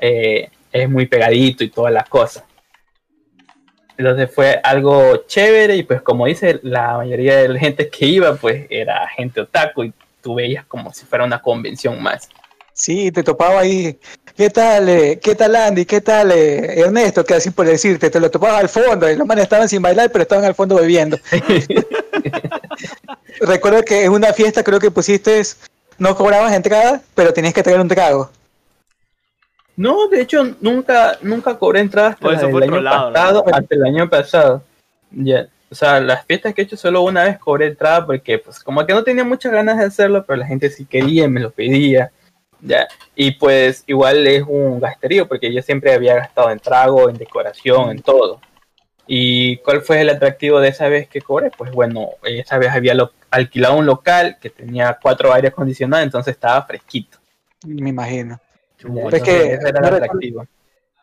eh, 0.00 0.48
es 0.70 0.88
muy 0.88 1.06
pegadito 1.06 1.64
y 1.64 1.70
todas 1.70 1.92
las 1.92 2.08
cosas. 2.08 2.44
Entonces 3.98 4.32
fue 4.32 4.60
algo 4.62 5.24
chévere 5.26 5.76
y 5.76 5.82
pues 5.82 6.00
como 6.00 6.26
dice 6.26 6.60
la 6.62 6.96
mayoría 6.96 7.36
de 7.36 7.48
la 7.48 7.58
gente 7.58 7.90
que 7.90 8.06
iba 8.06 8.34
pues 8.36 8.66
era 8.70 9.06
gente 9.08 9.42
otaku 9.42 9.84
y 9.84 9.92
tú 10.22 10.36
veías 10.36 10.64
como 10.64 10.92
si 10.94 11.04
fuera 11.04 11.24
una 11.24 11.42
convención 11.42 12.00
más. 12.00 12.30
Sí, 12.72 13.10
te 13.10 13.22
topaba 13.22 13.60
ahí. 13.60 13.98
¿Qué 14.36 14.50
tal, 14.50 14.88
eh? 14.88 15.18
¿Qué 15.22 15.34
tal 15.34 15.56
Andy? 15.56 15.84
¿Qué 15.84 16.00
tal 16.00 16.32
eh, 16.32 16.80
Ernesto? 16.80 17.24
Que 17.24 17.34
así 17.34 17.50
por 17.50 17.66
decirte, 17.66 18.10
te 18.10 18.20
lo 18.20 18.30
topabas 18.30 18.60
al 18.60 18.68
fondo 18.68 19.10
y 19.10 19.16
los 19.16 19.26
manes 19.26 19.44
estaban 19.44 19.68
sin 19.68 19.82
bailar, 19.82 20.10
pero 20.10 20.22
estaban 20.22 20.44
al 20.44 20.54
fondo 20.54 20.76
bebiendo. 20.76 21.18
Recuerdo 23.40 23.82
que 23.82 24.04
en 24.04 24.12
una 24.12 24.32
fiesta 24.32 24.62
creo 24.62 24.78
que 24.78 24.90
pusiste, 24.90 25.42
no 25.98 26.16
cobrabas 26.16 26.52
entrada, 26.52 27.02
pero 27.14 27.32
tenías 27.32 27.54
que 27.54 27.62
traer 27.62 27.80
un 27.80 27.88
trago. 27.88 28.30
No, 29.76 30.08
de 30.08 30.20
hecho 30.20 30.56
nunca, 30.60 31.18
nunca 31.22 31.58
cobré 31.58 31.80
entradas 31.80 32.16
hasta, 32.20 32.48
el 32.48 32.62
año 32.62 32.82
pasado, 32.82 33.44
hasta 33.52 33.74
el 33.74 33.84
año 33.84 34.10
pasado. 34.10 34.62
Ya. 35.10 35.48
O 35.70 35.74
sea, 35.74 36.00
las 36.00 36.26
fiestas 36.26 36.52
que 36.52 36.62
he 36.62 36.64
hecho 36.64 36.76
solo 36.76 37.02
una 37.02 37.24
vez 37.24 37.38
cobré 37.38 37.68
entrada 37.68 38.04
porque 38.04 38.38
pues 38.38 38.58
como 38.60 38.84
que 38.84 38.92
no 38.92 39.04
tenía 39.04 39.24
muchas 39.24 39.52
ganas 39.52 39.78
de 39.78 39.84
hacerlo, 39.84 40.24
pero 40.26 40.38
la 40.38 40.46
gente 40.46 40.68
sí 40.68 40.84
quería, 40.84 41.28
me 41.28 41.40
lo 41.40 41.50
pedía. 41.50 42.10
¿Ya? 42.62 42.88
Y 43.14 43.32
pues 43.32 43.84
igual 43.86 44.26
es 44.26 44.42
un 44.46 44.80
gasterío, 44.80 45.28
porque 45.28 45.52
yo 45.52 45.62
siempre 45.62 45.92
había 45.92 46.16
gastado 46.16 46.50
en 46.50 46.58
trago, 46.58 47.08
en 47.08 47.16
decoración, 47.16 47.90
en 47.90 48.02
todo. 48.02 48.40
¿Y 49.06 49.56
cuál 49.58 49.82
fue 49.82 50.00
el 50.00 50.10
atractivo 50.10 50.60
de 50.60 50.68
esa 50.68 50.88
vez 50.88 51.08
que 51.08 51.20
cobré? 51.20 51.50
Pues 51.56 51.72
bueno, 51.72 52.10
esa 52.22 52.58
vez 52.58 52.70
había 52.70 52.94
alquilado 53.30 53.76
un 53.76 53.86
local 53.86 54.38
que 54.40 54.50
tenía 54.50 54.98
cuatro 55.02 55.32
aires 55.32 55.50
acondicionados, 55.50 56.04
entonces 56.04 56.34
estaba 56.34 56.64
fresquito. 56.64 57.18
Me 57.66 57.90
imagino. 57.90 58.38
es 59.10 59.22
que 59.22 59.52
era 59.54 59.88
atractivo. 59.88 60.46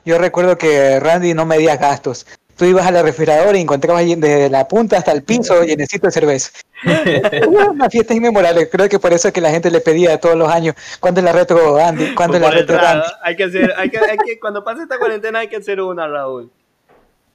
Yo 0.06 0.18
recuerdo 0.18 0.58
que 0.58 1.02
Randy 1.02 1.34
no 1.34 1.46
medía 1.46 1.76
gastos 1.76 2.26
tú 2.58 2.66
ibas 2.66 2.86
a 2.86 2.92
la 2.92 3.04
refrigeradora 3.04 3.58
y 3.58 3.62
encontrabas 3.62 4.04
desde 4.06 4.50
la 4.50 4.68
punta 4.68 4.98
hasta 4.98 5.12
el 5.12 5.24
piso 5.24 5.64
llenecito 5.64 6.08
de 6.08 6.12
cerveza. 6.12 6.52
una 7.48 7.90
fiesta 7.90 8.14
inmemorable. 8.14 8.70
Creo 8.70 8.90
que 8.90 9.00
por 9.00 9.14
eso 9.14 9.30
es 9.30 9.34
que 9.34 9.42
la 9.42 9.52
gente 9.52 9.72
le 9.72 9.80
pedía 9.80 10.20
todos 10.20 10.36
los 10.36 10.50
años, 10.50 10.76
¿cuándo 11.00 11.22
es 11.22 11.26
la 11.26 11.32
retro 11.32 11.78
Andy? 11.78 12.14
¿Cuándo 12.16 12.38
es 12.38 12.44
la 12.44 12.52
retro 12.52 12.80
Andy? 12.80 13.08
Hay 13.22 13.36
que 13.36 13.44
hacer, 13.46 13.74
hay 13.78 13.90
que, 13.90 13.98
hay 14.00 14.18
que, 14.18 14.40
cuando 14.42 14.64
pase 14.64 14.84
esta 14.84 14.98
cuarentena 14.98 15.40
hay 15.40 15.48
que 15.48 15.58
hacer 15.58 15.80
una, 15.80 16.08
Raúl. 16.08 16.52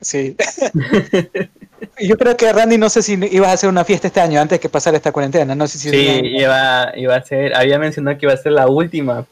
Sí. 0.01 0.37
Yo 2.01 2.17
creo 2.17 2.37
que 2.37 2.53
Randy 2.53 2.79
no 2.79 2.89
sé 2.89 3.03
si 3.03 3.15
ibas 3.31 3.51
a 3.51 3.53
hacer 3.53 3.69
una 3.69 3.85
fiesta 3.85 4.09
este 4.09 4.21
año 4.21 4.41
antes 4.41 4.59
que 4.61 4.69
pasara 4.69 4.97
esta 4.97 5.13
cuarentena. 5.13 5.55
No 5.55 5.67
sé 5.67 5.79
si 5.79 5.91
sí, 5.91 6.21
iba, 6.25 6.93
iba 6.97 7.17
a 7.17 7.23
ser, 7.23 7.55
había 7.55 7.79
mencionado 7.79 8.19
que 8.19 8.27
iba 8.27 8.33
a 8.33 8.37
ser 8.37 8.53
la 8.53 8.67
última. 8.67 9.25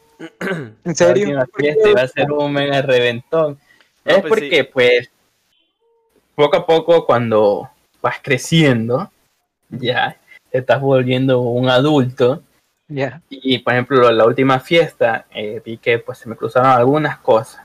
¿En 0.85 0.95
serio? 0.95 1.33
La 1.33 1.41
última 1.41 1.47
fiesta 1.57 1.89
iba 1.89 2.01
a 2.01 2.07
ser 2.07 2.31
un 2.31 2.53
mega 2.53 2.81
reventón. 2.81 3.57
es 4.05 4.19
pues 4.19 4.25
porque, 4.27 4.63
pues, 4.65 5.09
poco 6.41 6.57
a 6.57 6.65
poco 6.65 7.05
cuando 7.05 7.69
vas 8.01 8.15
creciendo, 8.21 9.11
ya 9.69 10.17
te 10.49 10.57
estás 10.57 10.81
volviendo 10.81 11.41
un 11.41 11.69
adulto. 11.69 12.41
ya 12.87 13.21
Y 13.29 13.59
por 13.59 13.73
ejemplo, 13.73 14.11
la 14.11 14.25
última 14.25 14.59
fiesta 14.59 15.25
eh, 15.33 15.61
vi 15.63 15.77
que 15.77 15.99
pues 15.99 16.17
se 16.17 16.27
me 16.27 16.35
cruzaron 16.35 16.71
algunas 16.71 17.19
cosas. 17.19 17.63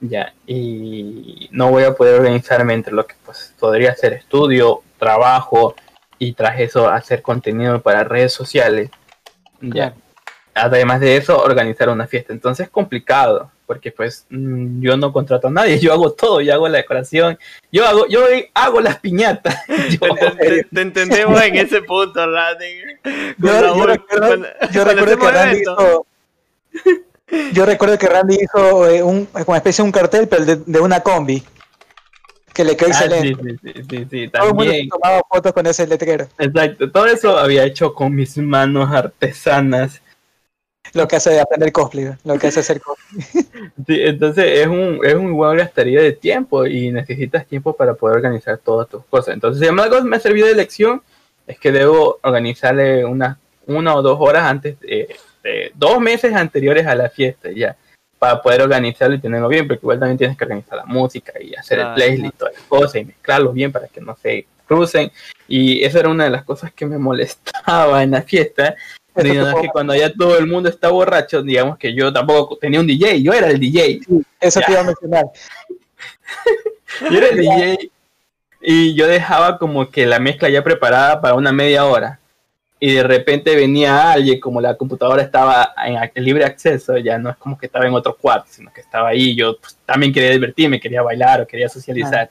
Ya, 0.00 0.34
y 0.46 1.48
no 1.52 1.70
voy 1.70 1.84
a 1.84 1.94
poder 1.94 2.18
organizarme 2.18 2.74
entre 2.74 2.92
lo 2.92 3.06
que 3.06 3.14
pues 3.24 3.54
podría 3.58 3.94
ser 3.94 4.12
estudio, 4.12 4.82
trabajo 4.98 5.76
y 6.18 6.32
tras 6.32 6.58
eso 6.58 6.88
hacer 6.88 7.22
contenido 7.22 7.80
para 7.80 8.04
redes 8.04 8.32
sociales. 8.32 8.90
Ya. 9.60 9.94
Además 10.54 11.00
de 11.00 11.16
eso, 11.16 11.40
organizar 11.40 11.88
una 11.88 12.08
fiesta. 12.08 12.32
Entonces 12.32 12.66
es 12.66 12.70
complicado 12.70 13.50
porque 13.72 13.90
pues 13.90 14.26
mm, 14.28 14.82
yo 14.82 14.98
no 14.98 15.14
contrato 15.14 15.48
a 15.48 15.50
nadie, 15.50 15.78
yo 15.78 15.94
hago 15.94 16.12
todo, 16.12 16.42
yo 16.42 16.52
hago 16.52 16.68
la 16.68 16.76
decoración, 16.76 17.38
yo 17.72 17.86
hago, 17.86 18.06
yo 18.06 18.20
hago 18.52 18.82
las 18.82 18.98
piñatas. 18.98 19.64
te, 19.66 20.66
entendemos 20.78 21.40
en 21.40 21.56
ese 21.56 21.80
punto, 21.80 22.26
Randy. 22.30 22.66
Yo, 23.38 23.86
recuerdo, 23.86 24.44
que 24.70 25.30
Randy 25.30 25.62
hizo, 25.62 26.06
yo 27.54 27.64
recuerdo 27.64 27.98
que 27.98 28.06
Randy 28.08 28.36
hizo 28.42 28.90
eh, 28.90 29.02
un, 29.02 29.24
como 29.24 29.56
especie 29.56 29.82
de 29.82 29.86
un 29.86 29.92
cartel, 29.92 30.28
pero 30.28 30.44
de, 30.44 30.80
una 30.80 31.00
combi. 31.00 31.42
Que 32.52 32.64
le 32.64 32.76
quedó 32.76 32.88
ah, 32.88 32.92
excelente. 32.92 33.42
Sí, 33.42 33.72
sí, 33.72 33.84
sí, 33.88 34.06
sí, 34.10 34.28
Todo 34.28 34.48
el 34.48 34.54
mundo 34.54 34.72
tomaba 34.90 35.22
fotos 35.26 35.52
con 35.54 35.66
ese 35.66 35.86
letrero. 35.86 36.28
Exacto, 36.36 36.90
todo 36.90 37.06
eso 37.06 37.38
había 37.38 37.64
hecho 37.64 37.94
con 37.94 38.14
mis 38.14 38.36
manos 38.36 38.92
artesanas 38.92 40.02
lo 40.94 41.08
que 41.08 41.16
hace 41.16 41.40
aprender 41.40 41.72
cosplay, 41.72 42.12
lo 42.24 42.38
que 42.38 42.48
hace 42.48 42.60
hacer 42.60 42.80
cosplay. 42.80 43.44
Sí, 43.86 44.00
entonces 44.00 44.60
es 44.60 44.66
un, 44.66 45.00
es 45.02 45.14
un 45.14 45.34
buen 45.34 45.56
gastaría 45.56 46.00
de 46.00 46.12
tiempo 46.12 46.66
y 46.66 46.90
necesitas 46.90 47.46
tiempo 47.46 47.74
para 47.74 47.94
poder 47.94 48.16
organizar 48.16 48.58
todas 48.58 48.88
tus 48.88 49.04
cosas. 49.06 49.34
Entonces, 49.34 49.66
si 49.66 49.80
algo 49.80 50.02
me 50.02 50.16
ha 50.16 50.20
servido 50.20 50.46
de 50.46 50.54
lección, 50.54 51.02
es 51.46 51.58
que 51.58 51.72
debo 51.72 52.18
organizarle 52.22 53.04
una, 53.04 53.38
una 53.66 53.94
o 53.94 54.02
dos 54.02 54.18
horas 54.20 54.44
antes, 54.44 54.78
de, 54.80 55.08
dos 55.74 56.00
meses 56.00 56.34
anteriores 56.34 56.86
a 56.86 56.94
la 56.94 57.08
fiesta 57.08 57.50
ya, 57.50 57.76
para 58.18 58.40
poder 58.40 58.62
organizarlo 58.62 59.16
y 59.16 59.20
tenerlo 59.20 59.48
bien, 59.48 59.66
porque 59.66 59.80
igual 59.84 59.98
también 59.98 60.18
tienes 60.18 60.36
que 60.36 60.44
organizar 60.44 60.78
la 60.78 60.84
música 60.84 61.32
y 61.40 61.54
hacer 61.54 61.80
el 61.80 61.94
playlist 61.94 62.34
y 62.34 62.38
todas 62.38 62.54
las 62.54 62.62
cosas 62.64 62.96
y 62.96 63.04
mezclarlo 63.04 63.52
bien 63.52 63.72
para 63.72 63.88
que 63.88 64.00
no 64.00 64.16
se 64.16 64.46
crucen. 64.66 65.10
Y 65.48 65.82
esa 65.84 66.00
era 66.00 66.08
una 66.08 66.24
de 66.24 66.30
las 66.30 66.44
cosas 66.44 66.72
que 66.72 66.86
me 66.86 66.98
molestaba 66.98 68.02
en 68.02 68.12
la 68.12 68.22
fiesta, 68.22 68.76
que 69.14 69.68
cuando 69.72 69.94
ya 69.94 70.12
todo 70.12 70.38
el 70.38 70.46
mundo 70.46 70.68
está 70.68 70.88
borracho, 70.88 71.42
digamos 71.42 71.78
que 71.78 71.94
yo 71.94 72.12
tampoco 72.12 72.56
tenía 72.56 72.80
un 72.80 72.86
DJ, 72.86 73.22
yo 73.22 73.32
era 73.32 73.48
el 73.48 73.58
DJ. 73.58 74.00
eso 74.40 74.60
te 74.60 74.72
iba 74.72 74.80
a 74.80 74.84
mencionar. 74.84 75.24
yo 77.10 77.18
era 77.18 77.28
el 77.28 77.36
DJ 77.36 77.90
y 78.60 78.94
yo 78.94 79.06
dejaba 79.06 79.58
como 79.58 79.90
que 79.90 80.06
la 80.06 80.18
mezcla 80.18 80.48
ya 80.48 80.62
preparada 80.62 81.20
para 81.20 81.34
una 81.34 81.52
media 81.52 81.84
hora. 81.84 82.18
Y 82.78 82.94
de 82.94 83.04
repente 83.04 83.54
venía 83.54 84.10
alguien, 84.10 84.40
como 84.40 84.60
la 84.60 84.76
computadora 84.76 85.22
estaba 85.22 85.72
en 85.84 86.24
libre 86.24 86.44
acceso, 86.44 86.96
ya 86.98 87.16
no 87.16 87.30
es 87.30 87.36
como 87.36 87.56
que 87.56 87.66
estaba 87.66 87.86
en 87.86 87.94
otro 87.94 88.16
cuarto, 88.16 88.48
sino 88.50 88.72
que 88.72 88.80
estaba 88.80 89.10
ahí. 89.10 89.36
Yo 89.36 89.56
pues, 89.56 89.78
también 89.86 90.12
quería 90.12 90.30
divertirme, 90.30 90.80
quería 90.80 91.00
bailar 91.00 91.42
o 91.42 91.46
quería 91.46 91.68
socializar 91.68 92.28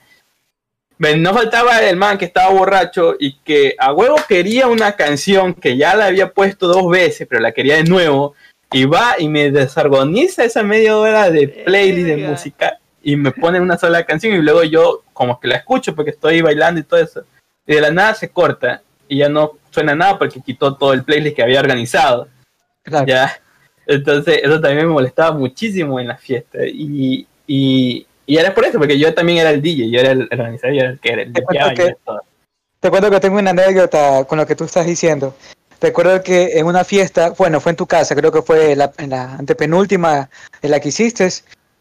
no 0.98 1.34
faltaba 1.34 1.82
el 1.82 1.96
man 1.96 2.18
que 2.18 2.26
estaba 2.26 2.52
borracho 2.52 3.16
y 3.18 3.34
que 3.38 3.74
a 3.78 3.92
huevo 3.92 4.16
quería 4.28 4.68
una 4.68 4.92
canción 4.92 5.54
que 5.54 5.76
ya 5.76 5.96
la 5.96 6.06
había 6.06 6.32
puesto 6.32 6.68
dos 6.68 6.88
veces, 6.88 7.26
pero 7.28 7.40
la 7.40 7.52
quería 7.52 7.76
de 7.76 7.84
nuevo. 7.84 8.34
Y 8.72 8.86
va 8.86 9.16
y 9.18 9.28
me 9.28 9.50
desargoniza 9.50 10.44
esa 10.44 10.62
media 10.62 10.96
hora 10.96 11.30
de 11.30 11.48
playlist 11.48 12.06
de 12.06 12.16
música. 12.16 12.78
y 13.02 13.16
me 13.16 13.32
ponen 13.32 13.62
una 13.62 13.76
sola 13.76 14.04
canción 14.04 14.32
y 14.32 14.38
luego 14.38 14.62
yo 14.62 15.02
como 15.12 15.40
que 15.40 15.48
la 15.48 15.56
escucho 15.56 15.94
porque 15.94 16.12
estoy 16.12 16.40
bailando 16.40 16.80
y 16.80 16.84
todo 16.84 17.00
eso. 17.00 17.24
Y 17.66 17.74
de 17.74 17.80
la 17.80 17.90
nada 17.90 18.14
se 18.14 18.30
corta 18.30 18.82
y 19.08 19.18
ya 19.18 19.28
no 19.28 19.58
suena 19.70 19.94
nada 19.94 20.18
porque 20.18 20.40
quitó 20.40 20.74
todo 20.76 20.92
el 20.92 21.04
playlist 21.04 21.36
que 21.36 21.42
había 21.42 21.60
organizado. 21.60 22.28
Ya. 23.06 23.40
Entonces 23.86 24.40
eso 24.42 24.60
también 24.60 24.86
me 24.86 24.92
molestaba 24.92 25.36
muchísimo 25.36 26.00
en 26.00 26.08
la 26.08 26.16
fiesta. 26.16 26.58
Y, 26.66 27.26
y, 27.46 28.06
y, 28.26 28.36
era 28.36 28.54
por 28.54 28.64
eso, 28.64 28.78
porque 28.78 28.98
yo 28.98 29.12
también 29.14 29.38
era 29.38 29.50
el 29.50 29.62
DJ, 29.62 29.90
yo 29.90 30.00
era 30.00 30.12
el, 30.12 30.28
organizador, 30.30 30.74
yo 30.74 30.80
era 30.80 30.90
el 30.90 31.00
que 31.00 31.12
era 31.12 31.22
el 31.22 31.32
DJ. 31.32 31.96
Te 32.80 32.90
cuento 32.90 33.10
que 33.10 33.20
tengo 33.20 33.38
una 33.38 33.50
anécdota 33.50 34.24
con 34.24 34.38
lo 34.38 34.46
que 34.46 34.56
tú 34.56 34.64
estás 34.64 34.86
diciendo. 34.86 35.36
Recuerdo 35.80 36.22
que 36.22 36.58
en 36.58 36.66
una 36.66 36.84
fiesta, 36.84 37.30
bueno, 37.30 37.60
fue 37.60 37.70
en 37.70 37.76
tu 37.76 37.86
casa, 37.86 38.14
creo 38.14 38.32
que 38.32 38.42
fue 38.42 38.76
la, 38.76 38.92
en 38.98 39.10
la 39.10 39.34
antepenúltima 39.34 40.28
en 40.60 40.70
la 40.70 40.80
que 40.80 40.88
hiciste. 40.88 41.28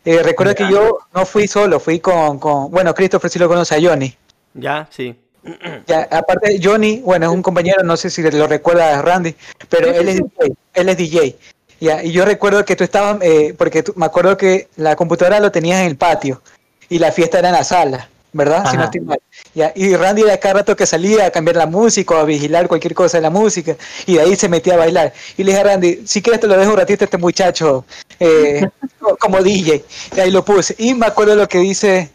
Eh, 0.06 0.24
recuerdo 0.24 0.56
que 0.56 0.70
yo 0.70 1.00
no 1.14 1.26
fui 1.26 1.48
solo, 1.48 1.80
fui 1.80 2.00
con, 2.00 2.40
con, 2.40 2.72
bueno, 2.72 2.94
Christopher 2.94 3.30
sí 3.30 3.40
lo 3.40 3.48
conoce 3.48 3.76
a 3.76 3.82
Johnny. 3.82 4.16
Ya, 4.54 4.88
sí. 4.92 5.16
Ya, 5.88 6.08
aparte, 6.12 6.60
Johnny, 6.62 7.00
bueno, 7.00 7.26
es 7.26 7.32
un 7.32 7.42
compañero, 7.42 7.84
no 7.84 7.98
sé 7.98 8.10
si 8.10 8.22
lo 8.22 8.48
recuerda 8.48 9.02
Randy, 9.02 9.36
pero 9.70 9.88
él 9.88 10.08
es 10.08 10.16
DJ, 10.18 10.54
él 10.76 10.90
es 10.90 10.98
DJ. 10.98 11.36
Ya, 11.82 12.04
y 12.04 12.12
yo 12.12 12.24
recuerdo 12.24 12.64
que 12.64 12.76
tú 12.76 12.84
estabas, 12.84 13.18
eh, 13.22 13.54
porque 13.58 13.84
me 13.96 14.06
acuerdo 14.06 14.38
que 14.38 14.70
la 14.78 14.96
computadora 14.96 15.40
lo 15.40 15.52
tenías 15.52 15.82
en 15.82 15.88
el 15.88 15.98
patio 15.98 16.42
y 16.88 17.00
la 17.00 17.12
fiesta 17.12 17.40
era 17.40 17.50
en 17.50 17.56
la 17.56 17.64
sala. 17.64 18.08
¿verdad? 18.34 18.66
Si 18.70 18.78
no 18.78 18.86
estoy 18.86 19.02
mal. 19.02 19.20
Ya, 19.54 19.74
y 19.76 19.96
Randy 19.96 20.24
de 20.24 20.40
cada 20.40 20.56
rato 20.56 20.76
que 20.76 20.86
salía 20.86 21.26
a 21.26 21.32
cambiar 21.32 21.58
la 21.58 21.66
música 21.66 22.16
o 22.16 22.18
a 22.20 22.24
vigilar 22.24 22.68
cualquier 22.68 22.94
cosa 22.94 23.18
de 23.18 23.24
la 23.24 23.30
música 23.30 23.76
y 24.06 24.14
de 24.14 24.22
ahí 24.22 24.36
se 24.36 24.48
metía 24.48 24.76
a 24.76 24.78
bailar. 24.78 25.14
Y 25.38 25.44
le 25.44 25.52
dije 25.52 25.62
a 25.62 25.66
Randy, 25.66 26.04
si 26.06 26.22
quieres 26.22 26.40
te 26.40 26.48
lo 26.48 26.58
dejo 26.58 26.72
un 26.72 26.78
ratito 26.78 27.04
a 27.04 27.06
este 27.06 27.18
muchacho 27.18 27.86
eh, 28.20 28.66
como 29.20 29.42
DJ. 29.42 29.84
Y 30.16 30.20
ahí 30.20 30.32
lo 30.32 30.46
puse. 30.46 30.76
Y 30.78 30.94
me 30.94 31.08
acuerdo 31.08 31.36
lo 31.36 31.48
que 31.48 31.58
dice 31.58 32.10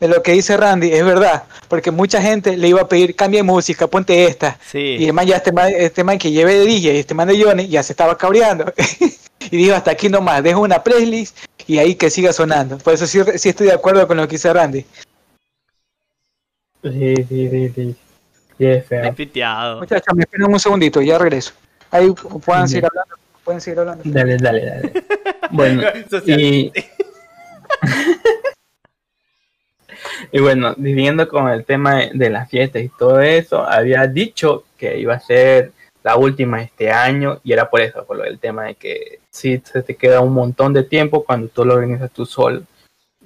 de 0.00 0.08
lo 0.08 0.22
que 0.22 0.32
dice 0.32 0.56
Randy, 0.56 0.92
es 0.92 1.04
verdad, 1.04 1.44
porque 1.68 1.90
mucha 1.90 2.20
gente 2.20 2.56
le 2.56 2.68
iba 2.68 2.82
a 2.82 2.88
pedir, 2.88 3.16
cambia 3.16 3.40
de 3.40 3.44
música, 3.44 3.86
ponte 3.86 4.24
esta. 4.24 4.58
Y 4.72 5.04
además 5.04 5.26
ya 5.26 5.36
este 5.36 5.52
man, 5.52 5.72
este 5.74 6.04
man 6.04 6.18
que 6.18 6.30
lleve 6.30 6.54
de 6.58 6.66
DJ, 6.66 7.00
este 7.00 7.14
man 7.14 7.28
de 7.28 7.42
Johnny, 7.42 7.68
ya 7.68 7.82
se 7.82 7.92
estaba 7.92 8.16
cabreando. 8.18 8.72
y 9.50 9.56
dijo, 9.56 9.74
hasta 9.74 9.90
aquí 9.90 10.08
nomás, 10.08 10.42
dejo 10.42 10.60
una 10.60 10.82
playlist 10.82 11.38
y 11.66 11.78
ahí 11.78 11.94
que 11.94 12.10
siga 12.10 12.32
sonando. 12.32 12.78
Por 12.78 12.94
eso 12.94 13.06
sí, 13.06 13.20
sí 13.36 13.48
estoy 13.48 13.68
de 13.68 13.72
acuerdo 13.72 14.06
con 14.06 14.16
lo 14.16 14.26
que 14.28 14.32
dice 14.32 14.52
Randy. 14.52 14.84
Sí, 16.82 17.16
sí, 17.28 17.48
sí, 17.50 17.72
sí. 17.74 17.96
Sí, 18.58 18.64
es 18.64 18.86
feo. 18.86 19.12
Muchachos, 19.78 20.14
me 20.14 20.22
esperan 20.22 20.52
un 20.52 20.60
segundito, 20.60 21.02
ya 21.02 21.18
regreso. 21.18 21.52
Ahí 21.90 22.10
pueden 22.44 22.68
seguir 22.68 22.86
hablando. 22.86 23.16
Pueden 23.44 23.60
seguir 23.60 23.80
hablando. 23.80 24.02
Dale, 24.06 24.36
dale, 24.38 24.66
dale. 24.66 24.92
bueno, 25.50 25.82
y... 26.26 26.72
y 30.32 30.40
bueno, 30.40 30.74
viviendo 30.76 31.28
con 31.28 31.48
el 31.48 31.64
tema 31.64 32.02
de 32.12 32.30
las 32.30 32.48
fiestas 32.48 32.82
y 32.82 32.88
todo 32.88 33.20
eso, 33.20 33.62
había 33.62 34.06
dicho 34.06 34.64
que 34.76 34.98
iba 34.98 35.14
a 35.14 35.20
ser 35.20 35.72
la 36.02 36.16
última 36.16 36.62
este 36.62 36.90
año 36.90 37.40
y 37.42 37.52
era 37.52 37.68
por 37.68 37.80
eso, 37.80 38.04
por 38.04 38.16
lo 38.16 38.24
del 38.24 38.38
tema 38.38 38.64
de 38.64 38.74
que 38.76 39.18
sí 39.30 39.60
se 39.64 39.82
te 39.82 39.96
queda 39.96 40.20
un 40.20 40.32
montón 40.32 40.72
de 40.72 40.84
tiempo 40.84 41.24
cuando 41.24 41.48
tú 41.48 41.64
lo 41.64 41.74
organizas 41.74 42.10
tú 42.12 42.24
solo. 42.24 42.62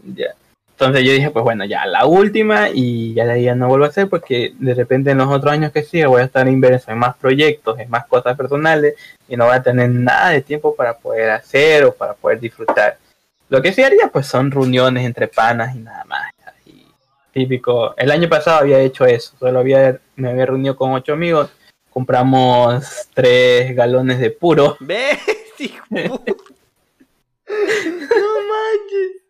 Ya. 0.03 0.35
Entonces 0.71 1.05
yo 1.05 1.13
dije, 1.13 1.31
pues 1.31 1.43
bueno, 1.45 1.67
ya 1.67 1.85
la 1.85 2.07
última 2.07 2.71
y 2.73 3.13
ya 3.13 3.27
de 3.27 3.55
no 3.55 3.69
vuelvo 3.69 3.85
a 3.85 3.89
hacer 3.89 4.09
porque 4.09 4.55
de 4.59 4.73
repente 4.73 5.11
en 5.11 5.19
los 5.19 5.29
otros 5.29 5.53
años 5.53 5.73
que 5.73 5.83
siga 5.83 6.09
voy 6.09 6.23
a 6.23 6.25
estar 6.25 6.49
inverso 6.49 6.91
en 6.91 6.99
más 6.99 7.17
proyectos, 7.17 7.79
en 7.79 7.91
más 7.91 8.07
cosas 8.07 8.35
personales 8.35 8.95
y 9.29 9.37
no 9.37 9.45
voy 9.45 9.57
a 9.57 9.63
tener 9.63 9.91
nada 9.91 10.31
de 10.31 10.41
tiempo 10.41 10.75
para 10.75 10.97
poder 10.97 11.33
hacer 11.33 11.85
o 11.85 11.93
para 11.93 12.15
poder 12.15 12.41
disfrutar. 12.41 12.97
Lo 13.51 13.61
que 13.61 13.75
sí 13.75 13.83
haría 13.83 14.09
pues 14.09 14.27
son 14.27 14.51
reuniones 14.51 15.05
entre 15.05 15.29
panas 15.29 15.77
y 15.77 15.81
nada 15.81 16.05
más. 16.05 16.33
Típico, 17.41 17.95
el 17.97 18.11
año 18.11 18.29
pasado 18.29 18.59
había 18.59 18.81
hecho 18.81 19.07
eso, 19.07 19.33
solo 19.39 19.61
había, 19.61 19.99
me 20.15 20.29
había 20.29 20.45
reunido 20.45 20.77
con 20.77 20.93
ocho 20.93 21.15
amigos, 21.15 21.49
compramos 21.89 23.09
tres 23.15 23.75
galones 23.75 24.21
de 24.21 24.31
puro. 24.31 24.77
¿Ves? 24.81 25.19
no 25.99 26.21
manches. 28.51 29.23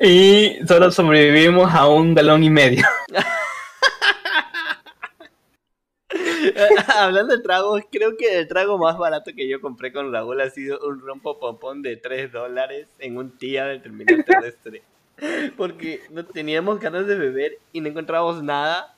Y 0.00 0.58
solo 0.66 0.90
sobrevivimos 0.90 1.72
a 1.72 1.86
un 1.86 2.12
galón 2.12 2.42
y 2.42 2.50
medio. 2.50 2.84
Hablando 6.96 7.36
de 7.36 7.42
tragos, 7.44 7.82
creo 7.92 8.16
que 8.16 8.40
el 8.40 8.48
trago 8.48 8.78
más 8.78 8.98
barato 8.98 9.30
que 9.32 9.48
yo 9.48 9.60
compré 9.60 9.92
con 9.92 10.12
Raúl 10.12 10.40
ha 10.40 10.50
sido 10.50 10.80
un 10.80 10.98
rompo 10.98 11.38
pompón 11.38 11.82
de 11.82 11.98
3 11.98 12.32
dólares 12.32 12.88
en 12.98 13.16
un 13.16 13.38
día 13.38 13.66
del 13.66 13.80
terminal 13.80 14.24
terrestre. 14.24 14.82
Porque 15.56 16.02
no 16.10 16.24
teníamos 16.24 16.78
ganas 16.80 17.06
de 17.06 17.16
beber 17.16 17.58
y 17.72 17.80
no 17.80 17.88
encontrábamos 17.88 18.42
nada 18.42 18.94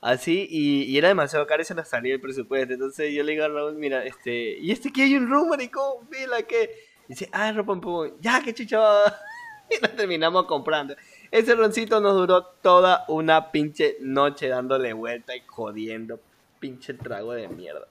así 0.00 0.48
y, 0.50 0.98
era 0.98 1.08
demasiado 1.08 1.46
caro 1.46 1.62
y 1.62 1.64
se 1.64 1.74
nos 1.74 1.88
salía 1.88 2.14
el 2.14 2.20
presupuesto. 2.20 2.74
Entonces 2.74 3.14
yo 3.14 3.22
le 3.22 3.32
digo 3.32 3.44
a 3.44 3.48
Raúl, 3.48 3.74
mira, 3.74 4.04
este, 4.04 4.58
¿y 4.58 4.70
este 4.70 4.92
que 4.92 5.02
hay 5.02 5.16
un 5.16 5.30
rum, 5.30 5.48
maricón? 5.48 6.08
Mira 6.10 6.42
que... 6.42 6.70
dice, 7.08 7.28
ah, 7.32 7.52
rompo 7.52 7.80
pompón. 7.80 8.14
Ya, 8.20 8.42
qué 8.42 8.52
chucha 8.52 8.78
y 9.70 9.80
lo 9.80 9.90
terminamos 9.90 10.46
comprando. 10.46 10.96
Ese 11.30 11.54
roncito 11.54 12.00
nos 12.00 12.14
duró 12.14 12.44
toda 12.44 13.04
una 13.08 13.52
pinche 13.52 13.96
noche 14.00 14.48
dándole 14.48 14.92
vuelta 14.92 15.34
y 15.34 15.42
jodiendo. 15.46 16.20
Pinche 16.58 16.94
trago 16.94 17.32
de 17.32 17.48
mierda. 17.48 17.88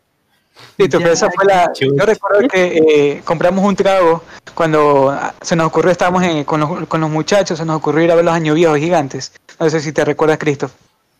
Sí, 0.77 0.87
pero 0.89 1.11
esa 1.11 1.29
fue 1.31 1.45
la. 1.45 1.71
Yo 1.73 2.05
recuerdo 2.05 2.47
que 2.47 2.77
eh, 2.77 3.21
compramos 3.23 3.63
un 3.65 3.75
trago 3.75 4.23
cuando 4.53 5.17
se 5.41 5.55
nos 5.55 5.67
ocurrió, 5.67 5.91
estábamos 5.91 6.23
con, 6.45 6.59
los, 6.59 6.87
con, 6.87 7.01
los, 7.01 7.09
muchachos, 7.09 7.57
se 7.57 7.65
nos 7.65 7.77
ocurrió 7.77 8.05
ir 8.05 8.11
a 8.11 8.15
ver 8.15 8.25
los 8.25 8.33
años 8.33 8.55
viejos 8.55 8.77
gigantes. 8.77 9.33
No 9.59 9.69
sé 9.69 9.79
si 9.79 9.91
te 9.91 10.03
recuerdas, 10.05 10.37
Cristo. 10.37 10.69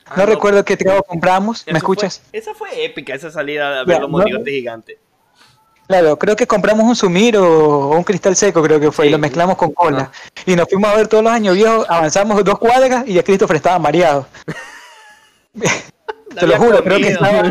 Ah, 0.05 0.13
no, 0.17 0.25
recuerdo 0.25 0.65
qué 0.65 0.77
trago 0.77 1.03
compramos. 1.03 1.65
¿Me 1.67 1.77
escuchas? 1.77 2.21
esa 2.31 2.53
fue 2.53 2.83
épica, 2.83 3.13
esa 3.13 3.31
salida 3.31 3.81
a 3.81 3.83
ver 3.83 4.01
los 4.01 4.09
monigotes 4.09 4.53
gigantes. 4.53 4.97
Claro, 5.87 6.17
creo 6.17 6.35
que 6.37 6.47
compramos 6.47 6.85
un 6.85 6.95
sumir 6.95 7.37
o, 7.37 7.89
un 7.89 8.03
cristal 8.03 8.35
seco, 8.35 8.63
creo 8.63 8.79
que 8.79 8.91
fue, 8.91 9.07
y 9.07 9.09
lo 9.09 9.17
mezclamos 9.17 9.57
con 9.57 9.71
cola. 9.71 10.09
Y 10.45 10.55
nos 10.55 10.69
fuimos 10.69 10.89
a 10.89 10.95
ver 10.95 11.07
todos 11.07 11.23
los 11.23 11.33
años 11.33 11.55
viejos, 11.55 11.85
avanzamos 11.89 12.41
dos 12.43 12.57
cuadras 12.59 13.03
y 13.07 13.13
ya 13.13 13.23
Christopher 13.23 13.57
estaba 13.57 13.77
mareado. 13.77 14.25
Te 16.39 16.47
lo 16.47 16.57
juro, 16.57 16.83
creo 16.83 16.97
que 16.97 17.09
estaba, 17.09 17.43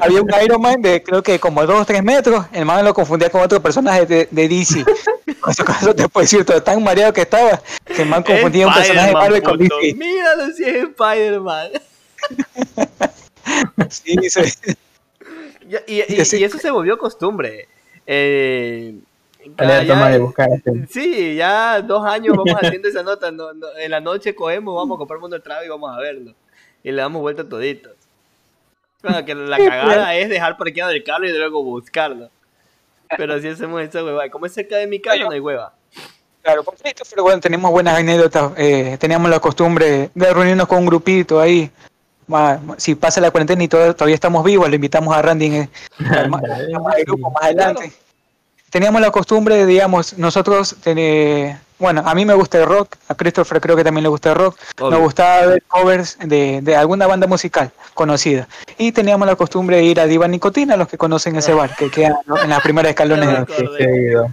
había 0.00 0.22
un 0.22 0.30
Iron 0.44 0.60
Man 0.60 0.80
de 0.80 1.02
creo 1.02 1.22
que 1.22 1.38
como 1.38 1.66
dos 1.66 1.82
o 1.82 1.84
tres 1.84 2.02
metros, 2.02 2.46
el 2.52 2.64
man 2.64 2.84
lo 2.84 2.94
confundía 2.94 3.30
con 3.30 3.42
otro 3.42 3.60
personaje 3.60 4.06
de, 4.06 4.28
de 4.30 4.48
DC. 4.48 4.84
Con 5.40 5.52
eso, 5.52 5.64
eso, 5.80 5.94
te 5.94 6.08
puedo 6.08 6.22
decir, 6.22 6.44
todo 6.44 6.62
tan 6.62 6.82
mareado 6.82 7.12
que 7.12 7.22
estaba, 7.22 7.60
que 7.84 8.02
el 8.02 8.08
man 8.08 8.22
confundía 8.22 8.66
un 8.66 8.74
personaje 8.74 9.08
de 9.08 9.12
Marvel 9.12 9.42
con 9.42 9.58
DC. 9.58 9.94
Míralo 9.96 10.52
si 10.52 10.64
es 10.64 10.76
Spider-Man. 10.84 11.70
sí, 13.90 14.16
sí. 14.28 14.76
Y, 15.86 16.44
eso 16.44 16.58
se 16.58 16.70
volvió 16.70 16.96
costumbre. 16.98 17.68
Eh, 18.06 18.94
sí, 20.88 21.34
ya 21.36 21.80
dos 21.80 22.04
años 22.04 22.36
vamos 22.36 22.56
haciendo 22.60 22.88
esa 22.88 23.02
nota. 23.02 23.28
en 23.28 23.90
la 23.90 24.00
noche 24.00 24.34
cogemos, 24.34 24.74
vamos 24.74 24.96
a 24.96 24.98
comprar 24.98 25.20
mundo 25.20 25.40
trago 25.40 25.64
y 25.64 25.68
vamos 25.68 25.94
a 25.94 26.00
verlo. 26.00 26.34
Y 26.82 26.92
le 26.92 27.02
damos 27.02 27.20
vuelta 27.20 27.48
toditos. 29.12 29.24
que 29.24 29.34
la 29.34 29.58
cagada 29.58 30.14
es 30.14 30.28
dejar 30.28 30.56
parqueado 30.56 30.90
el 30.90 31.04
carro 31.04 31.26
y 31.26 31.32
luego 31.32 31.62
buscarlo. 31.62 32.30
Pero 33.16 33.34
así 33.34 33.48
hacemos 33.48 33.82
esa 33.82 34.02
hueva. 34.02 34.28
Como 34.28 34.46
es 34.46 34.54
cerca 34.54 34.76
de 34.76 34.86
mi 34.86 35.00
casa, 35.00 35.24
no 35.24 35.30
hay 35.30 35.40
hueva. 35.40 35.72
Claro, 36.42 36.62
por 36.62 36.76
pero 36.76 37.22
bueno, 37.22 37.40
tenemos 37.40 37.70
buenas 37.70 37.98
anécdotas. 37.98 38.52
Eh, 38.56 38.96
teníamos 39.00 39.30
la 39.30 39.40
costumbre 39.40 40.10
de 40.14 40.32
reunirnos 40.32 40.68
con 40.68 40.78
un 40.78 40.86
grupito 40.86 41.40
ahí 41.40 41.70
si 42.76 42.94
pasa 42.94 43.20
la 43.20 43.30
cuarentena 43.30 43.62
y 43.62 43.68
todavía 43.68 44.14
estamos 44.14 44.44
vivos, 44.44 44.68
le 44.68 44.76
invitamos 44.76 45.14
a 45.14 45.22
Randy 45.22 45.46
en 45.46 45.70
más, 46.30 46.42
adelante. 47.40 47.92
Teníamos 48.70 49.00
la 49.00 49.10
costumbre, 49.10 49.64
digamos, 49.64 50.18
nosotros, 50.18 50.76
bueno, 51.78 52.02
a 52.04 52.14
mí 52.14 52.24
me 52.24 52.34
gusta 52.34 52.58
el 52.58 52.66
rock, 52.66 52.96
a 53.08 53.14
Christopher 53.14 53.60
creo 53.60 53.76
que 53.76 53.84
también 53.84 54.02
le 54.02 54.08
gusta 54.08 54.30
el 54.30 54.36
rock, 54.36 54.58
nos 54.80 54.98
gustaba 54.98 55.46
ver 55.46 55.62
covers 55.68 56.18
de, 56.20 56.76
alguna 56.76 57.06
banda 57.06 57.26
musical 57.26 57.70
conocida. 57.94 58.48
Y 58.76 58.92
teníamos 58.92 59.26
la 59.26 59.36
costumbre 59.36 59.76
de 59.76 59.84
ir 59.84 60.00
a 60.00 60.06
Diva 60.06 60.26
Nicotina, 60.28 60.76
los 60.76 60.88
que 60.88 60.98
conocen 60.98 61.36
ese 61.36 61.54
bar, 61.54 61.74
que 61.76 61.90
queda 61.90 62.18
en 62.42 62.50
las 62.50 62.60
primeras 62.60 62.90
escalones 62.90 63.28
de, 63.28 64.26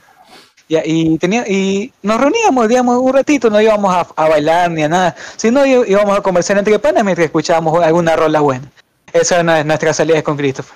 y, 0.67 1.17
tenía, 1.17 1.47
y 1.47 1.93
nos 2.01 2.19
reuníamos, 2.19 2.67
digamos, 2.67 2.97
un 2.97 3.13
ratito, 3.13 3.49
no 3.49 3.61
íbamos 3.61 3.93
a, 3.93 4.27
bailar 4.27 4.71
ni 4.71 4.83
a 4.83 4.89
nada, 4.89 5.15
sino 5.35 5.65
íbamos 5.65 6.17
a 6.17 6.21
conversar 6.21 6.57
entre 6.57 6.79
panas 6.79 7.03
mientras 7.03 7.25
escuchábamos 7.25 7.83
alguna 7.83 8.15
rola 8.15 8.39
buena. 8.39 8.71
Esa 9.11 9.39
es 9.39 9.65
nuestra 9.65 9.93
salida 9.93 10.23
con 10.23 10.37
Christopher. 10.37 10.75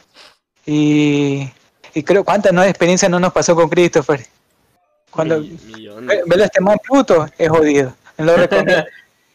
Y, 0.66 1.50
y 1.98 2.04
creo, 2.04 2.24
¿cuántas 2.24 2.54
no 2.54 2.64
experiencias 2.64 3.10
no 3.10 3.20
nos 3.20 3.34
pasó 3.34 3.56
con 3.56 3.68
Christopher? 3.70 4.22
Cuando 5.10 5.42
ver 5.42 6.42
este 6.42 6.62
man 6.62 6.78
Pluto 6.78 7.26
es 7.36 7.50
jodido. 7.50 7.92
Lo 8.18 8.38
recomiendo. 8.38 8.86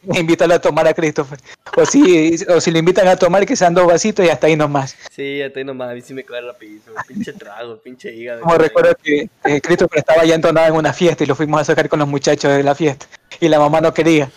invítalo 0.14 0.54
a 0.54 0.60
tomar 0.60 0.86
a 0.86 0.94
Christopher. 0.94 1.40
O 1.76 1.84
si, 1.84 2.36
o 2.48 2.60
si 2.60 2.70
le 2.70 2.78
invitan 2.78 3.08
a 3.08 3.16
tomar, 3.16 3.44
que 3.46 3.56
sean 3.56 3.74
dos 3.74 3.88
vasitos 3.88 4.24
y 4.24 4.28
hasta 4.28 4.46
ahí 4.46 4.54
nomás. 4.54 4.96
Sí, 5.10 5.42
hasta 5.42 5.58
ahí 5.58 5.64
nomás. 5.64 5.90
A 5.90 5.94
mí 5.94 6.02
sí 6.02 6.14
me 6.14 6.22
cae 6.22 6.40
rapidísimo. 6.40 6.94
Pinche 7.08 7.32
trago, 7.32 7.78
pinche 7.78 8.14
hígado. 8.14 8.42
Como 8.42 8.54
recuerdo 8.54 8.94
que 9.02 9.28
Christopher 9.60 9.98
estaba 9.98 10.24
ya 10.24 10.36
entonado 10.36 10.68
en 10.68 10.74
una 10.74 10.92
fiesta 10.92 11.24
y 11.24 11.26
lo 11.26 11.34
fuimos 11.34 11.62
a 11.62 11.64
sacar 11.64 11.88
con 11.88 11.98
los 11.98 12.06
muchachos 12.06 12.56
de 12.56 12.62
la 12.62 12.76
fiesta. 12.76 13.06
y 13.40 13.48
la 13.48 13.58
mamá 13.58 13.80
no 13.80 13.92
quería. 13.92 14.30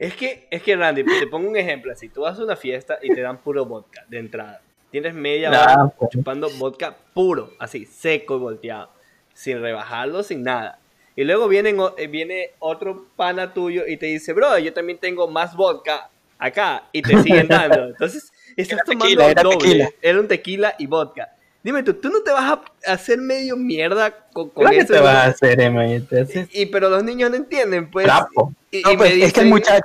Es 0.00 0.14
que, 0.14 0.48
es 0.50 0.62
que 0.62 0.74
Randy, 0.74 1.04
te 1.04 1.28
pongo 1.28 1.48
un 1.48 1.56
ejemplo 1.56 1.92
así. 1.92 2.08
Tú 2.08 2.22
vas 2.22 2.38
a 2.40 2.42
una 2.42 2.56
fiesta 2.56 2.98
y 3.00 3.14
te 3.14 3.20
dan 3.20 3.38
puro 3.38 3.64
vodka 3.66 4.04
de 4.08 4.18
entrada. 4.18 4.60
Tienes 4.90 5.14
media 5.14 5.50
hora 5.50 5.92
pues. 5.98 6.10
chupando 6.10 6.48
vodka 6.50 6.96
puro, 7.12 7.50
así, 7.58 7.84
seco 7.86 8.36
y 8.36 8.38
volteado. 8.38 8.90
Sin 9.34 9.60
rebajarlo, 9.60 10.22
sin 10.22 10.42
nada. 10.42 10.78
Y 11.14 11.24
luego 11.24 11.48
vienen, 11.48 11.78
eh, 11.96 12.06
viene 12.06 12.50
otro 12.58 13.06
pana 13.16 13.52
tuyo 13.54 13.86
y 13.86 13.96
te 13.96 14.06
dice, 14.06 14.32
bro, 14.32 14.58
yo 14.58 14.72
también 14.72 14.98
tengo 14.98 15.28
más 15.28 15.54
vodka 15.56 16.08
acá. 16.38 16.84
Y 16.92 17.02
te 17.02 17.22
siguen 17.22 17.48
dando. 17.48 17.86
Entonces, 17.88 18.32
estás 18.56 18.78
Era 18.78 18.84
tomando 18.84 19.04
tequila, 19.06 19.30
era 19.30 19.42
doble. 19.42 19.56
tequila. 19.58 19.90
Era 20.02 20.20
un 20.20 20.28
tequila 20.28 20.74
y 20.78 20.86
vodka. 20.86 21.32
Dime 21.62 21.82
tú, 21.82 21.94
¿tú 21.94 22.10
no 22.10 22.22
te 22.22 22.30
vas 22.30 22.60
a 22.86 22.92
hacer 22.92 23.18
medio 23.18 23.56
mierda 23.56 24.28
con, 24.32 24.50
con 24.50 24.70
¿Qué 24.70 24.78
eso? 24.78 24.92
te 24.92 25.00
vas 25.00 25.16
a 25.16 25.24
hacer? 25.26 25.58
Y 26.52 26.66
pero 26.66 26.88
los 26.88 27.02
niños 27.02 27.28
no 27.30 27.36
entienden, 27.36 27.90
pues. 27.90 28.06
trapo. 28.06 28.52
Y, 28.70 28.82
No, 28.82 28.92
y 28.92 28.96
pues, 28.96 29.16
me 29.16 29.24
es 29.24 29.32
que 29.32 29.40
el 29.40 29.46
muchacho, 29.46 29.84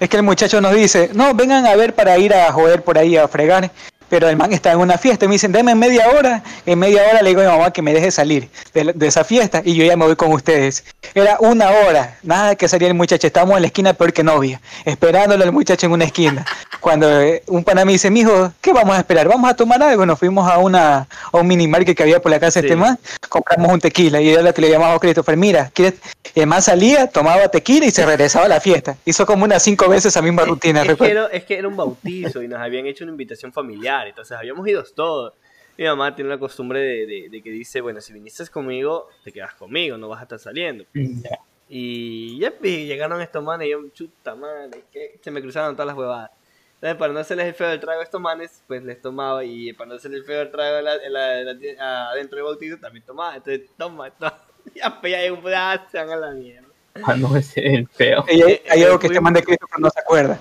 es 0.00 0.08
que 0.08 0.16
el 0.16 0.22
muchacho 0.22 0.60
nos 0.60 0.74
dice, 0.74 1.10
no, 1.14 1.34
vengan 1.34 1.66
a 1.66 1.74
ver 1.76 1.94
para 1.94 2.18
ir 2.18 2.34
a 2.34 2.52
joder 2.52 2.82
por 2.82 2.98
ahí 2.98 3.16
a 3.16 3.26
fregar. 3.28 3.70
Pero 4.08 4.28
el 4.28 4.36
man 4.36 4.52
está 4.52 4.72
en 4.72 4.78
una 4.78 4.96
fiesta 4.98 5.24
y 5.24 5.28
me 5.28 5.34
dicen, 5.34 5.52
deme 5.52 5.74
media 5.74 6.08
hora. 6.08 6.42
En 6.64 6.78
media 6.78 7.02
hora 7.10 7.22
le 7.22 7.28
digo 7.30 7.40
a 7.42 7.44
mi 7.44 7.50
mamá 7.50 7.70
que 7.72 7.82
me 7.82 7.92
deje 7.92 8.10
salir 8.10 8.48
de, 8.72 8.92
de 8.94 9.06
esa 9.06 9.24
fiesta 9.24 9.60
y 9.64 9.74
yo 9.74 9.84
ya 9.84 9.96
me 9.96 10.06
voy 10.06 10.16
con 10.16 10.32
ustedes. 10.32 10.84
Era 11.14 11.36
una 11.40 11.70
hora, 11.70 12.18
nada 12.22 12.54
que 12.56 12.68
salía 12.68 12.88
el 12.88 12.94
muchacho. 12.94 13.26
Estábamos 13.26 13.56
en 13.56 13.62
la 13.62 13.66
esquina 13.68 13.92
peor 13.94 14.12
que 14.12 14.22
novia, 14.22 14.60
esperándolo 14.84 15.44
al 15.44 15.52
muchacho 15.52 15.86
en 15.86 15.92
una 15.92 16.04
esquina. 16.04 16.44
Cuando 16.80 17.20
eh, 17.20 17.42
un 17.48 17.64
pana 17.64 17.84
me 17.84 17.92
dice, 17.92 18.10
mijo, 18.10 18.52
¿qué 18.60 18.72
vamos 18.72 18.96
a 18.96 18.98
esperar? 19.00 19.28
¿Vamos 19.28 19.50
a 19.50 19.54
tomar 19.54 19.82
algo? 19.82 20.06
Nos 20.06 20.18
fuimos 20.18 20.48
a, 20.50 20.58
una, 20.58 21.08
a 21.32 21.36
un 21.36 21.46
mini 21.46 21.66
market 21.66 21.96
que 21.96 22.02
había 22.02 22.20
por 22.20 22.30
la 22.30 22.38
casa 22.40 22.60
de 22.62 22.68
Sí. 22.68 22.72
este 22.72 22.76
man, 22.76 22.98
compramos 23.28 23.72
un 23.72 23.80
tequila 23.80 24.20
y 24.20 24.30
era 24.30 24.42
lo 24.42 24.52
que 24.54 24.60
le 24.62 24.70
llamamos 24.70 25.00
Christopher. 25.00 25.36
Mira, 25.36 25.70
¿quieres? 25.72 25.94
Y 26.34 26.40
el 26.40 26.46
man 26.46 26.60
salía, 26.62 27.06
tomaba 27.08 27.48
tequila 27.48 27.86
y 27.86 27.90
se 27.90 28.04
regresaba 28.04 28.46
a 28.46 28.48
la 28.48 28.60
fiesta. 28.60 28.96
Hizo 29.04 29.24
como 29.26 29.44
unas 29.44 29.62
cinco 29.62 29.88
veces 29.88 30.06
esa 30.06 30.22
misma 30.22 30.42
rutina, 30.44 30.80
es, 30.80 30.86
que 30.86 30.92
recuerdo. 30.92 31.26
era, 31.28 31.36
es 31.36 31.44
que 31.44 31.58
era 31.58 31.66
un 31.68 31.76
bautizo 31.76 32.42
y 32.42 32.48
nos 32.48 32.60
habían 32.60 32.86
hecho 32.86 33.04
una 33.04 33.12
invitación 33.12 33.52
familiar, 33.52 33.97
entonces 34.06 34.36
habíamos 34.36 34.66
ido 34.68 34.84
todos. 34.94 35.34
Mi 35.76 35.84
mamá 35.84 36.14
tiene 36.14 36.30
la 36.30 36.38
costumbre 36.38 36.80
de, 36.80 37.06
de- 37.06 37.28
de 37.30 37.42
que 37.42 37.50
dice, 37.50 37.80
bueno, 37.80 38.00
si 38.00 38.12
viniste 38.12 38.46
conmigo, 38.48 39.08
te 39.24 39.32
quedas 39.32 39.54
conmigo, 39.54 39.96
no 39.96 40.08
vas 40.08 40.20
a 40.20 40.22
estar 40.24 40.38
saliendo. 40.38 40.84
Ya. 40.94 41.38
Y 41.68 42.38
ya 42.40 42.52
llegaron 42.60 43.20
estos 43.20 43.42
manes 43.44 43.68
y 43.68 43.70
yo, 43.72 43.86
chuta 43.90 44.34
madre, 44.34 44.84
que 44.90 45.18
se 45.22 45.30
me 45.30 45.40
cruzaron 45.42 45.74
todas 45.76 45.86
las 45.88 45.96
huevadas. 45.96 46.30
Entonces, 46.76 46.96
para 46.98 47.12
no 47.12 47.18
hacerles 47.18 47.46
el 47.46 47.54
feo 47.54 47.68
del 47.68 47.80
trago 47.80 48.00
a 48.00 48.04
estos 48.04 48.20
manes, 48.20 48.62
pues 48.66 48.82
les 48.84 49.00
tomaba 49.02 49.44
y 49.44 49.72
para 49.72 49.88
no 49.90 49.94
hacerles 49.96 50.20
el 50.20 50.26
feo 50.26 50.38
del 50.38 50.50
trago 50.50 50.80
la- 50.80 50.96
la- 50.96 51.42
la- 51.44 52.10
adentro 52.10 52.36
del 52.36 52.44
bautizo, 52.44 52.78
también 52.78 53.04
tomaba. 53.04 53.36
Entonces, 53.36 53.68
toma, 53.76 54.10
toma. 54.10 54.38
Ya, 54.74 55.00
pues 55.00 55.12
ya 55.12 55.20
llegó 55.22 55.36
un 55.36 55.42
pedazo, 55.42 55.84
se 55.90 55.96
van 55.98 56.10
a 56.10 56.16
la 56.16 56.30
mierda. 56.32 56.68
Cuando 57.02 57.34
es 57.36 57.56
el 57.56 57.88
feo. 57.88 58.22
Hay, 58.28 58.42
hay 58.42 58.80
eh, 58.80 58.84
algo 58.84 58.98
que 58.98 59.06
este 59.06 59.20
man 59.20 59.32
de 59.32 59.42
Christopher 59.42 59.80
no 59.80 59.88
se 59.90 60.00
acuerda. 60.00 60.38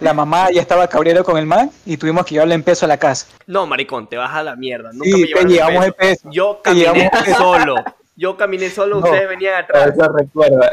La 0.00 0.12
mamá 0.12 0.50
ya 0.52 0.60
estaba 0.60 0.86
cabrero 0.88 1.24
con 1.24 1.38
el 1.38 1.46
man 1.46 1.70
y 1.86 1.96
tuvimos 1.96 2.26
que 2.26 2.34
llevarle 2.34 2.54
en 2.54 2.62
peso 2.62 2.84
a 2.84 2.88
la 2.88 2.98
casa. 2.98 3.26
No, 3.46 3.66
maricón, 3.66 4.06
te 4.08 4.16
vas 4.16 4.34
a 4.34 4.42
la 4.42 4.54
mierda. 4.56 4.90
Nunca 4.92 5.04
Sí, 5.10 5.32
me 5.34 5.40
te 5.42 5.48
llevamos 5.48 5.76
en 5.76 5.82
el 5.84 5.92
peso. 5.94 6.28
Yo 6.30 6.60
caminé 6.62 7.10
solo. 7.36 7.76
Yo 8.14 8.36
caminé 8.36 8.68
solo, 8.70 9.00
No. 9.00 9.06
ustedes 9.06 9.28
venían 9.28 9.62
atrás. 9.64 9.92
Eso 9.94 10.08
recuerda. 10.12 10.72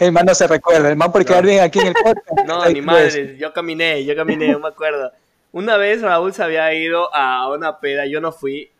El 0.00 0.12
man 0.12 0.26
no 0.26 0.34
se 0.34 0.46
recuerda. 0.46 0.88
El 0.90 0.96
man 0.96 1.10
por 1.10 1.24
quedar 1.24 1.42
No. 1.42 1.50
bien 1.50 1.62
aquí 1.62 1.78
en 1.80 1.88
el 1.88 1.94
podcast. 1.94 2.28
No, 2.46 2.64
ni 2.68 2.80
madre, 2.82 3.36
yo 3.38 3.52
caminé, 3.52 4.04
yo 4.04 4.14
caminé, 4.14 4.48
no 4.48 4.58
me 4.60 4.68
acuerdo. 4.68 5.10
Una 5.52 5.76
vez 5.76 6.02
Raúl 6.02 6.32
se 6.34 6.42
había 6.42 6.72
ido 6.74 7.14
a 7.14 7.48
una 7.48 7.78
peda, 7.80 8.06
yo 8.06 8.20
no 8.20 8.30
fui. 8.32 8.70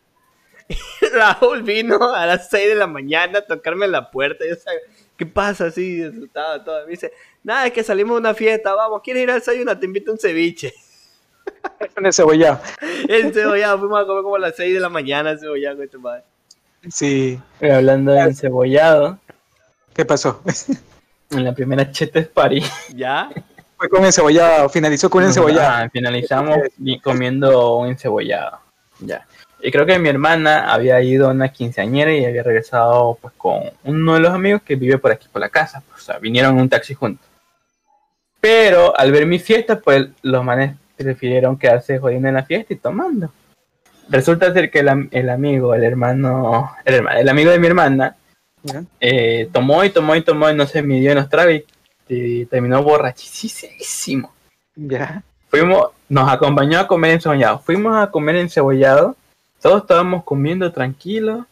Raúl 1.12 1.62
vino 1.62 2.14
a 2.14 2.26
las 2.26 2.48
6 2.50 2.68
de 2.68 2.74
la 2.74 2.86
mañana 2.86 3.40
a 3.40 3.46
tocarme 3.46 3.86
la 3.88 4.10
puerta. 4.10 4.44
Yo 4.48 4.54
sabía, 4.56 4.80
¿qué 5.16 5.26
pasa 5.26 5.66
así? 5.66 6.02
Asustado 6.02 6.62
todo. 6.62 6.84
Me 6.84 6.92
dice, 6.92 7.12
nada, 7.42 7.66
es 7.66 7.72
que 7.72 7.82
salimos 7.82 8.16
de 8.16 8.20
una 8.20 8.34
fiesta, 8.34 8.74
vamos, 8.74 9.00
¿quieres 9.02 9.22
ir 9.22 9.30
al 9.30 9.38
desayuno? 9.40 9.78
Te 9.78 9.86
invito 9.86 10.10
a 10.10 10.14
un 10.14 10.18
ceviche. 10.20 10.74
Con 11.94 12.06
el 12.06 12.12
cebollado. 12.12 12.60
El 13.08 13.32
cebollado, 13.34 13.78
fuimos 13.78 14.00
a 14.02 14.06
comer 14.06 14.22
como 14.22 14.36
a 14.36 14.38
las 14.38 14.56
6 14.56 14.74
de 14.74 14.80
la 14.80 14.88
mañana 14.88 15.36
cebollado 15.36 15.76
con 15.76 15.84
este 15.84 15.98
madre. 15.98 16.22
Sí. 16.90 17.38
Pero 17.58 17.76
hablando 17.76 18.12
de 18.12 18.20
encebollado, 18.20 19.18
¿Qué 19.94 20.04
pasó? 20.04 20.42
en 21.30 21.44
la 21.44 21.54
primera 21.54 21.90
Chetes 21.90 22.28
Party, 22.28 22.62
¿Ya? 22.94 23.30
Fue 23.76 23.88
con 23.88 24.04
encebollado. 24.04 24.68
Finalizó 24.68 25.10
con 25.10 25.22
un 25.22 25.28
encebollado. 25.28 25.84
ah, 25.84 25.88
finalizamos 25.92 26.58
y 26.78 26.98
comiendo 27.00 27.76
un 27.76 27.88
encebollado. 27.88 28.58
Ya. 29.00 29.26
Y 29.66 29.70
creo 29.70 29.86
que 29.86 29.98
mi 29.98 30.10
hermana 30.10 30.70
había 30.70 31.00
ido 31.00 31.26
a 31.26 31.30
una 31.30 31.48
quinceañera 31.48 32.12
y 32.12 32.26
había 32.26 32.42
regresado 32.42 33.16
pues 33.18 33.32
con 33.38 33.62
uno 33.84 34.12
de 34.12 34.20
los 34.20 34.30
amigos 34.34 34.60
que 34.60 34.76
vive 34.76 34.98
por 34.98 35.10
aquí 35.10 35.26
por 35.32 35.40
la 35.40 35.48
casa. 35.48 35.82
O 35.96 35.98
sea, 35.98 36.18
vinieron 36.18 36.56
en 36.56 36.60
un 36.60 36.68
taxi 36.68 36.92
juntos. 36.92 37.26
Pero 38.42 38.94
al 38.94 39.10
ver 39.10 39.24
mi 39.24 39.38
fiesta, 39.38 39.80
pues 39.80 40.08
los 40.20 40.44
manes 40.44 40.76
prefirieron 40.98 41.56
quedarse 41.56 41.98
jodiendo 41.98 42.28
en 42.28 42.34
la 42.34 42.44
fiesta 42.44 42.74
y 42.74 42.76
tomando. 42.76 43.32
Resulta 44.10 44.52
ser 44.52 44.70
que 44.70 44.80
el, 44.80 45.08
el 45.10 45.30
amigo, 45.30 45.74
el 45.74 45.82
hermano, 45.82 46.76
el 46.84 46.96
hermano, 46.96 47.18
el 47.20 47.28
amigo 47.30 47.50
de 47.50 47.58
mi 47.58 47.66
hermana, 47.66 48.16
eh, 49.00 49.48
tomó 49.50 49.82
y 49.82 49.88
tomó 49.88 50.14
y 50.14 50.20
tomó 50.20 50.50
y 50.50 50.54
no 50.54 50.66
se 50.66 50.82
midió 50.82 51.12
en 51.12 51.16
los 51.16 51.30
tragos 51.30 51.54
y, 51.54 51.64
y 52.10 52.44
terminó 52.44 52.82
borrachísimo. 52.82 54.30
Ya. 54.76 55.22
Fuimos, 55.48 55.86
nos 56.10 56.30
acompañó 56.30 56.80
a 56.80 56.86
comer 56.86 57.12
encebollado. 57.12 57.60
Fuimos 57.60 57.96
a 57.96 58.10
comer 58.10 58.36
encebollado. 58.36 59.16
Todos 59.64 59.80
estábamos 59.80 60.22
comiendo 60.24 60.70
tranquilos 60.72 61.46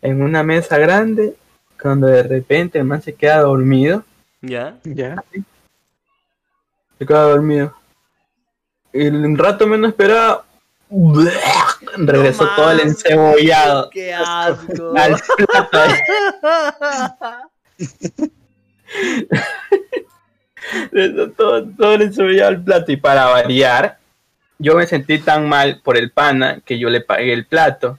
en 0.00 0.22
una 0.22 0.42
mesa 0.42 0.78
grande. 0.78 1.36
Cuando 1.78 2.06
de 2.06 2.22
repente 2.22 2.78
el 2.78 2.86
man 2.86 3.02
se 3.02 3.14
queda 3.14 3.42
dormido. 3.42 4.04
¿Ya? 4.40 4.78
Ya. 4.84 5.22
Se 6.98 7.04
queda 7.04 7.24
dormido. 7.24 7.74
Y 8.90 9.08
un 9.08 9.36
rato 9.36 9.66
menos 9.66 9.90
esperaba. 9.90 10.46
Regresó 11.98 12.44
No 12.44 12.56
todo 12.56 12.70
el 12.70 12.80
encebollado 12.80 13.90
¡Qué 13.90 14.14
asco! 14.14 14.92
al 14.96 15.20
plato. 15.36 15.78
Regresó 20.90 21.30
todo, 21.32 21.68
todo 21.76 21.92
el 21.92 22.00
encebollado 22.00 22.48
al 22.48 22.64
plato. 22.64 22.92
Y 22.92 22.96
para 22.96 23.26
variar, 23.26 23.97
yo 24.58 24.74
me 24.74 24.86
sentí 24.86 25.18
tan 25.18 25.48
mal 25.48 25.80
por 25.82 25.96
el 25.96 26.10
pana 26.10 26.60
que 26.64 26.78
yo 26.78 26.90
le 26.90 27.00
pagué 27.00 27.32
el 27.32 27.46
plato. 27.46 27.98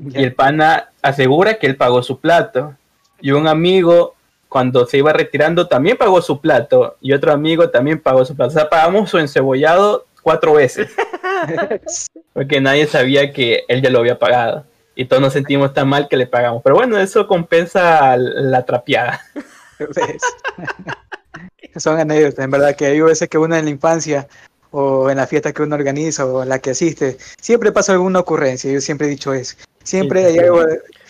Y 0.00 0.22
el 0.22 0.34
pana 0.34 0.90
asegura 1.02 1.58
que 1.58 1.66
él 1.66 1.76
pagó 1.76 2.02
su 2.02 2.20
plato. 2.20 2.74
Y 3.20 3.32
un 3.32 3.48
amigo, 3.48 4.14
cuando 4.48 4.86
se 4.86 4.98
iba 4.98 5.12
retirando, 5.12 5.66
también 5.66 5.96
pagó 5.96 6.22
su 6.22 6.40
plato. 6.40 6.96
Y 7.00 7.12
otro 7.12 7.32
amigo 7.32 7.68
también 7.70 8.00
pagó 8.00 8.24
su 8.24 8.34
plato. 8.34 8.50
O 8.50 8.54
sea, 8.54 8.68
pagamos 8.68 9.10
su 9.10 9.18
encebollado 9.18 10.06
cuatro 10.22 10.54
veces. 10.54 10.90
Porque 12.32 12.60
nadie 12.60 12.86
sabía 12.86 13.32
que 13.32 13.64
él 13.68 13.82
ya 13.82 13.90
lo 13.90 13.98
había 13.98 14.18
pagado. 14.18 14.64
Y 14.94 15.04
todos 15.04 15.22
nos 15.22 15.32
sentimos 15.32 15.74
tan 15.74 15.88
mal 15.88 16.08
que 16.08 16.16
le 16.16 16.26
pagamos. 16.26 16.62
Pero 16.62 16.76
bueno, 16.76 16.98
eso 16.98 17.26
compensa 17.26 18.16
la 18.16 18.64
trapeada. 18.64 19.20
Son 21.76 21.98
anécdotas, 21.98 22.44
en 22.44 22.50
verdad, 22.50 22.74
que 22.76 22.86
hay 22.86 23.00
veces 23.00 23.28
que 23.28 23.38
uno 23.38 23.56
en 23.56 23.64
la 23.66 23.70
infancia 23.70 24.28
o 24.70 25.10
en 25.10 25.16
la 25.16 25.26
fiesta 25.26 25.52
que 25.52 25.62
uno 25.62 25.74
organiza 25.76 26.26
o 26.26 26.42
en 26.42 26.48
la 26.48 26.58
que 26.58 26.70
asiste, 26.70 27.16
siempre 27.40 27.72
pasa 27.72 27.92
alguna 27.92 28.20
ocurrencia, 28.20 28.70
yo 28.72 28.80
siempre 28.80 29.06
he 29.06 29.10
dicho 29.10 29.32
eso. 29.32 29.56
Siempre 29.82 30.24
hay 30.26 30.38
algo 30.38 30.64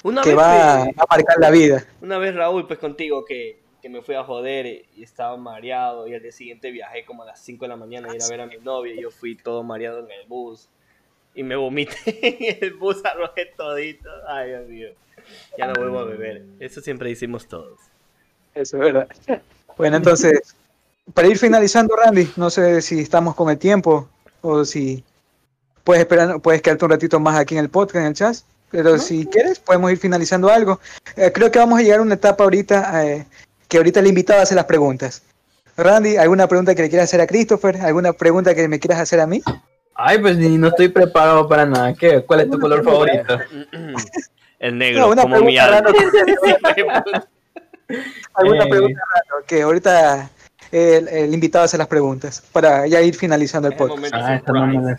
Una 0.04 0.22
que 0.22 0.30
vez, 0.30 0.38
va 0.38 0.82
a 0.82 1.06
marcar 1.10 1.38
la 1.40 1.50
vida. 1.50 1.84
una 2.00 2.18
vez 2.18 2.34
Raúl, 2.34 2.66
pues 2.66 2.78
contigo, 2.78 3.24
que, 3.24 3.58
que 3.82 3.88
me 3.88 4.02
fui 4.02 4.14
a 4.14 4.22
joder 4.22 4.66
y, 4.66 4.86
y 4.96 5.02
estaba 5.02 5.36
mareado 5.36 6.06
y 6.06 6.14
al 6.14 6.22
día 6.22 6.30
siguiente 6.32 6.70
viajé 6.70 7.04
como 7.04 7.24
a 7.24 7.26
las 7.26 7.40
5 7.40 7.64
de 7.64 7.68
la 7.68 7.76
mañana 7.76 8.12
a 8.12 8.14
ir 8.14 8.22
a 8.22 8.28
ver 8.28 8.40
a 8.40 8.46
mi 8.46 8.56
novia 8.58 8.94
y 8.94 9.02
yo 9.02 9.10
fui 9.10 9.34
todo 9.36 9.62
mareado 9.64 9.98
en 10.00 10.10
el 10.12 10.26
bus 10.28 10.68
y 11.34 11.42
me 11.42 11.56
vomité 11.56 11.96
en 12.06 12.58
el 12.64 12.74
bus, 12.74 13.04
arrojé 13.04 13.46
todito. 13.56 14.08
Ay, 14.28 14.48
Dios 14.50 14.68
mío. 14.68 14.88
Ya 15.58 15.66
no 15.66 15.74
vuelvo 15.74 15.98
a 15.98 16.04
beber. 16.04 16.44
Eso 16.60 16.80
siempre 16.80 17.10
hicimos 17.10 17.46
todos. 17.48 17.78
Eso 18.54 18.76
es 18.76 18.82
verdad. 18.92 19.08
Bueno, 19.76 19.96
entonces, 19.96 20.56
para 21.14 21.28
ir 21.28 21.38
finalizando, 21.38 21.94
Randy, 21.96 22.30
no 22.36 22.50
sé 22.50 22.82
si 22.82 23.00
estamos 23.00 23.34
con 23.34 23.50
el 23.50 23.58
tiempo 23.58 24.08
o 24.40 24.64
si 24.64 25.04
puedes 25.84 26.00
esperar, 26.02 26.40
puedes 26.40 26.62
quedarte 26.62 26.84
un 26.84 26.90
ratito 26.90 27.18
más 27.20 27.36
aquí 27.38 27.54
en 27.54 27.60
el 27.64 27.70
podcast, 27.70 27.96
en 27.96 28.06
el 28.06 28.14
chat. 28.14 28.36
Pero 28.70 28.98
si 28.98 29.24
quieres, 29.26 29.58
podemos 29.58 29.90
ir 29.90 29.98
finalizando 29.98 30.50
algo. 30.50 30.78
Eh, 31.16 31.32
creo 31.32 31.50
que 31.50 31.58
vamos 31.58 31.78
a 31.78 31.82
llegar 31.82 32.00
a 32.00 32.02
una 32.02 32.14
etapa 32.14 32.44
ahorita 32.44 33.06
eh, 33.06 33.26
que 33.66 33.78
ahorita 33.78 34.00
el 34.00 34.06
invitado 34.08 34.42
hace 34.42 34.54
las 34.54 34.66
preguntas. 34.66 35.22
Randy, 35.76 36.16
¿alguna 36.18 36.46
pregunta 36.48 36.74
que 36.74 36.82
le 36.82 36.88
quieras 36.90 37.04
hacer 37.08 37.20
a 37.22 37.26
Christopher? 37.26 37.80
¿Alguna 37.80 38.12
pregunta 38.12 38.54
que 38.54 38.68
me 38.68 38.78
quieras 38.78 39.00
hacer 39.00 39.20
a 39.20 39.26
mí? 39.26 39.42
Ay, 39.94 40.18
pues 40.18 40.36
ni 40.36 40.58
no 40.58 40.68
estoy 40.68 40.88
preparado 40.88 41.48
para 41.48 41.64
nada. 41.64 41.94
¿Qué? 41.94 42.22
¿Cuál 42.24 42.40
es 42.40 42.50
tu 42.50 42.58
color 42.60 42.84
favorito? 42.84 43.38
El 44.58 44.76
negro, 44.76 45.00
No, 45.02 45.08
una 45.12 45.22
como 45.22 45.36
mi 45.40 45.56
pregunta 45.56 45.78
alma. 45.78 45.92
rara. 45.92 47.28
¿Alguna 48.34 48.64
Eh, 48.64 48.68
pregunta 48.70 49.00
rara? 49.14 49.46
Que 49.46 49.62
ahorita 49.62 50.30
el, 50.72 51.08
el 51.08 51.34
invitado 51.34 51.64
hace 51.64 51.78
las 51.78 51.86
preguntas 51.86 52.42
para 52.52 52.86
ya 52.86 53.00
ir 53.00 53.14
finalizando 53.14 53.68
el 53.68 53.74
el 53.74 53.78
podcast. 53.78 54.14
Ah, 54.14 54.34
esta 54.36 54.52
no 54.52 54.66
me 54.66 54.74
la. 54.74 54.98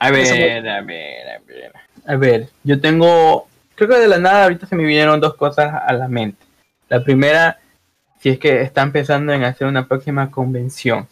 A 0.00 0.10
ver, 0.10 0.68
a 0.68 0.80
ver, 0.82 1.28
a 1.28 1.40
ver. 1.40 1.72
A 2.06 2.16
ver, 2.16 2.48
yo 2.64 2.80
tengo. 2.80 3.48
Creo 3.74 3.88
que 3.88 3.96
de 3.96 4.08
la 4.08 4.18
nada 4.18 4.44
ahorita 4.44 4.66
se 4.66 4.74
me 4.76 4.84
vinieron 4.84 5.20
dos 5.20 5.34
cosas 5.34 5.72
a 5.86 5.92
la 5.92 6.08
mente. 6.08 6.44
La 6.88 7.02
primera 7.02 7.58
si 8.20 8.30
es 8.30 8.38
que 8.38 8.62
están 8.62 8.92
pensando 8.92 9.32
en 9.32 9.44
hacer 9.44 9.66
una 9.66 9.86
próxima 9.86 10.30
convención. 10.30 11.08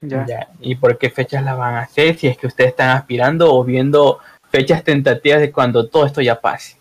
Ya. 0.00 0.26
Ya, 0.26 0.48
¿Y 0.60 0.74
por 0.74 0.98
qué 0.98 1.10
fechas 1.10 1.42
la 1.42 1.54
van 1.54 1.74
a 1.74 1.80
hacer? 1.80 2.16
Si 2.16 2.26
es 2.26 2.36
que 2.36 2.46
ustedes 2.46 2.70
están 2.70 2.90
aspirando 2.90 3.54
o 3.54 3.64
viendo 3.64 4.18
fechas 4.50 4.84
tentativas 4.84 5.40
de 5.40 5.50
cuando 5.50 5.88
todo 5.88 6.06
esto 6.06 6.20
ya 6.20 6.40
pase. 6.40 6.76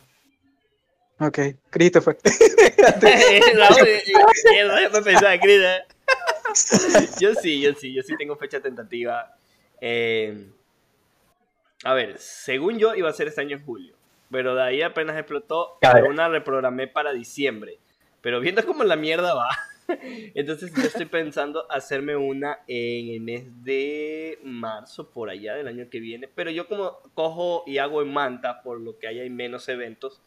Ok, 1.19 1.39
Christopher. 1.69 2.17
Cris, 5.41 5.61
eh. 5.61 5.83
Yo 7.19 7.33
sí, 7.35 7.61
yo 7.61 7.73
sí, 7.73 7.93
yo 7.93 8.01
sí 8.03 8.15
tengo 8.17 8.35
fecha 8.35 8.59
tentativa. 8.61 9.35
Eh, 9.81 10.49
a 11.83 11.93
ver, 11.93 12.17
según 12.17 12.77
yo 12.77 12.95
iba 12.95 13.09
a 13.09 13.13
ser 13.13 13.27
este 13.27 13.41
año 13.41 13.57
en 13.57 13.65
julio, 13.65 13.95
pero 14.31 14.55
de 14.55 14.63
ahí 14.63 14.81
apenas 14.81 15.17
explotó, 15.17 15.77
una 16.07 16.29
reprogramé 16.29 16.87
para 16.87 17.11
diciembre. 17.11 17.79
Pero 18.21 18.39
viendo 18.39 18.65
cómo 18.65 18.83
la 18.83 18.95
mierda 18.95 19.33
va, 19.33 19.49
entonces 20.33 20.73
yo 20.73 20.83
estoy 20.83 21.05
pensando 21.05 21.69
hacerme 21.69 22.15
una 22.15 22.59
en 22.67 23.09
el 23.09 23.21
mes 23.21 23.63
de 23.63 24.39
marzo, 24.43 25.09
por 25.11 25.29
allá 25.29 25.55
del 25.55 25.67
año 25.67 25.89
que 25.89 25.99
viene. 25.99 26.29
Pero 26.33 26.51
yo 26.51 26.67
como 26.67 26.99
cojo 27.13 27.63
y 27.67 27.79
hago 27.79 28.01
en 28.01 28.13
Manta, 28.13 28.61
por 28.61 28.79
lo 28.79 28.97
que 28.97 29.07
hay 29.07 29.29
menos 29.29 29.67
eventos, 29.67 30.21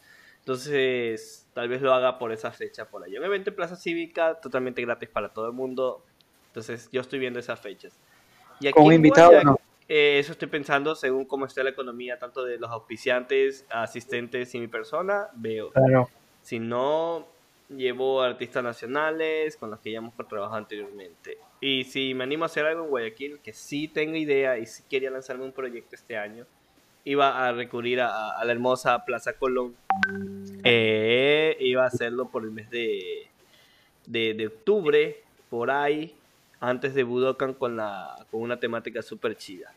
entonces 0.49 1.47
tal 1.53 1.69
vez 1.69 1.83
lo 1.83 1.93
haga 1.93 2.19
por 2.19 2.33
esa 2.33 2.51
fecha, 2.51 2.89
por 2.89 3.07
evento 3.07 3.51
en 3.51 3.57
Plaza 3.57 3.77
Cívica, 3.77 4.41
totalmente 4.41 4.81
gratis 4.81 5.11
para 5.11 5.29
todo 5.29 5.47
el 5.47 5.53
mundo. 5.53 6.03
Entonces 6.47 6.89
yo 6.91 7.03
estoy 7.03 7.19
viendo 7.19 7.39
esas 7.39 7.61
fechas. 7.61 7.93
Y 8.59 8.67
aquí 8.67 8.73
¿Con 8.73 8.91
invitado 8.91 9.29
o 9.29 9.33
Guayaquil- 9.35 9.45
no? 9.45 9.61
eh, 9.89 10.19
eso 10.19 10.33
estoy 10.33 10.49
pensando 10.49 10.95
según 10.95 11.27
cómo 11.27 11.45
esté 11.45 11.63
la 11.63 11.69
economía, 11.69 12.19
tanto 12.19 12.45
de 12.45 12.57
los 12.57 12.71
auspiciantes, 12.71 13.67
asistentes 13.69 14.55
y 14.55 14.61
mi 14.61 14.69
persona, 14.69 15.29
veo. 15.35 15.71
Claro. 15.71 16.09
Si 16.41 16.59
no, 16.59 17.27
llevo 17.69 18.23
artistas 18.23 18.65
nacionales 18.65 19.59
con 19.59 19.71
los 19.71 19.81
que 19.81 19.93
ya 19.93 19.99
hemos 19.99 20.15
trabajado 20.17 20.57
anteriormente. 20.57 21.37
Y 21.61 21.85
si 21.85 22.15
me 22.15 22.25
animo 22.25 22.45
a 22.45 22.47
hacer 22.47 22.65
algo 22.65 22.85
en 22.85 22.91
Guayaquil, 22.91 23.41
que 23.41 23.53
sí 23.53 23.87
tengo 23.87 24.17
idea 24.17 24.57
y 24.57 24.65
sí 24.65 24.83
quería 24.89 25.11
lanzarme 25.11 25.45
un 25.45 25.53
proyecto 25.53 25.95
este 25.95 26.17
año, 26.17 26.47
iba 27.09 27.47
a 27.49 27.53
recurrir 27.53 28.01
a, 28.01 28.31
a 28.39 28.45
la 28.45 28.53
hermosa 28.53 29.05
Plaza 29.05 29.33
Colón. 29.35 29.75
Eh, 30.65 31.57
iba 31.61 31.85
a 31.85 31.87
hacerlo 31.87 32.29
por 32.29 32.45
el 32.45 32.51
mes 32.51 32.71
de, 32.71 33.27
de, 34.07 34.35
de 34.35 34.47
octubre, 34.47 35.23
por 35.51 35.71
ahí, 35.71 36.15
antes 36.61 36.95
de 36.95 37.05
Budokan 37.05 37.55
con, 37.55 37.77
la, 37.77 38.15
con 38.31 38.43
una 38.43 38.59
temática 38.59 39.03
súper 39.03 39.37
chida. 39.37 39.73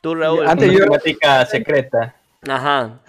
Tú, 0.00 0.14
Raúl. 0.14 0.46
Antes 0.46 0.68
Una 0.68 0.78
yo- 0.78 0.84
temática 0.84 1.44
secreta. 1.46 2.14
Ajá. 2.48 3.00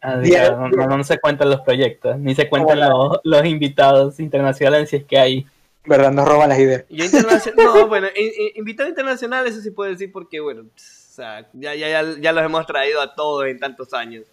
Ah, 0.00 0.14
no, 0.52 0.68
no- 0.68 0.96
no 0.98 1.04
se 1.04 1.18
cuentan 1.18 1.50
los 1.50 1.60
proyectos, 1.62 2.16
ni 2.18 2.34
se 2.34 2.48
cuentan 2.48 2.78
los, 2.78 3.18
los 3.24 3.44
invitados 3.46 4.20
internacionales 4.20 4.90
si 4.90 4.96
es 4.96 5.04
que 5.04 5.18
hay. 5.18 5.46
¿Verdad? 5.84 6.12
Nos 6.12 6.28
roban 6.28 6.50
las 6.50 6.58
ideas. 6.58 6.84
Yo 6.90 7.02
internacional, 7.04 7.64
no, 7.74 7.86
bueno, 7.88 8.08
in- 8.14 8.26
in- 8.46 8.52
invitado 8.56 8.90
internacional, 8.90 9.46
eso 9.46 9.60
sí 9.62 9.70
puedo 9.70 9.90
decir 9.90 10.12
porque, 10.12 10.38
bueno, 10.38 10.64
sea, 11.18 11.46
ya, 11.52 11.74
ya, 11.74 11.88
ya, 11.88 12.14
ya 12.20 12.32
los 12.32 12.44
hemos 12.44 12.66
traído 12.66 13.00
a 13.00 13.14
todos 13.14 13.46
en 13.46 13.58
tantos 13.60 13.92
años. 13.94 14.24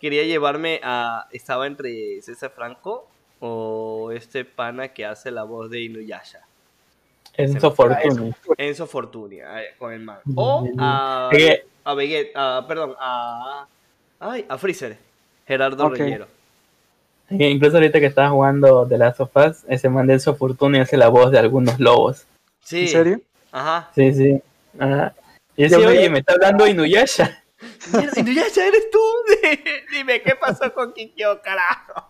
Quería 0.00 0.24
llevarme 0.24 0.80
a, 0.82 1.26
estaba 1.30 1.66
entre 1.66 2.20
César 2.22 2.50
Franco 2.54 3.08
o 3.40 4.10
este 4.12 4.44
pana 4.44 4.88
que 4.88 5.04
hace 5.06 5.30
la 5.30 5.44
voz 5.44 5.70
de 5.70 5.80
Inuyasha, 5.80 6.40
Enzo 7.36 7.70
Fortuny. 7.72 8.32
Enzo 8.58 8.86
Fortunia, 8.86 9.62
eh, 9.62 9.68
con 9.78 9.92
el 9.92 10.00
man. 10.00 10.18
O 10.34 10.68
a, 10.78 11.30
a 11.84 11.94
Vegeta, 11.94 12.58
a- 12.58 12.66
perdón, 12.66 12.94
a, 12.98 13.66
ay, 14.20 14.44
a 14.48 14.58
Freezer, 14.58 14.96
Gerardo 15.46 15.86
Ok. 15.86 15.96
Reyero. 15.96 16.26
es 17.30 17.38
que 17.38 17.48
Incluso 17.48 17.76
ahorita 17.76 18.00
que 18.00 18.06
estás 18.06 18.30
jugando 18.30 18.86
The 18.86 18.98
Last 18.98 19.20
of 19.20 19.30
Us, 19.36 19.64
ese 19.68 19.88
man 19.88 20.06
de 20.06 20.14
Enzo 20.14 20.34
Fortuny 20.34 20.78
hace 20.80 20.96
la 20.96 21.08
voz 21.08 21.30
de 21.30 21.38
algunos 21.38 21.78
lobos. 21.80 22.26
Sí. 22.64 22.82
¿En 22.82 22.88
serio? 22.88 23.20
Ajá. 23.50 23.90
Sí, 23.94 24.12
sí. 24.14 24.42
Ajá. 24.78 25.14
Y 25.56 25.64
decía, 25.64 25.78
me- 25.78 25.86
oye, 25.86 26.10
me 26.10 26.18
está 26.20 26.32
hablando 26.34 26.66
Inuyasha. 26.66 27.42
Inuyasha, 28.16 28.66
¿eres 28.66 28.90
tú? 28.90 29.00
Dime, 29.92 30.22
¿qué 30.22 30.34
pasó 30.34 30.72
con 30.72 30.92
Kikyo, 30.92 31.40
carajo? 31.42 32.08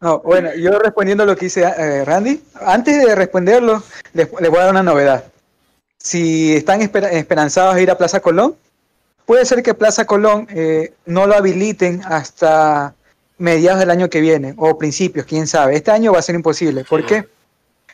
No, 0.00 0.18
bueno, 0.20 0.54
yo 0.54 0.78
respondiendo 0.78 1.22
a 1.22 1.26
lo 1.26 1.34
que 1.36 1.46
dice 1.46 1.62
eh, 1.62 2.04
Randy, 2.04 2.42
antes 2.60 3.04
de 3.06 3.14
responderlo, 3.14 3.82
les, 4.12 4.28
les 4.40 4.50
voy 4.50 4.58
a 4.58 4.62
dar 4.64 4.70
una 4.72 4.82
novedad. 4.82 5.24
Si 5.98 6.54
están 6.54 6.80
esper- 6.82 7.10
esperanzados 7.12 7.74
a 7.74 7.80
ir 7.80 7.90
a 7.90 7.96
Plaza 7.96 8.20
Colón, 8.20 8.54
puede 9.24 9.46
ser 9.46 9.62
que 9.62 9.72
Plaza 9.72 10.04
Colón 10.04 10.46
eh, 10.50 10.92
no 11.06 11.26
lo 11.26 11.34
habiliten 11.34 12.02
hasta 12.04 12.94
mediados 13.38 13.80
del 13.80 13.90
año 13.90 14.10
que 14.10 14.20
viene, 14.20 14.52
o 14.58 14.76
principios, 14.76 15.24
quién 15.24 15.46
sabe. 15.46 15.74
Este 15.76 15.90
año 15.90 16.12
va 16.12 16.18
a 16.18 16.22
ser 16.22 16.34
imposible. 16.34 16.84
¿Por 16.84 17.06
qué? 17.06 17.26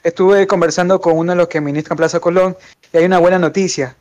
Estuve 0.03 0.47
conversando 0.49 1.01
con 1.01 1.17
uno 1.17 1.33
de 1.33 1.37
los 1.37 1.47
que 1.49 1.59
administran 1.59 1.97
Plaza 1.97 2.19
Colón 2.19 2.57
y 2.93 2.97
hay 2.99 3.05
una 3.05 3.19
buena 3.19 3.39
noticia. 3.39 3.97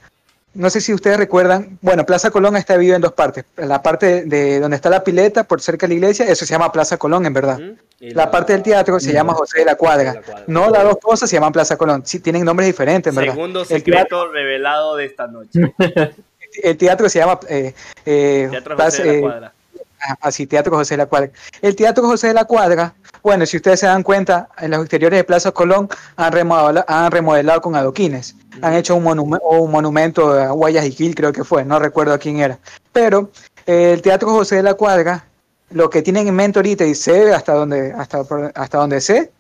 No 0.54 0.70
sé 0.72 0.82
si 0.82 0.94
ustedes 0.94 1.18
recuerdan, 1.18 1.78
bueno, 1.82 2.06
Plaza 2.06 2.32
Colón 2.32 2.58
está 2.58 2.74
dividido 2.74 2.96
en 2.96 3.02
dos 3.04 3.14
partes. 3.14 3.46
La 3.56 3.84
parte 3.84 4.24
de 4.26 4.60
donde 4.60 4.76
está 4.76 4.90
la 4.90 5.04
pileta, 5.04 5.44
por 5.44 5.62
cerca 5.62 5.86
de 5.86 5.90
la 5.94 5.96
iglesia, 5.96 6.26
eso 6.26 6.44
se 6.46 6.52
llama 6.54 6.72
Plaza 6.72 6.98
Colón, 6.98 7.26
en 7.28 7.34
verdad. 7.34 7.60
La 8.00 8.32
parte 8.32 8.54
del 8.54 8.64
teatro 8.64 9.00
se 9.00 9.14
llama 9.14 9.34
José 9.34 9.60
de 9.60 9.66
la 9.66 9.76
Cuadra. 9.76 10.14
La 10.16 10.22
Cuadra. 10.22 10.44
No 10.48 10.70
las 10.72 10.84
dos 10.84 10.98
cosas 11.02 11.30
se 11.30 11.36
llaman 11.36 11.52
Plaza 11.52 11.78
Colón. 11.78 12.02
Sí, 12.06 12.20
tienen 12.20 12.44
nombres 12.44 12.66
diferentes, 12.66 13.12
en 13.12 13.16
verdad. 13.16 13.34
Segundo 13.34 13.62
El 13.62 13.68
secreto 13.68 14.32
revelado 14.32 14.96
de 14.96 15.06
esta 15.06 15.28
noche. 15.28 15.60
El 16.64 16.78
teatro 16.78 17.08
se 17.10 17.20
llama 17.20 17.40
eh, 17.48 17.76
eh, 18.06 18.48
Teatro 18.50 18.76
Plaza- 18.76 18.98
José 18.98 19.04
de 19.04 19.10
eh, 19.10 19.22
la 19.22 19.28
Cuadra. 19.28 19.54
ah, 20.02 20.18
así, 20.22 20.48
Teatro 20.48 20.76
José 20.76 20.94
de 20.96 20.98
la 20.98 21.06
Cuadra. 21.06 21.30
El 21.62 21.76
Teatro 21.76 22.04
José 22.06 22.28
de 22.30 22.34
la 22.34 22.46
Cuadra, 22.46 22.96
bueno, 23.24 23.46
si 23.46 23.58
ustedes 23.58 23.80
se 23.80 23.86
dan 23.86 24.04
cuenta, 24.04 24.50
en 24.60 24.72
los 24.72 24.82
exteriores 24.82 25.18
de 25.18 25.24
Plaza 25.24 25.52
Colón 25.52 25.90
han 26.16 26.32
remodelado, 26.32 26.86
han 26.88 27.12
remodelado 27.12 27.62
con 27.62 27.76
adoquines. 27.76 28.36
Han 28.62 28.74
hecho 28.74 28.96
un, 28.96 29.40
o 29.42 29.58
un 29.58 29.72
monumento 29.72 30.32
a 30.34 30.52
Guayaquil, 30.52 31.16
creo 31.16 31.32
que 31.32 31.44
fue, 31.44 31.64
no 31.64 31.80
recuerdo 31.80 32.14
a 32.14 32.18
quién 32.18 32.40
era. 32.40 32.60
Pero 32.92 33.32
eh, 33.66 33.94
el 33.94 34.02
Teatro 34.02 34.30
José 34.30 34.58
de 34.58 34.64
la 34.64 34.74
Cuadra, 34.74 35.26
lo 35.72 35.90
que 35.90 36.02
tienen 36.02 36.28
en 36.28 36.36
mente 36.36 36.60
ahorita 36.60 36.86
y 36.86 36.96
sé 36.96 37.34
hasta 37.34 37.54
donde, 37.54 37.94
hasta, 37.94 38.24
hasta 38.56 38.78
donde 38.78 39.02
sé, 39.02 39.32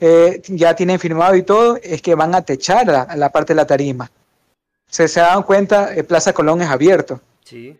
eh, 0.00 0.42
ya 0.48 0.74
tienen 0.74 0.98
firmado 0.98 1.34
y 1.34 1.42
todo, 1.42 1.78
es 1.82 2.02
que 2.02 2.14
van 2.14 2.34
a 2.34 2.42
techar 2.42 2.86
la, 2.86 3.08
la 3.16 3.30
parte 3.30 3.52
de 3.52 3.56
la 3.56 3.66
tarima. 3.66 4.10
Se, 4.90 5.06
se 5.08 5.20
dan 5.20 5.42
cuenta, 5.42 5.94
eh, 5.94 6.04
Plaza 6.04 6.32
Colón 6.32 6.62
es 6.62 6.68
abierto. 6.68 7.20
Sí. 7.44 7.78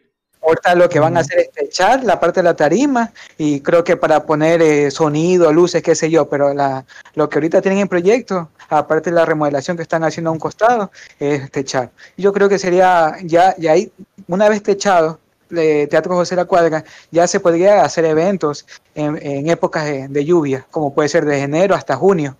Ahorita 0.48 0.74
lo 0.74 0.88
que 0.88 0.98
van 0.98 1.16
a 1.18 1.20
hacer 1.20 1.40
es 1.40 1.50
techar 1.50 2.02
la 2.04 2.18
parte 2.18 2.40
de 2.40 2.44
la 2.44 2.56
tarima 2.56 3.12
y 3.36 3.60
creo 3.60 3.84
que 3.84 3.98
para 3.98 4.24
poner 4.24 4.62
eh, 4.62 4.90
sonido, 4.90 5.52
luces, 5.52 5.82
qué 5.82 5.94
sé 5.94 6.08
yo, 6.08 6.28
pero 6.28 6.54
la, 6.54 6.86
lo 7.14 7.28
que 7.28 7.36
ahorita 7.36 7.60
tienen 7.60 7.80
en 7.80 7.88
proyecto, 7.88 8.48
aparte 8.70 9.10
de 9.10 9.16
la 9.16 9.26
remodelación 9.26 9.76
que 9.76 9.82
están 9.82 10.04
haciendo 10.04 10.30
a 10.30 10.32
un 10.32 10.38
costado, 10.38 10.90
es 11.20 11.50
techar. 11.50 11.90
Yo 12.16 12.32
creo 12.32 12.48
que 12.48 12.58
sería, 12.58 13.16
ya, 13.22 13.54
ya 13.58 13.72
ahí, 13.72 13.92
una 14.26 14.48
vez 14.48 14.62
techado, 14.62 15.20
eh, 15.50 15.86
Teatro 15.90 16.14
José 16.14 16.34
la 16.34 16.46
Cuadra, 16.46 16.82
ya 17.10 17.26
se 17.26 17.40
podría 17.40 17.84
hacer 17.84 18.06
eventos 18.06 18.66
en, 18.94 19.18
en 19.20 19.50
épocas 19.50 19.84
de, 19.84 20.08
de 20.08 20.24
lluvia, 20.24 20.66
como 20.70 20.94
puede 20.94 21.10
ser 21.10 21.26
de 21.26 21.42
enero 21.42 21.74
hasta 21.74 21.94
junio. 21.94 22.36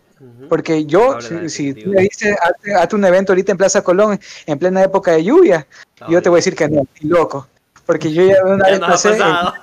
Porque 0.48 0.84
yo, 0.84 1.20
si, 1.20 1.48
si 1.48 1.74
tú 1.74 1.90
me 1.90 2.02
dices, 2.02 2.34
hazte, 2.42 2.74
hazte 2.74 2.96
un 2.96 3.04
evento 3.04 3.32
ahorita 3.32 3.52
en 3.52 3.58
Plaza 3.58 3.82
Colón, 3.82 4.18
en 4.46 4.58
plena 4.58 4.82
época 4.82 5.12
de 5.12 5.22
lluvia, 5.22 5.66
yo 6.08 6.20
te 6.20 6.28
voy 6.28 6.38
a 6.38 6.40
decir 6.40 6.56
que 6.56 6.68
no, 6.68 6.82
loco. 7.02 7.46
Porque 7.88 8.12
yo 8.12 8.22
ya 8.22 8.44
una 8.44 8.66
Ya 8.66 8.72
vez 8.72 8.80
pasé, 8.80 9.08
eh, 9.08 9.12
pasado. 9.12 9.54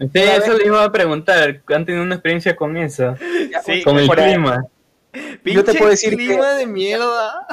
Sí, 0.00 0.08
eso 0.14 0.54
les 0.54 0.66
iba 0.66 0.82
a 0.82 0.90
preguntar. 0.90 1.60
¿Han 1.68 1.84
tenido 1.84 2.02
una 2.02 2.14
experiencia 2.14 2.56
con 2.56 2.78
eso? 2.78 3.14
Sí, 3.66 3.82
Con 3.82 3.98
el 3.98 4.08
clima. 4.08 4.64
Yo 5.44 5.62
te 5.62 5.74
puedo 5.74 5.90
decir 5.90 6.16
clima 6.16 6.54
de 6.54 6.66
mierda. 6.66 7.46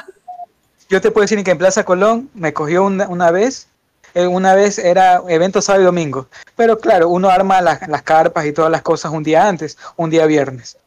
yo 0.88 1.02
te 1.02 1.12
puedo 1.12 1.24
decir 1.24 1.44
que 1.44 1.52
en 1.52 1.58
Plaza 1.58 1.84
Colón 1.84 2.30
me 2.34 2.54
cogió 2.54 2.86
una, 2.86 3.10
una 3.10 3.30
vez, 3.32 3.68
eh, 4.14 4.26
una 4.26 4.56
vez 4.56 4.80
era 4.80 5.22
evento 5.28 5.62
sábado 5.62 5.82
y 5.84 5.86
domingo, 5.88 6.28
pero 6.56 6.80
claro, 6.80 7.10
uno 7.10 7.30
arma 7.30 7.62
las, 7.62 7.86
las 7.90 8.02
carpas 8.02 8.46
y 8.46 8.54
todas 8.54 8.72
las 8.72 8.82
cosas 8.82 9.12
un 9.12 9.24
día 9.24 9.50
antes, 9.50 9.78
un 9.98 10.10
día 10.10 10.26
viernes. 10.28 10.78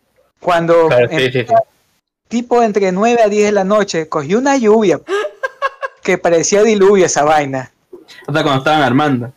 Cuando 0.41 0.89
Claro, 0.89 1.07
sí, 1.11 1.31
sí, 1.31 1.45
sí. 1.47 1.55
tipo 2.29 2.63
entre 2.63 2.91
9 2.93 3.21
a 3.23 3.29
10 3.29 3.45
de 3.45 3.53
la 3.53 3.65
noche, 3.65 4.09
cogió 4.09 4.39
una 4.39 4.57
lluvia 4.57 5.03
que 6.03 6.17
parecía 6.17 6.63
diluvio 6.63 7.05
esa 7.05 7.25
vaina. 7.25 7.71
Sea, 8.07 8.43
cuando 8.43 8.57
estaban 8.59 8.83
armando. 8.83 9.33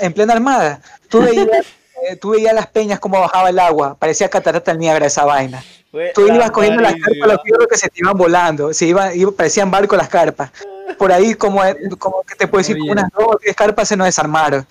En 0.00 0.12
plena 0.12 0.32
armada. 0.34 0.80
Tú 1.08 1.22
veías, 1.22 1.46
eh, 2.08 2.16
tú 2.16 2.30
veías 2.30 2.54
las 2.54 2.66
peñas 2.66 2.98
como 3.00 3.20
bajaba 3.20 3.48
el 3.50 3.58
agua, 3.58 3.94
parecía 3.98 4.28
catarata 4.28 4.70
del 4.72 4.80
Niágara 4.80 5.06
esa 5.06 5.24
vaina. 5.24 5.62
Fue 5.90 6.12
Tú 6.14 6.26
ibas 6.26 6.50
cogiendo 6.50 6.82
las 6.82 6.92
carpas, 6.94 7.28
los 7.32 7.42
fierros 7.42 7.66
que 7.66 7.78
se 7.78 7.88
te 7.88 8.00
iban 8.00 8.16
volando, 8.16 8.74
se 8.74 8.86
iban, 8.86 9.18
iba- 9.18 9.32
parecían 9.32 9.70
barcos 9.70 9.96
las 9.96 10.08
carpas. 10.08 10.50
Por 10.98 11.10
ahí, 11.12 11.34
como, 11.34 11.62
como 11.98 12.22
que 12.22 12.34
te 12.34 12.46
puedo 12.46 12.60
decir, 12.60 12.76
Oye. 12.80 12.90
unas 12.90 13.10
dos 13.12 13.26
o 13.26 13.38
tres 13.42 13.54
carpas 13.56 13.88
se 13.88 13.96
nos 13.96 14.06
desarmaron. 14.06 14.66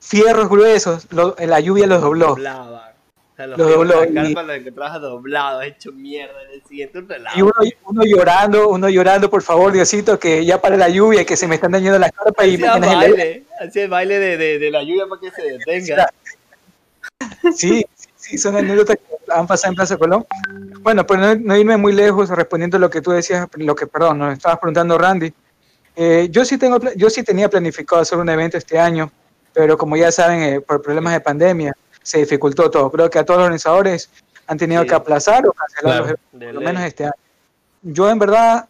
Fierros 0.00 0.48
gruesos, 0.48 1.06
lo- 1.10 1.34
la 1.38 1.60
lluvia 1.60 1.86
los 1.86 2.00
dobló. 2.00 2.28
Doblaba. 2.28 2.85
Sea, 3.36 3.46
los 3.48 3.58
Lo 3.58 3.66
fierros 3.66 3.88
de 3.88 3.94
dobló 3.94 4.00
la 4.14 4.28
y- 4.28 4.34
carpa 4.34 4.42
los 4.44 4.56
encontrabas 4.56 5.00
doblados, 5.02 5.64
hecho 5.64 5.92
mierda 5.92 6.42
en 6.44 6.50
el 6.52 6.62
siguiente 6.64 6.98
un 7.00 7.08
relajo. 7.08 7.38
Y 7.38 7.42
uno, 7.42 7.52
uno 7.84 8.02
llorando, 8.04 8.68
uno 8.70 8.88
llorando, 8.88 9.28
por 9.28 9.42
favor, 9.42 9.72
Diosito, 9.72 10.18
que 10.18 10.44
ya 10.44 10.60
para 10.60 10.76
la 10.78 10.88
lluvia, 10.88 11.24
que 11.26 11.36
se 11.36 11.46
me 11.46 11.56
están 11.56 11.72
dañando 11.72 11.98
las 11.98 12.12
carpas 12.12 12.46
y 12.46 12.54
Hacía 12.54 12.70
apenas 12.72 12.90
el- 13.04 13.10
baile, 13.12 13.44
hacía 13.60 13.82
el 13.84 13.88
baile 13.90 14.18
de, 14.18 14.36
de, 14.38 14.58
de 14.58 14.70
la 14.70 14.82
lluvia 14.82 15.06
para 15.06 15.20
que 15.20 15.30
se 15.30 15.42
detenga. 15.42 16.08
Sí, 17.54 17.84
sí, 17.94 18.08
Sí, 18.16 18.38
son 18.38 18.56
anécdotas 18.56 18.96
que 18.96 19.32
han 19.32 19.46
pasado 19.46 19.70
en 19.70 19.76
Plaza 19.76 19.96
Colón. 19.96 20.26
Bueno, 20.80 21.06
pues 21.06 21.20
no, 21.20 21.34
no 21.36 21.56
irme 21.56 21.76
muy 21.76 21.92
lejos 21.92 22.28
respondiendo 22.28 22.76
a 22.76 22.80
lo 22.80 22.90
que 22.90 23.00
tú 23.00 23.12
decías, 23.12 23.46
lo 23.54 23.76
que, 23.76 23.86
perdón, 23.86 24.18
nos 24.18 24.32
estabas 24.32 24.58
preguntando 24.58 24.98
Randy. 24.98 25.32
Eh, 25.94 26.26
yo, 26.30 26.44
sí 26.44 26.58
tengo, 26.58 26.80
yo 26.96 27.08
sí 27.08 27.22
tenía 27.22 27.48
planificado 27.48 28.02
hacer 28.02 28.18
un 28.18 28.28
evento 28.28 28.56
este 28.58 28.80
año, 28.80 29.12
pero 29.52 29.78
como 29.78 29.96
ya 29.96 30.10
saben, 30.10 30.42
eh, 30.42 30.60
por 30.60 30.82
problemas 30.82 31.12
de 31.12 31.20
pandemia, 31.20 31.72
se 32.06 32.18
dificultó 32.18 32.70
todo. 32.70 32.88
Creo 32.92 33.10
que 33.10 33.18
a 33.18 33.24
todos 33.24 33.38
los 33.38 33.44
organizadores 33.46 34.08
han 34.46 34.56
tenido 34.56 34.82
Sí. 34.82 34.88
que 34.88 34.94
aplazar 34.94 35.44
o 35.48 35.52
cancelar 35.52 35.98
los 35.98 36.08
eventos, 36.08 36.26
por 36.30 36.54
lo 36.54 36.60
menos 36.60 36.82
este 36.84 37.04
año. 37.04 37.12
Yo 37.82 38.08
en 38.08 38.18
verdad, 38.20 38.68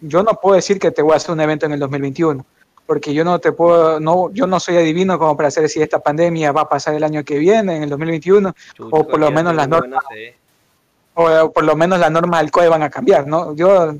yo 0.00 0.22
no 0.22 0.32
puedo 0.40 0.56
decir 0.56 0.78
que 0.78 0.90
te 0.90 1.02
voy 1.02 1.12
a 1.12 1.16
hacer 1.16 1.32
un 1.32 1.40
evento 1.42 1.66
en 1.66 1.72
el 1.72 1.80
2021, 1.80 2.46
porque 2.86 3.12
yo 3.12 3.24
no 3.24 3.38
te 3.40 3.52
puedo, 3.52 4.00
no, 4.00 4.32
yo 4.32 4.46
no 4.46 4.58
soy 4.58 4.78
adivino 4.78 5.18
como 5.18 5.36
para 5.36 5.50
saber 5.50 5.68
si 5.68 5.82
esta 5.82 5.98
pandemia 5.98 6.50
va 6.52 6.62
a 6.62 6.68
pasar 6.68 6.94
el 6.94 7.04
año 7.04 7.22
que 7.24 7.36
viene, 7.38 7.76
en 7.76 7.82
el 7.82 7.90
2021, 7.90 8.54
Chuta, 8.72 8.96
o 8.96 9.06
por 9.06 9.20
lo 9.20 9.30
menos 9.30 9.54
las 9.54 9.68
normas 9.68 10.02
buena 11.14 11.42
o 11.44 11.52
por 11.52 11.64
lo 11.64 11.76
menos 11.76 11.98
las 11.98 12.10
normas 12.10 12.40
del 12.40 12.50
COE 12.50 12.68
van 12.68 12.84
a 12.84 12.90
cambiar, 12.90 13.26
¿no? 13.26 13.54
Yo 13.54 13.94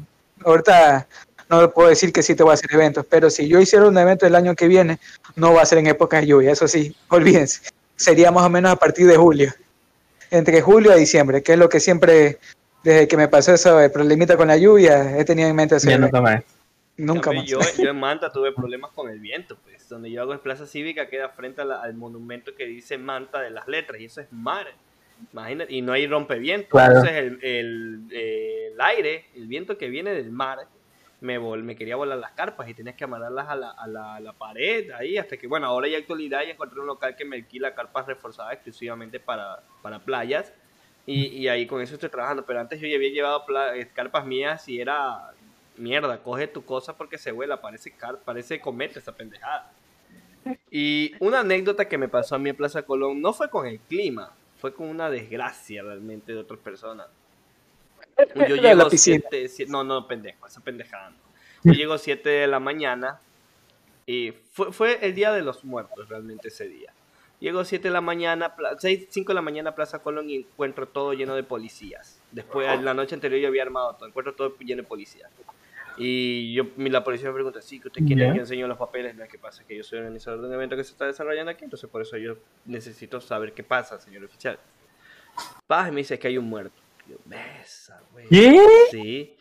ahorita 0.44 1.06
no 1.50 1.70
puedo 1.72 1.88
decir 1.88 2.12
que 2.12 2.22
sí 2.22 2.34
te 2.34 2.42
voy 2.42 2.52
a 2.52 2.54
hacer 2.54 2.72
eventos, 2.72 3.04
pero 3.10 3.28
si 3.28 3.48
yo 3.48 3.60
hiciera 3.60 3.86
un 3.86 3.98
evento 3.98 4.24
el 4.24 4.34
año 4.34 4.54
que 4.54 4.68
viene, 4.68 4.98
no 5.36 5.52
va 5.52 5.62
a 5.62 5.66
ser 5.66 5.78
en 5.78 5.88
época 5.88 6.20
de 6.20 6.26
lluvia, 6.28 6.52
eso 6.52 6.66
sí, 6.68 6.94
olvídense. 7.08 7.62
Sería 7.98 8.30
más 8.30 8.44
o 8.46 8.48
menos 8.48 8.70
a 8.72 8.76
partir 8.76 9.06
de 9.06 9.16
julio, 9.16 9.52
entre 10.30 10.60
julio 10.62 10.96
y 10.96 11.00
diciembre, 11.00 11.42
que 11.42 11.52
es 11.54 11.58
lo 11.58 11.68
que 11.68 11.80
siempre, 11.80 12.38
desde 12.84 13.08
que 13.08 13.16
me 13.16 13.26
pasó 13.28 13.52
eso, 13.52 13.80
el 13.80 13.90
problemita 13.90 14.36
con 14.36 14.48
la 14.48 14.56
lluvia, 14.56 15.18
he 15.18 15.24
tenido 15.24 15.48
en 15.48 15.56
mente 15.56 15.74
hacer 15.74 15.90
Ya 15.90 15.98
nunca 15.98 16.20
más. 16.20 16.42
nunca 16.96 17.32
más. 17.32 17.44
Yo, 17.44 17.58
yo 17.76 17.90
en 17.90 17.98
Manta 17.98 18.30
tuve 18.32 18.52
problemas 18.52 18.92
con 18.92 19.10
el 19.10 19.18
viento, 19.18 19.56
pues. 19.64 19.88
Donde 19.88 20.10
yo 20.10 20.22
hago 20.22 20.32
en 20.32 20.38
Plaza 20.38 20.66
Cívica 20.66 21.08
queda 21.08 21.30
frente 21.30 21.64
la- 21.64 21.82
al 21.82 21.94
monumento 21.94 22.54
que 22.54 22.66
dice 22.66 22.98
Manta 22.98 23.40
de 23.40 23.50
las 23.50 23.66
letras, 23.66 24.00
y 24.00 24.04
eso 24.04 24.20
es 24.20 24.30
mar. 24.32 24.66
Imagínate, 25.32 25.74
y 25.74 25.82
no 25.82 25.92
hay 25.92 26.06
rompeviento. 26.06 26.68
Claro. 26.68 26.92
Entonces 26.98 27.16
el, 27.16 27.38
el, 27.42 28.00
eh, 28.12 28.70
el 28.72 28.80
aire, 28.80 29.24
el 29.34 29.48
viento 29.48 29.76
que 29.76 29.88
viene 29.88 30.12
del 30.12 30.30
mar, 30.30 30.58
me, 31.20 31.38
vol- 31.38 31.62
me 31.62 31.74
quería 31.76 31.96
volar 31.96 32.18
las 32.18 32.32
carpas 32.32 32.68
y 32.68 32.74
tenías 32.74 32.96
que 32.96 33.04
amarrarlas 33.04 33.48
a 33.48 33.56
la, 33.56 33.70
a, 33.70 34.20
la, 34.20 34.32
pared 34.32 34.90
ahí 34.92 35.16
hasta 35.18 35.36
que, 35.36 35.46
bueno, 35.46 35.66
ahora 35.66 35.88
ya 35.88 35.98
actualidad 35.98 36.42
y 36.46 36.50
encontré 36.50 36.80
un 36.80 36.86
local 36.86 37.16
que 37.16 37.24
me 37.24 37.36
alquila 37.36 37.74
carpas 37.74 38.06
reforzadas 38.06 38.54
exclusivamente 38.54 39.18
para, 39.18 39.62
para 39.82 39.98
playas. 39.98 40.52
Y, 41.06 41.26
y 41.28 41.48
ahí 41.48 41.66
con 41.66 41.80
eso 41.80 41.94
estoy 41.94 42.10
trabajando. 42.10 42.44
Pero 42.44 42.60
antes 42.60 42.80
yo 42.80 42.86
ya 42.86 42.96
había 42.96 43.10
llevado 43.10 43.44
eh, 43.74 43.88
carpas 43.94 44.26
mías 44.26 44.68
y 44.68 44.80
era 44.80 45.32
mierda, 45.76 46.22
coge 46.22 46.46
tu 46.48 46.64
cosa 46.64 46.96
porque 46.96 47.18
se 47.18 47.32
vuela, 47.32 47.60
parece 47.60 47.90
car 47.92 48.18
parece 48.18 48.60
cometa 48.60 48.98
esa 48.98 49.12
pendejada. 49.12 49.72
Y 50.70 51.12
una 51.20 51.40
anécdota 51.40 51.88
que 51.88 51.98
me 51.98 52.08
pasó 52.08 52.34
a 52.34 52.38
mí 52.38 52.50
en 52.50 52.56
Plaza 52.56 52.82
Colón 52.82 53.20
no 53.20 53.32
fue 53.32 53.50
con 53.50 53.66
el 53.66 53.80
clima, 53.80 54.32
fue 54.60 54.74
con 54.74 54.88
una 54.88 55.10
desgracia 55.10 55.82
realmente 55.82 56.32
de 56.32 56.38
otras 56.38 56.60
personas. 56.60 57.06
Yo 58.34 58.46
llego 58.56 58.74
la 58.74 58.88
piscina. 58.88 59.18
siete, 59.30 59.48
siete- 59.48 59.70
no, 59.72 59.84
no, 59.84 60.06
pendejo, 60.06 60.46
esa 60.46 60.60
pendejada 60.60 61.10
no. 61.10 61.16
Yo 61.64 61.72
llego 61.72 61.98
7 61.98 62.28
de 62.28 62.46
la 62.46 62.60
mañana 62.60 63.20
y 64.06 64.32
fue, 64.52 64.72
fue 64.72 64.98
el 65.04 65.12
día 65.14 65.32
de 65.32 65.42
los 65.42 65.64
muertos 65.64 66.08
realmente 66.08 66.48
ese 66.48 66.68
día. 66.68 66.92
Llego 67.40 67.64
7 67.64 67.88
de 67.88 67.92
la 67.92 68.00
mañana, 68.00 68.54
6, 68.78 69.06
5 69.10 69.28
de 69.30 69.34
la 69.34 69.42
mañana 69.42 69.70
a 69.70 69.74
Plaza 69.74 69.98
Colón 70.00 70.30
y 70.30 70.36
encuentro 70.36 70.86
todo 70.88 71.12
lleno 71.14 71.34
de 71.34 71.42
policías. 71.42 72.20
Después, 72.30 72.80
la 72.82 72.94
noche 72.94 73.14
anterior 73.16 73.40
yo 73.40 73.48
había 73.48 73.62
armado 73.62 73.94
todo, 73.96 74.08
encuentro 74.08 74.34
todo 74.34 74.56
lleno 74.60 74.82
de 74.82 74.88
policías. 74.88 75.30
Y 75.96 76.54
yo, 76.54 76.64
la 76.76 77.02
policía 77.02 77.28
me 77.28 77.34
pregunta, 77.34 77.60
sí, 77.60 77.80
que 77.80 77.88
usted 77.88 78.04
quiere 78.06 78.26
Ya. 78.28 78.32
que 78.32 78.38
enseñe 78.40 78.64
los 78.68 78.78
papeles. 78.78 79.16
Lo 79.16 79.26
que 79.26 79.36
pasa 79.38 79.62
es 79.62 79.66
que 79.66 79.76
yo 79.76 79.82
soy 79.82 79.98
organizador 79.98 80.40
de 80.40 80.46
un 80.46 80.54
evento 80.54 80.76
que 80.76 80.84
se 80.84 80.92
está 80.92 81.06
desarrollando 81.06 81.50
aquí, 81.50 81.64
entonces 81.64 81.90
por 81.90 82.02
eso 82.02 82.16
yo 82.16 82.36
necesito 82.66 83.20
saber 83.20 83.52
qué 83.52 83.64
pasa, 83.64 83.98
señor 84.00 84.22
oficial. 84.24 84.58
Paz, 85.66 85.88
y 85.88 85.90
me 85.90 85.98
dice 85.98 86.18
que 86.20 86.28
hay 86.28 86.38
un 86.38 86.48
muerto. 86.48 86.80
Yo, 87.08 87.16
besa, 87.24 88.00
güey. 88.12 88.28
¿Qué? 88.28 88.60
Sí. 88.90 89.34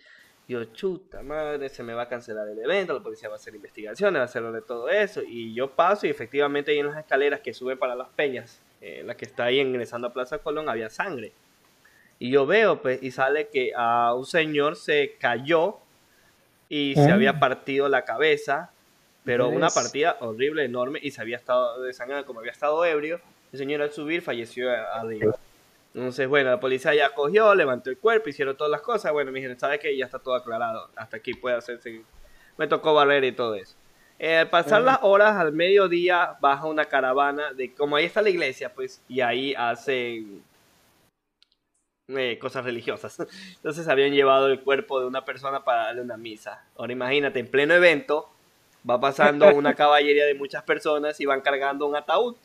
Yo, 0.47 0.63
chuta 0.65 1.21
madre, 1.23 1.67
se 1.67 1.83
me 1.83 1.93
va 1.93 2.03
a 2.03 2.07
cancelar 2.07 2.47
el 2.47 2.57
evento, 2.59 2.93
la 2.93 3.01
policía 3.03 3.27
va 3.27 3.35
a 3.35 3.37
hacer 3.37 3.53
investigaciones, 3.53 4.17
va 4.17 4.21
a 4.21 4.25
hacer 4.25 4.43
de 4.43 4.61
todo 4.61 4.87
eso. 4.87 5.21
Y 5.21 5.53
yo 5.53 5.69
paso 5.71 6.07
y 6.07 6.09
efectivamente 6.09 6.71
ahí 6.71 6.79
en 6.79 6.87
las 6.87 6.97
escaleras 6.97 7.41
que 7.41 7.53
suben 7.53 7.77
para 7.77 7.95
las 7.95 8.07
peñas, 8.09 8.61
eh, 8.79 9.03
la 9.05 9.17
que 9.17 9.25
está 9.25 9.45
ahí 9.45 9.59
ingresando 9.59 10.07
a 10.07 10.13
Plaza 10.13 10.37
Colón, 10.37 10.69
había 10.69 10.89
sangre. 10.89 11.33
Y 12.19 12.29
yo 12.31 12.45
veo, 12.45 12.81
pues, 12.81 13.03
y 13.03 13.11
sale 13.11 13.49
que 13.49 13.73
a 13.75 14.13
un 14.13 14.25
señor 14.25 14.77
se 14.77 15.15
cayó 15.19 15.79
y 16.69 16.93
se 16.95 17.11
Ah. 17.11 17.15
había 17.15 17.39
partido 17.39 17.89
la 17.89 18.05
cabeza, 18.05 18.71
pero 19.25 19.49
una 19.49 19.69
partida 19.69 20.15
horrible, 20.21 20.63
enorme, 20.63 20.99
y 21.01 21.11
se 21.11 21.19
había 21.19 21.35
estado 21.35 21.81
desangrado, 21.83 22.25
como 22.25 22.39
había 22.39 22.53
estado 22.53 22.85
ebrio, 22.85 23.19
el 23.51 23.59
señor 23.59 23.81
al 23.81 23.91
subir 23.91 24.21
falleció 24.21 24.71
arriba. 24.71 25.37
Entonces, 25.97 26.27
bueno, 26.27 26.51
la 26.51 26.59
policía 26.59 26.93
ya 26.93 27.09
cogió, 27.15 27.55
levantó 27.55 27.89
el 27.89 27.97
cuerpo, 27.97 28.29
hicieron 28.29 28.55
todas 28.55 28.69
las 28.69 28.81
cosas. 28.81 29.11
Bueno, 29.11 29.31
me 29.31 29.39
dijeron, 29.39 29.57
¿sabes 29.57 29.79
qué? 29.79 29.97
Ya 29.97 30.05
está 30.05 30.19
todo 30.19 30.35
aclarado. 30.35 30.91
Hasta 30.95 31.17
aquí 31.17 31.33
puede 31.33 31.55
hacerse. 31.55 32.03
Me 32.55 32.67
tocó 32.67 32.93
barrer 32.93 33.23
y 33.23 33.31
todo 33.31 33.55
eso. 33.55 33.75
Eh, 34.19 34.37
al 34.37 34.49
pasar 34.51 34.83
las 34.83 34.99
horas, 35.01 35.35
al 35.37 35.53
mediodía, 35.53 36.37
baja 36.39 36.67
una 36.67 36.85
caravana 36.85 37.51
de. 37.53 37.73
Como 37.73 37.95
ahí 37.95 38.05
está 38.05 38.21
la 38.21 38.29
iglesia, 38.29 38.71
pues, 38.75 39.01
y 39.07 39.21
ahí 39.21 39.55
hacen. 39.55 40.43
eh, 42.09 42.37
cosas 42.39 42.63
religiosas. 42.63 43.17
Entonces 43.55 43.87
habían 43.87 44.11
llevado 44.11 44.47
el 44.49 44.61
cuerpo 44.61 44.99
de 44.99 45.07
una 45.07 45.25
persona 45.25 45.63
para 45.63 45.85
darle 45.85 46.03
una 46.03 46.15
misa. 46.15 46.63
Ahora 46.77 46.93
imagínate, 46.93 47.39
en 47.39 47.47
pleno 47.47 47.73
evento, 47.73 48.29
va 48.87 48.99
pasando 48.99 49.47
una 49.55 49.73
caballería 49.75 50.27
de 50.27 50.35
muchas 50.35 50.61
personas 50.61 51.19
y 51.19 51.25
van 51.25 51.41
cargando 51.41 51.87
un 51.87 51.95
ataúd. 51.95 52.35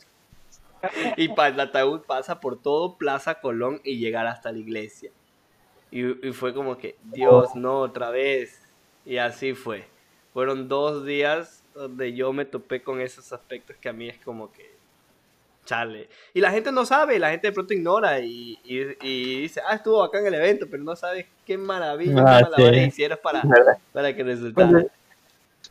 Y 1.17 1.29
el 1.31 1.59
ataúd 1.59 2.01
pasa 2.01 2.39
por 2.39 2.61
todo 2.61 2.95
Plaza 2.97 3.35
Colón 3.35 3.81
y 3.83 3.97
llegar 3.97 4.27
hasta 4.27 4.51
la 4.51 4.57
iglesia. 4.59 5.11
Y, 5.91 6.27
y 6.27 6.33
fue 6.33 6.53
como 6.53 6.77
que, 6.77 6.95
Dios, 7.03 7.55
no, 7.55 7.79
otra 7.79 8.09
vez. 8.09 8.59
Y 9.05 9.17
así 9.17 9.53
fue. 9.53 9.85
Fueron 10.33 10.67
dos 10.67 11.05
días 11.05 11.63
donde 11.75 12.13
yo 12.13 12.33
me 12.33 12.45
topé 12.45 12.81
con 12.81 12.99
esos 13.01 13.31
aspectos 13.33 13.75
que 13.79 13.89
a 13.89 13.93
mí 13.93 14.09
es 14.09 14.17
como 14.23 14.51
que, 14.51 14.73
chale. 15.65 16.09
Y 16.33 16.41
la 16.41 16.51
gente 16.51 16.71
no 16.71 16.85
sabe, 16.85 17.19
la 17.19 17.29
gente 17.31 17.47
de 17.47 17.53
pronto 17.53 17.73
ignora 17.73 18.19
y, 18.19 18.57
y- 18.63 18.97
y 19.01 19.41
dice, 19.41 19.61
ah, 19.67 19.75
estuvo 19.75 20.03
acá 20.03 20.19
en 20.19 20.27
el 20.27 20.33
evento, 20.35 20.65
pero 20.69 20.83
no 20.83 20.95
sabes 20.95 21.25
qué 21.45 21.57
maravilla, 21.57 22.13
Ah, 22.25 22.37
qué 22.37 22.43
malabares 22.43 22.81
sí. 22.81 22.87
hicieron 22.87 23.19
para, 23.21 23.43
para 23.91 24.15
que 24.15 24.23
resultara. 24.23 24.71
Pues, 24.71 24.87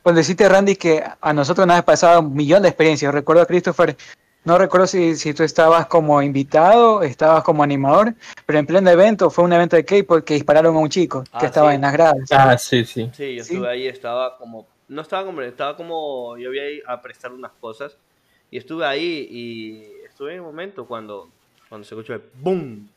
pues 0.02 0.16
decirte, 0.16 0.48
Randy, 0.48 0.76
que 0.76 1.02
a 1.20 1.32
nosotros 1.32 1.66
nos 1.66 1.76
ha 1.76 1.84
pasado 1.84 2.20
un 2.20 2.34
millón 2.34 2.62
de 2.62 2.68
experiencias. 2.68 3.12
Recuerdo, 3.12 3.46
Christopher, 3.46 3.96
no 4.44 4.58
recuerdo 4.58 4.86
si, 4.86 5.14
si 5.16 5.34
tú 5.34 5.42
estabas 5.44 5.86
como 5.86 6.20
invitado, 6.20 7.02
estabas 7.02 7.44
como 7.44 7.62
animador, 7.62 8.14
pero 8.44 8.58
en 8.58 8.66
pleno 8.66 8.90
evento, 8.90 9.30
fue 9.30 9.44
un 9.44 9.52
evento 9.52 9.76
de 9.76 9.84
K-pop 9.84 10.24
que 10.24 10.34
dispararon 10.34 10.74
a 10.74 10.78
un 10.78 10.88
chico 10.88 11.24
Ah, 11.32 11.38
que 11.40 11.46
estaba 11.46 11.70
sí. 11.70 11.76
en 11.76 11.80
las 11.82 11.92
gradas. 11.92 12.32
Ah, 12.32 12.58
sí, 12.58 12.84
sí. 12.84 13.10
Sí, 13.14 13.36
yo 13.36 13.44
Sí. 13.44 13.54
estuve 13.54 13.68
ahí, 13.68 13.86
estaba 13.86 14.36
como, 14.38 14.66
no 14.88 15.02
estaba 15.02 15.24
como, 15.24 15.40
estaba 15.42 15.76
como, 15.76 16.36
yo 16.38 16.48
había 16.48 16.70
ido 16.70 16.90
a 16.90 17.00
prestar 17.00 17.32
unas 17.32 17.52
cosas 17.60 17.96
y 18.50 18.58
estuve 18.58 18.84
ahí 18.84 19.28
y 19.30 20.04
estuve 20.04 20.34
en 20.34 20.40
un 20.40 20.46
momento 20.46 20.86
cuando, 20.86 21.28
cuando 21.68 21.86
se 21.86 21.94
escuchó 21.94 22.14
el 22.14 22.22
boom 22.34 22.88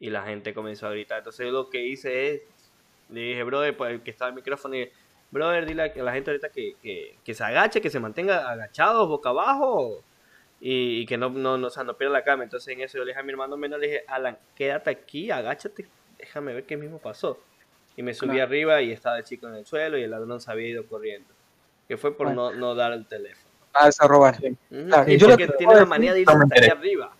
y 0.00 0.10
la 0.10 0.22
gente 0.24 0.52
comenzó 0.52 0.88
a 0.88 0.90
gritar. 0.90 1.18
Entonces 1.18 1.46
yo 1.46 1.52
lo 1.52 1.70
que 1.70 1.86
hice 1.86 2.34
es, 2.34 2.42
le 3.10 3.20
dije, 3.20 3.42
brother, 3.44 3.76
pues 3.76 3.92
el 3.92 4.00
que 4.02 4.10
estaba 4.10 4.30
el 4.30 4.34
micrófono, 4.34 4.74
y 4.74 4.78
dije, 4.80 4.92
brother, 5.30 5.64
dile 5.64 5.82
a 5.84 6.02
la 6.02 6.12
gente 6.12 6.30
ahorita 6.32 6.48
que, 6.48 6.74
que, 6.82 7.16
que 7.24 7.34
se 7.34 7.44
agache, 7.44 7.80
que 7.80 7.88
se 7.88 8.00
mantenga 8.00 8.50
agachado, 8.50 9.06
boca 9.06 9.28
abajo 9.30 10.02
y, 10.60 11.00
y 11.00 11.06
que 11.06 11.16
no, 11.18 11.28
no, 11.30 11.56
no, 11.58 11.66
o 11.66 11.70
sea, 11.70 11.84
no 11.84 11.96
pierda 11.96 12.12
la 12.14 12.24
cama. 12.24 12.44
Entonces 12.44 12.68
en 12.74 12.80
eso 12.80 12.98
yo 12.98 13.04
le 13.04 13.10
dije 13.10 13.20
a 13.20 13.22
mi 13.22 13.30
hermano 13.32 13.56
menor, 13.56 13.80
le 13.80 13.86
dije, 13.86 14.04
Alan, 14.08 14.38
quédate 14.54 14.90
aquí, 14.90 15.30
agáchate, 15.30 15.86
déjame 16.18 16.54
ver 16.54 16.64
qué 16.64 16.76
mismo 16.76 16.98
pasó. 16.98 17.38
Y 17.96 18.02
me 18.02 18.12
subí 18.14 18.30
Claro. 18.32 18.44
arriba 18.44 18.82
y 18.82 18.92
estaba 18.92 19.18
el 19.18 19.24
chico 19.24 19.48
en 19.48 19.54
el 19.54 19.66
suelo 19.66 19.96
y 19.98 20.02
el 20.02 20.10
ladrón 20.10 20.40
se 20.40 20.50
había 20.50 20.68
ido 20.68 20.86
corriendo. 20.86 21.28
Que 21.88 21.96
fue 21.96 22.16
por 22.16 22.26
Bueno. 22.26 22.50
no, 22.52 22.56
no 22.58 22.74
dar 22.74 22.92
el 22.92 23.06
teléfono. 23.06 23.46
Vas 23.72 24.00
a 24.00 24.06
robar. 24.08 24.36
Claro, 24.70 25.10
y 25.10 25.18
yo 25.18 25.28
porque 25.28 25.46
que 25.46 25.52
tiene 25.54 25.74
la 25.74 25.84
manía 25.86 26.12
de 26.14 26.24
me 26.24 26.32
hasta 26.32 26.54
allá 26.56 26.72
arriba. 26.72 27.12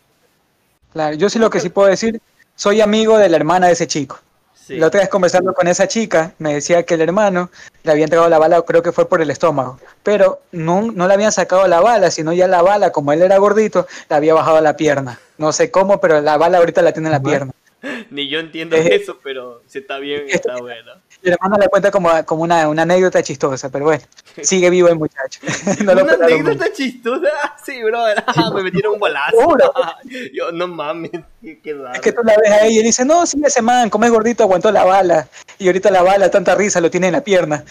Claro, 0.93 1.17
yo 1.17 1.29
sí 1.29 1.39
lo 1.39 1.51
que 1.51 1.61
sí 1.61 1.69
puedo 1.69 1.89
decir, 1.89 2.21
soy 2.55 2.81
amigo 2.81 3.19
de 3.19 3.29
la 3.29 3.37
hermana 3.37 3.67
de 3.67 3.75
ese 3.75 3.87
chico. 3.87 4.19
Sí. 4.67 4.77
La 4.79 4.89
otra 4.89 4.99
vez 5.01 5.09
conversando 5.09 5.55
con 5.55 5.69
esa 5.69 5.87
chica, 5.87 6.33
me 6.39 6.55
decía 6.55 6.83
que 6.83 6.95
el 6.95 7.01
hermano 7.01 7.51
le 7.85 7.93
había 7.93 8.03
entregado 8.03 8.29
la 8.29 8.39
bala, 8.39 8.61
creo 8.63 8.83
que 8.83 8.91
fue 8.91 9.09
por 9.09 9.23
el 9.23 9.31
estómago, 9.31 9.79
pero 10.03 10.41
no, 10.51 10.91
no 10.91 11.07
le 11.07 11.15
habían 11.15 11.31
sacado 11.31 11.69
la 11.69 11.81
bala, 11.81 12.11
sino 12.11 12.33
ya 12.33 12.49
la 12.49 12.63
bala, 12.63 12.91
como 12.91 13.13
él 13.13 13.23
era 13.23 13.39
gordito, 13.39 13.87
le 14.11 14.17
había 14.17 14.35
bajado 14.35 14.57
a 14.57 14.61
la 14.61 14.77
pierna. 14.77 15.21
No 15.39 15.53
sé 15.53 15.71
cómo, 15.71 16.01
pero 16.01 16.21
la 16.21 16.37
bala 16.37 16.59
ahorita 16.59 16.83
la 16.83 16.93
tiene 16.93 17.09
en 17.09 17.13
la 17.13 17.19
Bueno. 17.21 17.53
pierna. 17.83 18.07
Ni 18.11 18.29
yo 18.29 18.41
entiendo 18.41 18.75
Eh. 18.75 18.89
eso, 18.97 19.21
pero 19.23 19.63
si 19.69 19.79
está 19.79 19.99
bien, 19.99 20.25
está 20.29 20.57
bueno. 20.61 20.93
Y 21.27 21.29
el 21.29 21.35
hermano 21.35 21.57
le 21.61 21.67
cuenta 21.67 21.91
como, 21.91 22.09
como 22.25 22.45
una, 22.45 22.69
una 22.69 22.83
anécdota 22.83 23.21
chistosa, 23.21 23.69
pero 23.69 23.87
bueno, 23.87 24.05
sigue 24.43 24.71
vivo 24.71 24.87
el 24.87 24.95
muchacho. 24.95 25.41
No 25.85 25.93
lo 25.93 26.05
Una 26.05 26.13
anécdota 26.13 26.73
chistosa. 26.73 27.27
Sí, 27.65 27.83
brother. 27.83 28.23
Ah, 28.29 28.53
me 28.55 28.63
metieron 28.63 28.95
un 28.95 29.01
balazo. 29.01 29.37
Yo, 30.33 30.53
no 30.53 30.69
mames. 30.69 31.11
Qué 31.43 31.75
raro. 31.75 31.95
Es 31.95 32.01
que 32.01 32.13
tú 32.13 32.21
la 32.23 32.37
ves 32.37 32.53
a 32.53 32.65
ella 32.65 32.81
y 32.81 32.85
dice, 32.85 33.05
no, 33.05 33.27
sí, 33.27 33.43
ese 33.45 33.61
man, 33.61 33.91
como 33.91 34.05
es 34.05 34.13
gordito, 34.13 34.45
aguantó 34.45 34.71
la 34.71 34.85
bala. 34.85 35.27
Y 35.59 35.67
ahorita 35.67 35.91
la 35.91 36.03
bala, 36.03 36.31
tanta 36.31 36.55
risa, 36.55 36.81
lo 36.81 36.93
tiene 36.93 37.09
en 37.09 37.15
la 37.15 37.25
pierna. 37.25 37.65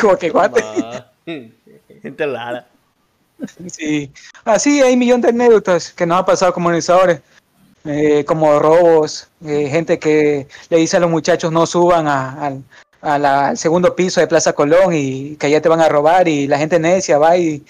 Como 0.00 0.16
que, 0.16 0.30
guate. 0.30 0.64
Gente 2.00 2.26
rara. 2.26 2.66
Sí. 3.66 4.10
Así 4.46 4.80
hay 4.80 4.94
un 4.94 4.98
millón 4.98 5.20
de 5.20 5.28
anécdotas 5.28 5.92
que 5.92 6.06
nos 6.06 6.20
ha 6.20 6.24
pasado 6.24 6.54
como 6.54 6.68
organizadores. 6.68 7.20
Eh, 7.88 8.24
como 8.26 8.58
robos, 8.58 9.28
eh, 9.44 9.68
gente 9.70 9.98
que 9.98 10.46
le 10.68 10.76
dice 10.76 10.98
a 10.98 11.00
los 11.00 11.10
muchachos 11.10 11.50
no 11.50 11.66
suban 11.66 12.06
a- 12.06 12.50
la- 13.00 13.48
al 13.48 13.56
segundo 13.56 13.94
piso 13.94 14.20
de 14.20 14.26
Plaza 14.26 14.52
Colón 14.52 14.92
y 14.92 15.36
que 15.36 15.46
allá 15.46 15.62
te 15.62 15.68
van 15.68 15.80
a 15.80 15.88
robar 15.88 16.26
y 16.28 16.46
la 16.48 16.58
gente 16.58 16.78
necia 16.80 17.16
va 17.16 17.36
y 17.36 17.62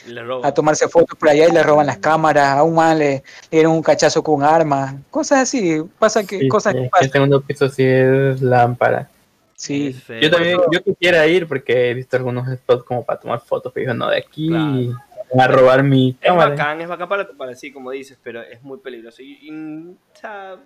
a 0.43 0.53
tomarse 0.53 0.89
fotos 0.89 1.19
por 1.19 1.29
allá 1.29 1.47
y 1.49 1.53
le 1.53 1.63
roban 1.63 1.87
las 1.87 1.99
cámaras, 1.99 2.57
a 2.57 2.63
un 2.63 2.75
man 2.75 2.99
le, 2.99 3.11
le 3.11 3.23
dieron 3.51 3.73
un 3.73 3.83
cachazo 3.83 4.23
con 4.23 4.37
un 4.37 4.45
arma, 4.45 4.97
cosas 5.11 5.41
así, 5.41 5.83
pasa 5.99 6.25
que, 6.25 6.39
Sí, 6.41 6.49
cosas 6.49 6.73
sí, 6.75 6.83
que 6.83 6.89
pasan. 6.89 7.05
el 7.07 7.13
segundo 7.13 7.41
piso 7.43 7.69
sí 7.69 7.85
es 7.85 8.41
lámpara. 8.43 9.09
Sí. 9.55 9.95
Yo 10.23 10.31
también, 10.31 10.57
yo 10.73 10.83
quisiera 10.85 11.27
ir 11.27 11.47
porque 11.49 11.91
he 11.91 11.95
visto 11.95 12.17
algunos 12.17 12.49
spots 12.49 12.85
como 12.85 13.05
para 13.05 13.19
tomar 13.21 13.41
fotos, 13.41 13.73
pero 13.75 13.87
yo 13.89 13.95
no, 13.95 14.09
de 14.09 14.19
aquí 14.19 14.49
Claro. 14.49 15.03
A 15.39 15.49
robar 15.49 15.83
mi 15.83 16.17
Es 16.21 16.29
cámara. 16.29 16.51
bacán, 16.51 16.81
es 16.81 16.89
bacán 16.89 17.09
para, 17.09 17.29
para 17.29 17.55
sí, 17.55 17.73
como 17.73 17.91
dices, 17.91 18.19
pero 18.23 18.41
es 18.43 18.63
muy 18.63 18.79
peligroso. 18.79 19.23
Y, 19.23 19.39
y, 19.43 19.51
o 19.91 19.97
sea, 20.19 20.57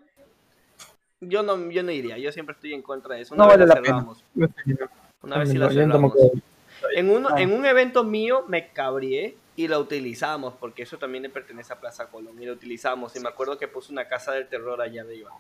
yo 1.21 1.43
no, 1.43 1.71
yo 1.71 1.83
no 1.83 1.91
iría, 1.93 2.19
yo 2.19 2.31
siempre 2.33 2.55
estoy 2.55 2.75
en 2.75 2.83
contra 2.83 3.15
de 3.17 3.23
eso. 3.23 3.35
Una 3.35 3.45
No 3.45 3.51
vez 3.51 3.59
vale 3.59 3.69
la 3.69 3.75
la 3.75 3.83
pena. 3.83 4.07
Una 5.23 5.39
vez 5.39 5.49
sí 5.51 5.59
la 5.59 5.69
cerramos. 5.71 6.13
En, 6.97 7.11
uno, 7.11 7.29
Ah. 7.31 7.41
en 7.41 7.53
un 7.53 7.65
evento 7.65 8.03
mío 8.05 8.45
me 8.49 8.69
cabrié 8.73 9.37
y 9.55 9.69
la 9.69 9.79
utilizamos, 9.79 10.55
porque 10.59 10.83
eso 10.83 10.99
también 10.99 11.23
le 11.23 11.29
pertenece 11.31 11.73
a 11.73 11.79
Plaza 11.81 12.07
Colón, 12.07 12.41
y 12.43 12.47
la 12.47 12.53
utilizamos. 12.53 13.15
Y 13.15 13.21
me 13.21 13.29
acuerdo 13.29 13.57
que 13.59 13.69
puse 13.69 13.93
una 13.93 14.09
casa 14.09 14.33
del 14.33 14.49
terror 14.49 14.81
allá 14.81 15.03
arriba. 15.03 15.31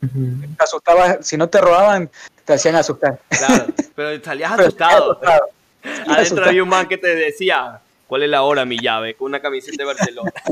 Te 0.00 0.62
asustaba, 0.62 1.22
si 1.22 1.36
no 1.36 1.48
te 1.48 1.58
robaban, 1.60 2.10
te 2.44 2.52
hacían 2.52 2.74
asustar. 2.76 3.18
Claro, 3.30 3.66
pero 3.94 4.22
salías 4.22 4.52
Pero 4.56 4.62
asustado. 4.68 5.20
Adentro 5.22 6.12
asustado. 6.14 6.48
había 6.48 6.62
un 6.62 6.68
man 6.68 6.86
que 6.86 6.98
te 6.98 7.14
decía, 7.14 7.80
¿cuál 8.06 8.22
es 8.22 8.30
la 8.30 8.42
hora, 8.42 8.64
mi 8.64 8.78
llave? 8.78 9.14
Con 9.14 9.26
una 9.26 9.40
camiseta 9.40 9.82
de 9.82 9.84
Barcelona. 9.84 10.32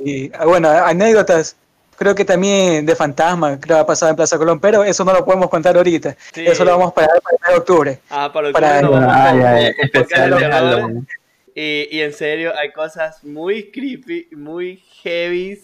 Y 0.00 0.30
ah, 0.34 0.44
bueno, 0.46 0.68
anécdotas. 0.68 1.56
Creo 1.96 2.14
que 2.14 2.24
también 2.24 2.86
de 2.86 2.94
fantasma, 2.94 3.58
creo 3.58 3.76
que 3.76 3.80
ha 3.80 3.86
pasado 3.86 4.10
en 4.10 4.16
Plaza 4.16 4.38
Colón, 4.38 4.60
pero 4.60 4.84
eso 4.84 5.04
no 5.04 5.12
lo 5.12 5.24
podemos 5.24 5.50
contar 5.50 5.76
ahorita. 5.76 6.16
Sí. 6.32 6.46
Eso 6.46 6.64
lo 6.64 6.70
vamos 6.70 6.92
a 6.92 6.94
parar 6.94 7.20
para 7.20 7.34
el 7.36 7.40
mes 7.42 7.50
de 7.50 7.56
octubre. 7.58 7.98
Ah, 8.08 8.30
para, 8.32 8.52
Para- 8.52 8.78
octubre 8.80 9.04
Ah, 9.08 9.34
ya, 9.34 9.60
ya, 9.60 9.74
con 9.74 9.84
especial. 9.84 11.06
Y, 11.56 11.88
y 11.90 12.00
en 12.02 12.12
serio, 12.12 12.52
hay 12.56 12.70
cosas 12.70 13.24
muy 13.24 13.72
creepy, 13.72 14.28
muy 14.36 14.76
heavy, 15.02 15.60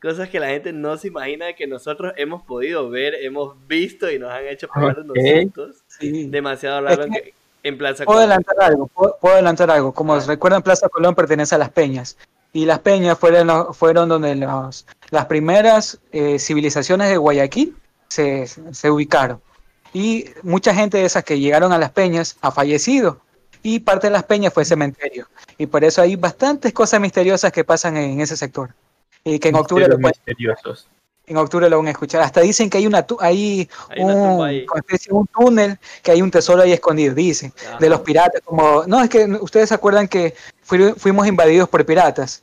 cosas 0.00 0.28
que 0.28 0.38
la 0.38 0.46
gente 0.50 0.72
no 0.72 0.96
se 0.96 1.08
imagina 1.08 1.54
que 1.54 1.66
nosotros 1.66 2.12
hemos 2.16 2.44
podido 2.44 2.88
ver, 2.88 3.14
hemos 3.16 3.56
visto 3.66 4.08
y 4.08 4.20
nos 4.20 4.30
han 4.30 4.46
hecho 4.46 4.68
pegar 4.68 5.00
unos 5.00 5.16
Ok. 5.18 5.42
sustos 5.42 5.82
Sí. 5.88 6.28
demasiado 6.28 6.80
raros 6.82 7.06
Es 7.06 7.12
que- 7.12 7.22
que- 7.22 7.34
en 7.64 7.76
Plaza 7.78 8.04
Puedo 8.04 8.18
Colón. 8.20 8.30
adelantar 8.32 8.56
algo, 8.62 8.86
puedo, 8.86 9.18
puedo 9.20 9.34
adelantar 9.34 9.70
algo. 9.70 9.92
Como 9.92 10.16
recuerdan, 10.20 10.62
Plaza 10.62 10.88
Colón 10.88 11.14
pertenece 11.16 11.54
a 11.54 11.58
las 11.58 11.70
Peñas. 11.70 12.16
Y 12.52 12.66
las 12.66 12.78
Peñas 12.78 13.18
fueron, 13.18 13.48
los- 13.48 13.76
fueron 13.76 14.08
donde 14.08 14.36
los- 14.36 14.86
las 15.10 15.26
primeras 15.26 15.98
eh, 16.12 16.38
civilizaciones 16.38 17.08
de 17.08 17.16
Guayaquil 17.16 17.76
se, 18.08 18.46
se 18.46 18.90
ubicaron. 18.90 19.40
Y 19.92 20.26
mucha 20.42 20.72
gente 20.74 20.98
de 20.98 21.04
esas 21.04 21.24
que 21.24 21.40
llegaron 21.40 21.72
a 21.72 21.78
las 21.78 21.90
Peñas 21.90 22.36
ha 22.42 22.50
fallecido. 22.52 23.20
Y 23.62 23.80
parte 23.80 24.08
de 24.08 24.12
las 24.12 24.24
Peñas 24.24 24.52
fue 24.52 24.64
cementerio. 24.64 25.26
Y 25.56 25.66
por 25.66 25.84
eso 25.84 26.02
hay 26.02 26.16
bastantes 26.16 26.72
cosas 26.72 27.00
misteriosas 27.00 27.50
que 27.50 27.64
pasan 27.64 27.96
en 27.96 28.20
ese 28.20 28.36
sector. 28.36 28.74
Y 29.24 29.38
que 29.38 29.48
en 29.48 29.56
octubre, 29.56 29.88
lo 29.88 29.96
Misterios 29.96 30.02
pueden, 30.26 30.36
misteriosos. 30.36 30.88
En 31.26 31.36
octubre 31.36 31.68
lo 31.70 31.78
van 31.78 31.86
a 31.88 31.90
escuchar. 31.90 32.22
Hasta 32.22 32.40
dicen 32.40 32.68
que 32.68 32.78
hay, 32.78 32.86
una 32.86 33.06
tu- 33.06 33.16
hay 33.20 33.68
Hay 33.88 34.02
una 34.02 34.14
un, 34.14 34.44
ahí. 34.46 34.66
un 35.10 35.26
túnel, 35.26 35.78
que 36.02 36.10
hay 36.10 36.22
un 36.22 36.30
tesoro 36.30 36.62
ahí 36.62 36.72
escondido, 36.72 37.14
dicen 37.14 37.52
Ajá. 37.66 37.78
de 37.78 37.88
los 37.88 38.00
piratas, 38.00 38.42
como, 38.44 38.84
no, 38.86 39.02
es 39.02 39.08
que 39.08 39.24
ustedes 39.40 39.68
se 39.70 39.74
acuerdan 39.74 40.06
que 40.08 40.34
fui- 40.62 40.92
fuimos 40.96 41.26
invadidos 41.26 41.68
por 41.68 41.84
piratas 41.86 42.42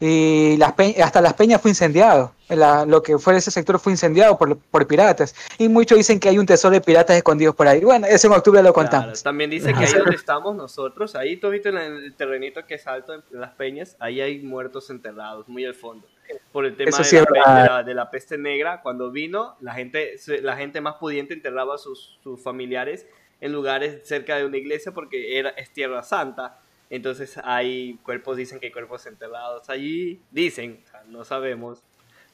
y 0.00 0.56
las 0.58 0.74
hasta 1.02 1.20
las 1.20 1.34
peñas 1.34 1.60
fue 1.60 1.70
incendiado, 1.70 2.32
La- 2.48 2.84
lo 2.84 3.02
que 3.02 3.16
fue 3.18 3.36
ese 3.36 3.50
sector 3.50 3.78
fue 3.78 3.92
incendiado 3.92 4.36
por, 4.36 4.58
por 4.58 4.86
piratas 4.86 5.34
y 5.56 5.68
muchos 5.68 5.96
dicen 5.96 6.20
que 6.20 6.28
hay 6.28 6.38
un 6.38 6.44
tesoro 6.44 6.74
de 6.74 6.80
piratas 6.82 7.16
escondidos 7.16 7.54
por 7.54 7.66
ahí. 7.66 7.80
Bueno, 7.82 8.06
eso 8.06 8.26
en 8.26 8.34
octubre 8.34 8.62
lo 8.62 8.72
Claro, 8.74 8.90
contamos. 8.90 9.22
también 9.22 9.48
dice 9.50 9.72
que 9.72 9.84
ahí 9.84 9.92
donde 9.94 10.14
estamos 10.16 10.54
nosotros, 10.54 11.14
ahí 11.16 11.40
viste 11.50 11.70
en 11.70 11.76
el 11.78 12.14
terrenito 12.14 12.66
que 12.66 12.74
es 12.74 12.86
alto 12.86 13.14
en 13.14 13.22
las 13.32 13.52
peñas, 13.52 13.96
ahí 13.98 14.20
hay 14.20 14.40
muertos 14.42 14.90
enterrados, 14.90 15.48
muy 15.48 15.64
al 15.64 15.74
fondo. 15.74 16.06
Por 16.52 16.66
el 16.66 16.76
tema 16.76 16.90
de, 16.98 17.04
sí 17.04 17.16
la, 17.16 17.22
de 17.62 17.68
la- 17.68 17.82
de 17.82 17.94
la 17.94 18.10
peste 18.10 18.38
negra, 18.38 18.80
cuando 18.82 19.10
vino, 19.10 19.56
la 19.60 19.74
gente, 19.74 20.16
la 20.42 20.56
gente 20.56 20.80
más 20.80 20.94
pudiente 20.96 21.34
enterraba 21.34 21.74
a 21.74 21.78
sus, 21.78 22.18
sus 22.22 22.40
familiares 22.42 23.06
en 23.40 23.52
lugares 23.52 24.06
cerca 24.06 24.36
de 24.36 24.44
una 24.46 24.56
iglesia 24.56 24.92
porque 24.92 25.38
era, 25.38 25.50
es 25.50 25.70
tierra 25.70 26.02
santa. 26.02 26.60
Entonces 26.90 27.38
hay 27.42 27.94
cuerpos, 28.02 28.36
dicen 28.36 28.60
que 28.60 28.66
hay 28.66 28.72
cuerpos 28.72 29.06
enterrados 29.06 29.68
allí, 29.70 30.20
dicen, 30.30 30.82
o 30.86 30.90
sea, 30.90 31.02
no 31.08 31.24
sabemos, 31.24 31.82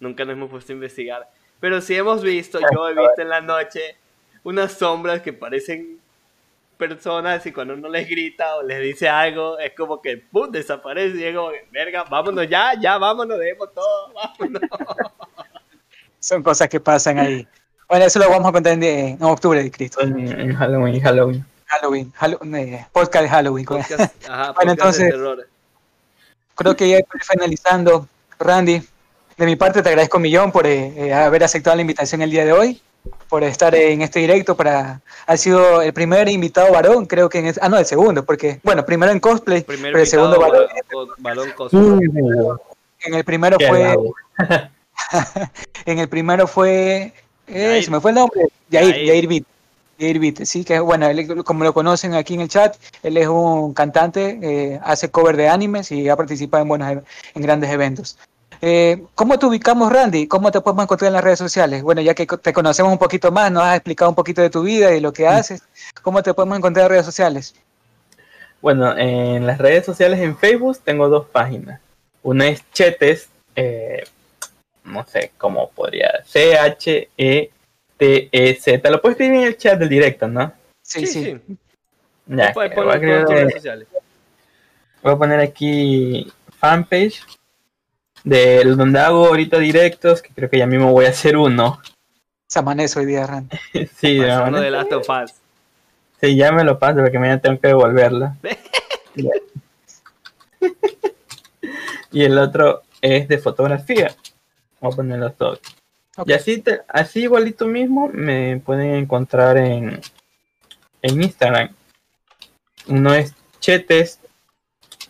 nunca 0.01 0.25
nos 0.25 0.35
hemos 0.35 0.51
puesto 0.51 0.73
a 0.73 0.75
investigar. 0.75 1.31
Pero 1.61 1.81
sí 1.81 1.95
hemos 1.95 2.23
visto, 2.23 2.59
yo 2.75 2.89
he 2.89 2.95
visto 2.95 3.23
en 3.23 3.29
la 3.29 3.41
noche 3.41 3.97
unas 4.43 4.73
sombras 4.73 5.21
que 5.23 5.33
parecen 5.33 6.00
personas 6.81 7.47
y 7.47 7.53
cuando 7.53 7.75
uno 7.75 7.89
les 7.89 8.09
grita 8.09 8.57
o 8.57 8.65
les 8.65 8.81
dice 8.83 9.09
algo, 9.09 9.57
es 9.61 9.73
como 9.77 10.03
que 10.03 10.17
¡pum! 10.17 10.51
desaparece 10.51 11.19
y 11.19 11.25
es 11.25 11.37
como 11.37 11.51
que, 11.51 11.69
verga, 11.71 12.03
vámonos 12.11 12.49
ya, 12.49 12.73
ya, 12.81 12.99
vámonos, 12.99 13.39
dejemos 13.39 13.73
todo, 13.73 14.13
vámonos. 14.41 14.63
Son 16.19 16.43
cosas 16.43 16.69
que 16.69 16.81
pasan 16.81 17.19
ahí. 17.21 17.47
Bueno, 17.89 18.05
eso 18.05 18.19
lo 18.19 18.29
vamos 18.29 18.49
a 18.49 18.53
contar 18.53 18.73
en, 18.73 18.83
en 18.83 19.23
octubre 19.23 19.63
de 19.63 19.71
Cristo. 19.71 20.01
En, 20.01 20.19
en 20.29 20.55
Halloween, 20.57 21.01
Halloween. 21.01 21.45
Halloween, 21.67 22.13
Hallow- 22.19 22.57
eh, 22.57 22.87
podcast 22.93 23.23
de 23.23 23.29
Halloween. 23.29 23.65
Podcast, 23.65 24.15
ajá, 24.29 24.53
Bueno, 24.53 24.73
entonces-. 24.73 25.15
Creo 26.57 26.77
que 26.77 26.89
ya 26.89 26.99
estoy 26.99 27.21
finalizando. 27.21 28.09
Randy, 28.39 28.83
de 29.37 29.47
mi 29.47 29.55
parte 29.57 29.83
te 29.83 29.89
agradezco 29.89 30.17
un 30.19 30.23
millón 30.23 30.51
por 30.53 30.67
eh, 30.67 30.93
eh, 30.97 31.13
haber 31.15 31.45
aceptado 31.45 31.77
la 31.77 31.83
invitación 31.83 32.23
el 32.23 32.31
día 32.31 32.45
de 32.45 32.53
hoy, 32.53 32.81
por 33.29 33.45
estar 33.45 33.75
en 33.75 34.03
este 34.03 34.21
directo. 34.21 34.57
Para, 34.57 35.01
ha 35.27 35.37
sido 35.37 35.83
el 35.83 35.93
primer 35.93 36.29
invitado 36.29 36.73
varón, 36.73 37.07
creo 37.07 37.29
que 37.29 37.39
en 37.39 37.47
este- 37.47 37.61
ah 37.63 37.69
no, 37.69 37.79
el 37.79 37.87
segundo, 37.87 38.25
porque 38.25 38.61
bueno, 38.63 38.85
primero 38.85 39.13
en 39.13 39.21
cosplay, 39.21 39.63
Primer 39.63 39.93
pero 39.93 40.03
el 40.03 40.07
segundo 40.09 40.41
varón. 40.41 40.67
cosplay. 41.57 41.83
En 43.03 43.15
el 43.15 43.25
primero 43.25 43.57
qué 43.59 43.67
fue, 43.69 43.97
en 45.87 45.99
el 45.99 46.09
primero 46.09 46.47
fue, 46.47 47.13
eh, 47.47 47.83
se 47.83 47.91
me 47.91 48.01
fue 48.01 48.11
el 48.11 48.17
nombre, 48.17 48.43
Yair, 48.69 48.95
Yair. 48.95 49.07
Yair 49.07 49.27
Beat. 49.27 49.45
Yair 49.99 50.19
Beat, 50.19 50.45
sí, 50.45 50.65
que 50.65 50.81
bueno, 50.81 51.07
él, 51.09 51.45
como 51.45 51.65
lo 51.65 51.73
conocen 51.75 52.15
aquí 52.15 52.35
en 52.35 52.41
el 52.43 52.49
chat, 52.49 52.77
él 53.03 53.17
es 53.17 53.29
un 53.29 53.75
cantante, 53.75 54.39
eh, 54.43 54.81
hace 54.83 55.11
cover 55.11 55.37
de 55.37 55.49
animes 55.49 55.91
y 55.93 56.09
ha 56.09 56.17
participado 56.17 56.63
en 56.63 56.69
buenos 56.69 56.91
en 57.35 57.43
grandes 57.43 57.71
eventos. 57.71 58.19
Eh, 58.63 59.03
¿Cómo 59.15 59.39
te 59.39 59.47
ubicamos, 59.47 59.91
Randy? 59.91 60.27
¿Cómo 60.27 60.51
te 60.51 60.61
podemos 60.61 60.85
encontrar 60.85 61.09
en 61.09 61.15
las 61.15 61.25
redes 61.25 61.39
sociales? 61.39 61.83
Bueno, 61.83 62.03
ya 62.03 62.15
que 62.15 62.27
te 62.27 62.53
conocemos 62.53 62.93
un 62.93 62.99
poquito 62.99 63.33
más, 63.33 63.51
nos 63.51 63.63
has 63.63 63.77
explicado 63.77 64.11
un 64.11 64.15
poquito 64.15 64.43
de 64.43 64.51
tu 64.51 64.63
vida 64.63 64.95
y 64.95 65.01
lo 65.01 65.13
que 65.13 65.27
haces, 65.27 65.63
¿cómo 66.03 66.23
te 66.23 66.35
podemos 66.35 66.59
encontrar 66.59 66.85
en 66.87 66.91
redes 66.91 67.07
sociales? 67.07 67.55
Bueno, 68.61 68.97
en 68.99 69.47
las 69.47 69.57
redes 69.57 69.87
sociales 69.87 70.21
en 70.21 70.37
Facebook 70.37 70.79
tengo 70.85 71.09
dos 71.09 71.27
páginas. 71.27 71.81
Una 72.23 72.49
es 72.49 72.63
Chetes, 72.73 73.31
eh, 73.57 74.05
no 74.85 75.07
sé 75.07 75.33
cómo 75.39 75.71
podría, 75.71 76.23
C-H-E-T-E-Z. 76.27 77.51
Lo 78.91 79.01
puedes 79.01 79.15
escribir 79.15 79.41
en 79.41 79.47
el 79.47 79.57
chat 79.57 79.79
del 79.79 79.89
directo, 79.89 80.29
¿no? 80.29 80.53
Sí, 80.83 81.07
sí. 81.07 81.41
Ya, 82.27 82.53
Puedes 82.53 82.73
que 82.73 82.77
poner 82.77 83.25
voy, 83.27 83.37
a 83.39 83.51
sociales. 83.51 83.89
voy 85.03 85.13
a 85.15 85.17
poner 85.17 85.41
aquí 85.41 86.31
fanpage 86.59 87.23
de 88.25 88.65
donde 88.65 88.99
hago 89.01 89.27
ahorita 89.27 89.59
directos, 89.59 90.23
que 90.23 90.31
creo 90.35 90.51
que 90.51 90.59
ya 90.59 90.67
mismo 90.67 90.93
voy 90.93 91.07
a 91.07 91.11
hacer 91.11 91.37
uno. 91.37 91.81
Se 92.49 92.59
amanece 92.59 92.99
hoy 92.99 93.07
día, 93.07 93.27
Randy. 93.27 93.57
sí, 93.97 94.19
manera- 94.19 94.61
de 94.61 94.71
Last 94.71 94.93
of 94.93 95.09
Us. 95.09 95.35
Sí, 96.21 96.37
ya 96.37 96.53
me 96.53 96.65
lo 96.65 96.79
paso 96.79 97.01
porque 97.01 97.19
mañana 97.19 97.41
tengo 97.41 97.59
que 97.59 97.69
devolverla. 97.69 98.37
y 102.13 102.23
el 102.23 102.39
otro 102.39 102.83
es 103.01 103.29
de 103.29 103.39
fotografía. 103.39 104.15
Voy 104.81 104.93
a 104.93 104.97
poner 104.97 105.19
los 105.19 105.37
dos. 105.39 105.61
Y 106.27 106.33
así, 106.33 106.59
te- 106.61 106.81
así 106.89 107.23
igualito 107.23 107.67
mismo 107.67 108.11
me 108.13 108.59
pueden 108.65 108.95
encontrar 108.97 109.57
en, 109.57 110.01
en 111.03 111.23
Instagram. 111.23 111.71
Uno 112.89 113.15
es 113.15 113.35
Chetes 113.61 114.19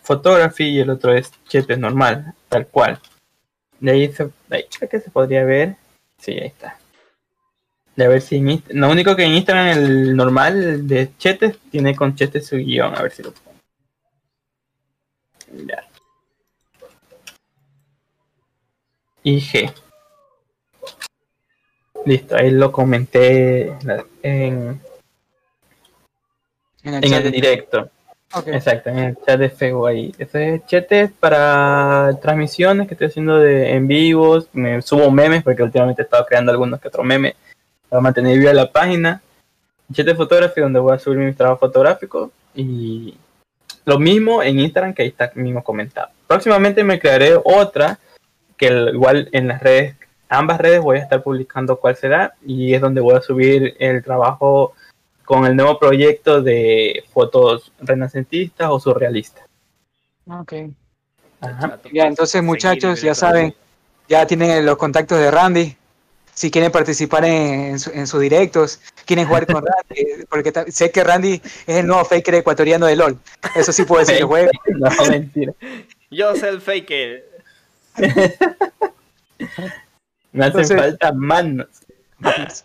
Photography 0.03 0.65
y 0.65 0.79
el 0.79 0.89
otro 0.89 1.13
es 1.13 1.31
Chetes 1.47 1.77
normal, 1.77 2.33
tal 2.49 2.67
cual. 2.67 2.99
De 3.79 3.91
ahí, 3.91 4.11
se, 4.11 4.25
de 4.25 4.31
ahí 4.57 4.65
creo 4.77 4.89
que 4.89 4.99
se 4.99 5.09
podría 5.09 5.43
ver. 5.43 5.75
Sí, 6.19 6.31
ahí 6.31 6.47
está. 6.47 6.77
De 7.95 8.05
a 8.05 8.07
ver 8.07 8.21
si 8.21 8.37
en 8.37 8.63
Lo 8.69 8.89
único 8.89 9.15
que 9.15 9.23
en 9.23 9.33
Instagram 9.33 9.67
el 9.67 10.15
normal 10.15 10.87
de 10.87 11.15
Chetes 11.17 11.57
tiene 11.71 11.95
con 11.95 12.15
Chetes 12.15 12.47
su 12.47 12.57
guion. 12.57 12.95
A 12.97 13.01
ver 13.03 13.11
si 13.11 13.23
lo 13.23 13.31
pongo. 13.31 13.51
Ya. 15.67 15.83
IG. 19.23 19.71
Listo, 22.05 22.35
ahí 22.35 22.49
lo 22.49 22.71
comenté 22.71 23.67
en, 24.23 24.81
En 26.83 26.93
el 26.93 27.03
en 27.03 27.11
chat. 27.11 27.25
el 27.25 27.31
directo. 27.31 27.91
Exacto, 28.45 28.89
en 28.89 28.99
el 28.99 29.17
chat 29.25 29.39
de 29.39 29.49
Facebook 29.49 29.87
ahí. 29.87 30.15
Ese 30.17 30.61
chat 30.65 30.91
es 30.91 31.11
para 31.11 32.17
transmisiones 32.21 32.87
que 32.87 32.93
estoy 32.93 33.07
haciendo 33.07 33.39
de 33.39 33.73
en 33.73 33.87
vivos. 33.87 34.47
Me 34.53 34.81
subo 34.81 35.11
memes 35.11 35.43
porque 35.43 35.63
últimamente 35.63 36.01
he 36.01 36.05
estado 36.05 36.25
creando 36.25 36.51
algunos 36.51 36.79
que 36.79 36.87
otros 36.87 37.05
memes 37.05 37.35
para 37.89 38.01
mantener 38.01 38.37
viva 38.37 38.53
la 38.53 38.71
página. 38.71 39.21
Chat 39.91 40.05
de 40.05 40.15
fotografía 40.15 40.63
donde 40.63 40.79
voy 40.79 40.95
a 40.95 40.99
subir 40.99 41.19
mi 41.19 41.33
trabajo 41.33 41.59
fotográfico 41.59 42.31
y 42.55 43.15
lo 43.85 43.99
mismo 43.99 44.41
en 44.43 44.59
Instagram 44.59 44.93
que 44.93 45.03
ahí 45.03 45.09
está 45.09 45.31
mismo 45.35 45.63
comentado. 45.63 46.09
Próximamente 46.27 46.83
me 46.83 46.99
crearé 46.99 47.33
otra 47.43 47.99
que 48.57 48.67
igual 48.67 49.27
en 49.31 49.47
las 49.47 49.61
redes, 49.61 49.95
ambas 50.29 50.61
redes 50.61 50.81
voy 50.81 50.97
a 50.97 51.01
estar 51.01 51.21
publicando 51.23 51.77
cuál 51.77 51.95
será 51.95 52.35
y 52.45 52.73
es 52.73 52.81
donde 52.81 53.01
voy 53.01 53.15
a 53.15 53.21
subir 53.21 53.75
el 53.79 54.03
trabajo 54.03 54.73
con 55.31 55.45
el 55.45 55.55
nuevo 55.55 55.79
proyecto 55.79 56.41
de 56.41 57.05
fotos 57.13 57.71
renacentistas 57.79 58.67
o 58.69 58.81
surrealistas. 58.81 59.45
Ok. 60.27 60.53
Ajá. 61.39 61.79
Ya, 61.93 62.03
entonces 62.07 62.43
muchachos, 62.43 63.01
ya 63.01 63.15
saben, 63.15 63.55
ya 64.09 64.27
tienen 64.27 64.65
los 64.65 64.75
contactos 64.75 65.17
de 65.19 65.31
Randy. 65.31 65.77
Si 66.33 66.51
quieren 66.51 66.69
participar 66.69 67.23
en, 67.23 67.61
en 67.71 67.79
su- 67.79 67.91
en 67.91 68.07
sus 68.07 68.19
directos, 68.19 68.81
quieren 69.05 69.25
jugar 69.25 69.45
con 69.47 69.63
Randy, 69.89 70.25
porque 70.29 70.51
sé 70.69 70.91
que 70.91 71.01
Randy 71.01 71.35
es 71.65 71.77
el 71.77 71.87
nuevo 71.87 72.03
faker 72.03 72.35
ecuatoriano 72.35 72.85
de 72.87 72.97
LOL. 72.97 73.17
Eso 73.55 73.71
sí 73.71 73.85
puedo 73.85 74.01
decir 74.01 74.17
que 74.17 74.23
juega. 74.31 74.51
No, 74.67 74.89
mentira. 75.09 75.53
Yo 76.09 76.35
soy 76.35 76.49
el 76.49 76.59
faker. 76.59 77.25
Me 80.33 80.45
hacen 80.45 80.59
Entonces- 80.61 80.77
falta 80.77 81.13
manos. 81.13 81.67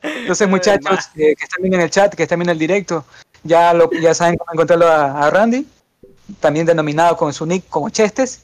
Entonces, 0.03 0.49
muchachos 0.49 1.11
eh, 1.17 1.35
que 1.37 1.45
están 1.45 1.63
viendo 1.63 1.79
en 1.79 1.85
el 1.85 1.91
chat, 1.91 2.15
que 2.15 2.23
están 2.23 2.39
viendo 2.39 2.53
el 2.53 2.59
directo, 2.59 3.05
ya 3.43 3.73
lo, 3.73 3.91
ya 3.93 4.15
saben 4.15 4.37
cómo 4.37 4.53
encontrarlo 4.53 4.87
a, 4.87 5.27
a 5.27 5.31
Randy, 5.31 5.67
también 6.41 6.67
denominado 6.67 7.17
con 7.17 7.33
su 7.33 7.47
nick 7.47 7.69
como 7.69 7.91
Chestes. 7.91 8.43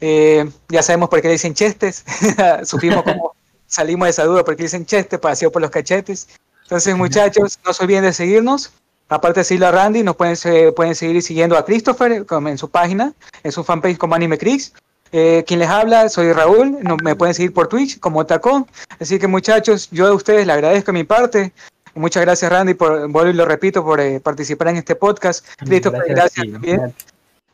Eh, 0.00 0.48
ya 0.68 0.82
sabemos 0.82 1.08
por 1.08 1.20
qué 1.20 1.28
le 1.28 1.32
dicen 1.32 1.54
Chestes. 1.54 2.04
Supimos 2.64 3.02
cómo 3.02 3.34
salimos 3.66 4.06
de 4.06 4.10
esa 4.10 4.24
duda 4.24 4.44
porque 4.44 4.64
dicen 4.64 4.86
Chestes, 4.86 5.18
paseo 5.18 5.50
por 5.50 5.62
los 5.62 5.70
cachetes. 5.70 6.28
Entonces, 6.62 6.96
muchachos, 6.96 7.58
no 7.64 7.72
se 7.72 7.82
olviden 7.82 8.04
de 8.04 8.12
seguirnos. 8.12 8.72
Aparte 9.08 9.40
de 9.40 9.44
seguirlo 9.44 9.68
a 9.68 9.72
Randy, 9.72 10.02
nos 10.02 10.16
pueden, 10.16 10.36
pueden 10.74 10.94
seguir 10.94 11.22
siguiendo 11.22 11.56
a 11.56 11.64
Christopher 11.64 12.26
en 12.30 12.58
su 12.58 12.70
página, 12.70 13.14
en 13.42 13.52
su 13.52 13.64
fanpage 13.64 13.96
como 13.96 14.14
Anime 14.14 14.36
Chris. 14.36 14.74
Eh, 15.12 15.44
quien 15.46 15.60
les 15.60 15.68
habla, 15.68 16.08
soy 16.08 16.32
Raúl, 16.32 16.78
no, 16.82 16.96
me 17.02 17.14
pueden 17.16 17.34
seguir 17.34 17.52
por 17.52 17.68
Twitch 17.68 17.98
como 18.00 18.26
Tacón. 18.26 18.66
Así 19.00 19.18
que 19.18 19.26
muchachos, 19.26 19.88
yo 19.90 20.06
a 20.06 20.12
ustedes 20.12 20.46
les 20.46 20.54
agradezco 20.54 20.92
mi 20.92 21.04
parte. 21.04 21.52
Muchas 21.94 22.22
gracias 22.22 22.50
Randy 22.52 22.74
por, 22.74 23.08
vuelvo 23.08 23.30
y 23.30 23.34
lo 23.34 23.44
repito, 23.44 23.82
por 23.84 24.00
eh, 24.00 24.20
participar 24.20 24.68
en 24.68 24.76
este 24.76 24.94
podcast. 24.94 25.44
Christopher, 25.58 26.02
gracias, 26.08 26.46
también. 26.52 26.94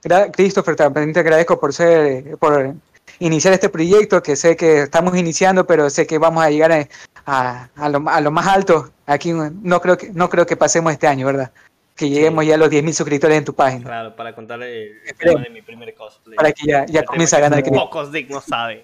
Gra- 0.02 0.30
Christopher, 0.32 0.76
también 0.76 1.12
te 1.12 1.20
agradezco 1.20 1.58
por 1.58 1.72
ser, 1.72 2.06
eh, 2.26 2.36
por 2.38 2.74
iniciar 3.20 3.54
este 3.54 3.68
proyecto 3.68 4.22
que 4.22 4.36
sé 4.36 4.56
que 4.56 4.82
estamos 4.82 5.16
iniciando, 5.16 5.66
pero 5.66 5.88
sé 5.88 6.06
que 6.06 6.18
vamos 6.18 6.44
a 6.44 6.50
llegar 6.50 6.72
a, 6.72 6.88
a- 7.26 7.68
a 7.76 7.88
lo, 7.88 8.08
a 8.08 8.20
lo 8.20 8.30
más 8.30 8.46
alto. 8.48 8.90
Aquí 9.06 9.32
no 9.32 9.80
creo 9.80 9.96
que 9.96 10.10
no 10.12 10.28
creo 10.28 10.44
que 10.46 10.56
pasemos 10.56 10.92
este 10.92 11.06
año, 11.06 11.26
¿verdad? 11.26 11.52
Que 11.96 12.08
lleguemos 12.10 12.44
ya 12.44 12.54
a 12.54 12.58
los 12.58 12.68
10.000 12.70 12.92
suscriptores 12.92 13.38
en 13.38 13.44
tu 13.44 13.54
página, 13.54 13.84
Claro, 13.84 14.16
para 14.16 14.34
contar 14.34 14.60
el 14.62 15.00
Esperemos. 15.04 15.42
tema 15.42 15.44
de 15.44 15.50
mi 15.50 15.62
primer 15.62 15.94
cosplay. 15.94 16.36
para 16.36 16.50
que 16.52 16.66
ya, 16.66 16.84
ya 16.86 17.00
El 17.00 17.06
comience 17.06 17.36
a 17.36 17.40
ganar. 17.40 17.62
Pocos 17.62 18.10
dignos 18.10 18.44
saben. 18.44 18.82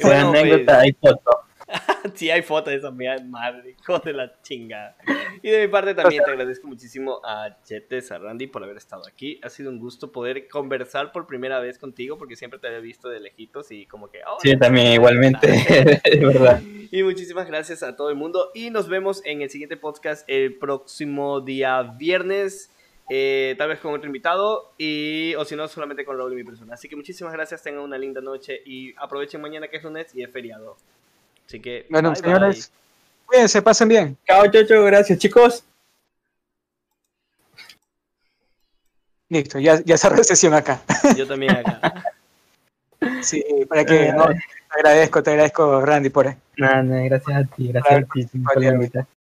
Y 0.00 0.02
bueno, 0.02 0.30
pues, 0.32 0.42
anécdota, 0.42 0.80
hay 0.80 0.92
foto. 0.92 1.30
Sí, 2.14 2.30
hay 2.30 2.42
fotos 2.42 2.70
de 2.70 2.76
esa 2.76 2.90
mía 2.92 3.16
madre, 3.26 3.74
hijo 3.80 3.98
de 3.98 4.12
la 4.12 4.40
chingada. 4.42 4.96
Y 5.42 5.50
de 5.50 5.66
mi 5.66 5.68
parte 5.68 5.92
también 5.94 6.22
te 6.22 6.30
agradezco 6.30 6.68
muchísimo 6.68 7.20
a 7.24 7.60
Chetes, 7.64 8.12
a 8.12 8.18
Randy 8.18 8.46
por 8.46 8.62
haber 8.62 8.76
estado 8.76 9.02
aquí. 9.08 9.40
Ha 9.42 9.48
sido 9.50 9.70
un 9.70 9.78
gusto 9.80 10.12
poder 10.12 10.46
conversar 10.48 11.10
por 11.10 11.26
primera 11.26 11.58
vez 11.58 11.78
contigo 11.78 12.16
porque 12.16 12.36
siempre 12.36 12.60
te 12.60 12.68
había 12.68 12.78
visto 12.78 13.08
de 13.08 13.18
lejitos 13.20 13.72
y 13.72 13.86
como 13.86 14.08
que... 14.08 14.20
oh, 14.26 14.38
Sí, 14.40 14.56
también 14.56 14.86
igualmente, 14.92 16.00
es 16.04 16.20
verdad. 16.20 16.62
Y 16.92 17.02
muchísimas 17.02 17.48
gracias 17.48 17.82
a 17.82 17.96
todo 17.96 18.10
el 18.10 18.16
mundo 18.16 18.50
y 18.54 18.70
nos 18.70 18.88
vemos 18.88 19.20
en 19.24 19.42
el 19.42 19.50
siguiente 19.50 19.76
podcast 19.76 20.24
el 20.28 20.56
próximo 20.58 21.40
día 21.40 21.82
viernes. 21.82 22.70
eh, 23.08 23.54
tal 23.58 23.68
vez 23.68 23.80
con 23.80 23.94
otro 23.94 24.06
invitado 24.06 24.74
y 24.78 25.34
o 25.36 25.44
si 25.44 25.54
no 25.56 25.66
solamente 25.68 26.04
con 26.04 26.16
Raúl 26.16 26.32
y 26.32 26.36
mi 26.36 26.44
persona. 26.44 26.74
Así 26.74 26.88
que 26.88 26.96
muchísimas 26.96 27.32
gracias, 27.32 27.62
tengan 27.62 27.82
una 27.82 27.98
linda 27.98 28.20
noche 28.20 28.60
y 28.64 28.94
aprovechen 28.96 29.40
mañana 29.40 29.68
que 29.68 29.76
es 29.78 29.84
lunes 29.84 30.14
y 30.14 30.22
es 30.22 30.30
feriado. 30.32 30.76
Así 31.46 31.60
que 31.60 31.86
Bueno, 31.88 32.10
bye, 32.10 32.20
señores, 32.20 32.72
cuídense, 33.24 33.62
pasen 33.62 33.88
bien. 33.88 34.16
Chao, 34.26 34.50
chao, 34.50 34.64
chao, 34.64 34.84
gracias 34.84 35.18
chicos. 35.18 35.64
Listo, 39.28 39.58
ya, 39.58 39.80
ya 39.84 39.96
cerró 39.96 40.22
sesión 40.24 40.54
acá. 40.54 40.82
bye. 41.02 41.14
Yo 41.16 41.26
también 41.26 41.52
acá. 41.56 42.04
Sí, 43.20 43.44
para 43.68 43.84
que 43.84 44.10
no, 44.12 44.26
te 44.26 44.40
agradezco, 44.70 45.22
te 45.22 45.30
agradezco, 45.30 45.80
Randy, 45.80 46.08
por 46.08 46.34
Nada, 46.56 46.82
nada, 46.82 47.02
gracias 47.02 47.36
a 47.36 47.44
ti, 47.44 47.68
gracias 47.68 48.02
a 48.02 48.06
ti 48.06 48.38
por 48.38 48.60
la 48.60 48.68
invitación. 48.68 49.06